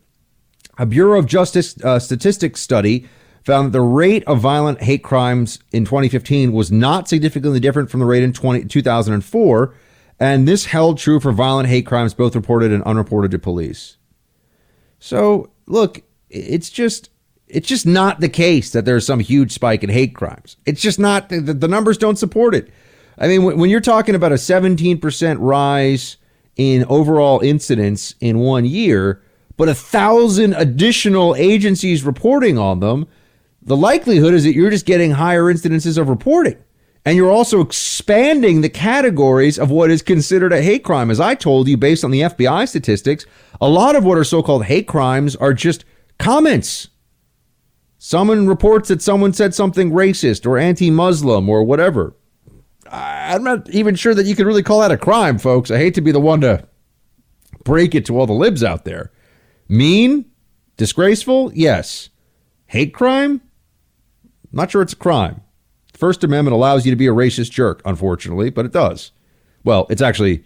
A 0.77 0.85
Bureau 0.85 1.19
of 1.19 1.25
Justice 1.25 1.81
uh, 1.83 1.99
Statistics 1.99 2.61
study 2.61 3.07
found 3.43 3.67
that 3.67 3.71
the 3.71 3.81
rate 3.81 4.25
of 4.25 4.39
violent 4.39 4.81
hate 4.81 5.03
crimes 5.03 5.59
in 5.71 5.85
2015 5.85 6.51
was 6.51 6.71
not 6.71 7.07
significantly 7.07 7.59
different 7.61 7.89
from 7.89 8.01
the 8.01 8.05
rate 8.05 8.23
in 8.23 8.33
20, 8.33 8.65
2004, 8.65 9.73
and 10.19 10.47
this 10.47 10.65
held 10.65 10.97
true 10.97 11.19
for 11.19 11.31
violent 11.31 11.69
hate 11.69 11.85
crimes 11.85 12.13
both 12.13 12.35
reported 12.35 12.71
and 12.71 12.83
unreported 12.83 13.31
to 13.31 13.39
police. 13.39 13.97
So, 14.99 15.51
look, 15.67 16.01
it's 16.29 16.69
just 16.69 17.09
it's 17.47 17.67
just 17.67 17.85
not 17.85 18.19
the 18.19 18.29
case 18.29 18.71
that 18.71 18.85
there's 18.85 19.05
some 19.05 19.19
huge 19.19 19.51
spike 19.51 19.83
in 19.83 19.89
hate 19.89 20.13
crimes. 20.13 20.57
It's 20.65 20.81
just 20.81 20.99
not 20.99 21.29
the, 21.29 21.39
the 21.39 21.67
numbers 21.67 21.97
don't 21.97 22.17
support 22.17 22.53
it. 22.53 22.69
I 23.17 23.27
mean, 23.27 23.43
when, 23.43 23.57
when 23.57 23.69
you're 23.69 23.79
talking 23.79 24.15
about 24.15 24.31
a 24.31 24.35
17% 24.35 25.37
rise 25.39 26.17
in 26.55 26.85
overall 26.85 27.39
incidents 27.39 28.15
in 28.19 28.39
one 28.39 28.65
year, 28.65 29.21
but 29.55 29.69
a 29.69 29.73
thousand 29.73 30.53
additional 30.53 31.35
agencies 31.35 32.03
reporting 32.03 32.57
on 32.57 32.79
them, 32.79 33.07
the 33.61 33.77
likelihood 33.77 34.33
is 34.33 34.43
that 34.43 34.53
you're 34.53 34.69
just 34.69 34.85
getting 34.85 35.11
higher 35.11 35.43
incidences 35.43 35.97
of 35.97 36.09
reporting. 36.09 36.57
And 37.07 37.15
you're 37.15 37.31
also 37.31 37.61
expanding 37.61 38.59
the 38.59 38.67
categories 38.67 39.57
of 39.57 39.71
what 39.71 39.89
is 39.89 40.01
considered 40.01 40.51
a 40.51 40.61
hate 40.61 40.83
crime. 40.83 41.09
As 41.09 41.21
I 41.21 41.35
told 41.35 41.69
you, 41.69 41.77
based 41.77 42.03
on 42.03 42.11
the 42.11 42.19
FBI 42.19 42.67
statistics, 42.67 43.25
a 43.61 43.69
lot 43.69 43.95
of 43.95 44.03
what 44.03 44.17
are 44.17 44.25
so 44.25 44.43
called 44.43 44.65
hate 44.65 44.89
crimes 44.89 45.33
are 45.37 45.53
just 45.53 45.85
comments. 46.19 46.89
Someone 47.97 48.45
reports 48.45 48.89
that 48.89 49.01
someone 49.01 49.31
said 49.31 49.55
something 49.55 49.91
racist 49.91 50.45
or 50.45 50.57
anti 50.57 50.91
Muslim 50.91 51.47
or 51.47 51.63
whatever. 51.63 52.13
I'm 52.91 53.41
not 53.41 53.69
even 53.69 53.95
sure 53.95 54.13
that 54.13 54.25
you 54.25 54.35
could 54.35 54.45
really 54.45 54.61
call 54.61 54.81
that 54.81 54.91
a 54.91 54.97
crime, 54.97 55.37
folks. 55.37 55.71
I 55.71 55.77
hate 55.77 55.93
to 55.93 56.01
be 56.01 56.11
the 56.11 56.19
one 56.19 56.41
to 56.41 56.67
break 57.63 57.95
it 57.95 58.05
to 58.07 58.19
all 58.19 58.27
the 58.27 58.33
libs 58.33 58.65
out 58.65 58.83
there. 58.83 59.13
Mean? 59.69 60.25
Disgraceful? 60.75 61.53
Yes. 61.53 62.09
Hate 62.65 62.93
crime? 62.93 63.39
Not 64.51 64.71
sure 64.71 64.81
it's 64.81 64.91
a 64.91 64.97
crime. 64.97 65.39
First 65.97 66.23
Amendment 66.23 66.53
allows 66.53 66.85
you 66.85 66.91
to 66.91 66.95
be 66.95 67.07
a 67.07 67.11
racist 67.13 67.51
jerk, 67.51 67.81
unfortunately, 67.83 68.49
but 68.49 68.65
it 68.65 68.71
does. 68.71 69.11
Well, 69.63 69.87
it's 69.89 70.01
actually 70.01 70.43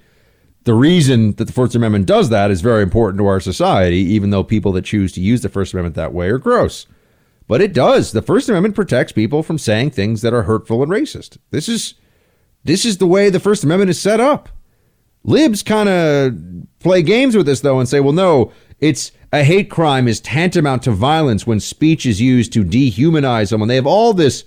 the 0.63 0.73
reason 0.73 1.33
that 1.33 1.45
the 1.45 1.53
First 1.53 1.75
Amendment 1.75 2.05
does 2.05 2.29
that 2.29 2.51
is 2.51 2.61
very 2.61 2.83
important 2.83 3.19
to 3.19 3.27
our 3.27 3.39
society, 3.39 3.97
even 3.97 4.29
though 4.29 4.43
people 4.43 4.71
that 4.73 4.85
choose 4.85 5.11
to 5.13 5.21
use 5.21 5.41
the 5.41 5.49
First 5.49 5.73
Amendment 5.73 5.95
that 5.95 6.13
way 6.13 6.29
are 6.29 6.37
gross. 6.37 6.87
But 7.47 7.61
it 7.61 7.73
does. 7.73 8.13
The 8.13 8.21
First 8.21 8.47
Amendment 8.47 8.75
protects 8.75 9.11
people 9.11 9.43
from 9.43 9.57
saying 9.57 9.91
things 9.91 10.21
that 10.21 10.33
are 10.33 10.43
hurtful 10.43 10.81
and 10.83 10.91
racist. 10.91 11.37
This 11.49 11.67
is 11.67 11.95
this 12.63 12.85
is 12.85 12.99
the 12.99 13.07
way 13.07 13.29
the 13.29 13.39
First 13.39 13.63
Amendment 13.63 13.89
is 13.89 13.99
set 13.99 14.19
up. 14.19 14.47
Libs 15.23 15.63
kind 15.63 15.89
of 15.89 16.33
play 16.79 17.01
games 17.01 17.35
with 17.35 17.45
this 17.45 17.59
though 17.59 17.79
and 17.79 17.89
say, 17.89 17.99
well, 17.99 18.13
no, 18.13 18.53
it's 18.79 19.11
a 19.33 19.43
hate 19.43 19.69
crime 19.69 20.07
is 20.07 20.19
tantamount 20.19 20.83
to 20.83 20.91
violence 20.91 21.45
when 21.45 21.59
speech 21.59 22.05
is 22.05 22.21
used 22.21 22.53
to 22.53 22.63
dehumanize 22.63 23.49
someone. 23.49 23.67
They 23.67 23.75
have 23.75 23.87
all 23.87 24.13
this 24.13 24.45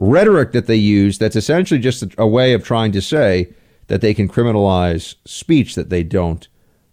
rhetoric 0.00 0.52
that 0.52 0.66
they 0.66 0.76
use 0.76 1.18
that's 1.18 1.36
essentially 1.36 1.78
just 1.78 2.02
a, 2.16 2.26
way 2.26 2.54
of 2.54 2.64
trying 2.64 2.90
to 2.90 3.02
say 3.02 3.52
that 3.88 4.00
they 4.00 4.14
can 4.14 4.28
criminalize 4.28 5.14
speech 5.26 5.74
that 5.74 5.90
they 5.90 6.02
don't 6.02 6.48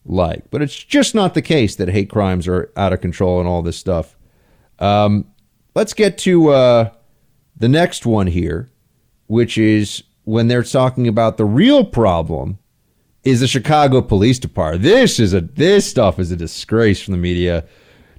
like. 0.05 0.43
But 0.51 0.61
it's 0.61 0.75
just 0.75 1.15
not 1.15 1.34
the 1.34 1.41
case 1.41 1.75
that 1.77 1.88
hate 1.88 2.09
crimes 2.09 2.47
are 2.47 2.71
out 2.75 2.93
of 2.93 3.01
control 3.01 3.39
and 3.39 3.47
all 3.47 3.61
this 3.61 3.77
stuff. 3.77 4.17
Um, 4.79 5.25
let's 5.73 5.93
get 5.93 6.17
to 6.19 6.49
uh, 6.49 6.89
the 7.55 7.69
next 7.69 8.05
one 8.05 8.27
here, 8.27 8.69
which 9.27 9.57
is 9.57 10.03
when 10.25 10.49
they're 10.49 10.61
talking 10.61 11.07
about 11.07 11.38
the 11.38 11.45
real 11.45 11.85
problem 11.85 12.59
is 13.23 13.39
the 13.39 13.47
Chicago 13.47 14.01
Police 14.01 14.38
Department. 14.38 14.84
This 14.84 15.17
is 15.19 15.34
a 15.34 15.41
this 15.41 15.89
stuff 15.89 16.19
is 16.19 16.31
a 16.31 16.35
disgrace 16.35 17.01
from 17.01 17.13
the 17.13 17.17
media. 17.17 17.65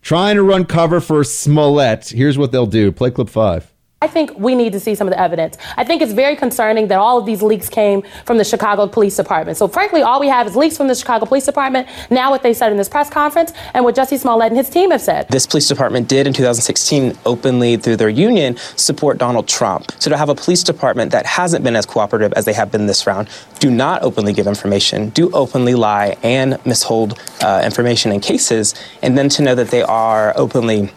Trying 0.00 0.36
to 0.36 0.42
run 0.42 0.64
cover 0.64 1.00
for 1.00 1.24
Smollett. 1.24 2.08
Here's 2.08 2.38
what 2.38 2.52
they'll 2.52 2.66
do. 2.66 2.90
Play 2.90 3.10
clip 3.10 3.28
five. 3.28 3.72
I 4.00 4.06
think 4.06 4.38
we 4.38 4.54
need 4.54 4.72
to 4.74 4.78
see 4.78 4.94
some 4.94 5.08
of 5.08 5.12
the 5.12 5.20
evidence. 5.20 5.58
I 5.76 5.82
think 5.82 6.02
it's 6.02 6.12
very 6.12 6.36
concerning 6.36 6.86
that 6.86 7.00
all 7.00 7.18
of 7.18 7.26
these 7.26 7.42
leaks 7.42 7.68
came 7.68 8.04
from 8.24 8.38
the 8.38 8.44
Chicago 8.44 8.86
Police 8.86 9.16
Department. 9.16 9.58
So, 9.58 9.66
frankly, 9.66 10.02
all 10.02 10.20
we 10.20 10.28
have 10.28 10.46
is 10.46 10.54
leaks 10.54 10.76
from 10.76 10.86
the 10.86 10.94
Chicago 10.94 11.26
Police 11.26 11.44
Department, 11.44 11.88
now 12.08 12.30
what 12.30 12.44
they 12.44 12.54
said 12.54 12.70
in 12.70 12.78
this 12.78 12.88
press 12.88 13.10
conference, 13.10 13.52
and 13.74 13.84
what 13.84 13.96
Jussie 13.96 14.16
Smollett 14.16 14.52
and 14.52 14.56
his 14.56 14.70
team 14.70 14.92
have 14.92 15.00
said. 15.00 15.26
This 15.30 15.48
police 15.48 15.66
department 15.66 16.06
did 16.06 16.28
in 16.28 16.32
2016 16.32 17.18
openly, 17.26 17.76
through 17.76 17.96
their 17.96 18.08
union, 18.08 18.56
support 18.76 19.18
Donald 19.18 19.48
Trump. 19.48 19.90
So, 19.98 20.10
to 20.10 20.16
have 20.16 20.28
a 20.28 20.34
police 20.36 20.62
department 20.62 21.10
that 21.10 21.26
hasn't 21.26 21.64
been 21.64 21.74
as 21.74 21.84
cooperative 21.84 22.32
as 22.34 22.44
they 22.44 22.52
have 22.52 22.70
been 22.70 22.86
this 22.86 23.04
round, 23.04 23.28
do 23.58 23.68
not 23.68 24.02
openly 24.02 24.32
give 24.32 24.46
information, 24.46 25.08
do 25.08 25.28
openly 25.32 25.74
lie 25.74 26.16
and 26.22 26.64
mishold 26.64 27.18
uh, 27.40 27.62
information 27.64 28.12
in 28.12 28.20
cases, 28.20 28.76
and 29.02 29.18
then 29.18 29.28
to 29.30 29.42
know 29.42 29.56
that 29.56 29.70
they 29.70 29.82
are 29.82 30.32
openly 30.36 30.92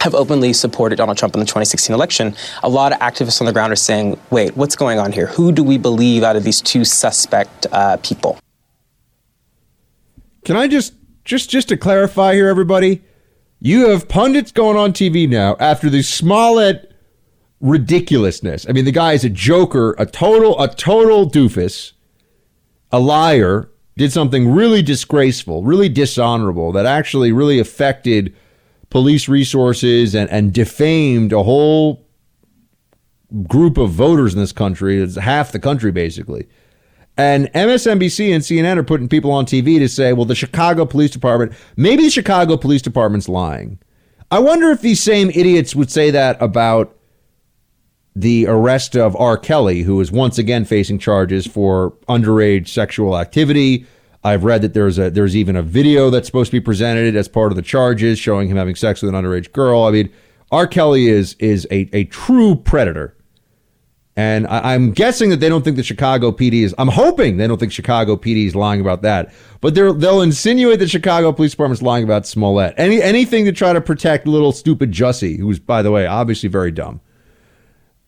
have 0.00 0.14
openly 0.14 0.52
supported 0.52 0.96
Donald 0.96 1.18
Trump 1.18 1.34
in 1.34 1.40
the 1.40 1.46
2016 1.46 1.94
election, 1.94 2.34
a 2.62 2.68
lot 2.68 2.92
of 2.92 2.98
activists 3.00 3.40
on 3.40 3.46
the 3.46 3.52
ground 3.52 3.72
are 3.72 3.76
saying, 3.76 4.18
wait, 4.30 4.56
what's 4.56 4.76
going 4.76 4.98
on 4.98 5.12
here? 5.12 5.26
Who 5.26 5.52
do 5.52 5.62
we 5.62 5.78
believe 5.78 6.22
out 6.22 6.36
of 6.36 6.44
these 6.44 6.60
two 6.60 6.84
suspect 6.84 7.66
uh, 7.72 7.96
people? 7.98 8.38
Can 10.44 10.56
I 10.56 10.68
just 10.68 10.94
just 11.24 11.50
just 11.50 11.68
to 11.68 11.76
clarify 11.76 12.34
here, 12.34 12.48
everybody? 12.48 13.02
You 13.60 13.88
have 13.88 14.08
pundits 14.08 14.52
going 14.52 14.76
on 14.76 14.92
TV 14.92 15.28
now 15.28 15.56
after 15.58 15.90
the 15.90 16.02
Smollett 16.02 16.94
ridiculousness. 17.60 18.66
I 18.68 18.72
mean, 18.72 18.84
the 18.84 18.92
guy 18.92 19.12
is 19.12 19.24
a 19.24 19.28
joker, 19.28 19.94
a 19.98 20.06
total 20.06 20.60
a 20.62 20.72
total 20.74 21.28
doofus, 21.28 21.92
a 22.92 23.00
liar, 23.00 23.68
did 23.96 24.12
something 24.12 24.50
really 24.50 24.80
disgraceful, 24.80 25.64
really 25.64 25.88
dishonorable 25.88 26.72
that 26.72 26.86
actually 26.86 27.32
really 27.32 27.58
affected 27.58 28.34
police 28.90 29.28
resources 29.28 30.14
and, 30.14 30.30
and 30.30 30.52
defamed 30.52 31.32
a 31.32 31.42
whole 31.42 32.06
group 33.46 33.76
of 33.76 33.90
voters 33.90 34.34
in 34.34 34.40
this 34.40 34.52
country. 34.52 35.00
It's 35.00 35.16
half 35.16 35.52
the 35.52 35.58
country, 35.58 35.92
basically. 35.92 36.48
And 37.16 37.52
MSNBC 37.52 38.32
and 38.32 38.44
CNN 38.44 38.76
are 38.76 38.84
putting 38.84 39.08
people 39.08 39.32
on 39.32 39.44
TV 39.44 39.78
to 39.78 39.88
say, 39.88 40.12
well, 40.12 40.24
the 40.24 40.36
Chicago 40.36 40.86
Police 40.86 41.10
Department, 41.10 41.52
maybe 41.76 42.04
the 42.04 42.10
Chicago 42.10 42.56
Police 42.56 42.80
Department's 42.80 43.28
lying. 43.28 43.78
I 44.30 44.38
wonder 44.38 44.70
if 44.70 44.82
these 44.82 45.02
same 45.02 45.30
idiots 45.30 45.74
would 45.74 45.90
say 45.90 46.10
that 46.10 46.40
about 46.40 46.94
the 48.14 48.46
arrest 48.46 48.96
of 48.96 49.16
R. 49.16 49.36
Kelly, 49.36 49.82
who 49.82 50.00
is 50.00 50.12
once 50.12 50.38
again 50.38 50.64
facing 50.64 50.98
charges 50.98 51.46
for 51.46 51.92
underage 52.08 52.68
sexual 52.68 53.18
activity, 53.18 53.86
I've 54.24 54.44
read 54.44 54.62
that 54.62 54.74
there's 54.74 54.98
a 54.98 55.10
there's 55.10 55.36
even 55.36 55.56
a 55.56 55.62
video 55.62 56.10
that's 56.10 56.26
supposed 56.26 56.50
to 56.50 56.56
be 56.56 56.60
presented 56.60 57.14
as 57.16 57.28
part 57.28 57.52
of 57.52 57.56
the 57.56 57.62
charges 57.62 58.18
showing 58.18 58.48
him 58.48 58.56
having 58.56 58.74
sex 58.74 59.02
with 59.02 59.14
an 59.14 59.20
underage 59.20 59.52
girl. 59.52 59.84
I 59.84 59.90
mean, 59.90 60.12
R. 60.50 60.66
Kelly 60.66 61.08
is 61.08 61.34
is 61.38 61.66
a, 61.70 61.88
a 61.92 62.04
true 62.04 62.56
predator. 62.56 63.14
And 64.16 64.48
I, 64.48 64.74
am 64.74 64.90
guessing 64.90 65.30
that 65.30 65.38
they 65.38 65.48
don't 65.48 65.62
think 65.62 65.76
the 65.76 65.84
Chicago 65.84 66.32
PD 66.32 66.64
is. 66.64 66.74
I'm 66.76 66.88
hoping 66.88 67.36
they 67.36 67.46
don't 67.46 67.60
think 67.60 67.70
Chicago 67.70 68.16
PD 68.16 68.46
is 68.46 68.56
lying 68.56 68.80
about 68.80 69.02
that. 69.02 69.32
But 69.60 69.76
they're, 69.76 69.92
they'll 69.92 70.22
insinuate 70.22 70.80
that 70.80 70.90
Chicago 70.90 71.30
Police 71.30 71.52
Department 71.52 71.78
is 71.78 71.82
lying 71.82 72.02
about 72.02 72.26
Smollett. 72.26 72.74
Any 72.76 73.00
anything 73.00 73.44
to 73.44 73.52
try 73.52 73.72
to 73.72 73.80
protect 73.80 74.26
little 74.26 74.50
stupid 74.50 74.90
Jussie, 74.90 75.38
who's 75.38 75.60
by 75.60 75.82
the 75.82 75.92
way 75.92 76.04
obviously 76.04 76.48
very 76.48 76.72
dumb. 76.72 77.00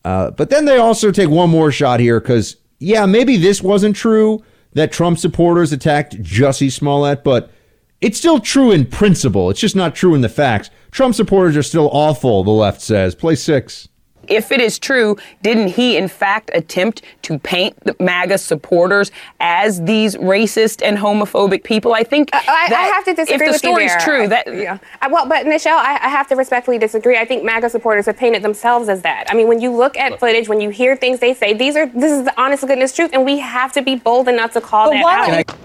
Uh, 0.03 0.31
but 0.31 0.49
then 0.49 0.65
they 0.65 0.77
also 0.77 1.11
take 1.11 1.29
one 1.29 1.49
more 1.49 1.71
shot 1.71 2.01
here 2.01 2.19
because 2.19 2.57
yeah, 2.79 3.05
maybe 3.05 3.37
this 3.37 3.61
wasn't 3.61 3.95
true, 3.95 4.43
that 4.73 4.91
Trump 4.91 5.17
supporters 5.17 5.71
attacked 5.71 6.21
Jussie 6.21 6.71
Smollett, 6.71 7.23
but 7.23 7.51
it's 7.99 8.17
still 8.17 8.39
true 8.39 8.71
in 8.71 8.85
principle. 8.85 9.49
It's 9.49 9.59
just 9.59 9.75
not 9.75 9.95
true 9.95 10.15
in 10.15 10.21
the 10.21 10.29
facts. 10.29 10.69
Trump 10.91 11.15
supporters 11.15 11.55
are 11.55 11.63
still 11.63 11.89
awful, 11.91 12.43
the 12.43 12.51
left 12.51 12.81
says. 12.81 13.15
Play 13.15 13.35
six 13.35 13.87
if 14.27 14.51
it 14.51 14.61
is 14.61 14.79
true, 14.79 15.17
didn't 15.41 15.69
he 15.69 15.97
in 15.97 16.07
fact 16.07 16.51
attempt 16.53 17.01
to 17.23 17.39
paint 17.39 17.77
the 17.83 17.95
MAGA 17.99 18.37
supporters 18.37 19.11
as 19.39 19.83
these 19.83 20.15
racist 20.15 20.81
and 20.83 20.97
homophobic 20.97 21.63
people? 21.63 21.93
I 21.93 22.03
think 22.03 22.29
uh, 22.33 22.41
I, 22.47 22.71
I, 22.73 22.83
have 22.83 23.05
to 23.05 23.13
disagree 23.13 23.47
with 23.47 23.47
you. 23.47 23.47
if 23.47 23.53
the 23.53 23.57
story 23.57 23.85
is 23.85 24.03
true. 24.03 24.27
That 24.27 24.47
yeah. 24.53 24.77
I, 25.01 25.07
well, 25.07 25.27
but 25.27 25.47
Michelle, 25.47 25.77
I, 25.77 25.99
I, 26.01 26.09
have 26.09 26.27
to 26.29 26.35
respectfully 26.35 26.77
disagree. 26.77 27.17
I 27.17 27.25
think 27.25 27.43
MAGA 27.43 27.69
supporters 27.69 28.05
have 28.05 28.17
painted 28.17 28.43
themselves 28.43 28.89
as 28.89 29.01
that. 29.01 29.25
I 29.29 29.33
mean, 29.33 29.47
when 29.47 29.59
you 29.59 29.75
look 29.75 29.97
at 29.97 30.19
footage, 30.19 30.47
when 30.47 30.61
you 30.61 30.69
hear 30.69 30.95
things 30.95 31.19
they 31.19 31.33
say, 31.33 31.53
these 31.53 31.75
are 31.75 31.87
this 31.87 32.11
is 32.11 32.23
the 32.23 32.41
honest 32.41 32.65
goodness 32.65 32.95
truth, 32.95 33.11
and 33.13 33.25
we 33.25 33.39
have 33.39 33.73
to 33.73 33.81
be 33.81 33.95
bold 33.95 34.27
enough 34.27 34.53
to 34.53 34.61
call 34.61 34.91
but 34.91 35.01
that 35.01 35.47
out. 35.49 35.57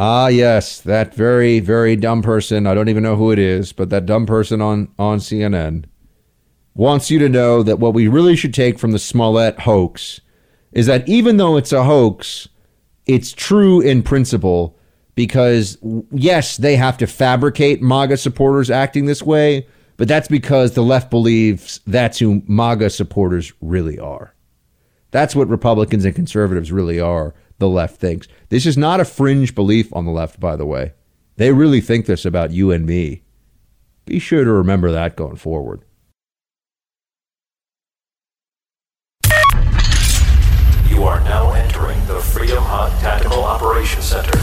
Ah, 0.00 0.28
yes, 0.28 0.80
that 0.82 1.12
very, 1.12 1.58
very 1.58 1.96
dumb 1.96 2.22
person. 2.22 2.68
I 2.68 2.74
don't 2.74 2.88
even 2.88 3.02
know 3.02 3.16
who 3.16 3.32
it 3.32 3.38
is, 3.38 3.72
but 3.72 3.90
that 3.90 4.06
dumb 4.06 4.26
person 4.26 4.60
on 4.60 4.88
on 4.98 5.18
CNN 5.18 5.84
wants 6.78 7.10
you 7.10 7.18
to 7.18 7.28
know 7.28 7.64
that 7.64 7.80
what 7.80 7.92
we 7.92 8.06
really 8.06 8.36
should 8.36 8.54
take 8.54 8.78
from 8.78 8.92
the 8.92 9.00
Smollett 9.00 9.58
hoax 9.60 10.20
is 10.70 10.86
that 10.86 11.06
even 11.08 11.36
though 11.36 11.56
it's 11.56 11.72
a 11.72 11.82
hoax, 11.82 12.48
it's 13.04 13.32
true 13.32 13.80
in 13.80 14.00
principle 14.00 14.78
because, 15.16 15.76
yes, 16.12 16.56
they 16.56 16.76
have 16.76 16.96
to 16.98 17.08
fabricate 17.08 17.82
MAGA 17.82 18.16
supporters 18.16 18.70
acting 18.70 19.06
this 19.06 19.24
way, 19.24 19.66
but 19.96 20.06
that's 20.06 20.28
because 20.28 20.74
the 20.74 20.82
left 20.82 21.10
believes 21.10 21.80
that's 21.84 22.20
who 22.20 22.44
MAGA 22.46 22.90
supporters 22.90 23.52
really 23.60 23.98
are. 23.98 24.32
That's 25.10 25.34
what 25.34 25.48
Republicans 25.48 26.04
and 26.04 26.14
conservatives 26.14 26.70
really 26.70 27.00
are, 27.00 27.34
the 27.58 27.68
left 27.68 27.96
thinks. 27.96 28.28
This 28.50 28.66
is 28.66 28.78
not 28.78 29.00
a 29.00 29.04
fringe 29.04 29.52
belief 29.52 29.92
on 29.92 30.04
the 30.04 30.12
left, 30.12 30.38
by 30.38 30.54
the 30.54 30.66
way. 30.66 30.92
They 31.38 31.50
really 31.50 31.80
think 31.80 32.06
this 32.06 32.24
about 32.24 32.52
you 32.52 32.70
and 32.70 32.86
me. 32.86 33.24
Be 34.04 34.20
sure 34.20 34.44
to 34.44 34.52
remember 34.52 34.92
that 34.92 35.16
going 35.16 35.36
forward. 35.36 35.82
Freedom 42.88 43.00
Hut 43.00 43.00
Tactical 43.00 43.44
Operations 43.44 44.04
Center. 44.04 44.38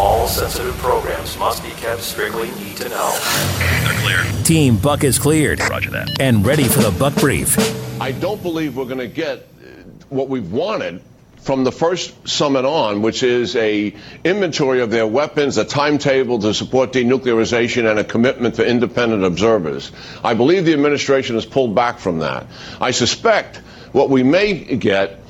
All 0.00 0.26
sensitive 0.26 0.76
programs 0.78 1.36
must 1.38 1.62
be 1.62 1.70
kept 1.70 2.02
strictly 2.02 2.50
need 2.52 2.76
to 2.78 2.88
know. 2.88 3.18
They're 3.58 3.98
clear. 4.00 4.42
Team 4.44 4.76
Buck 4.76 5.04
is 5.04 5.18
cleared. 5.18 5.60
Roger 5.60 5.90
that. 5.90 6.20
And 6.20 6.46
ready 6.46 6.64
for 6.64 6.80
the 6.80 6.90
Buck 6.98 7.14
Brief. 7.16 7.58
I 8.00 8.12
don't 8.12 8.42
believe 8.42 8.76
we're 8.76 8.86
going 8.86 8.98
to 8.98 9.06
get 9.06 9.38
uh, 9.38 9.66
what 10.08 10.28
we've 10.28 10.50
wanted 10.50 11.02
from 11.38 11.64
the 11.64 11.72
first 11.72 12.28
summit 12.28 12.64
on, 12.64 13.02
which 13.02 13.22
is 13.22 13.56
a 13.56 13.94
inventory 14.24 14.80
of 14.80 14.90
their 14.90 15.06
weapons, 15.06 15.58
a 15.58 15.64
timetable 15.64 16.38
to 16.38 16.54
support 16.54 16.92
denuclearization, 16.92 17.90
and 17.90 17.98
a 17.98 18.04
commitment 18.04 18.56
for 18.56 18.62
independent 18.62 19.24
observers. 19.24 19.90
I 20.22 20.34
believe 20.34 20.64
the 20.64 20.72
administration 20.72 21.34
has 21.34 21.44
pulled 21.44 21.74
back 21.74 21.98
from 21.98 22.20
that. 22.20 22.46
I 22.80 22.92
suspect 22.92 23.56
what 23.92 24.08
we 24.08 24.22
may 24.22 24.76
get 24.76 25.21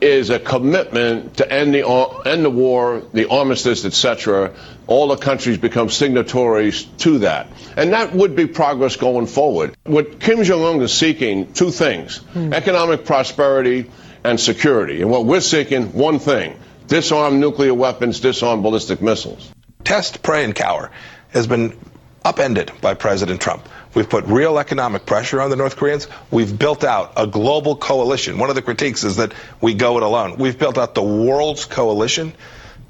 is 0.00 0.30
a 0.30 0.38
commitment 0.38 1.36
to 1.38 1.52
end 1.52 1.74
the 1.74 1.86
end 2.26 2.44
the 2.44 2.50
war, 2.50 3.02
the 3.12 3.28
armistice, 3.28 3.84
etc. 3.84 4.52
All 4.86 5.08
the 5.08 5.16
countries 5.16 5.58
become 5.58 5.90
signatories 5.90 6.84
to 6.98 7.18
that, 7.20 7.48
and 7.76 7.92
that 7.92 8.14
would 8.14 8.34
be 8.34 8.46
progress 8.46 8.96
going 8.96 9.26
forward. 9.26 9.76
What 9.84 10.20
Kim 10.20 10.42
Jong 10.42 10.62
Un 10.62 10.82
is 10.82 10.92
seeking 10.92 11.52
two 11.52 11.70
things: 11.70 12.18
hmm. 12.18 12.52
economic 12.52 13.04
prosperity 13.04 13.90
and 14.24 14.38
security. 14.38 15.02
And 15.02 15.10
what 15.10 15.26
we're 15.26 15.40
seeking, 15.40 15.92
one 15.92 16.18
thing: 16.18 16.58
disarm 16.86 17.40
nuclear 17.40 17.74
weapons, 17.74 18.20
disarm 18.20 18.62
ballistic 18.62 19.02
missiles. 19.02 19.50
Test, 19.84 20.22
pray, 20.22 20.44
and 20.44 20.54
cower 20.54 20.90
has 21.30 21.46
been 21.46 21.76
upended 22.24 22.72
by 22.80 22.94
President 22.94 23.40
Trump. 23.40 23.68
We've 23.94 24.08
put 24.08 24.24
real 24.26 24.58
economic 24.58 25.04
pressure 25.04 25.40
on 25.40 25.50
the 25.50 25.56
North 25.56 25.76
Koreans. 25.76 26.06
We've 26.30 26.56
built 26.56 26.84
out 26.84 27.12
a 27.16 27.26
global 27.26 27.74
coalition. 27.74 28.38
One 28.38 28.48
of 28.48 28.54
the 28.54 28.62
critiques 28.62 29.02
is 29.02 29.16
that 29.16 29.32
we 29.60 29.74
go 29.74 29.96
it 29.96 30.02
alone. 30.02 30.36
We've 30.36 30.58
built 30.58 30.78
out 30.78 30.94
the 30.94 31.02
world's 31.02 31.64
coalition 31.64 32.32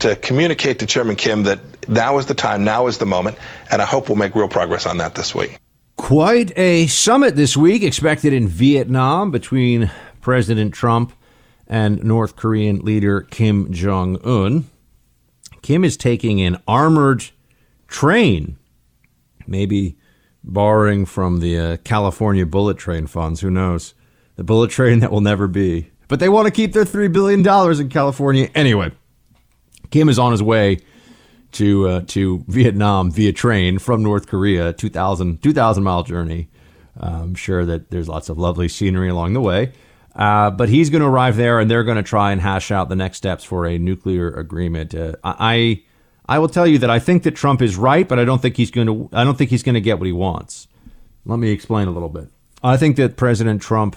to 0.01 0.16
communicate 0.16 0.81
to 0.81 0.86
Chairman 0.86 1.16
Kim 1.16 1.44
that 1.44 1.89
now 1.89 2.18
is 2.18 2.27
the 2.27 2.35
time, 2.35 2.64
now 2.64 2.86
is 2.86 2.98
the 2.98 3.06
moment, 3.06 3.39
and 3.70 3.81
I 3.81 3.85
hope 3.85 4.09
we'll 4.09 4.16
make 4.16 4.35
real 4.35 4.48
progress 4.48 4.86
on 4.86 4.98
that 4.98 5.14
this 5.14 5.35
week. 5.35 5.59
Quite 5.97 6.56
a 6.59 6.86
summit 6.86 7.36
this 7.36 7.56
week 7.56 7.82
expected 7.82 8.32
in 8.32 8.48
Vietnam 8.48 9.31
between 9.31 9.90
President 10.20 10.74
Trump 10.74 11.12
and 11.66 12.02
North 12.02 12.36
Korean 12.36 12.81
leader 12.81 13.22
Kim 13.22 13.72
Jong 13.72 14.18
un. 14.24 14.68
Kim 15.62 15.85
is 15.85 15.97
taking 15.97 16.40
an 16.40 16.60
armored 16.66 17.31
train, 17.86 18.56
maybe 19.47 19.97
borrowing 20.42 21.06
from 21.06 21.40
the 21.40 21.58
uh, 21.58 21.76
California 21.78 22.46
bullet 22.46 22.78
train 22.78 23.06
funds. 23.06 23.40
Who 23.40 23.50
knows? 23.50 23.94
The 24.36 24.44
bullet 24.44 24.70
train 24.70 25.00
that 25.00 25.12
will 25.12 25.20
never 25.20 25.46
be. 25.46 25.90
But 26.08 26.18
they 26.18 26.28
want 26.28 26.46
to 26.46 26.50
keep 26.50 26.72
their 26.72 26.84
$3 26.84 27.12
billion 27.12 27.46
in 27.80 27.88
California. 27.88 28.48
Anyway, 28.54 28.92
Kim 29.90 30.08
is 30.08 30.18
on 30.18 30.32
his 30.32 30.42
way 30.42 30.78
to 31.52 31.88
uh, 31.88 32.00
to 32.06 32.44
Vietnam 32.48 33.10
via 33.10 33.32
train 33.32 33.78
from 33.78 34.02
North 34.02 34.26
Korea, 34.26 34.72
2,000 34.72 35.42
2,000 35.42 35.82
mile 35.82 36.02
journey. 36.02 36.48
Uh, 37.00 37.20
I'm 37.22 37.34
sure 37.34 37.64
that 37.64 37.90
there's 37.90 38.08
lots 38.08 38.28
of 38.28 38.38
lovely 38.38 38.68
scenery 38.68 39.08
along 39.08 39.32
the 39.32 39.40
way. 39.40 39.72
Uh, 40.14 40.50
but 40.50 40.68
he's 40.68 40.90
going 40.90 41.02
to 41.02 41.08
arrive 41.08 41.36
there, 41.36 41.60
and 41.60 41.70
they're 41.70 41.84
going 41.84 41.96
to 41.96 42.02
try 42.02 42.32
and 42.32 42.40
hash 42.40 42.70
out 42.70 42.88
the 42.88 42.96
next 42.96 43.18
steps 43.18 43.44
for 43.44 43.66
a 43.66 43.78
nuclear 43.78 44.28
agreement. 44.30 44.94
Uh, 44.94 45.14
I 45.22 45.82
I 46.31 46.39
will 46.39 46.48
tell 46.48 46.65
you 46.65 46.78
that 46.78 46.90
I 46.90 47.01
think 47.01 47.24
that 47.24 47.35
Trump 47.35 47.61
is 47.61 47.77
right, 47.77 48.07
but 48.07 48.20
I 48.20 48.24
don't 48.24 48.40
think 48.40 48.57
he's 48.57 48.70
going 48.70 48.86
to. 48.86 49.11
I 49.12 49.24
don't 49.24 49.36
think 49.36 49.51
he's 49.51 49.65
going 49.65 49.74
to 49.74 49.81
get 49.81 49.98
what 49.98 50.07
he 50.07 50.12
wants. 50.12 50.69
Let 51.27 51.40
me 51.40 51.51
explain 51.51 51.89
a 51.89 51.90
little 51.90 52.09
bit. 52.09 52.28
I 52.62 52.77
think 52.77 52.94
that 52.97 53.16
President 53.16 53.61
Trump 53.61 53.97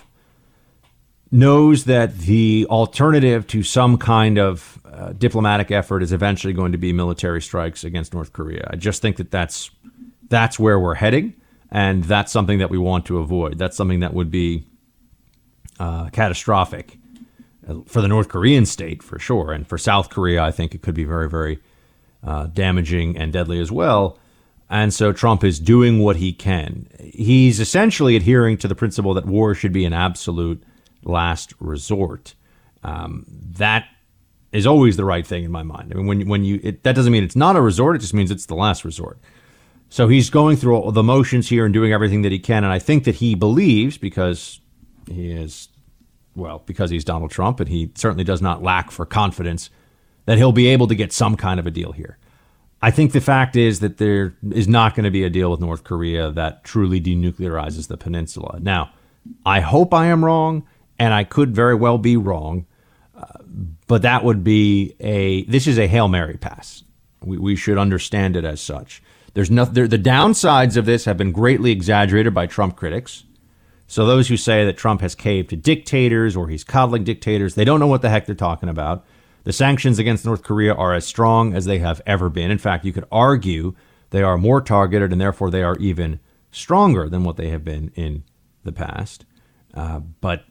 knows 1.31 1.83
that 1.83 2.17
the 2.17 2.65
alternative 2.71 3.45
to 3.47 3.61
some 3.61 3.99
kind 3.99 4.39
of 4.39 4.79
uh, 4.83 5.13
diplomatic 5.13 5.69
effort 5.69 6.01
is 6.01 6.11
eventually 6.11 6.53
going 6.53 6.71
to 6.71 6.77
be 6.79 6.91
military 6.91 7.39
strikes 7.39 7.83
against 7.83 8.15
North 8.15 8.33
Korea. 8.33 8.67
I 8.71 8.77
just 8.77 9.03
think 9.03 9.17
that 9.17 9.29
that's 9.29 9.69
that's 10.27 10.57
where 10.57 10.79
we're 10.79 10.95
heading, 10.95 11.35
and 11.69 12.03
that's 12.03 12.31
something 12.31 12.57
that 12.57 12.71
we 12.71 12.79
want 12.79 13.05
to 13.05 13.19
avoid. 13.19 13.59
That's 13.59 13.77
something 13.77 13.99
that 13.99 14.15
would 14.15 14.31
be 14.31 14.65
uh, 15.79 16.09
catastrophic 16.09 16.97
uh, 17.67 17.81
for 17.85 18.01
the 18.01 18.07
North 18.07 18.29
Korean 18.29 18.65
state 18.65 19.03
for 19.03 19.19
sure, 19.19 19.51
and 19.51 19.67
for 19.67 19.77
South 19.77 20.09
Korea, 20.09 20.43
I 20.43 20.49
think 20.49 20.73
it 20.73 20.81
could 20.81 20.95
be 20.95 21.03
very, 21.03 21.29
very 21.29 21.59
uh, 22.23 22.47
damaging 22.47 23.17
and 23.17 23.33
deadly 23.33 23.59
as 23.59 23.71
well. 23.71 24.17
And 24.69 24.93
so 24.93 25.11
Trump 25.11 25.43
is 25.43 25.59
doing 25.59 25.99
what 25.99 26.15
he 26.15 26.33
can. 26.33 26.87
He's 26.99 27.59
essentially 27.59 28.15
adhering 28.15 28.57
to 28.59 28.67
the 28.67 28.75
principle 28.75 29.13
that 29.13 29.25
war 29.25 29.53
should 29.53 29.73
be 29.73 29.85
an 29.85 29.93
absolute 29.93 30.63
last 31.03 31.53
resort. 31.59 32.33
Um, 32.83 33.25
that 33.29 33.85
is 34.51 34.65
always 34.65 34.97
the 34.97 35.05
right 35.05 35.25
thing 35.25 35.43
in 35.43 35.51
my 35.51 35.63
mind. 35.63 35.91
I 35.91 35.97
mean, 35.97 36.07
when 36.07 36.27
when 36.27 36.43
you 36.43 36.59
it, 36.63 36.83
that 36.83 36.95
doesn't 36.95 37.11
mean 37.11 37.23
it's 37.23 37.35
not 37.35 37.55
a 37.55 37.61
resort; 37.61 37.95
it 37.95 37.99
just 37.99 38.13
means 38.13 38.31
it's 38.31 38.45
the 38.45 38.55
last 38.55 38.85
resort. 38.85 39.19
So 39.89 40.07
he's 40.07 40.29
going 40.29 40.57
through 40.57 40.75
all 40.75 40.91
the 40.91 41.03
motions 41.03 41.49
here 41.49 41.65
and 41.65 41.73
doing 41.73 41.93
everything 41.93 42.23
that 42.23 42.31
he 42.31 42.39
can, 42.39 42.63
and 42.63 42.73
I 42.73 42.79
think 42.79 43.03
that 43.03 43.15
he 43.15 43.35
believes 43.35 43.97
because 43.97 44.59
he 45.07 45.31
is, 45.31 45.69
well, 46.35 46.63
because 46.65 46.89
he's 46.89 47.03
Donald 47.03 47.29
Trump, 47.29 47.59
and 47.59 47.69
he 47.69 47.91
certainly 47.95 48.23
does 48.23 48.41
not 48.41 48.63
lack 48.63 48.89
for 48.89 49.05
confidence 49.05 49.69
that 50.25 50.37
he'll 50.37 50.51
be 50.51 50.67
able 50.67 50.87
to 50.87 50.95
get 50.95 51.11
some 51.11 51.35
kind 51.35 51.59
of 51.59 51.67
a 51.67 51.71
deal 51.71 51.91
here. 51.91 52.17
I 52.81 52.91
think 52.91 53.13
the 53.13 53.21
fact 53.21 53.55
is 53.55 53.79
that 53.79 53.97
there 53.97 54.35
is 54.51 54.67
not 54.67 54.93
going 54.93 55.05
to 55.05 55.11
be 55.11 55.23
a 55.23 55.29
deal 55.29 55.49
with 55.49 55.61
North 55.61 55.83
Korea 55.83 56.31
that 56.31 56.63
truly 56.65 56.99
denuclearizes 56.99 57.87
the 57.87 57.97
peninsula. 57.97 58.59
Now, 58.61 58.91
I 59.45 59.61
hope 59.61 59.93
I 59.93 60.07
am 60.07 60.25
wrong, 60.25 60.67
and 60.99 61.13
I 61.13 61.23
could 61.23 61.55
very 61.55 61.75
well 61.75 61.97
be 61.97 62.17
wrong, 62.17 62.65
uh, 63.15 63.25
but 63.87 64.01
that 64.01 64.25
would 64.25 64.43
be 64.43 64.95
a 64.99 65.43
this 65.45 65.65
is 65.65 65.77
a 65.77 65.87
hail 65.87 66.09
mary 66.09 66.37
pass. 66.37 66.83
We, 67.21 67.37
we 67.37 67.55
should 67.55 67.77
understand 67.77 68.35
it 68.35 68.43
as 68.43 68.59
such. 68.59 69.01
There's 69.33 69.49
no, 69.49 69.65
there, 69.65 69.87
the 69.87 69.97
downsides 69.97 70.77
of 70.77 70.85
this 70.85 71.05
have 71.05 71.17
been 71.17 71.31
greatly 71.31 71.71
exaggerated 71.71 72.33
by 72.33 72.47
Trump 72.47 72.75
critics. 72.75 73.23
So 73.87 74.05
those 74.05 74.27
who 74.27 74.37
say 74.37 74.65
that 74.65 74.77
Trump 74.77 75.01
has 75.01 75.15
caved 75.15 75.49
to 75.51 75.55
dictators 75.55 76.35
or 76.35 76.49
he's 76.49 76.63
coddling 76.63 77.03
dictators, 77.03 77.55
they 77.55 77.65
don't 77.65 77.79
know 77.79 77.87
what 77.87 78.01
the 78.01 78.09
heck 78.09 78.25
they're 78.25 78.35
talking 78.35 78.69
about. 78.69 79.05
The 79.43 79.53
sanctions 79.53 79.99
against 79.99 80.25
North 80.25 80.43
Korea 80.43 80.73
are 80.73 80.93
as 80.93 81.05
strong 81.05 81.53
as 81.53 81.65
they 81.65 81.79
have 81.79 82.01
ever 82.05 82.29
been. 82.29 82.51
In 82.51 82.57
fact, 82.57 82.85
you 82.85 82.93
could 82.93 83.07
argue 83.11 83.75
they 84.11 84.23
are 84.23 84.37
more 84.37 84.61
targeted 84.61 85.11
and 85.11 85.19
therefore 85.19 85.49
they 85.49 85.63
are 85.63 85.77
even 85.77 86.19
stronger 86.51 87.09
than 87.09 87.23
what 87.23 87.35
they 87.35 87.49
have 87.49 87.63
been 87.63 87.91
in 87.95 88.23
the 88.63 88.71
past. 88.71 89.25
Uh, 89.73 89.99
but 89.99 90.45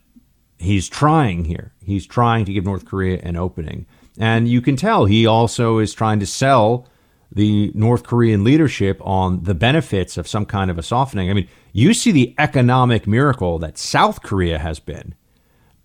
he's 0.58 0.88
trying 0.88 1.44
here. 1.44 1.72
He's 1.82 2.06
trying 2.06 2.44
to 2.44 2.52
give 2.52 2.64
North 2.64 2.84
Korea 2.84 3.20
an 3.22 3.36
opening. 3.36 3.86
And 4.18 4.48
you 4.48 4.60
can 4.60 4.76
tell 4.76 5.06
he 5.06 5.26
also 5.26 5.78
is 5.78 5.94
trying 5.94 6.20
to 6.20 6.26
sell 6.26 6.88
the 7.34 7.72
North 7.74 8.04
Korean 8.04 8.44
leadership 8.44 9.00
on 9.00 9.44
the 9.44 9.54
benefits 9.54 10.18
of 10.18 10.28
some 10.28 10.44
kind 10.44 10.70
of 10.70 10.78
a 10.78 10.82
softening. 10.82 11.30
I 11.30 11.32
mean, 11.32 11.48
you 11.72 11.94
see 11.94 12.12
the 12.12 12.34
economic 12.38 13.06
miracle 13.06 13.58
that 13.60 13.78
South 13.78 14.22
Korea 14.22 14.58
has 14.58 14.78
been 14.80 15.14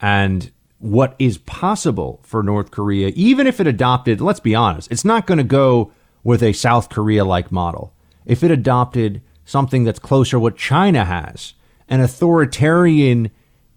and 0.02 0.52
what 0.80 1.16
is 1.18 1.38
possible 1.40 2.20
for 2.24 2.44
North 2.44 2.72
Korea, 2.72 3.12
even 3.16 3.48
if 3.48 3.60
it 3.60 3.68
adopted, 3.68 4.22
let's 4.22 4.40
be 4.40 4.56
honest, 4.56 4.92
it's 4.92 5.06
not 5.06 5.26
going 5.26 5.40
to 5.40 5.44
go 5.44 5.92
with 6.24 6.44
a 6.44 6.54
South 6.54 6.90
Korea 6.90 7.26
like 7.26 7.52
model. 7.52 7.94
If 8.26 8.44
it 8.44 8.52
adopted 8.52 9.22
something 9.46 9.84
that's 9.84 10.00
closer 10.00 10.40
what 10.40 10.58
China 10.58 11.06
has, 11.06 11.54
an 11.88 12.02
authoritarian 12.02 13.32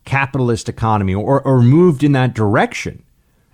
capitalist 0.05 0.68
economy, 0.68 1.14
or, 1.14 1.40
or 1.43 1.62
moved 1.62 2.02
in 2.02 2.12
that 2.12 2.35
direction, 2.35 3.05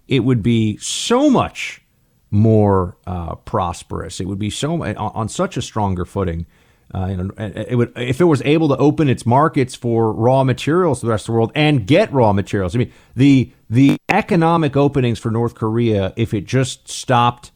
it 0.08 0.20
would 0.20 0.42
be 0.42 0.76
so 0.78 1.28
much 1.28 1.82
more 2.30 2.96
uh, 3.06 3.34
prosperous. 3.34 4.20
It 4.20 4.26
would 4.26 4.38
be 4.38 4.50
so 4.50 4.82
on, 4.82 4.96
on 4.96 5.28
such 5.28 5.56
a 5.56 5.62
stronger 5.62 6.04
footing. 6.04 6.46
Uh, 6.96 7.06
you 7.08 7.16
know, 7.18 7.30
it 7.36 7.76
would 7.76 7.92
if 7.94 8.22
it 8.22 8.24
was 8.24 8.40
able 8.46 8.68
to 8.68 8.76
open 8.78 9.10
its 9.10 9.26
markets 9.26 9.74
for 9.74 10.12
raw 10.14 10.42
materials 10.44 11.00
to 11.00 11.06
the 11.06 11.10
rest 11.10 11.24
of 11.24 11.26
the 11.26 11.32
world 11.32 11.52
and 11.54 11.86
get 11.86 12.10
raw 12.10 12.32
materials. 12.32 12.74
I 12.74 12.78
mean, 12.78 12.92
the 13.14 13.52
the 13.68 13.98
economic 14.08 14.78
openings 14.78 15.18
for 15.18 15.30
North 15.30 15.54
Korea, 15.54 16.14
if 16.16 16.32
it 16.32 16.46
just 16.46 16.88
stopped 16.88 17.50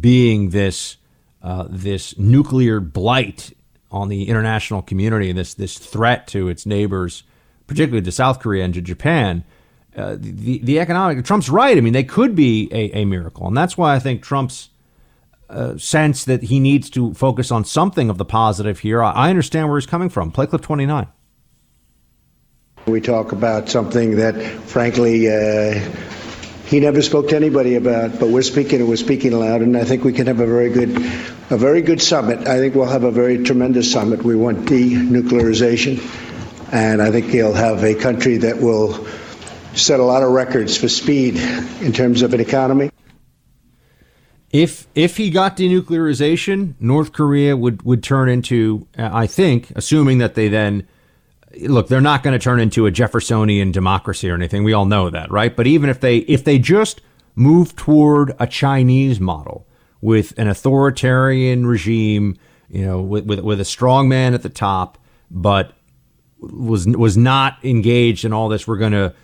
being 0.00 0.50
this 0.50 0.96
uh, 1.42 1.66
this 1.68 2.16
nuclear 2.16 2.80
blight 2.80 3.52
on 3.90 4.08
the 4.08 4.26
international 4.26 4.80
community, 4.80 5.32
this 5.32 5.52
this 5.52 5.76
threat 5.76 6.26
to 6.28 6.48
its 6.48 6.64
neighbors, 6.64 7.24
particularly 7.66 8.02
to 8.02 8.12
South 8.12 8.40
Korea 8.40 8.64
and 8.64 8.72
to 8.72 8.80
Japan, 8.80 9.44
uh, 9.96 10.16
the 10.18 10.60
the 10.60 10.80
economic 10.80 11.22
Trump's 11.26 11.50
right. 11.50 11.76
I 11.76 11.82
mean, 11.82 11.92
they 11.92 12.04
could 12.04 12.34
be 12.34 12.70
a, 12.72 13.00
a 13.00 13.04
miracle, 13.04 13.46
and 13.46 13.56
that's 13.56 13.76
why 13.76 13.94
I 13.94 13.98
think 13.98 14.22
Trump's 14.22 14.70
uh, 15.48 15.78
sense 15.78 16.24
that 16.26 16.42
he 16.42 16.60
needs 16.60 16.90
to 16.90 17.14
focus 17.14 17.50
on 17.50 17.64
something 17.64 18.10
of 18.10 18.18
the 18.18 18.24
positive 18.24 18.80
here. 18.80 19.02
I, 19.02 19.30
understand 19.30 19.68
where 19.68 19.78
he's 19.78 19.86
coming 19.86 20.08
from. 20.08 20.30
Play 20.30 20.46
clip 20.46 20.62
twenty 20.62 20.86
nine. 20.86 21.08
We 22.86 23.00
talk 23.00 23.32
about 23.32 23.68
something 23.68 24.16
that, 24.16 24.42
frankly, 24.42 25.28
uh, 25.28 25.78
he 26.66 26.80
never 26.80 27.02
spoke 27.02 27.28
to 27.28 27.36
anybody 27.36 27.76
about, 27.76 28.18
but 28.18 28.28
we're 28.28 28.42
speaking 28.42 28.80
and 28.80 28.88
we're 28.88 28.96
speaking 28.96 29.32
aloud, 29.32 29.62
and 29.62 29.76
I 29.76 29.84
think 29.84 30.04
we 30.04 30.12
can 30.12 30.26
have 30.26 30.40
a 30.40 30.46
very 30.46 30.70
good, 30.70 30.90
a 31.50 31.56
very 31.56 31.82
good 31.82 32.00
summit. 32.00 32.46
I 32.46 32.58
think 32.58 32.74
we'll 32.74 32.86
have 32.86 33.04
a 33.04 33.10
very 33.10 33.42
tremendous 33.42 33.90
summit. 33.90 34.22
We 34.22 34.36
want 34.36 34.66
denuclearization, 34.66 35.98
and 36.72 37.00
I 37.00 37.10
think 37.10 37.26
he'll 37.26 37.54
have 37.54 37.84
a 37.84 37.94
country 37.94 38.38
that 38.38 38.58
will 38.58 39.06
set 39.74 40.00
a 40.00 40.04
lot 40.04 40.22
of 40.22 40.30
records 40.30 40.76
for 40.76 40.88
speed 40.88 41.36
in 41.80 41.92
terms 41.92 42.22
of 42.22 42.34
an 42.34 42.40
economy. 42.40 42.90
If 44.50 44.86
if 44.94 45.18
he 45.18 45.30
got 45.30 45.56
denuclearization, 45.56 46.74
North 46.80 47.12
Korea 47.12 47.56
would 47.56 47.82
would 47.82 48.02
turn 48.02 48.28
into, 48.28 48.86
I 48.96 49.26
think, 49.26 49.70
assuming 49.76 50.18
that 50.18 50.34
they 50.34 50.48
then 50.48 50.86
look, 51.62 51.88
they're 51.88 52.00
not 52.00 52.22
going 52.22 52.38
to 52.38 52.42
turn 52.42 52.60
into 52.60 52.86
a 52.86 52.90
Jeffersonian 52.90 53.72
democracy 53.72 54.30
or 54.30 54.34
anything. 54.34 54.64
We 54.64 54.72
all 54.72 54.86
know 54.86 55.10
that, 55.10 55.30
right? 55.30 55.54
But 55.54 55.66
even 55.66 55.90
if 55.90 56.00
they 56.00 56.18
if 56.18 56.44
they 56.44 56.58
just 56.58 57.00
move 57.34 57.76
toward 57.76 58.34
a 58.38 58.46
Chinese 58.46 59.20
model 59.20 59.66
with 60.00 60.36
an 60.38 60.48
authoritarian 60.48 61.66
regime, 61.66 62.36
you 62.70 62.84
know, 62.84 63.00
with 63.00 63.26
with, 63.26 63.40
with 63.40 63.60
a 63.60 63.64
strong 63.64 64.08
man 64.08 64.34
at 64.34 64.42
the 64.42 64.48
top, 64.48 64.98
but 65.30 65.72
was 66.38 66.86
was 66.86 67.16
not 67.16 67.62
engaged 67.64 68.24
in 68.24 68.32
all 68.32 68.48
this. 68.48 68.66
We're 68.66 68.76
going 68.76 68.92
to 68.92 69.14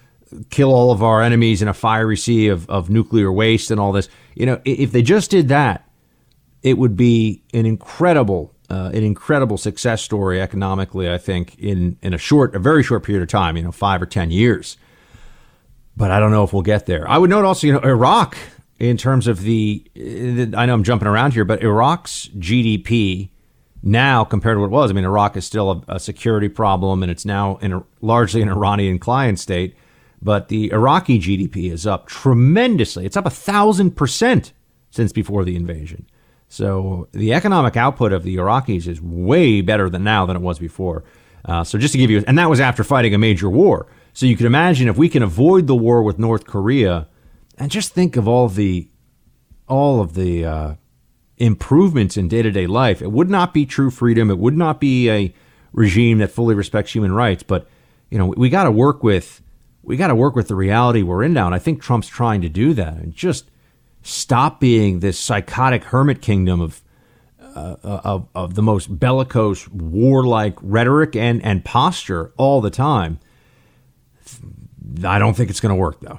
kill 0.50 0.72
all 0.72 0.90
of 0.90 1.02
our 1.02 1.22
enemies 1.22 1.62
in 1.62 1.68
a 1.68 1.74
fiery 1.74 2.16
sea 2.16 2.48
of, 2.48 2.68
of 2.68 2.90
nuclear 2.90 3.32
waste 3.32 3.70
and 3.70 3.80
all 3.80 3.92
this. 3.92 4.08
You 4.34 4.46
know, 4.46 4.60
if 4.64 4.92
they 4.92 5.02
just 5.02 5.30
did 5.30 5.48
that, 5.48 5.88
it 6.62 6.78
would 6.78 6.96
be 6.96 7.42
an 7.52 7.66
incredible, 7.66 8.54
uh, 8.70 8.90
an 8.94 9.04
incredible 9.04 9.58
success 9.58 10.02
story 10.02 10.40
economically. 10.40 11.10
I 11.10 11.18
think 11.18 11.58
in 11.58 11.98
in 12.02 12.14
a 12.14 12.18
short, 12.18 12.54
a 12.54 12.58
very 12.58 12.82
short 12.82 13.04
period 13.04 13.22
of 13.22 13.28
time, 13.28 13.56
you 13.56 13.62
know, 13.62 13.72
five 13.72 14.00
or 14.00 14.06
ten 14.06 14.30
years. 14.30 14.76
But 15.96 16.10
I 16.10 16.18
don't 16.18 16.32
know 16.32 16.42
if 16.42 16.52
we'll 16.52 16.62
get 16.62 16.86
there. 16.86 17.08
I 17.08 17.18
would 17.18 17.30
note 17.30 17.44
also, 17.44 17.66
you 17.66 17.72
know, 17.72 17.80
Iraq 17.80 18.36
in 18.78 18.96
terms 18.96 19.26
of 19.26 19.42
the. 19.42 19.84
I 20.56 20.66
know 20.66 20.74
I'm 20.74 20.84
jumping 20.84 21.08
around 21.08 21.34
here, 21.34 21.44
but 21.44 21.62
Iraq's 21.62 22.28
GDP 22.36 23.30
now 23.84 24.24
compared 24.24 24.56
to 24.56 24.60
what 24.60 24.66
it 24.66 24.70
was. 24.70 24.90
I 24.90 24.94
mean, 24.94 25.04
Iraq 25.04 25.36
is 25.36 25.44
still 25.44 25.70
a, 25.70 25.94
a 25.96 26.00
security 26.00 26.48
problem, 26.48 27.02
and 27.02 27.12
it's 27.12 27.24
now 27.24 27.56
in 27.56 27.74
a, 27.74 27.84
largely 28.00 28.42
an 28.42 28.48
Iranian 28.48 28.98
client 28.98 29.38
state. 29.38 29.76
But 30.24 30.48
the 30.48 30.72
Iraqi 30.72 31.20
GDP 31.20 31.70
is 31.70 31.86
up 31.86 32.08
tremendously. 32.08 33.04
It's 33.04 33.16
up 33.16 33.26
a 33.26 33.30
thousand 33.30 33.94
percent 33.94 34.54
since 34.90 35.12
before 35.12 35.44
the 35.44 35.54
invasion. 35.54 36.06
So 36.48 37.08
the 37.12 37.34
economic 37.34 37.76
output 37.76 38.12
of 38.12 38.22
the 38.22 38.36
Iraqis 38.36 38.88
is 38.88 39.02
way 39.02 39.60
better 39.60 39.90
than 39.90 40.02
now 40.02 40.24
than 40.24 40.36
it 40.36 40.42
was 40.42 40.58
before. 40.58 41.04
Uh, 41.44 41.62
so 41.62 41.78
just 41.78 41.92
to 41.92 41.98
give 41.98 42.10
you, 42.10 42.24
and 42.26 42.38
that 42.38 42.48
was 42.48 42.58
after 42.58 42.82
fighting 42.82 43.14
a 43.14 43.18
major 43.18 43.50
war. 43.50 43.86
So 44.14 44.24
you 44.24 44.36
can 44.36 44.46
imagine 44.46 44.88
if 44.88 44.96
we 44.96 45.10
can 45.10 45.22
avoid 45.22 45.66
the 45.66 45.74
war 45.74 46.02
with 46.02 46.18
North 46.18 46.46
Korea, 46.46 47.08
and 47.58 47.70
just 47.70 47.92
think 47.92 48.16
of 48.16 48.26
all 48.26 48.48
the, 48.48 48.88
all 49.68 50.00
of 50.00 50.14
the 50.14 50.44
uh, 50.44 50.74
improvements 51.36 52.16
in 52.16 52.28
day 52.28 52.40
to 52.40 52.50
day 52.50 52.66
life. 52.66 53.02
It 53.02 53.12
would 53.12 53.28
not 53.28 53.52
be 53.52 53.66
true 53.66 53.90
freedom. 53.90 54.30
It 54.30 54.38
would 54.38 54.56
not 54.56 54.80
be 54.80 55.10
a 55.10 55.34
regime 55.72 56.18
that 56.18 56.30
fully 56.30 56.54
respects 56.54 56.92
human 56.92 57.12
rights. 57.12 57.42
But 57.42 57.68
you 58.10 58.18
know, 58.18 58.26
we 58.26 58.48
got 58.48 58.64
to 58.64 58.70
work 58.70 59.02
with 59.02 59.42
we 59.84 59.96
got 59.96 60.08
to 60.08 60.14
work 60.14 60.34
with 60.34 60.48
the 60.48 60.54
reality 60.54 61.02
we're 61.02 61.22
in 61.22 61.32
now. 61.32 61.46
And 61.46 61.54
I 61.54 61.58
think 61.58 61.82
Trump's 61.82 62.08
trying 62.08 62.40
to 62.42 62.48
do 62.48 62.74
that 62.74 62.94
and 62.94 63.14
just 63.14 63.50
stop 64.02 64.60
being 64.60 65.00
this 65.00 65.18
psychotic 65.18 65.84
hermit 65.84 66.20
kingdom 66.20 66.60
of 66.60 66.82
uh, 67.54 67.76
of, 67.82 68.28
of 68.34 68.54
the 68.54 68.62
most 68.62 68.98
bellicose, 68.98 69.68
warlike 69.68 70.56
rhetoric 70.60 71.14
and, 71.14 71.44
and 71.44 71.64
posture 71.64 72.32
all 72.36 72.60
the 72.60 72.70
time. 72.70 73.20
I 75.04 75.18
don't 75.18 75.36
think 75.36 75.50
it's 75.50 75.60
going 75.60 75.70
to 75.70 75.80
work, 75.80 76.00
though. 76.00 76.18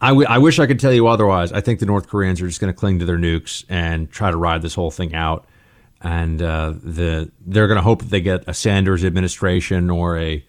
I, 0.00 0.08
w- 0.08 0.26
I 0.28 0.38
wish 0.38 0.58
I 0.58 0.66
could 0.66 0.80
tell 0.80 0.92
you 0.92 1.06
otherwise. 1.06 1.52
I 1.52 1.60
think 1.60 1.80
the 1.80 1.86
North 1.86 2.08
Koreans 2.08 2.40
are 2.40 2.46
just 2.46 2.60
going 2.60 2.72
to 2.72 2.78
cling 2.78 2.98
to 3.00 3.04
their 3.04 3.18
nukes 3.18 3.64
and 3.68 4.10
try 4.10 4.30
to 4.30 4.36
ride 4.36 4.62
this 4.62 4.74
whole 4.74 4.90
thing 4.90 5.14
out. 5.14 5.46
And 6.00 6.42
uh, 6.42 6.74
the 6.82 7.30
they're 7.46 7.68
going 7.68 7.76
to 7.76 7.82
hope 7.82 8.00
that 8.00 8.10
they 8.10 8.20
get 8.20 8.44
a 8.48 8.54
Sanders 8.54 9.04
administration 9.04 9.90
or 9.90 10.18
a 10.18 10.44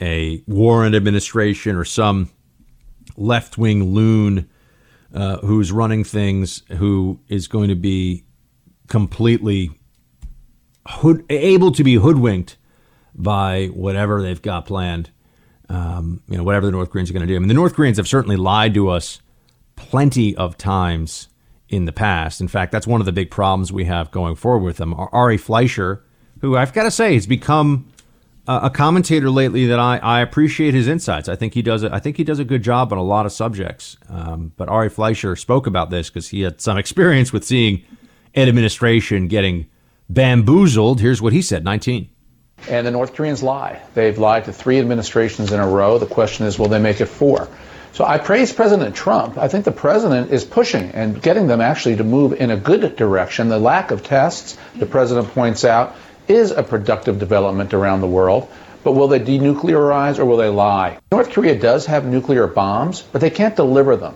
a 0.00 0.42
Warren 0.46 0.94
administration 0.94 1.76
or 1.76 1.84
some 1.84 2.30
left 3.16 3.58
wing 3.58 3.94
loon 3.94 4.48
uh, 5.12 5.38
who's 5.38 5.70
running 5.70 6.04
things 6.04 6.62
who 6.78 7.20
is 7.28 7.46
going 7.46 7.68
to 7.68 7.76
be 7.76 8.24
completely 8.88 9.70
hood- 10.86 11.24
able 11.30 11.72
to 11.72 11.84
be 11.84 11.94
hoodwinked 11.94 12.56
by 13.14 13.66
whatever 13.66 14.20
they've 14.20 14.42
got 14.42 14.66
planned. 14.66 15.10
Um, 15.68 16.22
you 16.28 16.36
know, 16.36 16.44
whatever 16.44 16.66
the 16.66 16.72
North 16.72 16.90
Koreans 16.90 17.10
are 17.10 17.14
going 17.14 17.26
to 17.26 17.32
do. 17.32 17.36
I 17.36 17.38
mean, 17.38 17.48
the 17.48 17.54
North 17.54 17.74
Koreans 17.74 17.96
have 17.96 18.08
certainly 18.08 18.36
lied 18.36 18.74
to 18.74 18.90
us 18.90 19.22
plenty 19.76 20.36
of 20.36 20.58
times 20.58 21.28
in 21.68 21.86
the 21.86 21.92
past. 21.92 22.40
In 22.40 22.48
fact, 22.48 22.70
that's 22.70 22.86
one 22.86 23.00
of 23.00 23.06
the 23.06 23.12
big 23.12 23.30
problems 23.30 23.72
we 23.72 23.84
have 23.84 24.10
going 24.10 24.36
forward 24.36 24.64
with 24.64 24.76
them. 24.76 24.94
Ari 24.94 25.38
Fleischer, 25.38 26.04
who 26.40 26.56
I've 26.56 26.72
got 26.72 26.82
to 26.84 26.90
say 26.90 27.14
has 27.14 27.26
become 27.26 27.88
a 28.46 28.70
commentator 28.70 29.30
lately 29.30 29.66
that 29.66 29.78
I, 29.78 29.98
I 29.98 30.20
appreciate 30.20 30.74
his 30.74 30.86
insights. 30.86 31.28
I 31.28 31.36
think 31.36 31.54
he 31.54 31.62
does 31.62 31.82
a, 31.82 31.94
I 31.94 31.98
think 31.98 32.16
he 32.16 32.24
does 32.24 32.38
a 32.38 32.44
good 32.44 32.62
job 32.62 32.92
on 32.92 32.98
a 32.98 33.02
lot 33.02 33.24
of 33.26 33.32
subjects. 33.32 33.96
Um, 34.08 34.52
but 34.56 34.68
Ari 34.68 34.90
Fleischer 34.90 35.34
spoke 35.36 35.66
about 35.66 35.90
this 35.90 36.10
because 36.10 36.28
he 36.28 36.42
had 36.42 36.60
some 36.60 36.76
experience 36.76 37.32
with 37.32 37.44
seeing 37.44 37.84
an 38.34 38.48
administration 38.48 39.28
getting 39.28 39.66
bamboozled. 40.10 41.00
Here's 41.00 41.22
what 41.22 41.32
he 41.32 41.40
said: 41.40 41.64
19. 41.64 42.10
And 42.68 42.86
the 42.86 42.90
North 42.90 43.14
Koreans 43.14 43.42
lie. 43.42 43.80
They've 43.94 44.16
lied 44.16 44.44
to 44.44 44.52
three 44.52 44.78
administrations 44.78 45.52
in 45.52 45.60
a 45.60 45.66
row. 45.66 45.98
The 45.98 46.06
question 46.06 46.46
is, 46.46 46.58
will 46.58 46.68
they 46.68 46.78
make 46.78 47.00
it 47.00 47.06
four? 47.06 47.48
So 47.92 48.04
I 48.04 48.18
praise 48.18 48.52
President 48.52 48.94
Trump. 48.94 49.38
I 49.38 49.46
think 49.46 49.64
the 49.64 49.72
president 49.72 50.32
is 50.32 50.44
pushing 50.44 50.90
and 50.90 51.22
getting 51.22 51.46
them 51.46 51.60
actually 51.60 51.96
to 51.96 52.04
move 52.04 52.32
in 52.32 52.50
a 52.50 52.56
good 52.56 52.96
direction. 52.96 53.48
The 53.48 53.58
lack 53.58 53.90
of 53.92 54.02
tests, 54.02 54.58
the 54.76 54.86
president 54.86 55.28
points 55.28 55.64
out, 55.64 55.94
is 56.28 56.50
a 56.50 56.62
productive 56.62 57.18
development 57.18 57.74
around 57.74 58.00
the 58.00 58.06
world. 58.06 58.48
But 58.82 58.92
will 58.92 59.08
they 59.08 59.20
denuclearize 59.20 60.18
or 60.18 60.26
will 60.26 60.36
they 60.36 60.48
lie? 60.48 60.98
North 61.10 61.30
Korea 61.32 61.58
does 61.58 61.86
have 61.86 62.04
nuclear 62.04 62.46
bombs, 62.46 63.02
but 63.02 63.20
they 63.20 63.30
can't 63.30 63.56
deliver 63.56 63.96
them. 63.96 64.14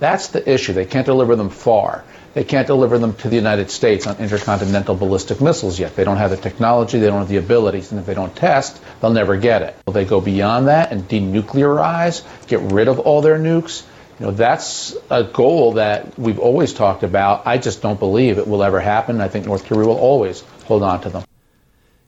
That's 0.00 0.28
the 0.28 0.48
issue. 0.48 0.72
They 0.72 0.84
can't 0.84 1.06
deliver 1.06 1.36
them 1.36 1.50
far. 1.50 2.04
They 2.34 2.44
can't 2.44 2.66
deliver 2.66 2.98
them 2.98 3.14
to 3.14 3.28
the 3.28 3.36
United 3.36 3.70
States 3.70 4.06
on 4.06 4.16
intercontinental 4.18 4.94
ballistic 4.94 5.40
missiles 5.40 5.78
yet. 5.78 5.96
They 5.96 6.04
don't 6.04 6.18
have 6.18 6.30
the 6.30 6.36
technology, 6.36 6.98
they 6.98 7.06
don't 7.06 7.18
have 7.18 7.28
the 7.28 7.38
abilities, 7.38 7.90
and 7.90 7.98
if 7.98 8.06
they 8.06 8.14
don't 8.14 8.34
test, 8.34 8.80
they'll 9.00 9.12
never 9.12 9.36
get 9.36 9.62
it. 9.62 9.76
Will 9.86 9.94
they 9.94 10.04
go 10.04 10.20
beyond 10.20 10.68
that 10.68 10.92
and 10.92 11.08
denuclearize, 11.08 12.22
get 12.46 12.60
rid 12.60 12.88
of 12.88 13.00
all 13.00 13.22
their 13.22 13.38
nukes? 13.38 13.82
You 14.20 14.26
know, 14.26 14.32
that's 14.32 14.96
a 15.10 15.24
goal 15.24 15.74
that 15.74 16.18
we've 16.18 16.38
always 16.38 16.74
talked 16.74 17.02
about. 17.02 17.46
I 17.46 17.58
just 17.58 17.82
don't 17.82 17.98
believe 17.98 18.38
it 18.38 18.46
will 18.46 18.62
ever 18.62 18.80
happen. 18.80 19.20
I 19.20 19.28
think 19.28 19.46
North 19.46 19.64
Korea 19.66 19.86
will 19.86 19.98
always 19.98 20.40
hold 20.66 20.82
on 20.82 21.00
to 21.02 21.08
them. 21.08 21.24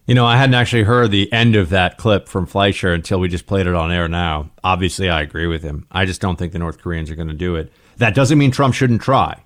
You 0.06 0.14
know, 0.14 0.26
I 0.26 0.36
hadn't 0.36 0.54
actually 0.54 0.82
heard 0.82 1.10
the 1.10 1.32
end 1.32 1.54
of 1.54 1.70
that 1.70 1.96
clip 1.96 2.28
from 2.28 2.46
Fleischer 2.46 2.92
until 2.92 3.20
we 3.20 3.28
just 3.28 3.46
played 3.46 3.66
it 3.66 3.74
on 3.74 3.92
air 3.92 4.08
now. 4.08 4.50
Obviously, 4.64 5.08
I 5.08 5.20
agree 5.22 5.46
with 5.46 5.62
him. 5.62 5.86
I 5.90 6.04
just 6.04 6.20
don't 6.20 6.36
think 6.36 6.52
the 6.52 6.58
North 6.58 6.80
Koreans 6.80 7.10
are 7.10 7.14
going 7.14 7.28
to 7.28 7.34
do 7.34 7.54
it. 7.54 7.72
That 7.98 8.14
doesn't 8.14 8.38
mean 8.38 8.50
Trump 8.50 8.74
shouldn't 8.74 9.02
try. 9.02 9.44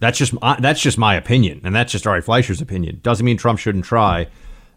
That's 0.00 0.18
just 0.18 0.34
that's 0.58 0.80
just 0.80 0.98
my 0.98 1.14
opinion, 1.14 1.60
and 1.62 1.74
that's 1.74 1.92
just 1.92 2.06
Ari 2.08 2.22
Fleischer's 2.22 2.60
opinion. 2.60 2.98
Doesn't 3.04 3.24
mean 3.24 3.36
Trump 3.36 3.60
shouldn't 3.60 3.84
try. 3.84 4.26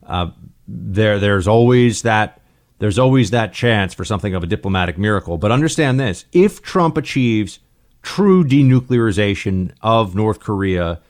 Uh, 0.06 0.30
there, 0.68 1.20
there's 1.20 1.48
always 1.48 2.04
that 2.04 2.40
there's 2.78 3.00
always 3.00 3.32
that 3.32 3.52
chance 3.52 3.94
for 3.96 4.06
something 4.06 4.36
of 4.36 4.44
a 4.44 4.48
diplomatic 4.48 5.00
miracle. 5.00 5.40
But 5.40 5.52
understand 5.52 6.00
this: 6.00 6.26
if 6.32 6.62
Trump 6.62 6.96
achieves 6.96 7.58
true 8.04 8.44
denuclearization 8.44 9.72
of 9.82 10.14
North 10.14 10.40
Korea, 10.40 11.02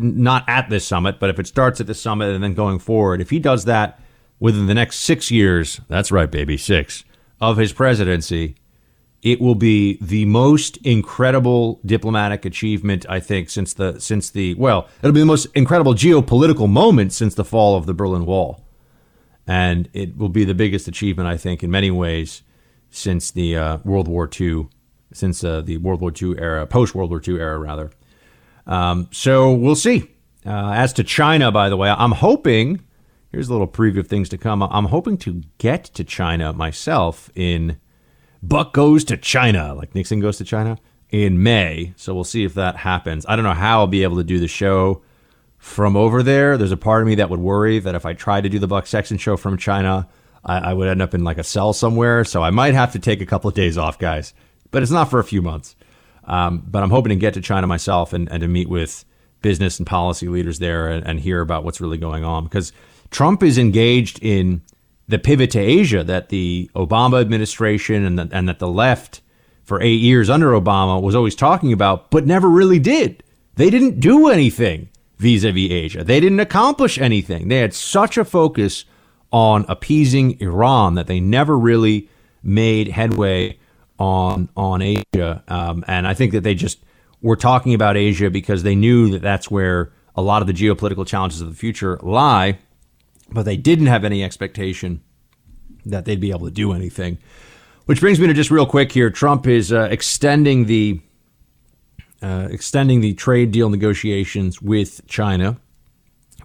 not 0.00 0.44
at 0.48 0.70
this 0.70 0.86
summit, 0.86 1.20
but 1.20 1.30
if 1.30 1.38
it 1.38 1.46
starts 1.46 1.80
at 1.80 1.86
the 1.86 1.94
summit 1.94 2.34
and 2.34 2.42
then 2.42 2.54
going 2.54 2.78
forward, 2.78 3.20
if 3.20 3.30
he 3.30 3.38
does 3.38 3.64
that 3.64 4.00
within 4.38 4.66
the 4.66 4.74
next 4.74 5.00
six 5.00 5.30
years, 5.30 5.80
that's 5.88 6.12
right, 6.12 6.30
baby, 6.30 6.56
six 6.56 7.04
of 7.40 7.56
his 7.56 7.72
presidency, 7.72 8.56
it 9.22 9.40
will 9.40 9.54
be 9.54 9.98
the 10.00 10.24
most 10.24 10.76
incredible 10.78 11.80
diplomatic 11.84 12.44
achievement 12.44 13.04
I 13.08 13.20
think 13.20 13.50
since 13.50 13.74
the 13.74 13.98
since 13.98 14.30
the 14.30 14.54
well, 14.54 14.88
it'll 15.02 15.12
be 15.12 15.20
the 15.20 15.26
most 15.26 15.46
incredible 15.54 15.94
geopolitical 15.94 16.68
moment 16.68 17.12
since 17.12 17.34
the 17.34 17.44
fall 17.44 17.76
of 17.76 17.86
the 17.86 17.94
Berlin 17.94 18.24
Wall, 18.24 18.64
and 19.46 19.88
it 19.92 20.16
will 20.16 20.28
be 20.28 20.44
the 20.44 20.54
biggest 20.54 20.86
achievement 20.86 21.28
I 21.28 21.36
think 21.36 21.62
in 21.62 21.70
many 21.70 21.90
ways 21.90 22.42
since 22.90 23.30
the 23.30 23.56
uh, 23.56 23.78
World 23.84 24.08
War 24.08 24.30
II, 24.40 24.68
since 25.12 25.42
uh, 25.42 25.60
the 25.60 25.78
World 25.78 26.00
War 26.00 26.12
II 26.12 26.38
era, 26.38 26.66
post 26.66 26.94
World 26.94 27.10
War 27.10 27.20
II 27.26 27.40
era 27.40 27.58
rather. 27.58 27.90
Um, 28.66 29.08
so 29.12 29.52
we'll 29.52 29.76
see. 29.76 30.10
Uh, 30.44 30.72
as 30.72 30.92
to 30.94 31.04
China, 31.04 31.50
by 31.50 31.68
the 31.68 31.76
way, 31.76 31.90
I'm 31.90 32.12
hoping. 32.12 32.80
Here's 33.32 33.48
a 33.48 33.52
little 33.52 33.68
preview 33.68 33.98
of 33.98 34.08
things 34.08 34.28
to 34.30 34.38
come. 34.38 34.62
I'm 34.62 34.86
hoping 34.86 35.18
to 35.18 35.42
get 35.58 35.84
to 35.84 36.04
China 36.04 36.52
myself 36.52 37.30
in 37.34 37.78
Buck 38.42 38.72
goes 38.72 39.04
to 39.04 39.16
China, 39.16 39.74
like 39.74 39.94
Nixon 39.94 40.20
goes 40.20 40.38
to 40.38 40.44
China 40.44 40.78
in 41.10 41.42
May. 41.42 41.94
So 41.96 42.14
we'll 42.14 42.24
see 42.24 42.44
if 42.44 42.54
that 42.54 42.76
happens. 42.76 43.26
I 43.28 43.36
don't 43.36 43.44
know 43.44 43.52
how 43.52 43.80
I'll 43.80 43.86
be 43.86 44.04
able 44.04 44.16
to 44.16 44.24
do 44.24 44.38
the 44.38 44.48
show 44.48 45.02
from 45.58 45.96
over 45.96 46.22
there. 46.22 46.56
There's 46.56 46.72
a 46.72 46.76
part 46.76 47.02
of 47.02 47.08
me 47.08 47.16
that 47.16 47.30
would 47.30 47.40
worry 47.40 47.78
that 47.80 47.94
if 47.94 48.06
I 48.06 48.12
tried 48.12 48.42
to 48.42 48.48
do 48.48 48.58
the 48.58 48.68
Buck 48.68 48.86
Sexton 48.86 49.18
show 49.18 49.36
from 49.36 49.56
China, 49.56 50.08
I, 50.44 50.70
I 50.70 50.72
would 50.72 50.88
end 50.88 51.02
up 51.02 51.14
in 51.14 51.24
like 51.24 51.38
a 51.38 51.44
cell 51.44 51.72
somewhere. 51.72 52.24
So 52.24 52.42
I 52.42 52.50
might 52.50 52.74
have 52.74 52.92
to 52.92 52.98
take 52.98 53.20
a 53.20 53.26
couple 53.26 53.48
of 53.48 53.54
days 53.54 53.76
off, 53.76 53.98
guys. 53.98 54.32
But 54.70 54.82
it's 54.82 54.92
not 54.92 55.10
for 55.10 55.18
a 55.18 55.24
few 55.24 55.42
months. 55.42 55.74
Um, 56.26 56.64
but 56.66 56.82
I'm 56.82 56.90
hoping 56.90 57.10
to 57.10 57.16
get 57.16 57.34
to 57.34 57.40
China 57.40 57.66
myself 57.66 58.12
and, 58.12 58.30
and 58.30 58.40
to 58.40 58.48
meet 58.48 58.68
with 58.68 59.04
business 59.42 59.78
and 59.78 59.86
policy 59.86 60.28
leaders 60.28 60.58
there 60.58 60.88
and, 60.88 61.06
and 61.06 61.20
hear 61.20 61.40
about 61.40 61.64
what's 61.64 61.80
really 61.80 61.98
going 61.98 62.24
on 62.24 62.44
because 62.44 62.72
Trump 63.10 63.42
is 63.42 63.58
engaged 63.58 64.18
in 64.22 64.62
the 65.08 65.18
pivot 65.18 65.52
to 65.52 65.60
Asia 65.60 66.02
that 66.02 66.30
the 66.30 66.70
Obama 66.74 67.20
administration 67.20 68.04
and, 68.04 68.18
the, 68.18 68.28
and 68.32 68.48
that 68.48 68.58
the 68.58 68.68
left 68.68 69.20
for 69.64 69.80
eight 69.80 70.00
years 70.00 70.28
under 70.30 70.50
Obama 70.52 71.00
was 71.00 71.14
always 71.14 71.34
talking 71.34 71.72
about, 71.72 72.10
but 72.10 72.26
never 72.26 72.48
really 72.48 72.78
did. 72.78 73.22
They 73.54 73.70
didn't 73.70 74.00
do 74.00 74.28
anything 74.28 74.88
vis 75.18 75.44
a 75.44 75.52
vis 75.52 75.70
Asia. 75.70 76.04
They 76.04 76.20
didn't 76.20 76.40
accomplish 76.40 76.98
anything. 76.98 77.48
They 77.48 77.58
had 77.58 77.74
such 77.74 78.18
a 78.18 78.24
focus 78.24 78.84
on 79.32 79.64
appeasing 79.68 80.40
Iran 80.40 80.94
that 80.94 81.06
they 81.06 81.20
never 81.20 81.58
really 81.58 82.08
made 82.42 82.88
headway 82.88 83.58
on 83.98 84.48
on 84.56 84.82
Asia. 84.82 85.42
Um, 85.48 85.84
and 85.86 86.06
I 86.06 86.14
think 86.14 86.32
that 86.32 86.42
they 86.42 86.54
just 86.54 86.78
were 87.22 87.36
talking 87.36 87.74
about 87.74 87.96
Asia 87.96 88.30
because 88.30 88.62
they 88.62 88.74
knew 88.74 89.10
that 89.10 89.22
that's 89.22 89.50
where 89.50 89.92
a 90.14 90.22
lot 90.22 90.42
of 90.42 90.46
the 90.46 90.54
geopolitical 90.54 91.06
challenges 91.06 91.40
of 91.40 91.48
the 91.48 91.54
future 91.54 91.98
lie 92.02 92.58
but 93.30 93.44
they 93.44 93.56
didn't 93.56 93.86
have 93.86 94.04
any 94.04 94.22
expectation 94.22 95.02
that 95.84 96.04
they'd 96.04 96.20
be 96.20 96.30
able 96.30 96.46
to 96.46 96.52
do 96.52 96.72
anything. 96.72 97.18
Which 97.86 98.00
brings 98.00 98.18
me 98.18 98.26
to 98.26 98.34
just 98.34 98.50
real 98.50 98.66
quick 98.66 98.90
here. 98.90 99.10
Trump 99.10 99.46
is 99.46 99.72
uh, 99.72 99.88
extending 99.90 100.66
the 100.66 101.00
uh, 102.22 102.48
extending 102.50 103.00
the 103.00 103.14
trade 103.14 103.52
deal 103.52 103.68
negotiations 103.68 104.60
with 104.60 105.06
China. 105.06 105.58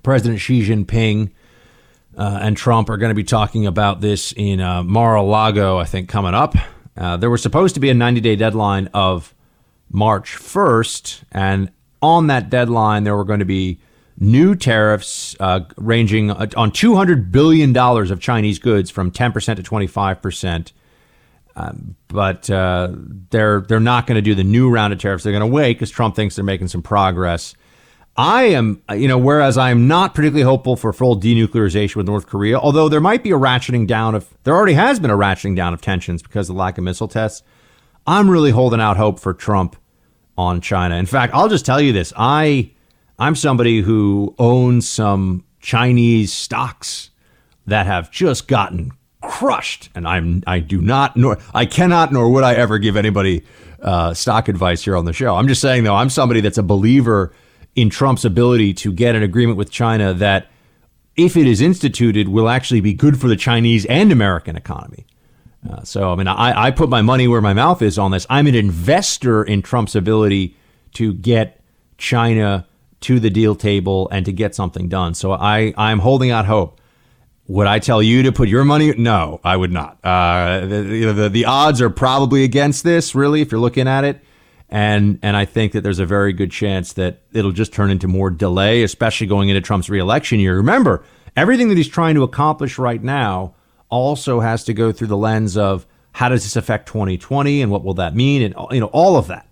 President 0.03 0.39
Xi 0.39 0.67
Jinping 0.67 1.31
uh, 2.17 2.39
and 2.41 2.57
Trump 2.57 2.89
are 2.89 2.97
going 2.97 3.09
to 3.09 3.15
be 3.15 3.23
talking 3.23 3.65
about 3.65 4.01
this 4.01 4.33
in 4.33 4.59
uh, 4.59 4.83
Mar-a-Lago, 4.83 5.77
I 5.77 5.85
think, 5.85 6.09
coming 6.09 6.33
up. 6.33 6.55
Uh, 6.97 7.17
there 7.17 7.29
was 7.29 7.41
supposed 7.41 7.73
to 7.75 7.79
be 7.79 7.89
a 7.89 7.93
90-day 7.93 8.35
deadline 8.35 8.87
of 8.93 9.33
March 9.89 10.31
1st, 10.31 11.23
and 11.31 11.71
on 12.01 12.27
that 12.27 12.49
deadline, 12.49 13.03
there 13.03 13.15
were 13.15 13.23
going 13.23 13.39
to 13.39 13.45
be 13.45 13.79
new 14.17 14.55
tariffs 14.55 15.35
uh, 15.39 15.61
ranging 15.77 16.31
on 16.31 16.71
$200 16.71 17.31
billion 17.31 17.75
of 17.75 18.19
Chinese 18.19 18.59
goods 18.59 18.89
from 18.89 19.11
10% 19.11 19.55
to 19.55 19.63
25%. 19.63 20.71
Um, 21.55 21.95
but 22.07 22.49
uh, 22.49 22.89
they're 23.29 23.59
they're 23.61 23.81
not 23.81 24.07
going 24.07 24.15
to 24.15 24.21
do 24.21 24.33
the 24.35 24.43
new 24.43 24.69
round 24.69 24.93
of 24.93 24.99
tariffs. 24.99 25.25
They're 25.25 25.33
going 25.33 25.41
to 25.41 25.53
wait 25.53 25.73
because 25.73 25.89
Trump 25.89 26.15
thinks 26.15 26.35
they're 26.35 26.45
making 26.45 26.69
some 26.69 26.81
progress. 26.81 27.55
I 28.17 28.43
am, 28.43 28.81
you 28.91 29.07
know, 29.07 29.17
whereas 29.17 29.57
I 29.57 29.71
am 29.71 29.87
not 29.87 30.13
particularly 30.13 30.43
hopeful 30.43 30.75
for 30.75 30.91
full 30.91 31.19
denuclearization 31.19 31.95
with 31.95 32.07
North 32.07 32.27
Korea, 32.27 32.59
although 32.59 32.89
there 32.89 32.99
might 32.99 33.23
be 33.23 33.31
a 33.31 33.37
ratcheting 33.37 33.87
down 33.87 34.15
of, 34.15 34.27
there 34.43 34.55
already 34.55 34.73
has 34.73 34.99
been 34.99 35.09
a 35.09 35.17
ratcheting 35.17 35.55
down 35.55 35.73
of 35.73 35.81
tensions 35.81 36.21
because 36.21 36.49
of 36.49 36.55
the 36.55 36.59
lack 36.59 36.77
of 36.77 36.83
missile 36.83 37.07
tests. 37.07 37.41
I'm 38.05 38.29
really 38.29 38.51
holding 38.51 38.81
out 38.81 38.97
hope 38.97 39.19
for 39.19 39.33
Trump 39.33 39.77
on 40.37 40.59
China. 40.59 40.95
In 40.95 41.05
fact, 41.05 41.33
I'll 41.33 41.47
just 41.47 41.65
tell 41.65 41.79
you 41.79 41.93
this: 41.93 42.11
I, 42.17 42.71
I'm 43.17 43.35
somebody 43.35 43.81
who 43.81 44.35
owns 44.39 44.89
some 44.89 45.45
Chinese 45.59 46.33
stocks 46.33 47.11
that 47.67 47.85
have 47.85 48.11
just 48.11 48.47
gotten 48.47 48.91
crushed, 49.21 49.89
and 49.93 50.07
I'm 50.07 50.43
I 50.47 50.59
do 50.59 50.81
not 50.81 51.15
nor 51.15 51.37
I 51.53 51.65
cannot 51.65 52.11
nor 52.11 52.29
would 52.31 52.43
I 52.43 52.55
ever 52.55 52.79
give 52.79 52.97
anybody 52.97 53.43
uh, 53.81 54.13
stock 54.13 54.47
advice 54.47 54.83
here 54.83 54.97
on 54.97 55.05
the 55.05 55.13
show. 55.13 55.35
I'm 55.35 55.47
just 55.47 55.61
saying 55.61 55.83
though, 55.83 55.95
I'm 55.95 56.09
somebody 56.09 56.41
that's 56.41 56.57
a 56.57 56.63
believer 56.63 57.31
in 57.75 57.89
Trump's 57.89 58.25
ability 58.25 58.73
to 58.75 58.91
get 58.91 59.15
an 59.15 59.23
agreement 59.23 59.57
with 59.57 59.71
China 59.71 60.13
that, 60.13 60.47
if 61.15 61.37
it 61.37 61.47
is 61.47 61.61
instituted, 61.61 62.27
will 62.27 62.49
actually 62.49 62.81
be 62.81 62.93
good 62.93 63.19
for 63.19 63.27
the 63.27 63.35
Chinese 63.35 63.85
and 63.85 64.11
American 64.11 64.55
economy. 64.55 65.05
Uh, 65.69 65.83
so, 65.83 66.11
I 66.11 66.15
mean, 66.15 66.27
I, 66.27 66.65
I 66.65 66.71
put 66.71 66.89
my 66.89 67.01
money 67.01 67.27
where 67.27 67.41
my 67.41 67.53
mouth 67.53 67.81
is 67.81 67.99
on 67.99 68.11
this. 68.11 68.25
I'm 68.29 68.47
an 68.47 68.55
investor 68.55 69.43
in 69.43 69.61
Trump's 69.61 69.95
ability 69.95 70.55
to 70.93 71.13
get 71.13 71.61
China 71.97 72.67
to 73.01 73.19
the 73.19 73.29
deal 73.29 73.55
table 73.55 74.09
and 74.11 74.25
to 74.25 74.31
get 74.31 74.55
something 74.55 74.89
done. 74.89 75.13
So 75.13 75.31
I, 75.33 75.73
I'm 75.77 75.99
holding 75.99 76.31
out 76.31 76.45
hope. 76.45 76.79
Would 77.47 77.67
I 77.67 77.79
tell 77.79 78.01
you 78.01 78.23
to 78.23 78.31
put 78.31 78.47
your 78.47 78.63
money? 78.63 78.93
No, 78.93 79.39
I 79.43 79.57
would 79.57 79.71
not. 79.71 79.99
Uh, 80.03 80.61
the, 80.61 81.13
the, 81.13 81.29
the 81.29 81.45
odds 81.45 81.81
are 81.81 81.89
probably 81.89 82.43
against 82.43 82.83
this, 82.83 83.13
really, 83.13 83.41
if 83.41 83.51
you're 83.51 83.61
looking 83.61 83.87
at 83.87 84.03
it. 84.03 84.23
And, 84.71 85.19
and 85.21 85.35
I 85.35 85.45
think 85.45 85.73
that 85.73 85.81
there's 85.81 85.99
a 85.99 86.05
very 86.05 86.31
good 86.31 86.49
chance 86.49 86.93
that 86.93 87.21
it'll 87.33 87.51
just 87.51 87.73
turn 87.73 87.91
into 87.91 88.07
more 88.07 88.29
delay, 88.29 88.83
especially 88.83 89.27
going 89.27 89.49
into 89.49 89.61
Trump's 89.61 89.89
reelection 89.89 90.39
year. 90.39 90.55
Remember, 90.55 91.03
everything 91.35 91.67
that 91.69 91.77
he's 91.77 91.89
trying 91.89 92.15
to 92.15 92.23
accomplish 92.23 92.77
right 92.77 93.03
now 93.03 93.55
also 93.89 94.39
has 94.39 94.63
to 94.63 94.73
go 94.73 94.91
through 94.91 95.07
the 95.07 95.17
lens 95.17 95.57
of 95.57 95.85
how 96.13 96.29
does 96.29 96.43
this 96.43 96.55
affect 96.55 96.87
2020 96.87 97.61
and 97.61 97.71
what 97.71 97.83
will 97.83 97.93
that 97.95 98.15
mean 98.15 98.41
and 98.41 98.55
you 98.71 98.79
know 98.79 98.87
all 98.87 99.17
of 99.17 99.27
that 99.27 99.47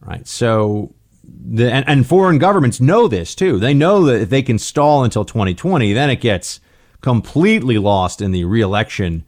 right 0.00 0.26
so 0.26 0.92
the 1.24 1.70
and, 1.72 1.88
and 1.88 2.06
foreign 2.06 2.38
governments 2.38 2.80
know 2.80 3.06
this 3.06 3.36
too 3.36 3.58
they 3.60 3.74
know 3.74 4.04
that 4.06 4.22
if 4.22 4.30
they 4.30 4.42
can 4.42 4.58
stall 4.58 5.04
until 5.04 5.24
2020 5.24 5.92
then 5.92 6.10
it 6.10 6.20
gets 6.20 6.60
completely 7.02 7.76
lost 7.76 8.22
in 8.22 8.30
the 8.30 8.44
reelection 8.44 9.24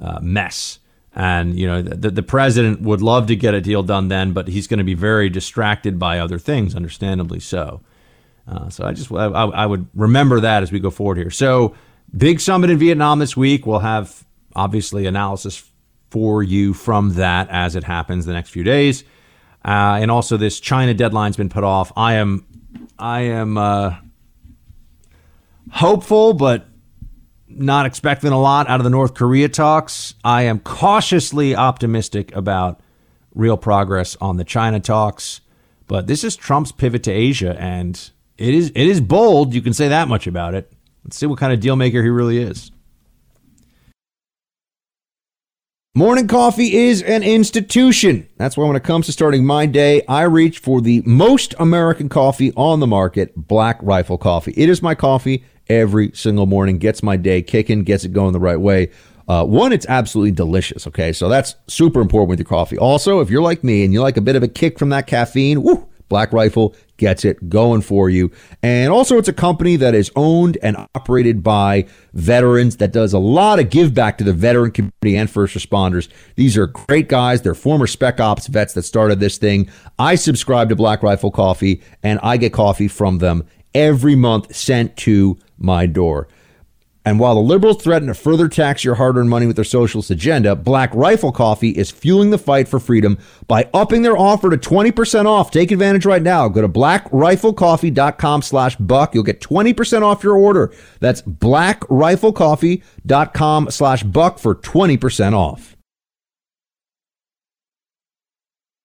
uh, 0.00 0.18
mess. 0.20 0.79
And 1.12 1.58
you 1.58 1.66
know 1.66 1.82
the, 1.82 2.10
the 2.10 2.22
president 2.22 2.82
would 2.82 3.02
love 3.02 3.26
to 3.26 3.36
get 3.36 3.52
a 3.52 3.60
deal 3.60 3.82
done 3.82 4.08
then, 4.08 4.32
but 4.32 4.46
he's 4.48 4.66
going 4.68 4.78
to 4.78 4.84
be 4.84 4.94
very 4.94 5.28
distracted 5.28 5.98
by 5.98 6.20
other 6.20 6.38
things, 6.38 6.76
understandably 6.76 7.40
so. 7.40 7.80
Uh, 8.46 8.68
so 8.68 8.84
I 8.84 8.92
just 8.92 9.10
I, 9.12 9.26
I 9.26 9.66
would 9.66 9.88
remember 9.94 10.40
that 10.40 10.62
as 10.62 10.70
we 10.70 10.78
go 10.78 10.90
forward 10.90 11.18
here. 11.18 11.30
So 11.30 11.74
big 12.16 12.40
summit 12.40 12.70
in 12.70 12.78
Vietnam 12.78 13.18
this 13.18 13.36
week. 13.36 13.66
We'll 13.66 13.80
have 13.80 14.24
obviously 14.54 15.06
analysis 15.06 15.68
for 16.10 16.42
you 16.42 16.74
from 16.74 17.14
that 17.14 17.48
as 17.50 17.76
it 17.76 17.84
happens 17.84 18.26
the 18.26 18.32
next 18.32 18.50
few 18.50 18.64
days. 18.64 19.04
Uh, 19.64 19.98
and 20.00 20.10
also 20.10 20.36
this 20.36 20.58
China 20.58 20.94
deadline's 20.94 21.36
been 21.36 21.48
put 21.48 21.64
off. 21.64 21.92
I 21.96 22.14
am 22.14 22.46
I 22.98 23.20
am 23.20 23.58
uh, 23.58 23.96
hopeful, 25.70 26.34
but 26.34 26.66
not 27.50 27.86
expecting 27.86 28.32
a 28.32 28.40
lot 28.40 28.68
out 28.68 28.80
of 28.80 28.84
the 28.84 28.90
North 28.90 29.14
Korea 29.14 29.48
talks. 29.48 30.14
I 30.24 30.42
am 30.42 30.60
cautiously 30.60 31.54
optimistic 31.54 32.34
about 32.34 32.80
real 33.34 33.56
progress 33.56 34.16
on 34.20 34.36
the 34.36 34.44
China 34.44 34.80
talks. 34.80 35.40
But 35.86 36.06
this 36.06 36.22
is 36.22 36.36
Trump's 36.36 36.72
pivot 36.72 37.02
to 37.04 37.10
Asia, 37.10 37.56
and 37.58 38.10
it 38.38 38.54
is 38.54 38.70
it 38.70 38.86
is 38.86 39.00
bold. 39.00 39.54
You 39.54 39.62
can 39.62 39.72
say 39.72 39.88
that 39.88 40.08
much 40.08 40.26
about 40.26 40.54
it. 40.54 40.72
Let's 41.04 41.16
see 41.16 41.26
what 41.26 41.38
kind 41.38 41.52
of 41.52 41.60
deal 41.60 41.76
maker 41.76 42.02
he 42.02 42.08
really 42.08 42.38
is. 42.38 42.70
Morning 45.92 46.28
coffee 46.28 46.76
is 46.76 47.02
an 47.02 47.24
institution. 47.24 48.28
That's 48.36 48.56
why 48.56 48.64
when 48.64 48.76
it 48.76 48.84
comes 48.84 49.06
to 49.06 49.12
starting 49.12 49.44
my 49.44 49.66
day, 49.66 50.02
I 50.06 50.22
reach 50.22 50.60
for 50.60 50.80
the 50.80 51.02
most 51.04 51.52
American 51.58 52.08
coffee 52.08 52.52
on 52.56 52.78
the 52.78 52.86
market, 52.86 53.34
Black 53.36 53.80
Rifle 53.82 54.16
Coffee. 54.16 54.54
It 54.56 54.68
is 54.68 54.82
my 54.82 54.94
coffee 54.94 55.44
every 55.70 56.10
single 56.12 56.44
morning, 56.46 56.76
gets 56.76 57.02
my 57.02 57.16
day 57.16 57.40
kicking, 57.40 57.84
gets 57.84 58.04
it 58.04 58.12
going 58.12 58.32
the 58.32 58.40
right 58.40 58.60
way. 58.60 58.90
Uh, 59.28 59.44
one, 59.44 59.72
it's 59.72 59.86
absolutely 59.88 60.32
delicious. 60.32 60.86
Okay, 60.88 61.12
so 61.12 61.28
that's 61.28 61.54
super 61.68 62.00
important 62.00 62.28
with 62.28 62.40
your 62.40 62.46
coffee. 62.46 62.76
Also, 62.76 63.20
if 63.20 63.30
you're 63.30 63.40
like 63.40 63.62
me 63.62 63.84
and 63.84 63.92
you 63.92 64.02
like 64.02 64.16
a 64.16 64.20
bit 64.20 64.34
of 64.34 64.42
a 64.42 64.48
kick 64.48 64.76
from 64.78 64.88
that 64.88 65.06
caffeine, 65.06 65.62
woo, 65.62 65.88
Black 66.08 66.32
Rifle 66.32 66.74
gets 66.96 67.24
it 67.24 67.48
going 67.48 67.80
for 67.80 68.10
you. 68.10 68.32
And 68.64 68.92
also, 68.92 69.16
it's 69.16 69.28
a 69.28 69.32
company 69.32 69.76
that 69.76 69.94
is 69.94 70.10
owned 70.16 70.58
and 70.64 70.76
operated 70.96 71.44
by 71.44 71.86
veterans 72.12 72.78
that 72.78 72.92
does 72.92 73.12
a 73.12 73.20
lot 73.20 73.60
of 73.60 73.70
give 73.70 73.94
back 73.94 74.18
to 74.18 74.24
the 74.24 74.32
veteran 74.32 74.72
community 74.72 75.16
and 75.16 75.30
first 75.30 75.56
responders. 75.56 76.08
These 76.34 76.58
are 76.58 76.66
great 76.66 77.08
guys. 77.08 77.40
They're 77.40 77.54
former 77.54 77.86
Spec 77.86 78.18
Ops 78.18 78.48
vets 78.48 78.74
that 78.74 78.82
started 78.82 79.20
this 79.20 79.38
thing. 79.38 79.70
I 80.00 80.16
subscribe 80.16 80.68
to 80.70 80.76
Black 80.76 81.04
Rifle 81.04 81.30
Coffee, 81.30 81.80
and 82.02 82.18
I 82.24 82.36
get 82.36 82.52
coffee 82.52 82.88
from 82.88 83.18
them 83.18 83.46
every 83.74 84.16
month 84.16 84.54
sent 84.54 84.96
to 84.96 85.38
my 85.60 85.86
door. 85.86 86.28
And 87.02 87.18
while 87.18 87.34
the 87.34 87.40
liberals 87.40 87.82
threaten 87.82 88.08
to 88.08 88.14
further 88.14 88.46
tax 88.46 88.84
your 88.84 88.96
hard 88.96 89.16
earned 89.16 89.30
money 89.30 89.46
with 89.46 89.56
their 89.56 89.64
socialist 89.64 90.10
agenda, 90.10 90.54
Black 90.54 90.94
Rifle 90.94 91.32
Coffee 91.32 91.70
is 91.70 91.90
fueling 91.90 92.28
the 92.28 92.36
fight 92.36 92.68
for 92.68 92.78
freedom 92.78 93.16
by 93.48 93.70
upping 93.72 94.02
their 94.02 94.18
offer 94.18 94.50
to 94.50 94.58
20% 94.58 95.24
off. 95.24 95.50
Take 95.50 95.70
advantage 95.70 96.04
right 96.04 96.22
now. 96.22 96.46
Go 96.48 96.60
to 96.60 96.68
blackriflecoffee.com 96.68 98.42
slash 98.42 98.76
buck. 98.76 99.14
You'll 99.14 99.24
get 99.24 99.40
20% 99.40 100.02
off 100.02 100.22
your 100.22 100.36
order. 100.36 100.74
That's 101.00 101.22
blackriflecoffee.com 101.22 103.70
slash 103.70 104.02
buck 104.02 104.38
for 104.38 104.54
20% 104.54 105.32
off. 105.32 105.69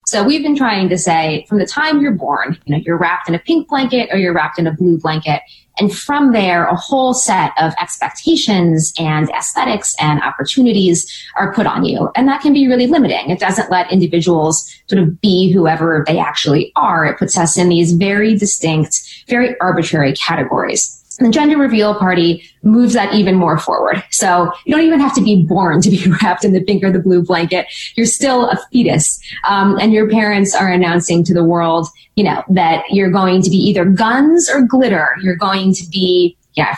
So 0.08 0.24
we've 0.24 0.44
been 0.44 0.56
trying 0.56 0.88
to 0.90 0.98
say 1.00 1.46
from 1.50 1.58
the 1.58 1.66
time 1.66 2.00
you're 2.00 2.12
born, 2.12 2.60
you 2.66 2.76
know, 2.76 2.82
you're 2.86 2.98
wrapped 2.98 3.28
in 3.28 3.34
a 3.34 3.40
pink 3.40 3.68
blanket 3.68 4.10
or 4.12 4.18
you're 4.18 4.34
wrapped 4.34 4.60
in 4.60 4.68
a 4.68 4.72
blue 4.72 5.00
blanket. 5.00 5.42
And 5.80 5.94
from 5.94 6.32
there, 6.32 6.66
a 6.66 6.76
whole 6.76 7.14
set 7.14 7.52
of 7.60 7.74
expectations 7.82 8.94
and 9.00 9.30
aesthetics 9.32 9.96
and 10.00 10.22
opportunities 10.22 11.12
are 11.38 11.54
put 11.54 11.66
on 11.66 11.84
you. 11.84 12.10
And 12.16 12.28
that 12.28 12.42
can 12.42 12.54
be 12.54 12.68
really 12.68 12.88
limiting. 12.88 13.30
It 13.30 13.40
doesn't 13.40 13.72
let 13.72 13.92
individuals 13.92 14.72
sort 14.88 15.02
of 15.02 15.20
be 15.20 15.52
whoever 15.52 16.06
they 16.08 16.20
actually 16.20 16.72
are. 16.76 17.06
It 17.06 17.18
puts 17.18 17.38
us 17.38 17.58
in 17.58 17.70
these 17.70 17.94
very 17.94 18.38
distinct, 18.38 19.26
very 19.28 19.60
arbitrary 19.60 20.14
categories. 20.14 21.02
The 21.20 21.30
gender 21.30 21.58
reveal 21.58 21.96
party 21.96 22.44
moves 22.64 22.94
that 22.94 23.14
even 23.14 23.36
more 23.36 23.58
forward. 23.58 24.04
So 24.12 24.52
you 24.66 24.76
don't 24.76 24.86
even 24.86 25.00
have 25.00 25.16
to 25.16 25.22
be 25.22 25.44
born 25.44 25.82
to 25.82 25.90
be 25.90 26.12
wrapped 26.22 26.44
in 26.44 26.54
the 26.54 26.62
pink 26.62 26.84
or 26.84 26.92
the 26.92 27.00
blue 27.00 27.24
blanket. 27.24 27.68
You're 27.96 28.06
still 28.06 28.50
a 28.50 28.58
fetus. 28.72 29.20
Um, 29.48 29.78
and 29.80 29.94
your 29.94 30.10
parents 30.10 30.54
are 30.54 30.70
announcing 30.70 31.24
to 31.26 31.34
the 31.34 31.44
world, 31.44 31.88
you 32.16 32.24
know, 32.24 32.44
that 32.50 32.84
you're 32.90 33.12
going 33.12 33.42
to 33.44 33.50
be 33.50 33.58
either 33.58 33.86
guns 33.86 34.50
or 34.50 34.62
glitter. 34.62 35.16
You're 35.22 35.38
going 35.38 35.74
to 35.76 35.88
be, 35.90 36.38
yeah, 36.54 36.76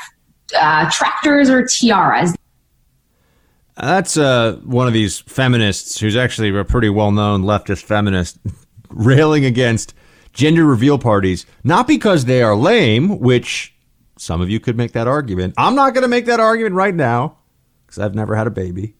uh, 0.56 0.90
tractors 0.92 1.50
or 1.50 1.66
tiaras. 1.66 2.36
That's 3.76 4.18
uh, 4.18 4.60
one 4.64 4.88
of 4.88 4.94
these 4.94 5.20
feminists 5.20 6.00
who's 6.00 6.16
actually 6.16 6.56
a 6.58 6.64
pretty 6.64 6.90
well 6.90 7.12
known 7.12 7.44
leftist 7.44 7.84
feminist 7.84 8.40
railing 8.90 9.46
against 9.46 9.94
gender 10.34 10.66
reveal 10.66 10.98
parties, 11.00 11.46
not 11.64 11.88
because 11.88 12.26
they 12.26 12.42
are 12.42 12.56
lame, 12.56 13.20
which 13.20 13.76
some 14.28 14.42
of 14.42 14.50
you 14.50 14.60
could 14.60 14.76
make 14.76 14.92
that 14.92 15.08
argument. 15.08 15.54
I'm 15.58 15.74
not 15.74 15.94
going 15.94 16.02
to 16.02 16.10
make 16.10 16.26
that 16.26 16.42
argument 16.42 16.76
right 16.76 16.94
now 16.94 17.38
because 17.86 17.98
I've 17.98 18.14
never 18.14 18.36
had 18.36 18.46
a 18.46 18.52
baby. 18.52 18.96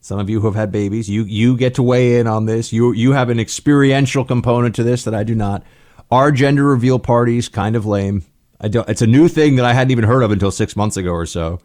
Some 0.00 0.18
of 0.18 0.28
you 0.28 0.40
who 0.40 0.48
have 0.48 0.56
had 0.56 0.72
babies, 0.72 1.08
you 1.08 1.22
you 1.22 1.56
get 1.56 1.76
to 1.76 1.84
weigh 1.84 2.18
in 2.18 2.26
on 2.26 2.46
this. 2.46 2.72
You 2.72 2.90
you 2.90 3.12
have 3.12 3.30
an 3.30 3.38
experiential 3.38 4.24
component 4.24 4.74
to 4.74 4.82
this 4.82 5.04
that 5.04 5.14
I 5.14 5.22
do 5.22 5.36
not. 5.36 5.62
Are 6.10 6.32
gender 6.32 6.64
reveal 6.64 6.98
parties 6.98 7.48
kind 7.48 7.76
of 7.76 7.86
lame? 7.86 8.24
I 8.60 8.66
don't. 8.66 8.88
It's 8.88 9.02
a 9.02 9.06
new 9.06 9.28
thing 9.28 9.54
that 9.54 9.64
I 9.64 9.72
hadn't 9.72 9.92
even 9.92 10.02
heard 10.02 10.24
of 10.24 10.32
until 10.32 10.50
six 10.50 10.74
months 10.74 10.96
ago 10.96 11.12
or 11.12 11.26
so. 11.26 11.60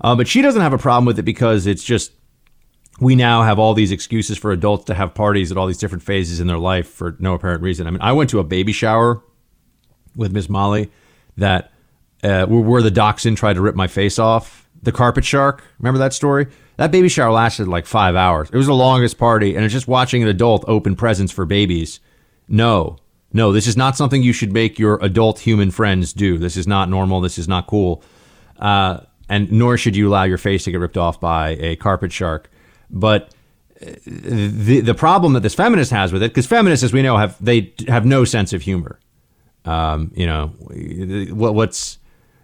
Uh, 0.00 0.16
but 0.16 0.26
she 0.26 0.42
doesn't 0.42 0.60
have 0.60 0.72
a 0.72 0.78
problem 0.78 1.04
with 1.04 1.20
it 1.20 1.22
because 1.22 1.68
it's 1.68 1.84
just 1.84 2.10
we 2.98 3.14
now 3.14 3.44
have 3.44 3.60
all 3.60 3.74
these 3.74 3.92
excuses 3.92 4.36
for 4.36 4.50
adults 4.50 4.86
to 4.86 4.94
have 4.94 5.14
parties 5.14 5.52
at 5.52 5.56
all 5.56 5.68
these 5.68 5.78
different 5.78 6.02
phases 6.02 6.40
in 6.40 6.48
their 6.48 6.58
life 6.58 6.88
for 6.88 7.14
no 7.20 7.34
apparent 7.34 7.62
reason. 7.62 7.86
I 7.86 7.90
mean, 7.90 8.02
I 8.02 8.10
went 8.10 8.30
to 8.30 8.40
a 8.40 8.44
baby 8.44 8.72
shower 8.72 9.22
with 10.16 10.32
Miss 10.32 10.48
Molly 10.48 10.90
that 11.36 11.70
uh, 12.22 12.46
where 12.46 12.82
the 12.82 12.90
dachshund 12.90 13.36
tried 13.36 13.54
to 13.54 13.60
rip 13.60 13.74
my 13.74 13.86
face 13.86 14.18
off. 14.18 14.68
The 14.82 14.92
carpet 14.92 15.24
shark. 15.24 15.62
Remember 15.78 15.98
that 15.98 16.14
story? 16.14 16.46
That 16.76 16.90
baby 16.90 17.10
shower 17.10 17.30
lasted 17.30 17.68
like 17.68 17.84
five 17.84 18.16
hours. 18.16 18.48
It 18.50 18.56
was 18.56 18.66
the 18.66 18.74
longest 18.74 19.18
party, 19.18 19.54
and 19.54 19.64
it's 19.64 19.74
just 19.74 19.86
watching 19.86 20.22
an 20.22 20.28
adult 20.28 20.64
open 20.66 20.96
presents 20.96 21.32
for 21.32 21.44
babies. 21.44 22.00
No, 22.48 22.96
no, 23.32 23.52
this 23.52 23.66
is 23.66 23.76
not 23.76 23.96
something 23.96 24.22
you 24.22 24.32
should 24.32 24.52
make 24.52 24.78
your 24.78 24.98
adult 25.02 25.40
human 25.40 25.70
friends 25.70 26.12
do. 26.12 26.38
This 26.38 26.56
is 26.56 26.66
not 26.66 26.88
normal. 26.88 27.20
This 27.20 27.38
is 27.38 27.46
not 27.46 27.66
cool. 27.66 28.02
Uh, 28.58 29.00
and 29.28 29.52
nor 29.52 29.76
should 29.76 29.94
you 29.94 30.08
allow 30.08 30.24
your 30.24 30.38
face 30.38 30.64
to 30.64 30.70
get 30.70 30.80
ripped 30.80 30.96
off 30.96 31.20
by 31.20 31.50
a 31.60 31.76
carpet 31.76 32.12
shark. 32.12 32.50
But 32.90 33.32
uh, 33.80 33.90
the 34.06 34.80
the 34.80 34.94
problem 34.94 35.34
that 35.34 35.40
this 35.40 35.54
feminist 35.54 35.92
has 35.92 36.12
with 36.12 36.22
it, 36.22 36.30
because 36.30 36.46
feminists, 36.46 36.82
as 36.82 36.92
we 36.92 37.02
know, 37.02 37.16
have 37.16 37.36
they 37.44 37.72
have 37.86 38.04
no 38.04 38.24
sense 38.24 38.52
of 38.52 38.62
humor. 38.62 38.98
Um, 39.64 40.10
you 40.14 40.26
know, 40.26 40.48
what, 41.32 41.54
what's 41.54 41.98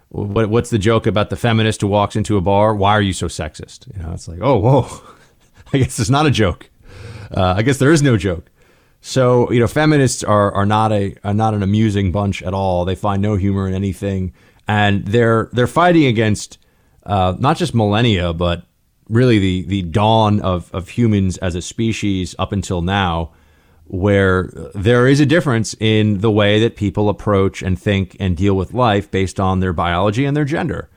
what, 0.09 0.49
what's 0.49 0.69
the 0.69 0.79
joke 0.79 1.05
about 1.05 1.29
the 1.29 1.35
feminist 1.35 1.81
who 1.81 1.87
walks 1.87 2.15
into 2.15 2.37
a 2.37 2.41
bar? 2.41 2.73
Why 2.75 2.91
are 2.91 3.01
you 3.01 3.13
so 3.13 3.27
sexist? 3.27 3.93
You 3.95 4.03
know, 4.03 4.13
it's 4.13 4.27
like, 4.27 4.39
oh, 4.41 4.57
whoa. 4.57 4.87
I 5.73 5.79
guess 5.79 5.99
it's 5.99 6.09
not 6.09 6.25
a 6.25 6.31
joke. 6.31 6.69
Uh, 7.35 7.55
I 7.57 7.61
guess 7.61 7.77
there 7.77 7.91
is 7.91 8.01
no 8.01 8.15
joke. 8.17 8.49
So 9.01 9.51
you 9.51 9.59
know, 9.59 9.67
feminists 9.67 10.23
are 10.23 10.51
are 10.53 10.65
not 10.65 10.91
a 10.91 11.15
are 11.23 11.33
not 11.33 11.53
an 11.53 11.61
amusing 11.61 12.11
bunch 12.11 12.41
at 12.41 12.53
all. 12.53 12.83
They 12.83 12.95
find 12.95 13.21
no 13.21 13.35
humor 13.35 13.67
in 13.67 13.73
anything, 13.73 14.33
and 14.67 15.05
they're 15.05 15.49
they're 15.53 15.67
fighting 15.67 16.05
against 16.05 16.57
uh, 17.05 17.35
not 17.37 17.57
just 17.57 17.75
millennia, 17.75 18.33
but 18.33 18.65
really 19.07 19.39
the 19.39 19.61
the 19.63 19.81
dawn 19.83 20.41
of 20.41 20.73
of 20.73 20.89
humans 20.89 21.37
as 21.37 21.55
a 21.55 21.61
species 21.61 22.33
up 22.39 22.51
until 22.51 22.81
now 22.81 23.31
where 23.89 24.51
there 24.73 25.07
is 25.07 25.19
a 25.19 25.25
difference 25.25 25.75
in 25.79 26.19
the 26.19 26.31
way 26.31 26.59
that 26.59 26.75
people 26.75 27.09
approach 27.09 27.61
and 27.61 27.79
think 27.79 28.17
and 28.19 28.35
deal 28.35 28.55
with 28.55 28.73
life 28.73 29.09
based 29.09 29.39
on 29.39 29.59
their 29.59 29.73
biology 29.73 30.25
and 30.25 30.35
their 30.35 30.45
gender. 30.45 30.89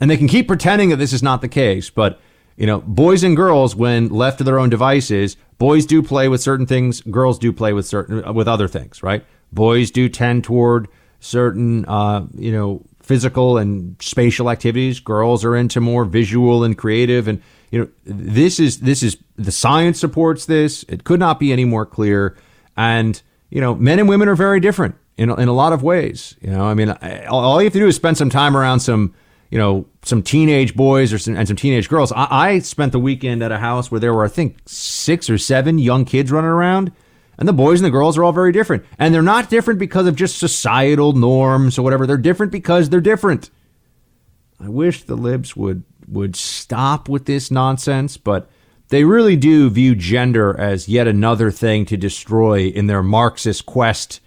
And 0.00 0.10
they 0.10 0.16
can 0.16 0.28
keep 0.28 0.48
pretending 0.48 0.88
that 0.90 0.96
this 0.96 1.12
is 1.12 1.22
not 1.22 1.40
the 1.40 1.48
case, 1.48 1.90
but 1.90 2.20
you 2.56 2.66
know, 2.66 2.80
boys 2.80 3.22
and 3.22 3.36
girls 3.36 3.76
when 3.76 4.08
left 4.08 4.38
to 4.38 4.44
their 4.44 4.58
own 4.58 4.68
devices, 4.68 5.36
boys 5.58 5.86
do 5.86 6.02
play 6.02 6.28
with 6.28 6.40
certain 6.40 6.66
things, 6.66 7.00
girls 7.02 7.38
do 7.38 7.52
play 7.52 7.72
with 7.72 7.86
certain 7.86 8.34
with 8.34 8.48
other 8.48 8.66
things, 8.66 9.02
right? 9.02 9.24
Boys 9.52 9.90
do 9.90 10.08
tend 10.08 10.44
toward 10.44 10.88
certain 11.20 11.84
uh, 11.86 12.26
you 12.34 12.52
know, 12.52 12.82
physical 13.00 13.58
and 13.58 13.96
spatial 14.00 14.50
activities. 14.50 15.00
Girls 15.00 15.44
are 15.44 15.56
into 15.56 15.80
more 15.80 16.04
visual 16.04 16.64
and 16.64 16.76
creative 16.76 17.28
and 17.28 17.42
you 17.70 17.80
know 17.80 17.88
this 18.04 18.58
is 18.58 18.80
this 18.80 19.02
is 19.02 19.16
the 19.36 19.52
science 19.52 19.98
supports 20.00 20.46
this. 20.46 20.84
It 20.88 21.04
could 21.04 21.20
not 21.20 21.38
be 21.38 21.52
any 21.52 21.64
more 21.64 21.86
clear. 21.86 22.36
And 22.76 23.20
you 23.50 23.60
know 23.60 23.74
men 23.74 23.98
and 23.98 24.08
women 24.08 24.28
are 24.28 24.36
very 24.36 24.60
different 24.60 24.94
in, 25.16 25.30
in 25.30 25.48
a 25.48 25.52
lot 25.52 25.72
of 25.72 25.82
ways 25.82 26.36
you 26.40 26.50
know? 26.50 26.64
I 26.64 26.74
mean 26.74 26.90
all 27.28 27.60
you 27.60 27.64
have 27.64 27.72
to 27.72 27.78
do 27.78 27.86
is 27.86 27.96
spend 27.96 28.16
some 28.16 28.30
time 28.30 28.56
around 28.56 28.80
some 28.80 29.14
you 29.50 29.58
know 29.58 29.86
some 30.02 30.22
teenage 30.22 30.76
boys 30.76 31.12
or 31.12 31.18
some, 31.18 31.36
and 31.36 31.48
some 31.48 31.56
teenage 31.56 31.88
girls. 31.88 32.12
I, 32.12 32.26
I 32.30 32.58
spent 32.60 32.92
the 32.92 32.98
weekend 32.98 33.42
at 33.42 33.50
a 33.50 33.58
house 33.58 33.90
where 33.90 33.98
there 33.98 34.12
were 34.12 34.24
i 34.24 34.28
think 34.28 34.58
six 34.66 35.28
or 35.30 35.38
seven 35.38 35.78
young 35.78 36.04
kids 36.04 36.30
running 36.30 36.50
around 36.50 36.92
and 37.38 37.46
the 37.46 37.52
boys 37.52 37.80
and 37.80 37.86
the 37.86 37.90
girls 37.90 38.18
are 38.18 38.24
all 38.24 38.32
very 38.32 38.50
different. 38.50 38.84
And 38.98 39.14
they're 39.14 39.22
not 39.22 39.48
different 39.48 39.78
because 39.78 40.06
of 40.06 40.16
just 40.16 40.38
societal 40.38 41.12
norms 41.12 41.78
or 41.78 41.82
whatever. 41.82 42.06
They're 42.06 42.16
different 42.16 42.50
because 42.50 42.90
they're 42.90 43.00
different. 43.00 43.50
I 44.60 44.68
wish 44.68 45.04
the 45.04 45.14
libs 45.14 45.56
would 45.56 45.84
would 46.10 46.36
stop 46.36 47.08
with 47.08 47.26
this 47.26 47.50
nonsense, 47.50 48.16
but 48.16 48.50
they 48.88 49.04
really 49.04 49.36
do 49.36 49.68
view 49.68 49.94
gender 49.94 50.58
as 50.58 50.88
yet 50.88 51.06
another 51.06 51.50
thing 51.50 51.84
to 51.86 51.96
destroy 51.96 52.68
in 52.68 52.86
their 52.86 53.02
Marxist 53.02 53.66
quest 53.66 54.20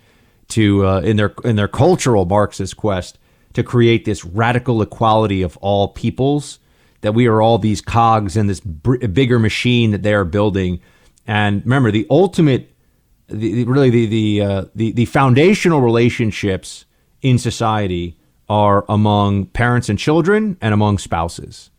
to 0.49 0.85
uh, 0.85 1.01
in 1.01 1.17
their 1.17 1.33
in 1.43 1.55
their 1.55 1.67
cultural 1.67 2.25
Marxist 2.25 2.77
quest 2.77 3.17
to 3.53 3.63
create 3.63 4.05
this 4.05 4.23
radical 4.23 4.81
equality 4.81 5.41
of 5.41 5.57
all 5.57 5.87
peoples. 5.87 6.59
That 7.01 7.15
we 7.15 7.25
are 7.25 7.41
all 7.41 7.57
these 7.57 7.81
cogs 7.81 8.37
in 8.37 8.45
this 8.45 8.59
bigger 8.59 9.39
machine 9.39 9.89
that 9.89 10.03
they 10.03 10.13
are 10.13 10.23
building. 10.23 10.81
And 11.25 11.63
remember, 11.63 11.89
the 11.89 12.05
ultimate, 12.11 12.71
the, 13.27 13.63
really 13.63 13.89
the 13.89 14.05
the, 14.05 14.41
uh, 14.41 14.65
the 14.75 14.91
the 14.91 15.05
foundational 15.05 15.81
relationships 15.81 16.85
in 17.23 17.39
society 17.39 18.17
are 18.47 18.85
among 18.87 19.45
parents 19.47 19.89
and 19.89 19.97
children 19.97 20.57
and 20.61 20.73
among 20.73 20.99
spouses. 20.99 21.70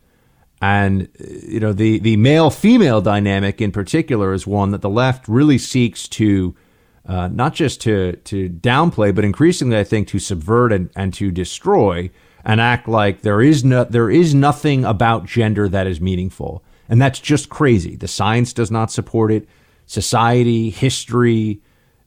And 0.63 1.09
you 1.19 1.59
know 1.59 1.73
the 1.73 1.99
the 1.99 2.17
male 2.17 2.49
female 2.49 3.01
dynamic 3.01 3.61
in 3.61 3.73
particular 3.73 4.33
is 4.33 4.47
one 4.47 4.71
that 4.71 4.81
the 4.81 4.89
left 4.89 5.27
really 5.27 5.59
seeks 5.59 6.07
to 6.11 6.55
uh, 7.05 7.27
not 7.27 7.53
just 7.53 7.81
to 7.81 8.13
to 8.17 8.49
downplay, 8.49 9.13
but 9.13 9.25
increasingly 9.25 9.77
I 9.77 9.83
think 9.83 10.07
to 10.09 10.21
subvert 10.21 10.73
and, 10.73 10.89
and 10.95 11.13
to 11.15 11.33
destroy 11.33 12.11
and 12.45 12.61
act 12.61 12.87
like 12.87 13.23
there 13.23 13.43
is 13.43 13.65
no 13.65 13.83
there 13.83 14.09
is 14.09 14.37
nothing 14.37 14.85
about 14.85 15.27
gender 15.27 15.69
that 15.69 15.89
is 15.89 16.01
meaningful, 16.01 16.63
and 16.89 17.03
that's 17.03 17.19
just 17.19 17.49
crazy. 17.49 17.97
The 17.97 18.07
science 18.07 18.53
does 18.53 18.71
not 18.71 18.93
support 18.93 19.33
it. 19.33 19.49
Society, 19.87 20.71
history. 20.71 21.61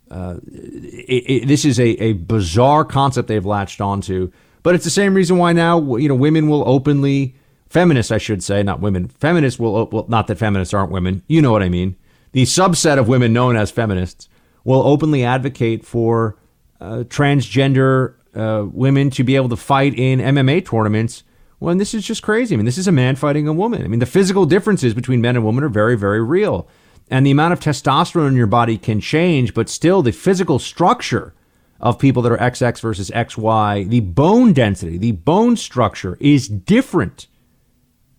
Uh, 0.09 0.35
it, 0.45 1.43
it, 1.43 1.47
this 1.47 1.65
is 1.65 1.77
a, 1.77 1.89
a 2.01 2.13
bizarre 2.13 2.85
concept 2.85 3.27
they've 3.27 3.45
latched 3.45 3.81
onto, 3.81 4.31
but 4.63 4.75
it's 4.75 4.85
the 4.85 4.89
same 4.89 5.13
reason 5.13 5.37
why 5.37 5.51
now 5.51 5.97
you 5.97 6.07
know 6.07 6.15
women 6.15 6.47
will 6.47 6.63
openly 6.65 7.35
feminists, 7.69 8.11
I 8.11 8.17
should 8.17 8.43
say, 8.43 8.63
not 8.63 8.79
women. 8.79 9.07
Feminists 9.07 9.59
will, 9.59 9.87
well, 9.91 10.05
not 10.07 10.27
that 10.27 10.37
feminists 10.37 10.73
aren't 10.73 10.91
women. 10.91 11.23
You 11.27 11.41
know 11.41 11.51
what 11.51 11.63
I 11.63 11.69
mean. 11.69 11.95
The 12.31 12.43
subset 12.43 12.97
of 12.97 13.07
women 13.07 13.33
known 13.33 13.55
as 13.55 13.71
feminists 13.71 14.29
will 14.63 14.81
openly 14.81 15.23
advocate 15.23 15.85
for 15.85 16.37
uh, 16.81 17.03
transgender 17.07 18.15
uh, 18.35 18.65
women 18.65 19.09
to 19.11 19.23
be 19.23 19.35
able 19.35 19.49
to 19.49 19.55
fight 19.55 19.97
in 19.97 20.19
MMA 20.19 20.65
tournaments. 20.65 21.23
Well, 21.59 21.75
this 21.75 21.93
is 21.93 22.05
just 22.05 22.21
crazy. 22.21 22.53
I 22.53 22.57
mean, 22.57 22.65
this 22.65 22.77
is 22.77 22.87
a 22.87 22.91
man 22.91 23.15
fighting 23.15 23.47
a 23.47 23.53
woman. 23.53 23.83
I 23.83 23.87
mean, 23.87 23.99
the 23.99 24.05
physical 24.05 24.45
differences 24.45 24.93
between 24.93 25.21
men 25.21 25.35
and 25.35 25.45
women 25.45 25.63
are 25.63 25.69
very, 25.69 25.95
very 25.95 26.21
real. 26.21 26.67
And 27.09 27.25
the 27.25 27.31
amount 27.31 27.53
of 27.53 27.59
testosterone 27.59 28.29
in 28.29 28.35
your 28.35 28.47
body 28.47 28.77
can 28.77 28.99
change, 28.99 29.53
but 29.53 29.69
still 29.69 30.01
the 30.01 30.11
physical 30.11 30.59
structure 30.59 31.33
of 31.79 31.99
people 31.99 32.21
that 32.23 32.31
are 32.31 32.37
XX 32.37 32.79
versus 32.81 33.09
XY, 33.11 33.87
the 33.89 33.99
bone 33.99 34.53
density, 34.53 34.97
the 34.97 35.11
bone 35.11 35.55
structure 35.55 36.17
is 36.19 36.47
different 36.47 37.27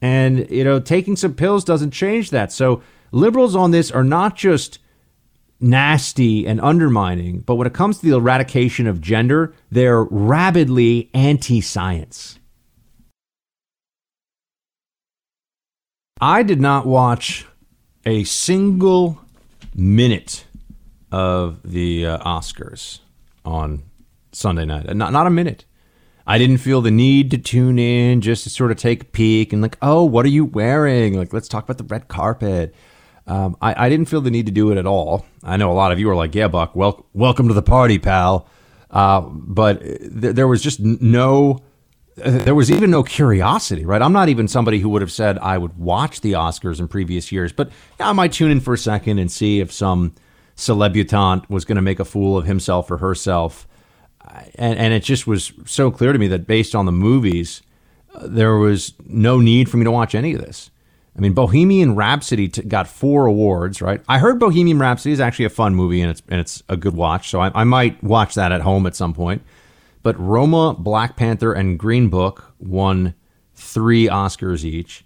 and, 0.01 0.51
you 0.51 0.65
know, 0.65 0.81
taking 0.81 1.17
some 1.17 1.35
pills 1.35 1.65
doesn't 1.65 1.91
change 1.91 2.31
that. 2.31 2.53
So 2.53 2.83
liberals 3.13 3.57
on 3.57 3.71
this 3.71 3.91
are 3.91 4.05
not 4.05 4.37
just 4.37 4.79
nasty 5.59 6.47
and 6.47 6.61
undermining, 6.61 7.41
but 7.41 7.55
when 7.55 7.67
it 7.67 7.73
comes 7.73 7.99
to 7.99 8.07
the 8.07 8.17
eradication 8.17 8.87
of 8.87 9.01
gender, 9.01 9.55
they're 9.71 10.05
rabidly 10.05 11.11
anti 11.15 11.61
science. 11.61 12.39
I 16.21 16.43
did 16.43 16.61
not 16.61 16.87
watch 16.87 17.47
a 18.07 18.25
single 18.25 19.21
minute 19.75 20.45
of 21.13 21.61
the 21.63 22.07
uh, 22.07 22.19
Oscars 22.19 23.01
on 23.45 23.83
Sunday 24.33 24.65
night. 24.65 24.95
Not, 24.97 25.13
not 25.13 25.27
a 25.27 25.31
minute. 25.31 25.65
I 26.27 26.39
didn't 26.39 26.59
feel 26.59 26.81
the 26.81 26.91
need 26.91 27.31
to 27.31 27.39
tune 27.39 27.79
in 27.79 28.21
just 28.21 28.45
to 28.45 28.51
sort 28.51 28.73
of 28.73 28.77
take 28.77 29.03
a 29.03 29.05
peek 29.07 29.53
and 29.53 29.63
like, 29.63 29.79
oh, 29.81 30.05
what 30.05 30.27
are 30.27 30.31
you 30.31 30.45
wearing? 30.45 31.15
Like, 31.15 31.33
let's 31.33 31.47
talk 31.47 31.65
about 31.65 31.79
the 31.79 31.85
red 31.85 32.09
carpet. 32.09 32.75
Um, 33.29 33.57
I, 33.61 33.87
I, 33.87 33.89
didn't 33.89 34.07
feel 34.07 34.21
the 34.21 34.31
need 34.31 34.47
to 34.47 34.53
do 34.53 34.71
it 34.71 34.79
at 34.79 34.87
all. 34.87 35.25
I 35.43 35.57
know 35.57 35.71
a 35.71 35.75
lot 35.75 35.93
of 35.93 35.99
you 35.99 36.09
are 36.11 36.17
like, 36.17 36.35
yeah, 36.35 36.49
Buck, 36.49 36.77
wel- 36.77 37.07
welcome 37.13 37.49
to 37.49 37.55
the 37.55 37.63
party, 37.63 37.99
pal. 37.99 38.49
Uh, 38.91 39.21
but 39.21 39.81
th- 39.81 40.35
there 40.35 40.47
was 40.47 40.63
just 40.63 40.81
no, 40.81 41.61
there 42.17 42.55
was 42.55 42.71
even 42.71 42.91
no 42.91 43.03
curiosity, 43.03 43.85
right? 43.85 44.01
I'm 44.01 44.13
not 44.13 44.29
even 44.29 44.47
somebody 44.47 44.79
who 44.79 44.89
would 44.91 45.03
have 45.03 45.13
said 45.13 45.39
I 45.39 45.59
would 45.59 45.77
watch 45.77 46.21
the 46.21 46.33
Oscars 46.33 46.79
in 46.79 46.87
previous 46.89 47.33
years, 47.33 47.53
but 47.53 47.71
I 47.99 48.13
might 48.13 48.33
tune 48.33 48.51
in 48.51 48.61
for 48.61 48.75
a 48.75 48.79
second 48.79 49.19
and 49.19 49.31
see 49.31 49.61
if 49.61 49.73
some 49.73 50.15
celebutante 50.57 51.51
was 51.51 51.65
going 51.65 51.77
to 51.77 51.83
make 51.83 52.01
a 52.01 52.05
fool 52.05 52.39
of 52.39 52.47
himself 52.47 52.91
or 52.91 52.99
herself 52.99 53.67
and, 54.55 54.79
and 54.79 54.93
it 54.93 55.03
just 55.03 55.27
was 55.27 55.53
so 55.65 55.91
clear 55.91 56.13
to 56.13 56.19
me 56.19 56.29
that 56.29 56.47
based 56.47 56.75
on 56.75 56.87
the 56.87 56.93
movies, 56.93 57.63
uh, 58.15 58.27
there 58.27 58.57
was 58.57 58.95
no 59.07 59.41
need 59.41 59.69
for 59.69 59.77
me 59.77 59.85
to 59.85 59.91
watch 59.91 60.15
any 60.15 60.35
of 60.35 60.41
this. 60.41 60.71
I 61.17 61.21
mean, 61.21 61.33
Bohemian 61.33 61.95
Rhapsody 61.95 62.49
t- 62.49 62.63
got 62.63 62.87
four 62.87 63.27
awards, 63.27 63.81
right? 63.81 64.03
I 64.09 64.19
heard 64.19 64.39
Bohemian 64.39 64.79
Rhapsody 64.79 65.13
is 65.13 65.21
actually 65.21 65.47
a 65.47 65.51
fun 65.51 65.75
movie 65.75 66.03
and 66.03 66.11
it's 66.11 66.23
and 66.29 66.41
it's 66.41 66.63
a 66.69 66.77
good 66.77 66.95
watch, 66.95 67.31
so 67.31 67.41
I, 67.41 67.51
I 67.55 67.65
might 67.65 68.03
watch 68.03 68.35
that 68.35 68.53
at 68.53 68.61
home 68.61 68.87
at 68.87 68.95
some 68.95 69.15
point. 69.15 69.43
But 70.03 70.19
Roma, 70.21 70.75
Black 70.79 71.17
Panther, 71.17 71.53
and 71.53 71.79
Green 71.79 72.09
Book 72.09 72.53
won 72.59 73.15
three 73.55 74.07
Oscars 74.09 74.63
each, 74.63 75.05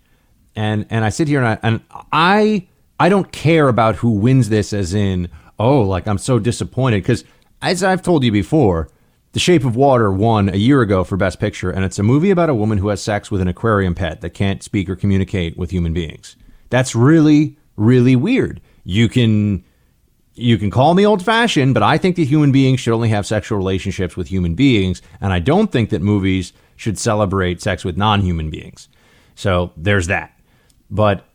and 0.57 0.85
and 0.91 1.05
I 1.05 1.11
sit 1.11 1.29
here 1.29 1.43
and 1.43 1.49
I 1.49 1.59
and 1.63 1.81
I 2.13 2.67
I 2.99 3.09
don't 3.09 3.31
care 3.31 3.69
about 3.69 3.97
who 3.97 4.11
wins 4.11 4.49
this, 4.49 4.73
as 4.73 4.95
in 4.95 5.29
oh, 5.61 5.83
like 5.83 6.09
I'm 6.09 6.19
so 6.19 6.41
disappointed 6.41 7.03
because 7.03 7.25
as 7.63 7.85
I've 7.85 8.03
told 8.03 8.25
you 8.25 8.33
before, 8.33 8.89
the 9.33 9.41
Shape 9.41 9.65
of 9.65 9.77
Water 9.77 10.11
won 10.11 10.49
a 10.49 10.57
year 10.57 10.83
ago 10.83 11.05
for 11.05 11.17
Best 11.17 11.39
Picture, 11.39 11.71
and 11.71 11.85
it's 11.85 11.99
a 11.99 12.03
movie 12.03 12.31
about 12.31 12.51
a 12.51 12.55
woman 12.55 12.79
who 12.79 12.89
has 12.89 13.03
sex 13.03 13.31
with 13.31 13.41
an 13.41 13.49
aquarium 13.49 13.95
pet 13.95 14.21
that 14.21 14.31
can't 14.31 14.63
speak 14.63 14.89
or 14.89 14.97
communicate 14.97 15.57
with 15.57 15.71
human 15.71 15.93
beings. 15.93 16.37
That's 16.69 16.95
really 16.95 17.57
really 17.81 18.15
weird. 18.15 18.61
You 18.85 19.09
can 19.09 19.65
you 20.35 20.59
can 20.59 20.71
call 20.71 20.95
me 20.95 21.05
old 21.05 21.25
fashioned, 21.25 21.75
but 21.75 21.83
I 21.83 21.99
think 21.99 22.17
that 22.17 22.25
human 22.29 22.53
beings 22.53 22.81
should 22.81 22.95
only 22.95 23.09
have 23.09 23.27
sexual 23.27 23.59
relationships 23.59 24.17
with 24.17 24.29
human 24.29 24.55
beings, 24.55 25.03
and 25.21 25.33
I 25.33 25.39
don't 25.39 25.73
think 25.73 25.91
that 25.91 26.01
movies 26.01 26.53
should 26.77 26.99
celebrate 26.99 27.61
sex 27.61 27.85
with 27.85 27.97
non-human 27.97 28.49
beings. 28.49 28.89
So 29.35 29.73
there's 29.77 30.07
that. 30.07 30.39
But 30.91 31.27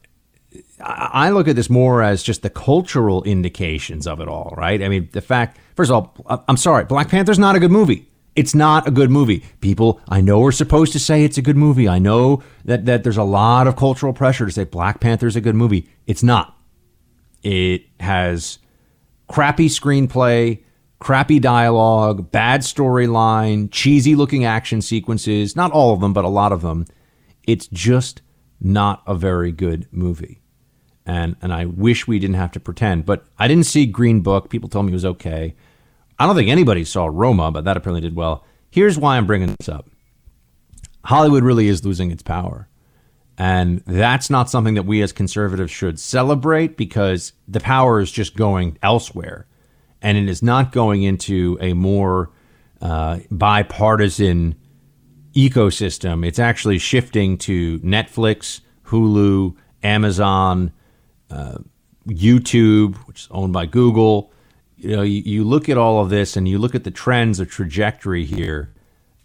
I 0.81 1.29
look 1.29 1.47
at 1.47 1.55
this 1.55 1.69
more 1.69 2.03
as 2.03 2.21
just 2.21 2.41
the 2.41 2.49
cultural 2.49 3.23
indications 3.23 4.07
of 4.07 4.19
it 4.19 4.27
all, 4.27 4.53
right? 4.57 4.81
I 4.81 4.89
mean, 4.89 5.09
the 5.13 5.21
fact, 5.21 5.57
first 5.75 5.89
of 5.89 6.11
all, 6.27 6.43
I'm 6.47 6.57
sorry, 6.57 6.83
Black 6.83 7.09
Panther's 7.09 7.39
not 7.39 7.55
a 7.55 7.59
good 7.59 7.71
movie. 7.71 8.09
It's 8.35 8.53
not 8.53 8.85
a 8.85 8.91
good 8.91 9.09
movie. 9.09 9.45
People, 9.61 10.01
I 10.09 10.19
know 10.19 10.43
are 10.43 10.51
supposed 10.51 10.91
to 10.91 10.99
say 10.99 11.23
it's 11.23 11.37
a 11.37 11.41
good 11.41 11.55
movie. 11.55 11.87
I 11.87 11.99
know 11.99 12.43
that, 12.65 12.85
that 12.85 13.03
there's 13.03 13.15
a 13.15 13.23
lot 13.23 13.67
of 13.67 13.77
cultural 13.77 14.11
pressure 14.11 14.45
to 14.45 14.51
say 14.51 14.65
Black 14.65 14.99
Panther's 14.99 15.37
a 15.37 15.41
good 15.41 15.55
movie. 15.55 15.89
It's 16.05 16.23
not. 16.23 16.57
It 17.41 17.83
has 18.01 18.59
crappy 19.29 19.69
screenplay, 19.69 20.63
crappy 20.99 21.39
dialogue, 21.39 22.31
bad 22.31 22.61
storyline, 22.61 23.71
cheesy 23.71 24.15
looking 24.15 24.43
action 24.43 24.81
sequences. 24.81 25.55
Not 25.55 25.71
all 25.71 25.93
of 25.93 26.01
them, 26.01 26.11
but 26.11 26.25
a 26.25 26.29
lot 26.29 26.51
of 26.51 26.61
them. 26.61 26.85
It's 27.47 27.67
just 27.67 28.21
not 28.59 29.01
a 29.07 29.15
very 29.15 29.53
good 29.53 29.87
movie. 29.91 30.41
And 31.05 31.35
and 31.41 31.53
I 31.53 31.65
wish 31.65 32.07
we 32.07 32.19
didn't 32.19 32.35
have 32.35 32.51
to 32.53 32.59
pretend. 32.59 33.05
But 33.05 33.25
I 33.37 33.47
didn't 33.47 33.65
see 33.65 33.85
Green 33.85 34.21
Book. 34.21 34.49
People 34.49 34.69
told 34.69 34.85
me 34.85 34.91
it 34.91 34.95
was 34.95 35.05
okay. 35.05 35.55
I 36.17 36.25
don't 36.25 36.35
think 36.35 36.49
anybody 36.49 36.83
saw 36.83 37.07
Roma, 37.11 37.51
but 37.51 37.65
that 37.65 37.77
apparently 37.77 38.01
did 38.01 38.15
well. 38.15 38.45
Here's 38.71 38.97
why 38.97 39.17
I'm 39.17 39.27
bringing 39.27 39.53
this 39.59 39.69
up. 39.69 39.89
Hollywood 41.05 41.43
really 41.43 41.67
is 41.67 41.85
losing 41.85 42.11
its 42.11 42.23
power. 42.23 42.67
And 43.37 43.83
that's 43.85 44.29
not 44.29 44.49
something 44.49 44.75
that 44.75 44.85
we 44.85 45.01
as 45.01 45.11
conservatives 45.11 45.71
should 45.71 45.99
celebrate 45.99 46.77
because 46.77 47.33
the 47.47 47.59
power 47.59 47.99
is 47.99 48.11
just 48.11 48.35
going 48.35 48.77
elsewhere. 48.81 49.45
And 50.01 50.17
it 50.17 50.29
is 50.29 50.41
not 50.41 50.71
going 50.71 51.03
into 51.03 51.57
a 51.59 51.73
more 51.73 52.31
uh, 52.81 53.19
bipartisan 53.29 54.55
ecosystem. 55.33 56.25
It's 56.25 56.39
actually 56.39 56.79
shifting 56.79 57.37
to 57.39 57.79
Netflix, 57.79 58.61
Hulu, 58.85 59.55
Amazon, 59.83 60.71
uh, 61.35 61.57
YouTube, 62.07 62.95
which 63.07 63.21
is 63.21 63.27
owned 63.31 63.53
by 63.53 63.65
Google. 63.65 64.31
You 64.77 64.95
know, 64.95 65.01
you, 65.01 65.21
you 65.25 65.43
look 65.43 65.69
at 65.69 65.77
all 65.77 66.01
of 66.01 66.09
this 66.09 66.37
and 66.37 66.47
you 66.47 66.57
look 66.59 66.75
at 66.75 66.83
the 66.83 66.91
trends, 66.91 67.37
the 67.39 67.45
trajectory 67.45 68.25
here, 68.25 68.73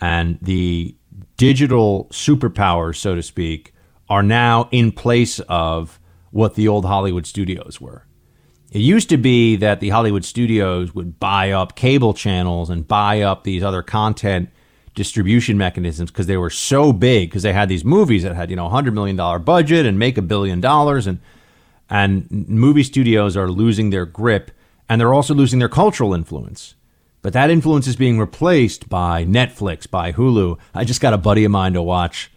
and 0.00 0.38
the 0.40 0.96
digital 1.36 2.08
superpowers, 2.10 2.96
so 2.96 3.14
to 3.14 3.22
speak, 3.22 3.74
are 4.08 4.22
now 4.22 4.68
in 4.70 4.92
place 4.92 5.40
of 5.40 6.00
what 6.30 6.54
the 6.54 6.68
old 6.68 6.84
Hollywood 6.84 7.26
studios 7.26 7.80
were. 7.80 8.06
It 8.72 8.80
used 8.80 9.08
to 9.08 9.16
be 9.16 9.56
that 9.56 9.80
the 9.80 9.88
Hollywood 9.88 10.24
studios 10.24 10.94
would 10.94 11.18
buy 11.18 11.50
up 11.50 11.74
cable 11.74 12.14
channels 12.14 12.70
and 12.70 12.86
buy 12.86 13.20
up 13.20 13.44
these 13.44 13.62
other 13.62 13.82
content 13.82 14.48
distribution 14.94 15.58
mechanisms 15.58 16.10
because 16.10 16.26
they 16.26 16.36
were 16.36 16.50
so 16.50 16.92
big 16.92 17.30
because 17.30 17.42
they 17.42 17.52
had 17.52 17.68
these 17.68 17.84
movies 17.84 18.22
that 18.22 18.34
had 18.34 18.50
you 18.50 18.56
know 18.56 18.66
a 18.66 18.70
hundred 18.70 18.92
million 18.92 19.16
dollar 19.16 19.38
budget 19.38 19.86
and 19.86 19.98
make 19.98 20.18
a 20.18 20.22
billion 20.22 20.60
dollars 20.60 21.06
and 21.06 21.20
and 21.90 22.30
movie 22.30 22.84
studios 22.84 23.36
are 23.36 23.50
losing 23.50 23.90
their 23.90 24.06
grip 24.06 24.52
and 24.88 25.00
they're 25.00 25.14
also 25.14 25.34
losing 25.34 25.58
their 25.58 25.68
cultural 25.68 26.14
influence. 26.14 26.74
But 27.22 27.32
that 27.34 27.50
influence 27.50 27.86
is 27.86 27.96
being 27.96 28.18
replaced 28.18 28.88
by 28.88 29.24
Netflix, 29.24 29.88
by 29.88 30.12
Hulu. 30.12 30.58
I 30.74 30.84
just 30.84 31.00
got 31.00 31.12
a 31.12 31.18
buddy 31.18 31.44
of 31.44 31.50
mine 31.50 31.74
to 31.74 31.82
watch 31.82 32.32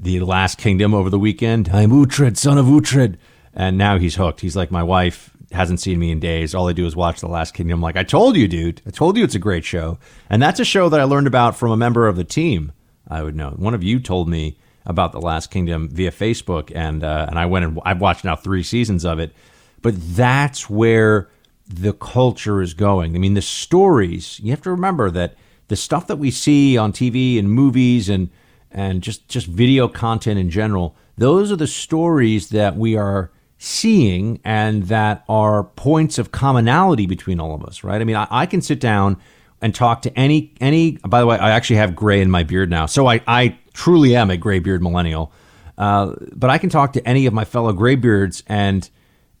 The 0.00 0.20
Last 0.20 0.56
Kingdom 0.56 0.94
over 0.94 1.10
the 1.10 1.18
weekend. 1.18 1.68
I'm 1.68 1.90
Uhtred, 1.90 2.36
son 2.36 2.58
of 2.58 2.66
Uhtred. 2.66 3.18
And 3.54 3.76
now 3.76 3.98
he's 3.98 4.14
hooked. 4.14 4.40
He's 4.40 4.56
like 4.56 4.70
my 4.70 4.82
wife 4.82 5.30
hasn't 5.52 5.80
seen 5.80 5.98
me 5.98 6.10
in 6.10 6.18
days. 6.18 6.54
All 6.54 6.68
I 6.68 6.72
do 6.72 6.86
is 6.86 6.96
watch 6.96 7.20
The 7.20 7.28
Last 7.28 7.52
Kingdom. 7.52 7.78
I'm 7.78 7.82
like, 7.82 7.96
I 7.96 8.04
told 8.04 8.36
you, 8.36 8.48
dude. 8.48 8.80
I 8.86 8.90
told 8.90 9.18
you 9.18 9.24
it's 9.24 9.34
a 9.34 9.40
great 9.40 9.64
show. 9.64 9.98
And 10.30 10.40
that's 10.40 10.60
a 10.60 10.64
show 10.64 10.88
that 10.88 11.00
I 11.00 11.04
learned 11.04 11.26
about 11.26 11.56
from 11.56 11.70
a 11.70 11.76
member 11.76 12.08
of 12.08 12.16
the 12.16 12.24
team. 12.24 12.72
I 13.06 13.22
would 13.22 13.36
know. 13.36 13.50
One 13.50 13.74
of 13.74 13.84
you 13.84 14.00
told 14.00 14.28
me 14.28 14.58
about 14.84 15.12
The 15.12 15.20
Last 15.20 15.50
Kingdom 15.50 15.88
via 15.88 16.10
Facebook, 16.10 16.72
and 16.74 17.04
uh, 17.04 17.26
and 17.28 17.38
I 17.38 17.46
went 17.46 17.64
and 17.64 17.80
I've 17.84 18.00
watched 18.00 18.24
now 18.24 18.36
three 18.36 18.62
seasons 18.62 19.04
of 19.04 19.18
it. 19.18 19.32
But 19.80 19.94
that's 19.98 20.70
where 20.70 21.28
the 21.66 21.92
culture 21.92 22.62
is 22.62 22.74
going. 22.74 23.14
I 23.14 23.18
mean, 23.18 23.34
the 23.34 23.42
stories. 23.42 24.38
You 24.40 24.50
have 24.50 24.62
to 24.62 24.70
remember 24.70 25.10
that 25.10 25.36
the 25.68 25.76
stuff 25.76 26.06
that 26.06 26.16
we 26.16 26.30
see 26.30 26.76
on 26.76 26.92
TV 26.92 27.38
and 27.38 27.50
movies 27.50 28.08
and 28.08 28.30
and 28.70 29.02
just 29.02 29.28
just 29.28 29.46
video 29.46 29.88
content 29.88 30.38
in 30.38 30.50
general. 30.50 30.96
Those 31.16 31.52
are 31.52 31.56
the 31.56 31.66
stories 31.66 32.48
that 32.50 32.76
we 32.76 32.96
are 32.96 33.30
seeing 33.58 34.40
and 34.44 34.84
that 34.84 35.24
are 35.28 35.62
points 35.62 36.18
of 36.18 36.32
commonality 36.32 37.06
between 37.06 37.38
all 37.38 37.54
of 37.54 37.62
us, 37.64 37.84
right? 37.84 38.00
I 38.00 38.04
mean, 38.04 38.16
I, 38.16 38.26
I, 38.28 38.46
can 38.46 38.60
sit 38.60 38.80
down 38.80 39.18
and 39.60 39.72
talk 39.72 40.02
to 40.02 40.18
any 40.18 40.52
any. 40.60 40.92
By 41.06 41.20
the 41.20 41.26
way, 41.26 41.38
I 41.38 41.50
actually 41.50 41.76
have 41.76 41.94
gray 41.94 42.20
in 42.20 42.30
my 42.30 42.42
beard 42.42 42.70
now, 42.70 42.86
so 42.86 43.06
I 43.06 43.20
I 43.26 43.58
truly 43.72 44.16
am 44.16 44.30
a 44.30 44.36
graybeard 44.36 44.82
millennial. 44.82 45.32
Uh, 45.78 46.14
but 46.32 46.50
I 46.50 46.58
can 46.58 46.70
talk 46.70 46.92
to 46.94 47.08
any 47.08 47.26
of 47.26 47.32
my 47.32 47.44
fellow 47.44 47.72
graybeards 47.72 48.42
and 48.46 48.88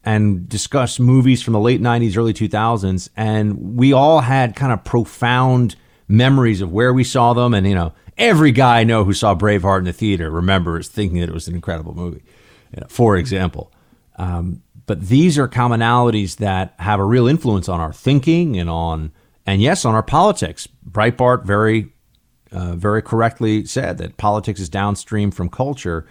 and 0.04 0.48
discuss 0.48 0.98
movies 0.98 1.42
from 1.42 1.52
the 1.52 1.60
late 1.60 1.80
'90s, 1.80 2.16
early 2.16 2.32
2000s, 2.34 3.08
and 3.16 3.76
we 3.78 3.92
all 3.92 4.20
had 4.20 4.56
kind 4.56 4.72
of 4.72 4.82
profound 4.82 5.76
memories 6.08 6.60
of 6.60 6.72
where 6.72 6.92
we 6.92 7.04
saw 7.04 7.32
them, 7.32 7.54
and 7.54 7.66
you 7.66 7.74
know, 7.74 7.92
every 8.18 8.50
guy 8.50 8.80
I 8.80 8.84
know 8.84 9.04
who 9.04 9.12
saw 9.12 9.34
Braveheart 9.34 9.78
in 9.78 9.84
the 9.84 9.92
theater 9.92 10.30
remembers 10.30 10.88
thinking 10.88 11.20
that 11.20 11.28
it 11.28 11.34
was 11.34 11.48
an 11.48 11.54
incredible 11.54 11.94
movie. 11.94 12.22
You 12.74 12.80
know, 12.80 12.86
for 12.88 13.16
example. 13.16 13.72
Um, 14.16 14.62
but 14.86 15.08
these 15.08 15.38
are 15.38 15.48
commonalities 15.48 16.36
that 16.36 16.74
have 16.78 17.00
a 17.00 17.04
real 17.04 17.26
influence 17.26 17.68
on 17.68 17.80
our 17.80 17.92
thinking 17.92 18.58
and 18.58 18.68
on, 18.68 19.12
and 19.46 19.62
yes, 19.62 19.84
on 19.84 19.94
our 19.94 20.02
politics. 20.02 20.68
Breitbart 20.88 21.44
very, 21.44 21.91
uh, 22.52 22.74
very 22.74 23.02
correctly 23.02 23.64
said 23.64 23.98
that 23.98 24.16
politics 24.16 24.60
is 24.60 24.68
downstream 24.68 25.30
from 25.30 25.48
culture. 25.48 26.06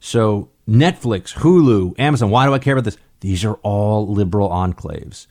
So 0.00 0.50
Netflix, 0.68 1.34
Hulu, 1.34 1.98
Amazon, 1.98 2.30
why 2.30 2.46
do 2.46 2.54
I 2.54 2.58
care 2.58 2.74
about 2.74 2.84
this? 2.84 2.98
These 3.20 3.44
are 3.44 3.54
all 3.62 4.06
liberal 4.06 4.48
enclaves. 4.50 5.26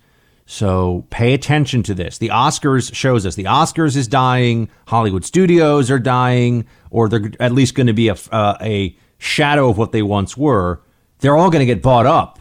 So 0.46 1.06
pay 1.10 1.34
attention 1.34 1.84
to 1.84 1.94
this. 1.94 2.18
The 2.18 2.30
Oscars 2.30 2.94
shows 2.94 3.26
us 3.26 3.36
the 3.36 3.44
Oscars 3.46 3.96
is 3.96 4.08
dying, 4.08 4.70
Hollywood 4.88 5.26
studios 5.26 5.92
are 5.92 6.00
dying, 6.00 6.66
or 6.90 7.10
they're 7.10 7.32
at 7.40 7.52
least 7.52 7.76
going 7.76 7.88
to 7.88 7.94
be 7.94 8.08
a, 8.08 8.16
uh, 8.32 8.58
a 8.62 8.98
shadow 9.18 9.70
of 9.70 9.78
what 9.78 9.92
they 9.92 10.02
once 10.02 10.38
were 10.38 10.82
they're 11.20 11.36
all 11.36 11.50
going 11.50 11.66
to 11.66 11.74
get 11.74 11.82
bought 11.82 12.06
up 12.06 12.40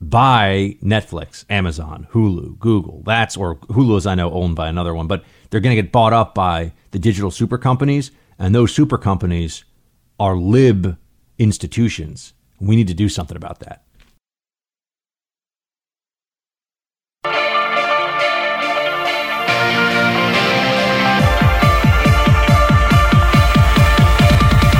by 0.00 0.76
Netflix, 0.82 1.44
Amazon, 1.48 2.06
Hulu, 2.12 2.58
Google. 2.58 3.02
That's 3.04 3.36
or 3.36 3.56
Hulu 3.56 3.98
is 3.98 4.06
I 4.06 4.14
know 4.14 4.32
owned 4.32 4.56
by 4.56 4.68
another 4.68 4.94
one, 4.94 5.06
but 5.06 5.24
they're 5.50 5.60
going 5.60 5.74
to 5.74 5.82
get 5.82 5.92
bought 5.92 6.12
up 6.12 6.34
by 6.34 6.72
the 6.90 6.98
digital 6.98 7.30
super 7.30 7.58
companies, 7.58 8.10
and 8.38 8.54
those 8.54 8.74
super 8.74 8.98
companies 8.98 9.64
are 10.18 10.36
lib 10.36 10.96
institutions. 11.38 12.32
We 12.60 12.76
need 12.76 12.88
to 12.88 12.94
do 12.94 13.08
something 13.08 13.36
about 13.36 13.60
that. 13.60 13.82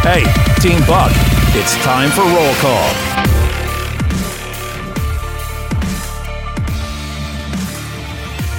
Hey, 0.03 0.23
Team 0.61 0.81
Buck, 0.87 1.11
it's 1.57 1.75
time 1.85 2.11
for 2.11 2.23
roll 2.23 2.55
call. 2.55 3.16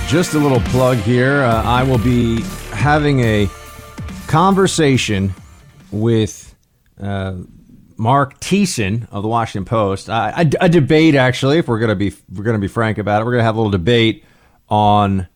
Just 0.08 0.36
a 0.36 0.40
little 0.40 0.62
plug 0.62 1.00
here. 1.00 1.42
Uh, 1.42 1.62
I 1.64 1.84
will 1.84 1.98
be 1.98 2.42
having 2.72 3.20
a 3.20 3.50
conversation 4.28 5.34
with 5.92 6.56
uh, 6.98 7.36
Mark 7.98 8.40
Thiessen 8.40 9.06
of 9.12 9.24
the 9.24 9.28
Washington 9.28 9.66
Post. 9.66 10.10
Uh, 10.10 10.32
a, 10.34 10.50
a, 10.62 10.70
debate, 10.70 11.16
actually, 11.16 11.58
if 11.58 11.68
we're 11.68 11.80
gonna 11.80 11.94
be 11.94 12.14
we're 12.34 12.46
gonna 12.46 12.58
be 12.58 12.70
frank 12.70 13.00
about 13.00 13.22
it. 13.22 13.26
We're 13.26 13.34
gonna 13.34 13.44
have 13.44 13.56
a 13.56 13.60
little 13.60 13.70
debate 13.70 14.24
on 14.70 15.28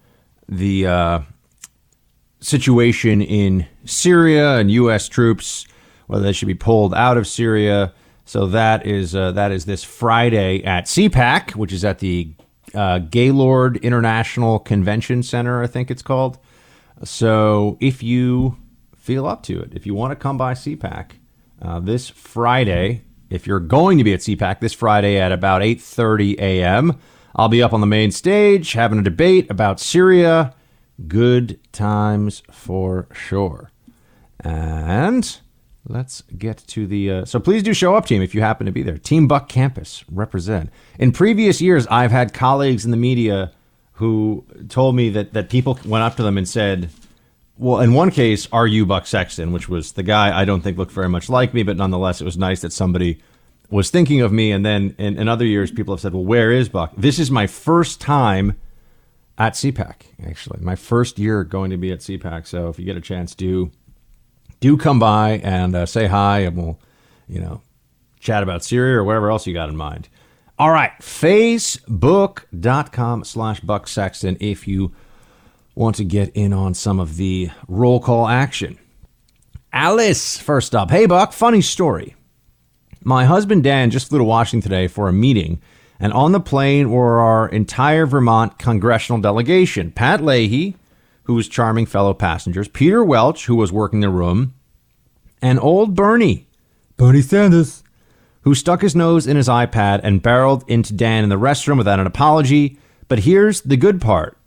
the 0.47 0.87
uh, 0.87 1.19
situation 2.39 3.21
in 3.21 3.67
Syria 3.83 4.55
and 4.55 4.71
U.S. 4.71 5.09
troops, 5.09 5.67
whether 6.07 6.23
they 6.23 6.31
should 6.31 6.47
be 6.47 6.55
pulled 6.55 6.93
out 6.93 7.17
of 7.17 7.27
Syria. 7.27 7.93
So 8.23 8.45
that 8.47 8.85
is 8.85 9.17
uh, 9.17 9.33
that 9.33 9.51
is 9.51 9.65
this 9.65 9.83
Friday 9.83 10.63
at 10.63 10.85
CPAC, 10.85 11.57
which 11.57 11.73
is 11.73 11.83
at 11.83 11.99
the 11.99 12.33
uh, 12.73 12.99
Gaylord 12.99 13.77
International 13.77 14.59
Convention 14.59 15.23
Center, 15.23 15.61
I 15.63 15.67
think 15.67 15.91
it's 15.91 16.01
called. 16.01 16.37
So 17.03 17.77
if 17.79 18.03
you 18.03 18.57
feel 18.95 19.25
up 19.25 19.43
to 19.43 19.59
it, 19.59 19.73
if 19.73 19.85
you 19.85 19.93
want 19.93 20.11
to 20.11 20.15
come 20.15 20.37
by 20.37 20.53
CPAC 20.53 21.11
uh, 21.61 21.79
this 21.79 22.09
Friday, 22.09 23.03
if 23.29 23.47
you're 23.47 23.59
going 23.59 23.97
to 23.97 24.03
be 24.03 24.13
at 24.13 24.19
CPAC 24.19 24.59
this 24.59 24.73
Friday 24.73 25.19
at 25.19 25.31
about 25.31 25.61
8:30 25.61 26.37
a.m., 26.39 26.99
I'll 27.35 27.49
be 27.49 27.63
up 27.63 27.73
on 27.73 27.81
the 27.81 27.87
main 27.87 28.11
stage 28.11 28.73
having 28.73 28.99
a 28.99 29.03
debate 29.03 29.49
about 29.49 29.79
Syria. 29.79 30.53
Good 31.07 31.59
times 31.71 32.43
for 32.51 33.07
sure. 33.13 33.71
And 34.39 35.39
let's 35.87 36.21
get 36.37 36.57
to 36.67 36.87
the. 36.87 37.11
Uh, 37.11 37.25
so 37.25 37.39
please 37.39 37.63
do 37.63 37.73
show 37.73 37.95
up, 37.95 38.05
team, 38.05 38.21
if 38.21 38.35
you 38.35 38.41
happen 38.41 38.65
to 38.65 38.71
be 38.71 38.83
there. 38.83 38.97
Team 38.97 39.27
Buck 39.27 39.49
Campus 39.49 40.03
represent. 40.11 40.69
In 40.99 41.11
previous 41.11 41.61
years, 41.61 41.87
I've 41.87 42.11
had 42.11 42.33
colleagues 42.33 42.85
in 42.85 42.91
the 42.91 42.97
media 42.97 43.51
who 43.93 44.45
told 44.69 44.95
me 44.95 45.09
that 45.09 45.33
that 45.33 45.49
people 45.49 45.79
went 45.85 46.03
up 46.03 46.15
to 46.15 46.23
them 46.23 46.37
and 46.37 46.47
said, 46.47 46.89
"Well, 47.57 47.79
in 47.79 47.93
one 47.93 48.11
case, 48.11 48.47
are 48.51 48.67
you 48.67 48.85
Buck 48.85 49.05
Sexton?" 49.07 49.51
Which 49.51 49.69
was 49.69 49.93
the 49.93 50.03
guy 50.03 50.37
I 50.39 50.45
don't 50.45 50.61
think 50.61 50.77
looked 50.77 50.93
very 50.93 51.09
much 51.09 51.29
like 51.29 51.53
me, 51.53 51.63
but 51.63 51.77
nonetheless, 51.77 52.21
it 52.21 52.25
was 52.25 52.37
nice 52.37 52.61
that 52.61 52.73
somebody 52.73 53.19
was 53.69 53.89
thinking 53.89 54.21
of 54.21 54.31
me. 54.31 54.51
And 54.51 54.65
then 54.65 54.95
in, 54.97 55.17
in 55.17 55.27
other 55.27 55.45
years, 55.45 55.71
people 55.71 55.93
have 55.93 56.01
said, 56.01 56.13
"Well, 56.13 56.25
where 56.25 56.51
is 56.51 56.69
Buck?" 56.69 56.93
This 56.97 57.19
is 57.19 57.31
my 57.31 57.47
first 57.47 58.01
time 58.01 58.57
at 59.37 59.53
CPAC. 59.53 59.95
Actually, 60.27 60.59
my 60.61 60.75
first 60.75 61.17
year 61.17 61.43
going 61.43 61.71
to 61.71 61.77
be 61.77 61.91
at 61.91 61.99
CPAC. 61.99 62.45
So 62.45 62.69
if 62.69 62.77
you 62.77 62.85
get 62.85 62.97
a 62.97 63.01
chance, 63.01 63.33
do 63.33 63.71
do 64.61 64.77
come 64.77 64.99
by 64.99 65.41
and 65.43 65.75
uh, 65.75 65.85
say 65.85 66.07
hi, 66.07 66.39
and 66.39 66.55
we'll, 66.55 66.79
you 67.27 67.41
know, 67.41 67.61
chat 68.19 68.41
about 68.43 68.63
Syria 68.63 68.97
or 68.99 69.03
whatever 69.03 69.29
else 69.29 69.45
you 69.45 69.53
got 69.53 69.67
in 69.67 69.75
mind. 69.75 70.07
All 70.57 70.71
right, 70.71 70.93
facebook.com 70.99 71.73
slash 73.25 73.59
Buck 73.59 73.87
Sexton 73.87 74.37
if 74.39 74.67
you 74.67 74.93
want 75.73 75.95
to 75.97 76.03
get 76.05 76.29
in 76.35 76.53
on 76.53 76.73
some 76.75 76.99
of 76.99 77.17
the 77.17 77.49
roll 77.67 77.99
call 77.99 78.27
action. 78.27 78.77
Alice, 79.73 80.37
first 80.37 80.75
up. 80.75 80.91
Hey, 80.91 81.07
Buck, 81.07 81.33
funny 81.33 81.61
story. 81.61 82.15
My 83.03 83.25
husband 83.25 83.63
Dan 83.63 83.89
just 83.89 84.09
flew 84.09 84.19
to 84.19 84.23
Washington 84.23 84.69
today 84.69 84.87
for 84.87 85.07
a 85.07 85.13
meeting, 85.13 85.59
and 85.99 86.13
on 86.13 86.33
the 86.33 86.39
plane 86.39 86.91
were 86.91 87.19
our 87.19 87.49
entire 87.49 88.05
Vermont 88.05 88.59
congressional 88.59 89.19
delegation 89.19 89.89
Pat 89.91 90.23
Leahy, 90.23 90.75
who 91.31 91.35
was 91.35 91.47
charming 91.47 91.85
fellow 91.85 92.13
passengers, 92.13 92.67
Peter 92.67 93.01
Welch, 93.05 93.45
who 93.45 93.55
was 93.55 93.71
working 93.71 94.01
the 94.01 94.09
room, 94.09 94.53
and 95.41 95.57
old 95.61 95.95
Bernie, 95.95 96.45
Bernie 96.97 97.21
Sanders, 97.21 97.85
who 98.41 98.53
stuck 98.53 98.81
his 98.81 98.97
nose 98.97 99.25
in 99.25 99.37
his 99.37 99.47
iPad 99.47 100.01
and 100.03 100.21
barreled 100.21 100.65
into 100.67 100.91
Dan 100.91 101.23
in 101.23 101.29
the 101.29 101.37
restroom 101.37 101.77
without 101.77 102.01
an 102.01 102.05
apology. 102.05 102.77
But 103.07 103.19
here's 103.19 103.61
the 103.61 103.77
good 103.77 104.01
part 104.01 104.37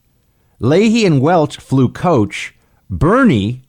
Leahy 0.59 1.06
and 1.06 1.23
Welch 1.23 1.56
flew 1.56 1.89
coach. 1.89 2.55
Bernie, 2.90 3.62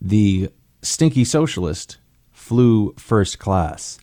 the 0.00 0.48
stinky 0.80 1.22
socialist, 1.22 1.98
flew 2.32 2.94
first 2.96 3.38
class. 3.38 3.98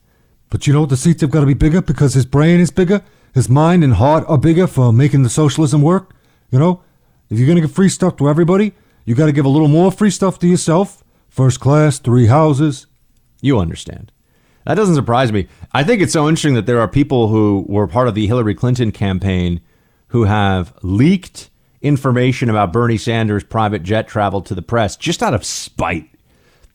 But 0.51 0.67
you 0.67 0.73
know, 0.73 0.85
the 0.85 0.95
seats 0.95 1.21
have 1.21 1.31
got 1.31 1.39
to 1.39 1.47
be 1.47 1.55
bigger 1.55 1.81
because 1.81 2.13
his 2.13 2.27
brain 2.27 2.59
is 2.59 2.69
bigger, 2.69 3.01
his 3.33 3.49
mind 3.49 3.83
and 3.83 3.95
heart 3.95 4.23
are 4.27 4.37
bigger 4.37 4.67
for 4.67 4.93
making 4.93 5.23
the 5.23 5.29
socialism 5.29 5.81
work. 5.81 6.13
You 6.51 6.59
know, 6.59 6.83
if 7.31 7.39
you're 7.39 7.47
going 7.47 7.55
to 7.55 7.61
give 7.61 7.71
free 7.71 7.89
stuff 7.89 8.17
to 8.17 8.29
everybody, 8.29 8.73
you 9.05 9.15
got 9.15 9.27
to 9.27 9.31
give 9.31 9.45
a 9.45 9.49
little 9.49 9.69
more 9.69 9.91
free 9.91 10.11
stuff 10.11 10.37
to 10.39 10.47
yourself. 10.47 11.03
First 11.29 11.61
class, 11.61 11.97
three 11.97 12.27
houses. 12.27 12.87
You 13.41 13.57
understand. 13.57 14.11
That 14.65 14.75
doesn't 14.75 14.95
surprise 14.95 15.31
me. 15.31 15.47
I 15.71 15.83
think 15.83 16.01
it's 16.01 16.13
so 16.13 16.27
interesting 16.27 16.55
that 16.55 16.65
there 16.65 16.81
are 16.81 16.87
people 16.87 17.29
who 17.29 17.65
were 17.67 17.87
part 17.87 18.09
of 18.09 18.15
the 18.15 18.27
Hillary 18.27 18.53
Clinton 18.53 18.91
campaign 18.91 19.61
who 20.07 20.25
have 20.25 20.73
leaked 20.83 21.49
information 21.81 22.49
about 22.49 22.73
Bernie 22.73 22.97
Sanders' 22.97 23.45
private 23.45 23.81
jet 23.81 24.07
travel 24.07 24.41
to 24.41 24.53
the 24.53 24.61
press 24.61 24.97
just 24.97 25.23
out 25.23 25.33
of 25.33 25.45
spite. 25.45 26.09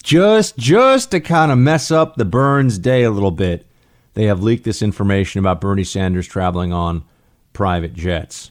Just 0.02 0.56
just 0.56 1.10
to 1.10 1.20
kind 1.20 1.52
of 1.52 1.58
mess 1.58 1.90
up 1.90 2.16
the 2.16 2.24
Burns 2.24 2.78
day 2.78 3.02
a 3.02 3.10
little 3.10 3.30
bit. 3.30 3.66
They 4.14 4.24
have 4.24 4.42
leaked 4.42 4.64
this 4.64 4.80
information 4.80 5.38
about 5.40 5.60
Bernie 5.60 5.84
Sanders 5.84 6.26
traveling 6.26 6.72
on 6.72 7.04
private 7.52 7.92
jets. 7.92 8.50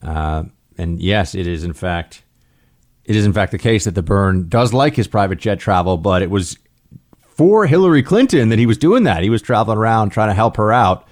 Uh, 0.00 0.44
and 0.78 1.00
yes, 1.00 1.34
it 1.34 1.46
is 1.46 1.64
in 1.64 1.72
fact 1.72 2.22
it 3.04 3.16
is 3.16 3.26
in 3.26 3.32
fact 3.32 3.52
the 3.52 3.58
case 3.58 3.84
that 3.84 3.94
the 3.94 4.02
Bern 4.02 4.48
does 4.48 4.72
like 4.72 4.96
his 4.96 5.08
private 5.08 5.38
jet 5.38 5.58
travel, 5.58 5.96
but 5.96 6.22
it 6.22 6.30
was 6.30 6.58
for 7.34 7.66
Hillary 7.66 8.02
Clinton 8.02 8.48
that 8.48 8.58
he 8.58 8.66
was 8.66 8.78
doing 8.78 9.02
that. 9.04 9.22
He 9.22 9.30
was 9.30 9.42
traveling 9.42 9.78
around 9.78 10.10
trying 10.10 10.28
to 10.28 10.34
help 10.34 10.56
her 10.56 10.72
out, 10.72 11.06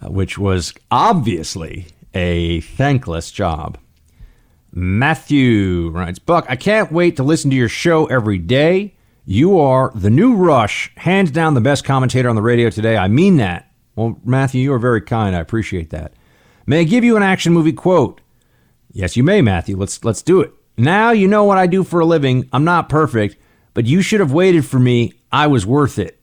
uh, 0.00 0.10
which 0.10 0.38
was 0.38 0.72
obviously 0.90 1.86
a 2.14 2.60
thankless 2.60 3.30
job. 3.30 3.78
Matthew 4.72 5.90
writes, 5.90 6.18
Buck, 6.18 6.46
I 6.48 6.56
can't 6.56 6.90
wait 6.90 7.16
to 7.16 7.22
listen 7.22 7.50
to 7.50 7.56
your 7.56 7.68
show 7.68 8.06
every 8.06 8.38
day. 8.38 8.94
You 9.26 9.60
are 9.60 9.92
the 9.94 10.10
new 10.10 10.34
Rush, 10.34 10.90
hands 10.96 11.30
down 11.30 11.54
the 11.54 11.60
best 11.60 11.84
commentator 11.84 12.30
on 12.30 12.36
the 12.36 12.42
radio 12.42 12.70
today. 12.70 12.96
I 12.96 13.08
mean 13.08 13.36
that. 13.36 13.70
Well, 13.94 14.18
Matthew, 14.24 14.62
you 14.62 14.72
are 14.72 14.78
very 14.78 15.02
kind. 15.02 15.36
I 15.36 15.40
appreciate 15.40 15.90
that. 15.90 16.14
May 16.66 16.80
I 16.80 16.84
give 16.84 17.04
you 17.04 17.16
an 17.18 17.22
action 17.22 17.52
movie 17.52 17.72
quote? 17.72 18.21
Yes, 18.92 19.16
you 19.16 19.22
may, 19.22 19.40
Matthew. 19.40 19.76
Let's 19.76 20.04
let's 20.04 20.22
do 20.22 20.40
it. 20.40 20.52
Now 20.76 21.10
you 21.10 21.28
know 21.28 21.44
what 21.44 21.58
I 21.58 21.66
do 21.66 21.82
for 21.84 22.00
a 22.00 22.06
living. 22.06 22.48
I'm 22.52 22.64
not 22.64 22.88
perfect, 22.88 23.36
but 23.74 23.86
you 23.86 24.02
should 24.02 24.20
have 24.20 24.32
waited 24.32 24.64
for 24.64 24.78
me. 24.78 25.14
I 25.30 25.46
was 25.46 25.66
worth 25.66 25.98
it. 25.98 26.20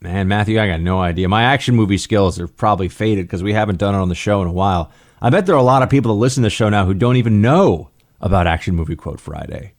Man, 0.00 0.28
Matthew, 0.28 0.60
I 0.60 0.68
got 0.68 0.80
no 0.80 1.00
idea. 1.00 1.28
My 1.28 1.42
action 1.42 1.74
movie 1.74 1.98
skills 1.98 2.38
are 2.38 2.46
probably 2.46 2.88
faded 2.88 3.26
because 3.26 3.42
we 3.42 3.52
haven't 3.52 3.78
done 3.78 3.94
it 3.94 3.98
on 3.98 4.08
the 4.08 4.14
show 4.14 4.40
in 4.42 4.48
a 4.48 4.52
while. 4.52 4.92
I 5.20 5.30
bet 5.30 5.46
there 5.46 5.56
are 5.56 5.58
a 5.58 5.62
lot 5.62 5.82
of 5.82 5.90
people 5.90 6.14
that 6.14 6.20
listen 6.20 6.42
to 6.42 6.46
the 6.46 6.50
show 6.50 6.68
now 6.68 6.84
who 6.84 6.94
don't 6.94 7.16
even 7.16 7.40
know 7.40 7.90
about 8.20 8.46
Action 8.46 8.76
Movie 8.76 8.94
Quote 8.94 9.18
Friday. 9.18 9.72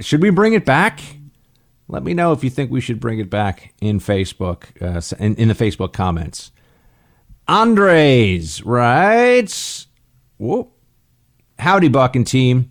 should 0.00 0.22
we 0.22 0.30
bring 0.30 0.54
it 0.54 0.64
back? 0.64 1.00
Let 1.86 2.02
me 2.02 2.14
know 2.14 2.32
if 2.32 2.42
you 2.42 2.50
think 2.50 2.70
we 2.70 2.80
should 2.80 2.98
bring 2.98 3.18
it 3.20 3.30
back 3.30 3.72
in 3.80 4.00
Facebook, 4.00 4.64
uh, 4.82 5.00
in, 5.22 5.36
in 5.36 5.48
the 5.48 5.54
Facebook 5.54 5.92
comments. 5.92 6.50
Andres 7.46 8.62
writes, 8.64 9.86
Whoop. 10.38 10.77
Howdy, 11.60 11.88
Buck 11.88 12.14
and 12.14 12.24
team. 12.24 12.70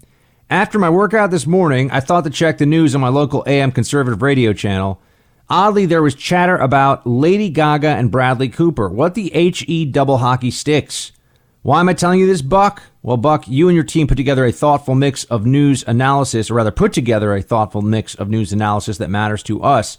After 0.49 0.79
my 0.79 0.89
workout 0.89 1.29
this 1.29 1.45
morning, 1.45 1.91
I 1.91 1.99
thought 1.99 2.23
to 2.23 2.29
check 2.29 2.57
the 2.57 2.65
news 2.65 2.95
on 2.95 3.01
my 3.01 3.09
local 3.09 3.43
AM 3.45 3.73
conservative 3.73 4.21
radio 4.21 4.53
channel. 4.53 5.01
Oddly, 5.49 5.85
there 5.85 6.01
was 6.01 6.15
chatter 6.15 6.55
about 6.55 7.05
Lady 7.05 7.49
Gaga 7.49 7.89
and 7.89 8.09
Bradley 8.09 8.47
Cooper. 8.47 8.87
What 8.87 9.13
the 9.13 9.29
HE 9.29 9.87
double 9.87 10.19
hockey 10.19 10.51
sticks? 10.51 11.11
Why 11.63 11.81
am 11.81 11.89
I 11.89 11.93
telling 11.95 12.21
you 12.21 12.27
this, 12.27 12.41
Buck? 12.41 12.81
Well, 13.01 13.17
Buck, 13.17 13.45
you 13.49 13.67
and 13.67 13.75
your 13.75 13.83
team 13.83 14.07
put 14.07 14.15
together 14.15 14.45
a 14.45 14.53
thoughtful 14.53 14.95
mix 14.95 15.25
of 15.25 15.45
news 15.45 15.83
analysis, 15.85 16.49
or 16.49 16.53
rather, 16.53 16.71
put 16.71 16.93
together 16.93 17.35
a 17.35 17.41
thoughtful 17.41 17.81
mix 17.81 18.15
of 18.15 18.29
news 18.29 18.53
analysis 18.53 18.99
that 18.99 19.09
matters 19.09 19.43
to 19.43 19.61
us. 19.61 19.97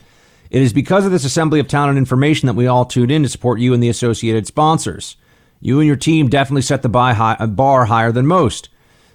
It 0.48 0.62
is 0.62 0.73
because 0.73 1.05
of 1.05 1.12
this 1.12 1.27
assembly 1.27 1.60
of 1.60 1.69
talent 1.69 1.90
and 1.90 1.98
information 1.98 2.47
that 2.47 2.55
we 2.55 2.66
all 2.66 2.86
tuned 2.86 3.10
in 3.10 3.23
to 3.23 3.28
support 3.28 3.60
you 3.60 3.74
and 3.74 3.82
the 3.82 3.90
associated 3.90 4.47
sponsors. 4.47 5.16
You 5.60 5.78
and 5.78 5.86
your 5.86 5.97
team 5.97 6.31
definitely 6.31 6.62
set 6.62 6.81
the 6.81 6.89
bar 6.89 7.85
higher 7.85 8.12
than 8.12 8.27
most. 8.27 8.70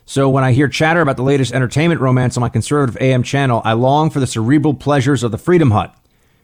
So 0.05 0.30
when 0.30 0.43
I 0.43 0.51
hear 0.51 0.67
chatter 0.67 1.01
about 1.01 1.17
the 1.17 1.23
latest 1.23 1.53
entertainment 1.53 2.01
romance 2.01 2.35
on 2.35 2.41
my 2.41 2.49
conservative 2.49 2.97
AM 3.01 3.23
channel, 3.23 3.61
I 3.63 3.73
long 3.73 4.09
for 4.09 4.19
the 4.19 4.27
cerebral 4.27 4.73
pleasures 4.73 5.23
of 5.23 5.31
the 5.31 5.38
Freedom 5.38 5.71
Hut. 5.71 5.95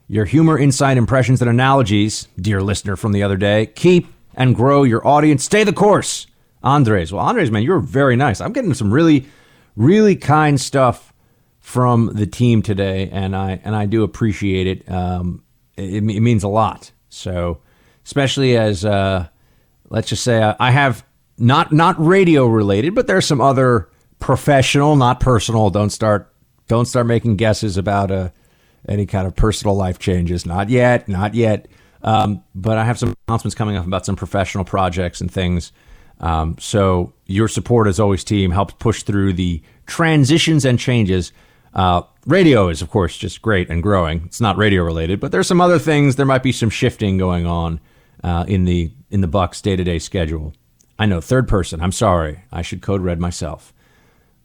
Your 0.08 0.26
humor, 0.26 0.58
insight, 0.58 0.98
impressions, 0.98 1.42
and 1.42 1.50
analogies, 1.50 2.28
dear 2.40 2.62
listener 2.62 2.96
from 2.96 3.12
the 3.12 3.22
other 3.22 3.38
day, 3.38 3.68
keep 3.68 4.08
and 4.34 4.56
grow 4.56 4.84
your 4.84 5.06
audience. 5.06 5.44
Stay 5.44 5.64
the 5.64 5.74
course. 5.74 6.26
Andres. 6.64 7.14
Well, 7.14 7.24
Andres, 7.24 7.52
man, 7.52 7.64
you're 7.64 7.80
very 7.80 8.16
nice. 8.16 8.42
I'm 8.42 8.54
getting 8.54 8.74
some 8.74 8.94
really, 8.94 9.28
really 9.76 10.16
kind 10.16 10.60
stuff 10.60 11.14
from 11.60 12.12
the 12.14 12.26
team 12.26 12.62
today, 12.62 13.10
and 13.12 13.36
I 13.36 13.62
and 13.64 13.76
I 13.76 13.86
do 13.86 14.04
appreciate 14.04 14.68
it. 14.68 14.92
Um, 14.92 15.44
it, 15.78 16.04
it 16.04 16.22
means 16.22 16.44
a 16.44 16.48
lot. 16.48 16.92
So, 17.10 17.60
especially 18.06 18.58
as 18.58 18.84
uh, 18.84 19.28
let's 19.90 20.10
just 20.10 20.24
say 20.24 20.42
I, 20.42 20.56
I 20.60 20.72
have 20.72 21.06
not 21.40 21.72
not 21.72 21.96
radio 22.04 22.46
related, 22.48 22.96
but 22.96 23.08
there's 23.08 23.26
some 23.26 23.42
other 23.42 23.90
professional, 24.20 24.96
not 24.96 25.20
personal. 25.20 25.70
Don't 25.70 25.90
start 25.90 26.34
don't 26.68 26.86
start 26.86 27.08
making 27.08 27.38
guesses 27.38 27.78
about 27.78 28.12
uh, 28.12 28.30
any 28.88 29.06
kind 29.06 29.28
of 29.28 29.36
personal 29.36 29.76
life 29.76 30.00
changes. 30.00 30.46
Not 30.46 30.70
yet, 30.70 31.08
not 31.08 31.34
yet. 31.34 31.68
Um, 32.02 32.44
but 32.56 32.78
I 32.78 32.86
have 32.86 32.98
some 32.98 33.14
announcements 33.28 33.56
coming 33.56 33.76
up 33.76 33.86
about 33.86 34.06
some 34.06 34.16
professional 34.16 34.64
projects 34.64 35.20
and 35.20 35.30
things. 35.30 35.72
Um, 36.22 36.56
so 36.60 37.14
your 37.26 37.48
support, 37.48 37.88
as 37.88 38.00
always, 38.00 38.24
team, 38.24 38.52
helps 38.52 38.74
push 38.76 39.04
through 39.04 39.34
the 39.34 39.62
transitions 39.86 40.66
and 40.66 40.80
changes. 40.80 41.32
Uh, 41.74 42.02
radio 42.26 42.70
is, 42.70 42.82
of 42.82 42.90
course, 42.90 43.18
just 43.18 43.42
great 43.42 43.70
and 43.70 43.84
growing. 43.84 44.24
It's 44.26 44.42
not 44.42 44.58
radio 44.58 44.84
related, 44.84 45.20
but 45.20 45.32
there's 45.32 45.48
some 45.48 45.62
other 45.62 45.80
things. 45.80 46.16
There 46.16 46.26
might 46.26 46.44
be 46.44 46.52
some 46.52 46.70
shifting 46.70 47.18
going 47.18 47.46
on 47.46 47.80
uh, 48.24 48.46
in 48.48 48.66
the 48.66 48.92
in 49.10 49.22
the 49.22 49.28
Bucks 49.28 49.62
day 49.62 49.76
to 49.76 49.84
day 49.84 50.00
schedule. 50.00 50.54
I 51.00 51.06
know, 51.06 51.22
third 51.22 51.48
person. 51.48 51.82
I'm 51.82 51.94
sorry. 51.94 52.44
I 52.52 52.62
should 52.62 52.82
code 52.82 53.02
red 53.02 53.22
myself. 53.22 53.74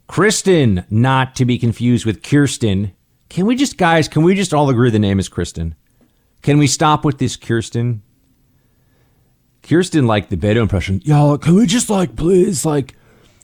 Kristen, 0.06 0.84
not 0.88 1.34
to 1.36 1.44
be 1.44 1.58
confused 1.58 2.06
with 2.06 2.22
Kirsten. 2.22 2.92
Can 3.28 3.44
we 3.44 3.56
just, 3.56 3.76
guys, 3.76 4.06
can 4.06 4.22
we 4.22 4.36
just 4.36 4.54
all 4.54 4.70
agree 4.70 4.90
the 4.90 5.00
name 5.00 5.18
is 5.18 5.28
Kristen? 5.28 5.74
Can 6.42 6.58
we 6.58 6.68
stop 6.68 7.04
with 7.04 7.18
this 7.18 7.34
Kirsten? 7.34 8.02
Kirsten, 9.64 10.06
like 10.06 10.28
the 10.28 10.36
Beto 10.36 10.62
impression. 10.62 11.00
Y'all, 11.04 11.38
can 11.38 11.56
we 11.56 11.66
just, 11.66 11.90
like, 11.90 12.14
please, 12.14 12.64
like, 12.64 12.94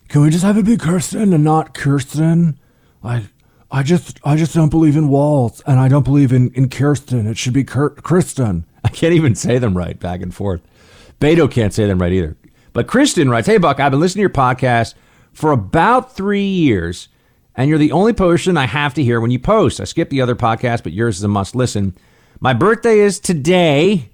can 0.09 0.23
we 0.23 0.31
just 0.31 0.45
have 0.45 0.57
it 0.57 0.66
be 0.66 0.77
Kirsten 0.77 1.32
and 1.32 1.43
not 1.43 1.74
Kirsten? 1.74 2.61
Like, 3.03 3.24
I 3.73 3.82
just, 3.82 4.20
I 4.23 4.37
just 4.37 4.55
don't 4.55 4.69
believe 4.69 4.97
in 4.97 5.09
walls, 5.09 5.62
and 5.66 5.81
I 5.81 5.89
don't 5.89 6.05
believe 6.05 6.32
in 6.32 6.51
in 6.53 6.69
Kirsten. 6.69 7.27
It 7.27 7.39
should 7.39 7.55
be 7.55 7.65
Kurt, 7.65 8.03
Kristen. 8.03 8.66
I 8.85 8.89
can't 8.89 9.15
even 9.15 9.35
say 9.35 9.59
them 9.59 9.77
right 9.77 9.99
back 9.99 10.20
and 10.20 10.35
forth. 10.35 10.61
Beto 11.20 11.51
can't 11.51 11.73
say 11.73 11.87
them 11.87 12.01
right 12.01 12.12
either. 12.12 12.37
But 12.72 12.86
Kristen 12.86 13.28
writes, 13.28 13.47
Hey, 13.47 13.59
Buck, 13.59 13.80
I've 13.80 13.90
been 13.90 14.01
listening 14.01 14.20
to 14.20 14.22
your 14.22 14.30
podcast 14.30 14.94
for 15.32 15.52
about 15.52 16.14
three 16.14 16.47
years, 16.47 17.09
and 17.55 17.68
you're 17.68 17.78
the 17.78 17.92
only 17.92 18.12
person 18.12 18.56
I 18.56 18.66
have 18.66 18.94
to 18.94 19.02
hear 19.02 19.20
when 19.20 19.30
you 19.30 19.38
post. 19.38 19.80
I 19.80 19.84
skip 19.84 20.10
the 20.10 20.20
other 20.20 20.36
podcast, 20.36 20.82
but 20.82 20.92
yours 20.92 21.18
is 21.18 21.24
a 21.24 21.28
must 21.28 21.55
listen. 21.55 21.97
My 22.40 22.52
birthday 22.52 23.01
is 23.01 23.20
today. 23.20 24.10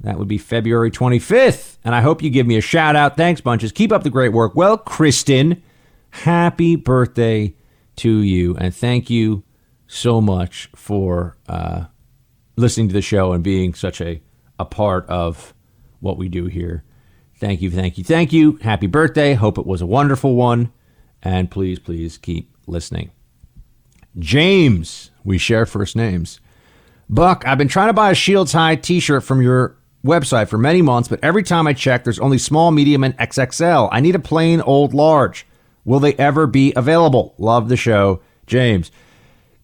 That 0.00 0.18
would 0.18 0.28
be 0.28 0.38
February 0.38 0.90
25th. 0.90 1.78
And 1.84 1.94
I 1.94 2.00
hope 2.00 2.22
you 2.22 2.30
give 2.30 2.46
me 2.46 2.56
a 2.56 2.60
shout 2.60 2.96
out. 2.96 3.16
Thanks, 3.16 3.40
bunches. 3.40 3.72
Keep 3.72 3.92
up 3.92 4.02
the 4.02 4.10
great 4.10 4.32
work. 4.32 4.54
Well, 4.54 4.76
Kristen, 4.76 5.62
happy 6.10 6.76
birthday 6.76 7.54
to 7.96 8.18
you. 8.18 8.56
And 8.56 8.74
thank 8.74 9.08
you 9.08 9.42
so 9.86 10.20
much 10.20 10.68
for 10.74 11.36
uh, 11.48 11.86
listening 12.56 12.88
to 12.88 12.94
the 12.94 13.02
show 13.02 13.32
and 13.32 13.42
being 13.42 13.72
such 13.74 14.00
a, 14.00 14.20
a 14.58 14.64
part 14.64 15.06
of 15.08 15.54
what 16.00 16.18
we 16.18 16.28
do 16.28 16.46
here. 16.46 16.84
Thank 17.38 17.60
you, 17.60 17.70
thank 17.70 17.98
you, 17.98 18.04
thank 18.04 18.32
you. 18.32 18.56
Happy 18.62 18.86
birthday. 18.86 19.34
Hope 19.34 19.58
it 19.58 19.66
was 19.66 19.82
a 19.82 19.86
wonderful 19.86 20.34
one. 20.34 20.72
And 21.22 21.50
please, 21.50 21.78
please 21.78 22.18
keep 22.18 22.54
listening. 22.66 23.10
James, 24.18 25.10
we 25.24 25.36
share 25.38 25.66
first 25.66 25.96
names. 25.96 26.40
Buck, 27.08 27.44
I've 27.46 27.58
been 27.58 27.68
trying 27.68 27.88
to 27.88 27.92
buy 27.92 28.10
a 28.10 28.14
Shields 28.14 28.52
High 28.52 28.76
t 28.76 29.00
shirt 29.00 29.22
from 29.22 29.42
your 29.42 29.76
website 30.04 30.48
for 30.48 30.56
many 30.56 30.82
months, 30.82 31.08
but 31.08 31.20
every 31.22 31.42
time 31.42 31.66
I 31.66 31.72
check, 31.72 32.04
there's 32.04 32.18
only 32.18 32.38
small, 32.38 32.70
medium, 32.70 33.04
and 33.04 33.16
XXL. 33.18 33.88
I 33.92 34.00
need 34.00 34.14
a 34.14 34.20
plain 34.20 34.60
old 34.60 34.94
large. 34.94 35.46
Will 35.84 36.00
they 36.00 36.14
ever 36.14 36.46
be 36.46 36.72
available? 36.74 37.34
Love 37.38 37.68
the 37.68 37.76
show, 37.76 38.20
James. 38.46 38.90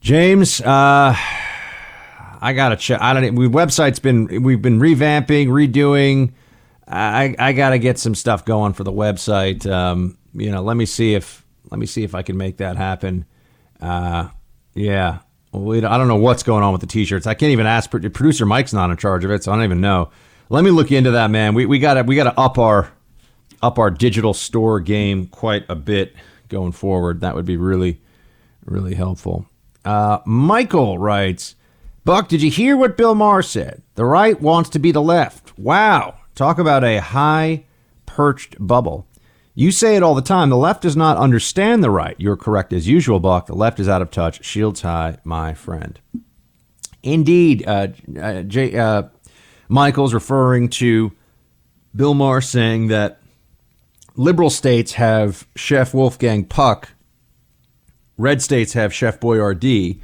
James, 0.00 0.60
uh, 0.60 1.16
I 1.16 2.52
gotta 2.54 2.76
check. 2.76 3.00
I 3.00 3.14
don't. 3.14 3.34
We 3.34 3.48
website's 3.48 3.98
been 3.98 4.42
we've 4.42 4.60
been 4.60 4.78
revamping, 4.78 5.48
redoing. 5.48 6.32
I 6.86 7.34
I 7.38 7.52
gotta 7.52 7.78
get 7.78 7.98
some 7.98 8.14
stuff 8.14 8.44
going 8.44 8.72
for 8.72 8.84
the 8.84 8.92
website. 8.92 9.70
Um, 9.70 10.18
you 10.34 10.50
know, 10.50 10.62
let 10.62 10.76
me 10.76 10.86
see 10.86 11.14
if 11.14 11.44
let 11.70 11.78
me 11.78 11.86
see 11.86 12.04
if 12.04 12.14
I 12.14 12.22
can 12.22 12.36
make 12.36 12.58
that 12.58 12.76
happen. 12.76 13.24
Uh, 13.80 14.28
yeah. 14.74 15.18
I 15.54 15.58
don't 15.98 16.08
know 16.08 16.16
what's 16.16 16.42
going 16.42 16.62
on 16.62 16.72
with 16.72 16.80
the 16.80 16.86
t-shirts. 16.86 17.26
I 17.26 17.34
can't 17.34 17.52
even 17.52 17.66
ask. 17.66 17.90
Producer 17.90 18.46
Mike's 18.46 18.72
not 18.72 18.90
in 18.90 18.96
charge 18.96 19.22
of 19.22 19.30
it, 19.30 19.44
so 19.44 19.52
I 19.52 19.56
don't 19.56 19.64
even 19.64 19.82
know. 19.82 20.10
Let 20.48 20.64
me 20.64 20.70
look 20.70 20.90
into 20.90 21.10
that, 21.10 21.30
man. 21.30 21.54
We 21.54 21.66
we 21.66 21.78
gotta 21.78 22.02
we 22.04 22.16
gotta 22.16 22.38
up 22.38 22.58
our 22.58 22.90
up 23.62 23.78
our 23.78 23.90
digital 23.90 24.32
store 24.32 24.80
game 24.80 25.26
quite 25.26 25.64
a 25.68 25.74
bit 25.74 26.14
going 26.48 26.72
forward. 26.72 27.20
That 27.20 27.34
would 27.34 27.44
be 27.44 27.58
really 27.58 28.00
really 28.64 28.94
helpful. 28.94 29.46
Uh, 29.84 30.20
Michael 30.24 30.98
writes, 30.98 31.56
Buck, 32.04 32.28
did 32.28 32.40
you 32.42 32.50
hear 32.50 32.76
what 32.76 32.96
Bill 32.96 33.14
Maher 33.14 33.42
said? 33.42 33.82
The 33.94 34.04
right 34.04 34.40
wants 34.40 34.70
to 34.70 34.78
be 34.78 34.92
the 34.92 35.02
left. 35.02 35.58
Wow. 35.58 36.18
Talk 36.34 36.58
about 36.58 36.84
a 36.84 37.00
high 37.00 37.64
perched 38.06 38.56
bubble. 38.58 39.06
You 39.54 39.70
say 39.70 39.96
it 39.96 40.02
all 40.02 40.14
the 40.14 40.22
time. 40.22 40.48
The 40.48 40.56
left 40.56 40.82
does 40.82 40.96
not 40.96 41.18
understand 41.18 41.84
the 41.84 41.90
right. 41.90 42.16
You're 42.18 42.36
correct 42.36 42.72
as 42.72 42.88
usual, 42.88 43.20
Buck. 43.20 43.46
The 43.46 43.54
left 43.54 43.78
is 43.78 43.88
out 43.88 44.00
of 44.00 44.10
touch. 44.10 44.42
Shields 44.44 44.80
high, 44.80 45.18
my 45.24 45.52
friend. 45.52 46.00
Indeed, 47.02 47.64
uh, 47.66 47.88
uh, 48.18 48.42
J, 48.42 48.78
uh, 48.78 49.04
Michael's 49.68 50.14
referring 50.14 50.68
to 50.70 51.12
Bill 51.94 52.14
Maher 52.14 52.40
saying 52.40 52.88
that 52.88 53.20
liberal 54.16 54.50
states 54.50 54.92
have 54.92 55.46
Chef 55.54 55.92
Wolfgang 55.92 56.44
Puck, 56.44 56.90
red 58.16 58.40
states 58.40 58.72
have 58.72 58.94
Chef 58.94 59.20
Boyardee. 59.20 60.00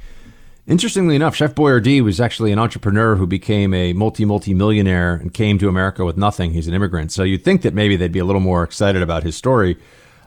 Interestingly 0.69 1.15
enough, 1.15 1.35
Chef 1.35 1.55
Boyardee 1.55 2.03
was 2.03 2.21
actually 2.21 2.51
an 2.51 2.59
entrepreneur 2.59 3.15
who 3.15 3.25
became 3.25 3.73
a 3.73 3.91
multi 3.93 4.23
multi 4.23 4.53
millionaire 4.53 5.15
and 5.15 5.33
came 5.33 5.57
to 5.57 5.67
America 5.67 6.05
with 6.05 6.15
nothing. 6.15 6.51
He's 6.51 6.67
an 6.67 6.75
immigrant, 6.75 7.11
so 7.11 7.23
you'd 7.23 7.43
think 7.43 7.63
that 7.63 7.73
maybe 7.73 7.95
they'd 7.95 8.11
be 8.11 8.19
a 8.19 8.23
little 8.23 8.39
more 8.39 8.61
excited 8.61 9.01
about 9.01 9.23
his 9.23 9.35
story. 9.35 9.77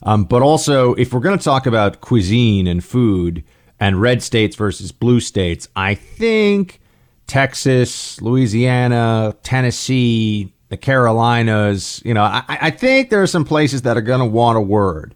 Um, 0.02 0.24
but 0.24 0.42
also, 0.42 0.94
if 0.94 1.12
we're 1.12 1.20
going 1.20 1.38
to 1.38 1.44
talk 1.44 1.64
about 1.64 2.00
cuisine 2.00 2.66
and 2.66 2.82
food 2.82 3.44
and 3.78 4.00
red 4.00 4.20
states 4.20 4.56
versus 4.56 4.90
blue 4.90 5.20
states, 5.20 5.68
I 5.76 5.94
think 5.94 6.80
Texas, 7.28 8.20
Louisiana, 8.20 9.36
Tennessee, 9.44 10.52
the 10.70 10.76
Carolinas, 10.76 12.02
you 12.04 12.14
know, 12.14 12.24
I, 12.24 12.42
I 12.48 12.70
think 12.70 13.10
there 13.10 13.22
are 13.22 13.28
some 13.28 13.44
places 13.44 13.82
that 13.82 13.96
are 13.96 14.02
going 14.02 14.18
to 14.18 14.26
want 14.26 14.58
a 14.58 14.60
word. 14.60 15.14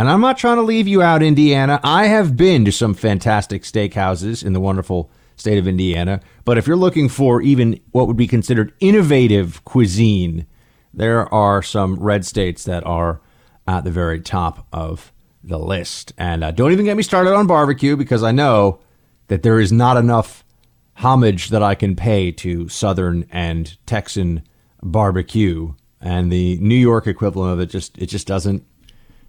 And 0.00 0.08
I'm 0.08 0.22
not 0.22 0.38
trying 0.38 0.56
to 0.56 0.62
leave 0.62 0.88
you 0.88 1.02
out, 1.02 1.22
Indiana. 1.22 1.78
I 1.84 2.06
have 2.06 2.34
been 2.34 2.64
to 2.64 2.72
some 2.72 2.94
fantastic 2.94 3.64
steakhouses 3.64 4.42
in 4.42 4.54
the 4.54 4.58
wonderful 4.58 5.10
state 5.36 5.58
of 5.58 5.68
Indiana. 5.68 6.22
But 6.46 6.56
if 6.56 6.66
you're 6.66 6.74
looking 6.74 7.10
for 7.10 7.42
even 7.42 7.78
what 7.90 8.06
would 8.06 8.16
be 8.16 8.26
considered 8.26 8.72
innovative 8.80 9.62
cuisine, 9.66 10.46
there 10.94 11.30
are 11.34 11.62
some 11.62 12.00
red 12.00 12.24
states 12.24 12.64
that 12.64 12.82
are 12.86 13.20
at 13.68 13.84
the 13.84 13.90
very 13.90 14.22
top 14.22 14.66
of 14.72 15.12
the 15.44 15.58
list. 15.58 16.14
And 16.16 16.42
uh, 16.44 16.50
don't 16.52 16.72
even 16.72 16.86
get 16.86 16.96
me 16.96 17.02
started 17.02 17.34
on 17.34 17.46
barbecue 17.46 17.94
because 17.94 18.22
I 18.22 18.32
know 18.32 18.80
that 19.26 19.42
there 19.42 19.60
is 19.60 19.70
not 19.70 19.98
enough 19.98 20.46
homage 20.94 21.50
that 21.50 21.62
I 21.62 21.74
can 21.74 21.94
pay 21.94 22.32
to 22.32 22.70
Southern 22.70 23.26
and 23.30 23.76
Texan 23.84 24.48
barbecue. 24.82 25.74
And 26.00 26.32
the 26.32 26.56
New 26.56 26.74
York 26.74 27.06
equivalent 27.06 27.52
of 27.52 27.60
it 27.60 27.66
just 27.66 27.98
it 27.98 28.06
just 28.06 28.26
doesn't 28.26 28.64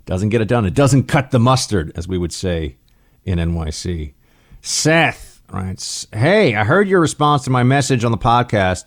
doesn't 0.05 0.29
get 0.29 0.41
it 0.41 0.47
done. 0.47 0.65
It 0.65 0.73
doesn't 0.73 1.03
cut 1.03 1.31
the 1.31 1.39
mustard, 1.39 1.91
as 1.95 2.07
we 2.07 2.17
would 2.17 2.33
say 2.33 2.77
in 3.23 3.39
NYC. 3.39 4.13
Seth 4.61 5.41
writes, 5.51 6.07
Hey, 6.13 6.55
I 6.55 6.63
heard 6.63 6.87
your 6.87 6.99
response 6.99 7.43
to 7.45 7.49
my 7.49 7.63
message 7.63 8.03
on 8.03 8.11
the 8.11 8.17
podcast. 8.17 8.85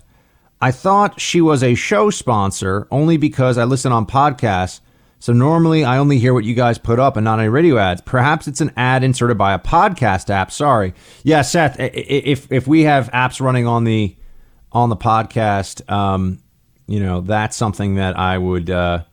I 0.61 0.71
thought 0.71 1.21
she 1.21 1.41
was 1.41 1.63
a 1.63 1.75
show 1.75 2.11
sponsor 2.11 2.89
only 2.91 3.17
because 3.17 3.59
I 3.59 3.65
listen 3.65 3.93
on 3.93 4.07
podcasts. 4.07 4.81
So 5.19 5.33
normally 5.33 5.85
I 5.85 5.99
only 5.99 6.19
hear 6.19 6.35
what 6.35 6.45
you 6.45 6.55
guys 6.55 6.79
put 6.79 6.99
up 6.99 7.17
and 7.17 7.25
not 7.25 7.39
any 7.39 7.49
radio 7.49 7.79
ads. 7.79 8.03
Perhaps 8.03 8.47
it's 8.47 8.61
an 8.61 8.73
ad 8.77 9.03
inserted 9.03 9.39
by 9.39 9.55
a 9.55 9.59
podcast 9.59 10.31
app. 10.31 10.51
Sorry. 10.51 10.95
Yeah, 11.23 11.43
Seth, 11.43 11.77
if 11.79 12.51
if 12.53 12.67
we 12.67 12.83
have 12.83 13.11
apps 13.11 13.41
running 13.41 13.67
on 13.67 13.85
the 13.85 14.17
on 14.71 14.91
the 14.91 14.97
podcast, 14.97 15.91
um, 15.91 16.43
you 16.87 17.01
know, 17.01 17.23
that's 17.23 17.57
something 17.57 17.95
that 17.95 18.19
I 18.19 18.37
would 18.37 18.69
uh, 18.69 19.05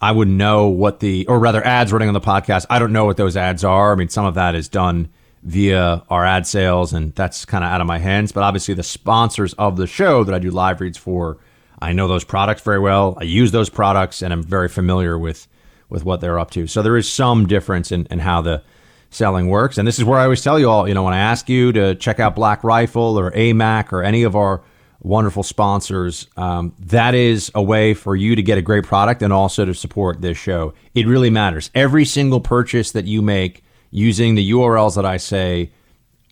I 0.00 0.12
would 0.12 0.28
know 0.28 0.68
what 0.68 1.00
the, 1.00 1.26
or 1.26 1.38
rather, 1.38 1.64
ads 1.64 1.92
running 1.92 2.08
on 2.08 2.14
the 2.14 2.20
podcast. 2.20 2.66
I 2.70 2.78
don't 2.78 2.92
know 2.92 3.04
what 3.04 3.16
those 3.16 3.36
ads 3.36 3.64
are. 3.64 3.92
I 3.92 3.94
mean, 3.96 4.08
some 4.08 4.24
of 4.24 4.34
that 4.34 4.54
is 4.54 4.68
done 4.68 5.10
via 5.42 6.02
our 6.08 6.24
ad 6.24 6.46
sales, 6.46 6.92
and 6.92 7.14
that's 7.14 7.44
kind 7.44 7.64
of 7.64 7.70
out 7.70 7.80
of 7.80 7.86
my 7.86 7.98
hands. 7.98 8.32
But 8.32 8.42
obviously, 8.42 8.74
the 8.74 8.82
sponsors 8.82 9.52
of 9.54 9.76
the 9.76 9.86
show 9.86 10.24
that 10.24 10.34
I 10.34 10.38
do 10.38 10.50
live 10.50 10.80
reads 10.80 10.98
for, 10.98 11.38
I 11.80 11.92
know 11.92 12.08
those 12.08 12.24
products 12.24 12.62
very 12.62 12.78
well. 12.78 13.16
I 13.20 13.24
use 13.24 13.52
those 13.52 13.68
products, 13.68 14.22
and 14.22 14.32
I'm 14.32 14.42
very 14.42 14.68
familiar 14.68 15.18
with 15.18 15.46
with 15.90 16.04
what 16.04 16.20
they're 16.20 16.38
up 16.38 16.52
to. 16.52 16.66
So 16.68 16.82
there 16.82 16.96
is 16.96 17.10
some 17.10 17.46
difference 17.46 17.90
in, 17.90 18.06
in 18.12 18.20
how 18.20 18.40
the 18.40 18.62
selling 19.10 19.48
works. 19.48 19.76
And 19.76 19.86
this 19.86 19.98
is 19.98 20.04
where 20.04 20.20
I 20.20 20.22
always 20.22 20.40
tell 20.40 20.58
you 20.58 20.70
all, 20.70 20.88
you 20.88 20.94
know, 20.94 21.02
when 21.02 21.14
I 21.14 21.18
ask 21.18 21.48
you 21.48 21.72
to 21.72 21.96
check 21.96 22.20
out 22.20 22.36
Black 22.36 22.62
Rifle 22.62 23.18
or 23.18 23.32
AMAC 23.32 23.92
or 23.92 24.04
any 24.04 24.22
of 24.22 24.36
our 24.36 24.62
wonderful 25.00 25.42
sponsors. 25.42 26.26
Um, 26.36 26.74
that 26.80 27.14
is 27.14 27.50
a 27.54 27.62
way 27.62 27.94
for 27.94 28.14
you 28.14 28.36
to 28.36 28.42
get 28.42 28.58
a 28.58 28.62
great 28.62 28.84
product 28.84 29.22
and 29.22 29.32
also 29.32 29.64
to 29.64 29.74
support 29.74 30.20
this 30.20 30.38
show. 30.38 30.74
It 30.94 31.06
really 31.06 31.30
matters. 31.30 31.70
Every 31.74 32.04
single 32.04 32.40
purchase 32.40 32.92
that 32.92 33.06
you 33.06 33.22
make 33.22 33.64
using 33.90 34.34
the 34.34 34.50
URLs 34.52 34.96
that 34.96 35.06
I 35.06 35.16
say 35.16 35.70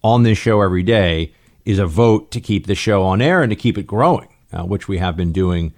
on 0.05 0.23
this 0.23 0.39
show 0.39 0.61
every 0.61 0.83
day 0.83 1.33
is 1.65 1.79
a 1.79 1.87
vote 1.87 2.31
to 2.31 2.41
keep 2.41 2.67
the 2.67 2.75
show 2.75 3.03
on 3.03 3.21
air 3.21 3.43
and 3.43 3.51
to 3.51 3.57
keep 3.57 3.77
it 3.77 3.87
growing, 3.87 4.29
uh, 4.53 4.65
which 4.65 4.89
we 4.89 4.99
have 4.99 5.17
been 5.17 5.33
doing 5.33 5.75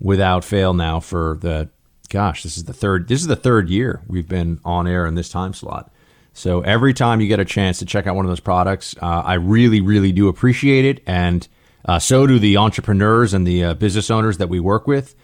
without 0.00 0.44
fail 0.44 0.74
now 0.74 1.00
for 1.00 1.38
the 1.40 1.68
gosh, 2.10 2.42
this 2.42 2.56
is 2.56 2.64
the 2.64 2.72
third 2.72 3.08
this 3.08 3.20
is 3.20 3.26
the 3.26 3.36
third 3.36 3.68
year 3.68 4.02
we've 4.06 4.28
been 4.28 4.60
on 4.64 4.86
air 4.86 5.06
in 5.06 5.14
this 5.14 5.28
time 5.28 5.52
slot. 5.52 5.90
So 6.32 6.60
every 6.62 6.92
time 6.92 7.20
you 7.20 7.28
get 7.28 7.40
a 7.40 7.44
chance 7.44 7.78
to 7.78 7.84
check 7.84 8.06
out 8.06 8.16
one 8.16 8.24
of 8.24 8.30
those 8.30 8.40
products, 8.40 8.96
uh, 9.00 9.22
I 9.24 9.34
really, 9.34 9.80
really 9.80 10.12
do 10.12 10.28
appreciate 10.28 10.84
it 10.84 11.02
and 11.06 11.46
uh, 11.84 11.98
so 11.98 12.26
do 12.26 12.38
the 12.38 12.56
entrepreneurs 12.56 13.34
and 13.34 13.46
the 13.46 13.64
uh, 13.64 13.74
business 13.74 14.10
owners 14.10 14.38
that 14.38 14.48
we 14.48 14.60
work 14.60 14.86
with. 14.86 15.14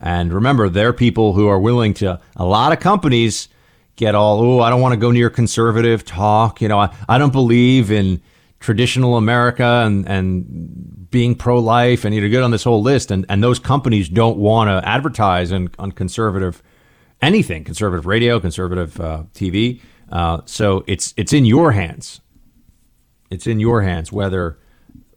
And 0.00 0.32
remember, 0.32 0.68
they're 0.68 0.92
people 0.92 1.34
who 1.34 1.48
are 1.48 1.58
willing 1.58 1.94
to, 1.94 2.20
a 2.36 2.44
lot 2.44 2.72
of 2.72 2.80
companies 2.80 3.48
get 3.96 4.14
all, 4.14 4.40
oh, 4.40 4.60
I 4.60 4.70
don't 4.70 4.80
want 4.80 4.94
to 4.94 5.00
go 5.00 5.10
near 5.10 5.28
conservative 5.28 6.04
talk. 6.04 6.62
You 6.62 6.68
know, 6.68 6.78
I, 6.78 6.94
I 7.08 7.18
don't 7.18 7.32
believe 7.32 7.90
in 7.90 8.22
traditional 8.60 9.16
America 9.16 9.82
and, 9.84 10.08
and 10.08 11.10
being 11.10 11.34
pro 11.34 11.58
life 11.58 12.04
and 12.04 12.14
you're 12.14 12.28
good 12.28 12.42
on 12.42 12.50
this 12.50 12.64
whole 12.64 12.82
list. 12.82 13.10
And, 13.10 13.26
and 13.28 13.42
those 13.42 13.58
companies 13.58 14.08
don't 14.08 14.38
want 14.38 14.68
to 14.68 14.88
advertise 14.88 15.52
on, 15.52 15.70
on 15.78 15.92
conservative 15.92 16.62
anything, 17.20 17.64
conservative 17.64 18.06
radio, 18.06 18.40
conservative 18.40 18.98
uh, 19.00 19.24
TV. 19.34 19.80
Uh, 20.10 20.40
so 20.44 20.84
it's, 20.86 21.12
it's 21.16 21.32
in 21.32 21.44
your 21.44 21.72
hands. 21.72 22.20
It's 23.30 23.46
in 23.46 23.60
your 23.60 23.82
hands 23.82 24.10
whether 24.10 24.58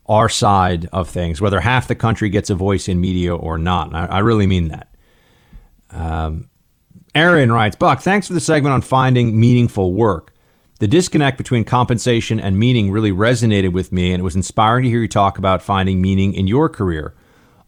our 0.07 0.27
side 0.29 0.87
of 0.91 1.09
things, 1.09 1.39
whether 1.39 1.59
half 1.59 1.87
the 1.87 1.95
country 1.95 2.29
gets 2.29 2.49
a 2.49 2.55
voice 2.55 2.87
in 2.87 2.99
media 2.99 3.35
or 3.35 3.57
not. 3.57 3.93
I, 3.95 4.05
I, 4.05 4.19
really 4.19 4.47
mean 4.47 4.67
that. 4.67 4.93
Um, 5.91 6.49
Aaron 7.15 7.51
writes, 7.51 7.75
Buck, 7.75 8.01
thanks 8.01 8.27
for 8.27 8.33
the 8.33 8.39
segment 8.39 8.73
on 8.73 8.81
finding 8.81 9.39
meaningful 9.39 9.93
work. 9.93 10.33
The 10.79 10.87
disconnect 10.87 11.37
between 11.37 11.63
compensation 11.63 12.39
and 12.39 12.59
meaning 12.59 12.91
really 12.91 13.11
resonated 13.11 13.71
with 13.71 13.91
me, 13.93 14.11
and 14.11 14.19
it 14.19 14.23
was 14.23 14.35
inspiring 14.35 14.83
to 14.83 14.89
hear 14.89 15.01
you 15.01 15.07
talk 15.07 15.37
about 15.37 15.61
finding 15.61 16.01
meaning 16.01 16.33
in 16.33 16.47
your 16.47 16.67
career. 16.67 17.13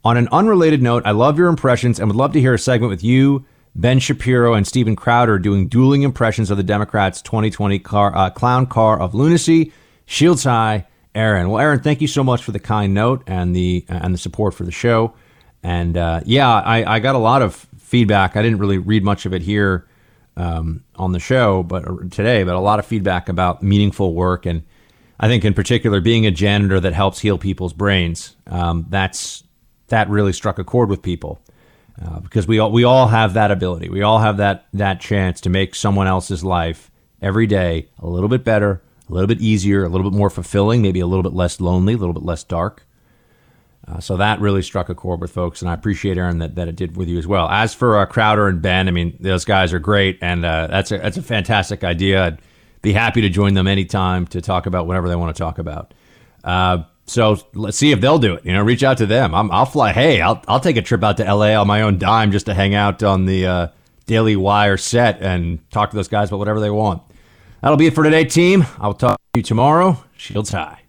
On 0.04 0.18
an 0.18 0.28
unrelated 0.32 0.82
note, 0.82 1.04
I 1.06 1.12
love 1.12 1.38
your 1.38 1.48
impressions 1.48 2.00
and 2.00 2.10
would 2.10 2.18
love 2.18 2.34
to 2.34 2.42
hear 2.42 2.56
a 2.56 2.60
segment 2.60 2.90
with 2.90 3.04
you, 3.04 3.46
Ben 3.76 4.00
Shapiro 4.00 4.54
and 4.54 4.66
Steven 4.66 4.96
Crowder 4.96 5.38
doing 5.40 5.68
dueling 5.68 6.02
impressions 6.02 6.52
of 6.52 6.58
the 6.58 6.64
Democrats' 6.64 7.22
2020 7.22 7.80
car, 7.80 8.16
uh, 8.16 8.30
clown 8.30 8.66
car 8.66 9.00
of 9.00 9.14
lunacy. 9.14 9.72
Shields 10.06 10.44
high, 10.44 10.88
Aaron. 11.16 11.50
Well, 11.50 11.62
Aaron, 11.62 11.80
thank 11.80 12.02
you 12.02 12.08
so 12.08 12.24
much 12.24 12.44
for 12.44 12.52
the 12.52 12.60
kind 12.60 12.94
note 12.94 13.24
and 13.26 13.56
the 13.56 13.86
and 13.88 14.14
the 14.14 14.18
support 14.18 14.54
for 14.54 14.64
the 14.64 14.72
show. 14.72 15.14
And 15.64 15.98
uh, 15.98 16.22
yeah, 16.26 16.48
I, 16.48 16.96
I 16.96 17.00
got 17.00 17.16
a 17.16 17.20
lot 17.20 17.42
of 17.42 17.56
feedback. 17.80 18.36
I 18.36 18.44
didn't 18.44 18.60
really 18.60 18.78
read 18.78 19.04
much 19.04 19.26
of 19.26 19.34
it 19.34 19.42
here 19.42 19.88
um, 20.38 20.84
on 20.96 21.12
the 21.12 21.20
show, 21.20 21.64
but 21.64 21.88
uh, 21.88 21.96
today, 22.12 22.44
but 22.44 22.54
a 22.54 22.60
lot 22.60 22.78
of 22.78 22.86
feedback 22.86 23.30
about 23.30 23.64
meaningful 23.64 24.14
work 24.14 24.46
and 24.46 24.64
I 25.20 25.28
think 25.28 25.46
in 25.46 25.54
particular 25.54 26.02
being 26.02 26.26
a 26.26 26.32
janitor 26.32 26.80
that 26.80 26.94
helps 26.94 27.20
heal 27.20 27.38
people's 27.38 27.74
brains. 27.74 28.36
Um, 28.48 28.86
that's 28.90 29.44
that 29.88 30.10
really 30.10 30.34
struck 30.34 30.60
a 30.60 30.64
chord 30.64 30.90
with 30.90 31.02
people 31.02 31.42
uh, 32.04 32.20
because 32.20 32.48
we 32.48 32.60
all 32.60 32.72
we 32.72 32.84
all 32.84 33.08
have 33.08 33.34
that 33.34 33.52
ability. 33.52 33.90
We 33.90 34.02
all 34.02 34.20
have 34.20 34.38
that 34.38 34.66
that 34.74 35.00
chance 35.00 35.42
to 35.42 35.50
make 35.50 35.76
someone 35.76 36.08
else's 36.08 36.44
life 36.44 36.92
every 37.22 37.48
day 37.48 37.88
a 38.00 38.08
little 38.08 38.30
bit 38.30 38.44
better, 38.44 38.82
a 39.10 39.14
little 39.14 39.28
bit 39.28 39.42
easier, 39.42 39.84
a 39.84 39.90
little 39.90 40.10
bit 40.10 40.18
more 40.18 40.30
fulfilling, 40.30 40.82
maybe 40.82 41.00
a 41.00 41.08
little 41.08 41.24
bit 41.24 41.34
less 41.34 41.60
lonely, 41.60 41.94
a 41.94 41.98
little 41.98 42.14
bit 42.14 42.24
less 42.24 42.44
dark. 42.44 42.86
Uh, 43.88 44.00
so 44.00 44.18
that 44.18 44.40
really 44.40 44.64
struck 44.64 44.90
a 44.90 44.96
chord 44.96 45.22
with 45.22 45.32
folks, 45.32 45.62
and 45.62 45.70
I 45.70 45.74
appreciate 45.74 46.18
Aaron 46.18 46.40
that, 46.40 46.56
that 46.56 46.68
it 46.68 46.76
did 46.76 46.98
with 46.98 47.08
you 47.08 47.20
as 47.20 47.28
well. 47.28 47.48
As 47.48 47.76
for 47.76 48.00
uh, 48.00 48.06
Crowder 48.08 48.48
and 48.48 48.62
Ben, 48.62 48.88
I 48.88 48.92
mean 48.92 49.16
those 49.20 49.46
guys 49.46 49.74
are 49.74 49.80
great, 49.80 50.18
and 50.22 50.44
uh, 50.44 50.68
that's 50.68 50.92
a 50.92 50.98
that's 50.98 51.18
a 51.18 51.22
fantastic 51.22 51.84
idea. 51.84 52.26
I'd 52.26 52.42
be 52.82 52.94
happy 52.94 53.22
to 53.22 53.30
join 53.30 53.54
them 53.54 53.68
anytime 53.68 54.26
to 54.28 54.42
talk 54.42 54.66
about 54.66 54.88
whatever 54.88 55.08
they 55.08 55.16
want 55.16 55.36
to 55.36 55.40
talk 55.40 55.60
about. 55.60 55.94
Uh, 56.44 56.84
so 57.06 57.38
let's 57.54 57.78
see 57.78 57.92
if 57.92 58.02
they'll 58.02 58.18
do 58.18 58.34
it. 58.34 58.46
You 58.46 58.54
know, 58.54 58.64
reach 58.64 58.84
out 58.84 58.98
to 58.98 59.06
them. 59.06 59.36
i 59.36 59.42
will 59.42 59.66
fly. 59.66 59.94
Hey, 59.94 60.20
I'll 60.20 60.42
I'll 60.48 60.60
take 60.60 60.78
a 60.78 60.82
trip 60.82 61.04
out 61.04 61.18
to 61.18 61.26
L.A. 61.26 61.54
on 61.54 61.68
my 61.68 61.84
own 61.84 62.00
dime 62.00 62.32
just 62.32 62.48
to 62.48 62.56
hang 62.56 62.74
out 62.74 63.04
on 63.04 63.26
the 63.26 63.46
uh, 63.46 63.68
Daily 64.08 64.36
Wire 64.36 64.78
set 64.78 65.22
and 65.22 65.60
talk 65.70 65.92
to 65.92 65.96
those 65.96 66.08
guys 66.08 66.30
about 66.30 66.40
whatever 66.40 66.60
they 66.60 66.72
want. 66.72 67.04
That'll 67.66 67.78
be 67.78 67.88
it 67.88 67.96
for 67.96 68.04
today, 68.04 68.26
team. 68.26 68.64
I'll 68.80 68.94
talk 68.94 69.18
to 69.34 69.40
you 69.40 69.42
tomorrow. 69.42 69.98
Shields 70.16 70.52
high. 70.52 70.85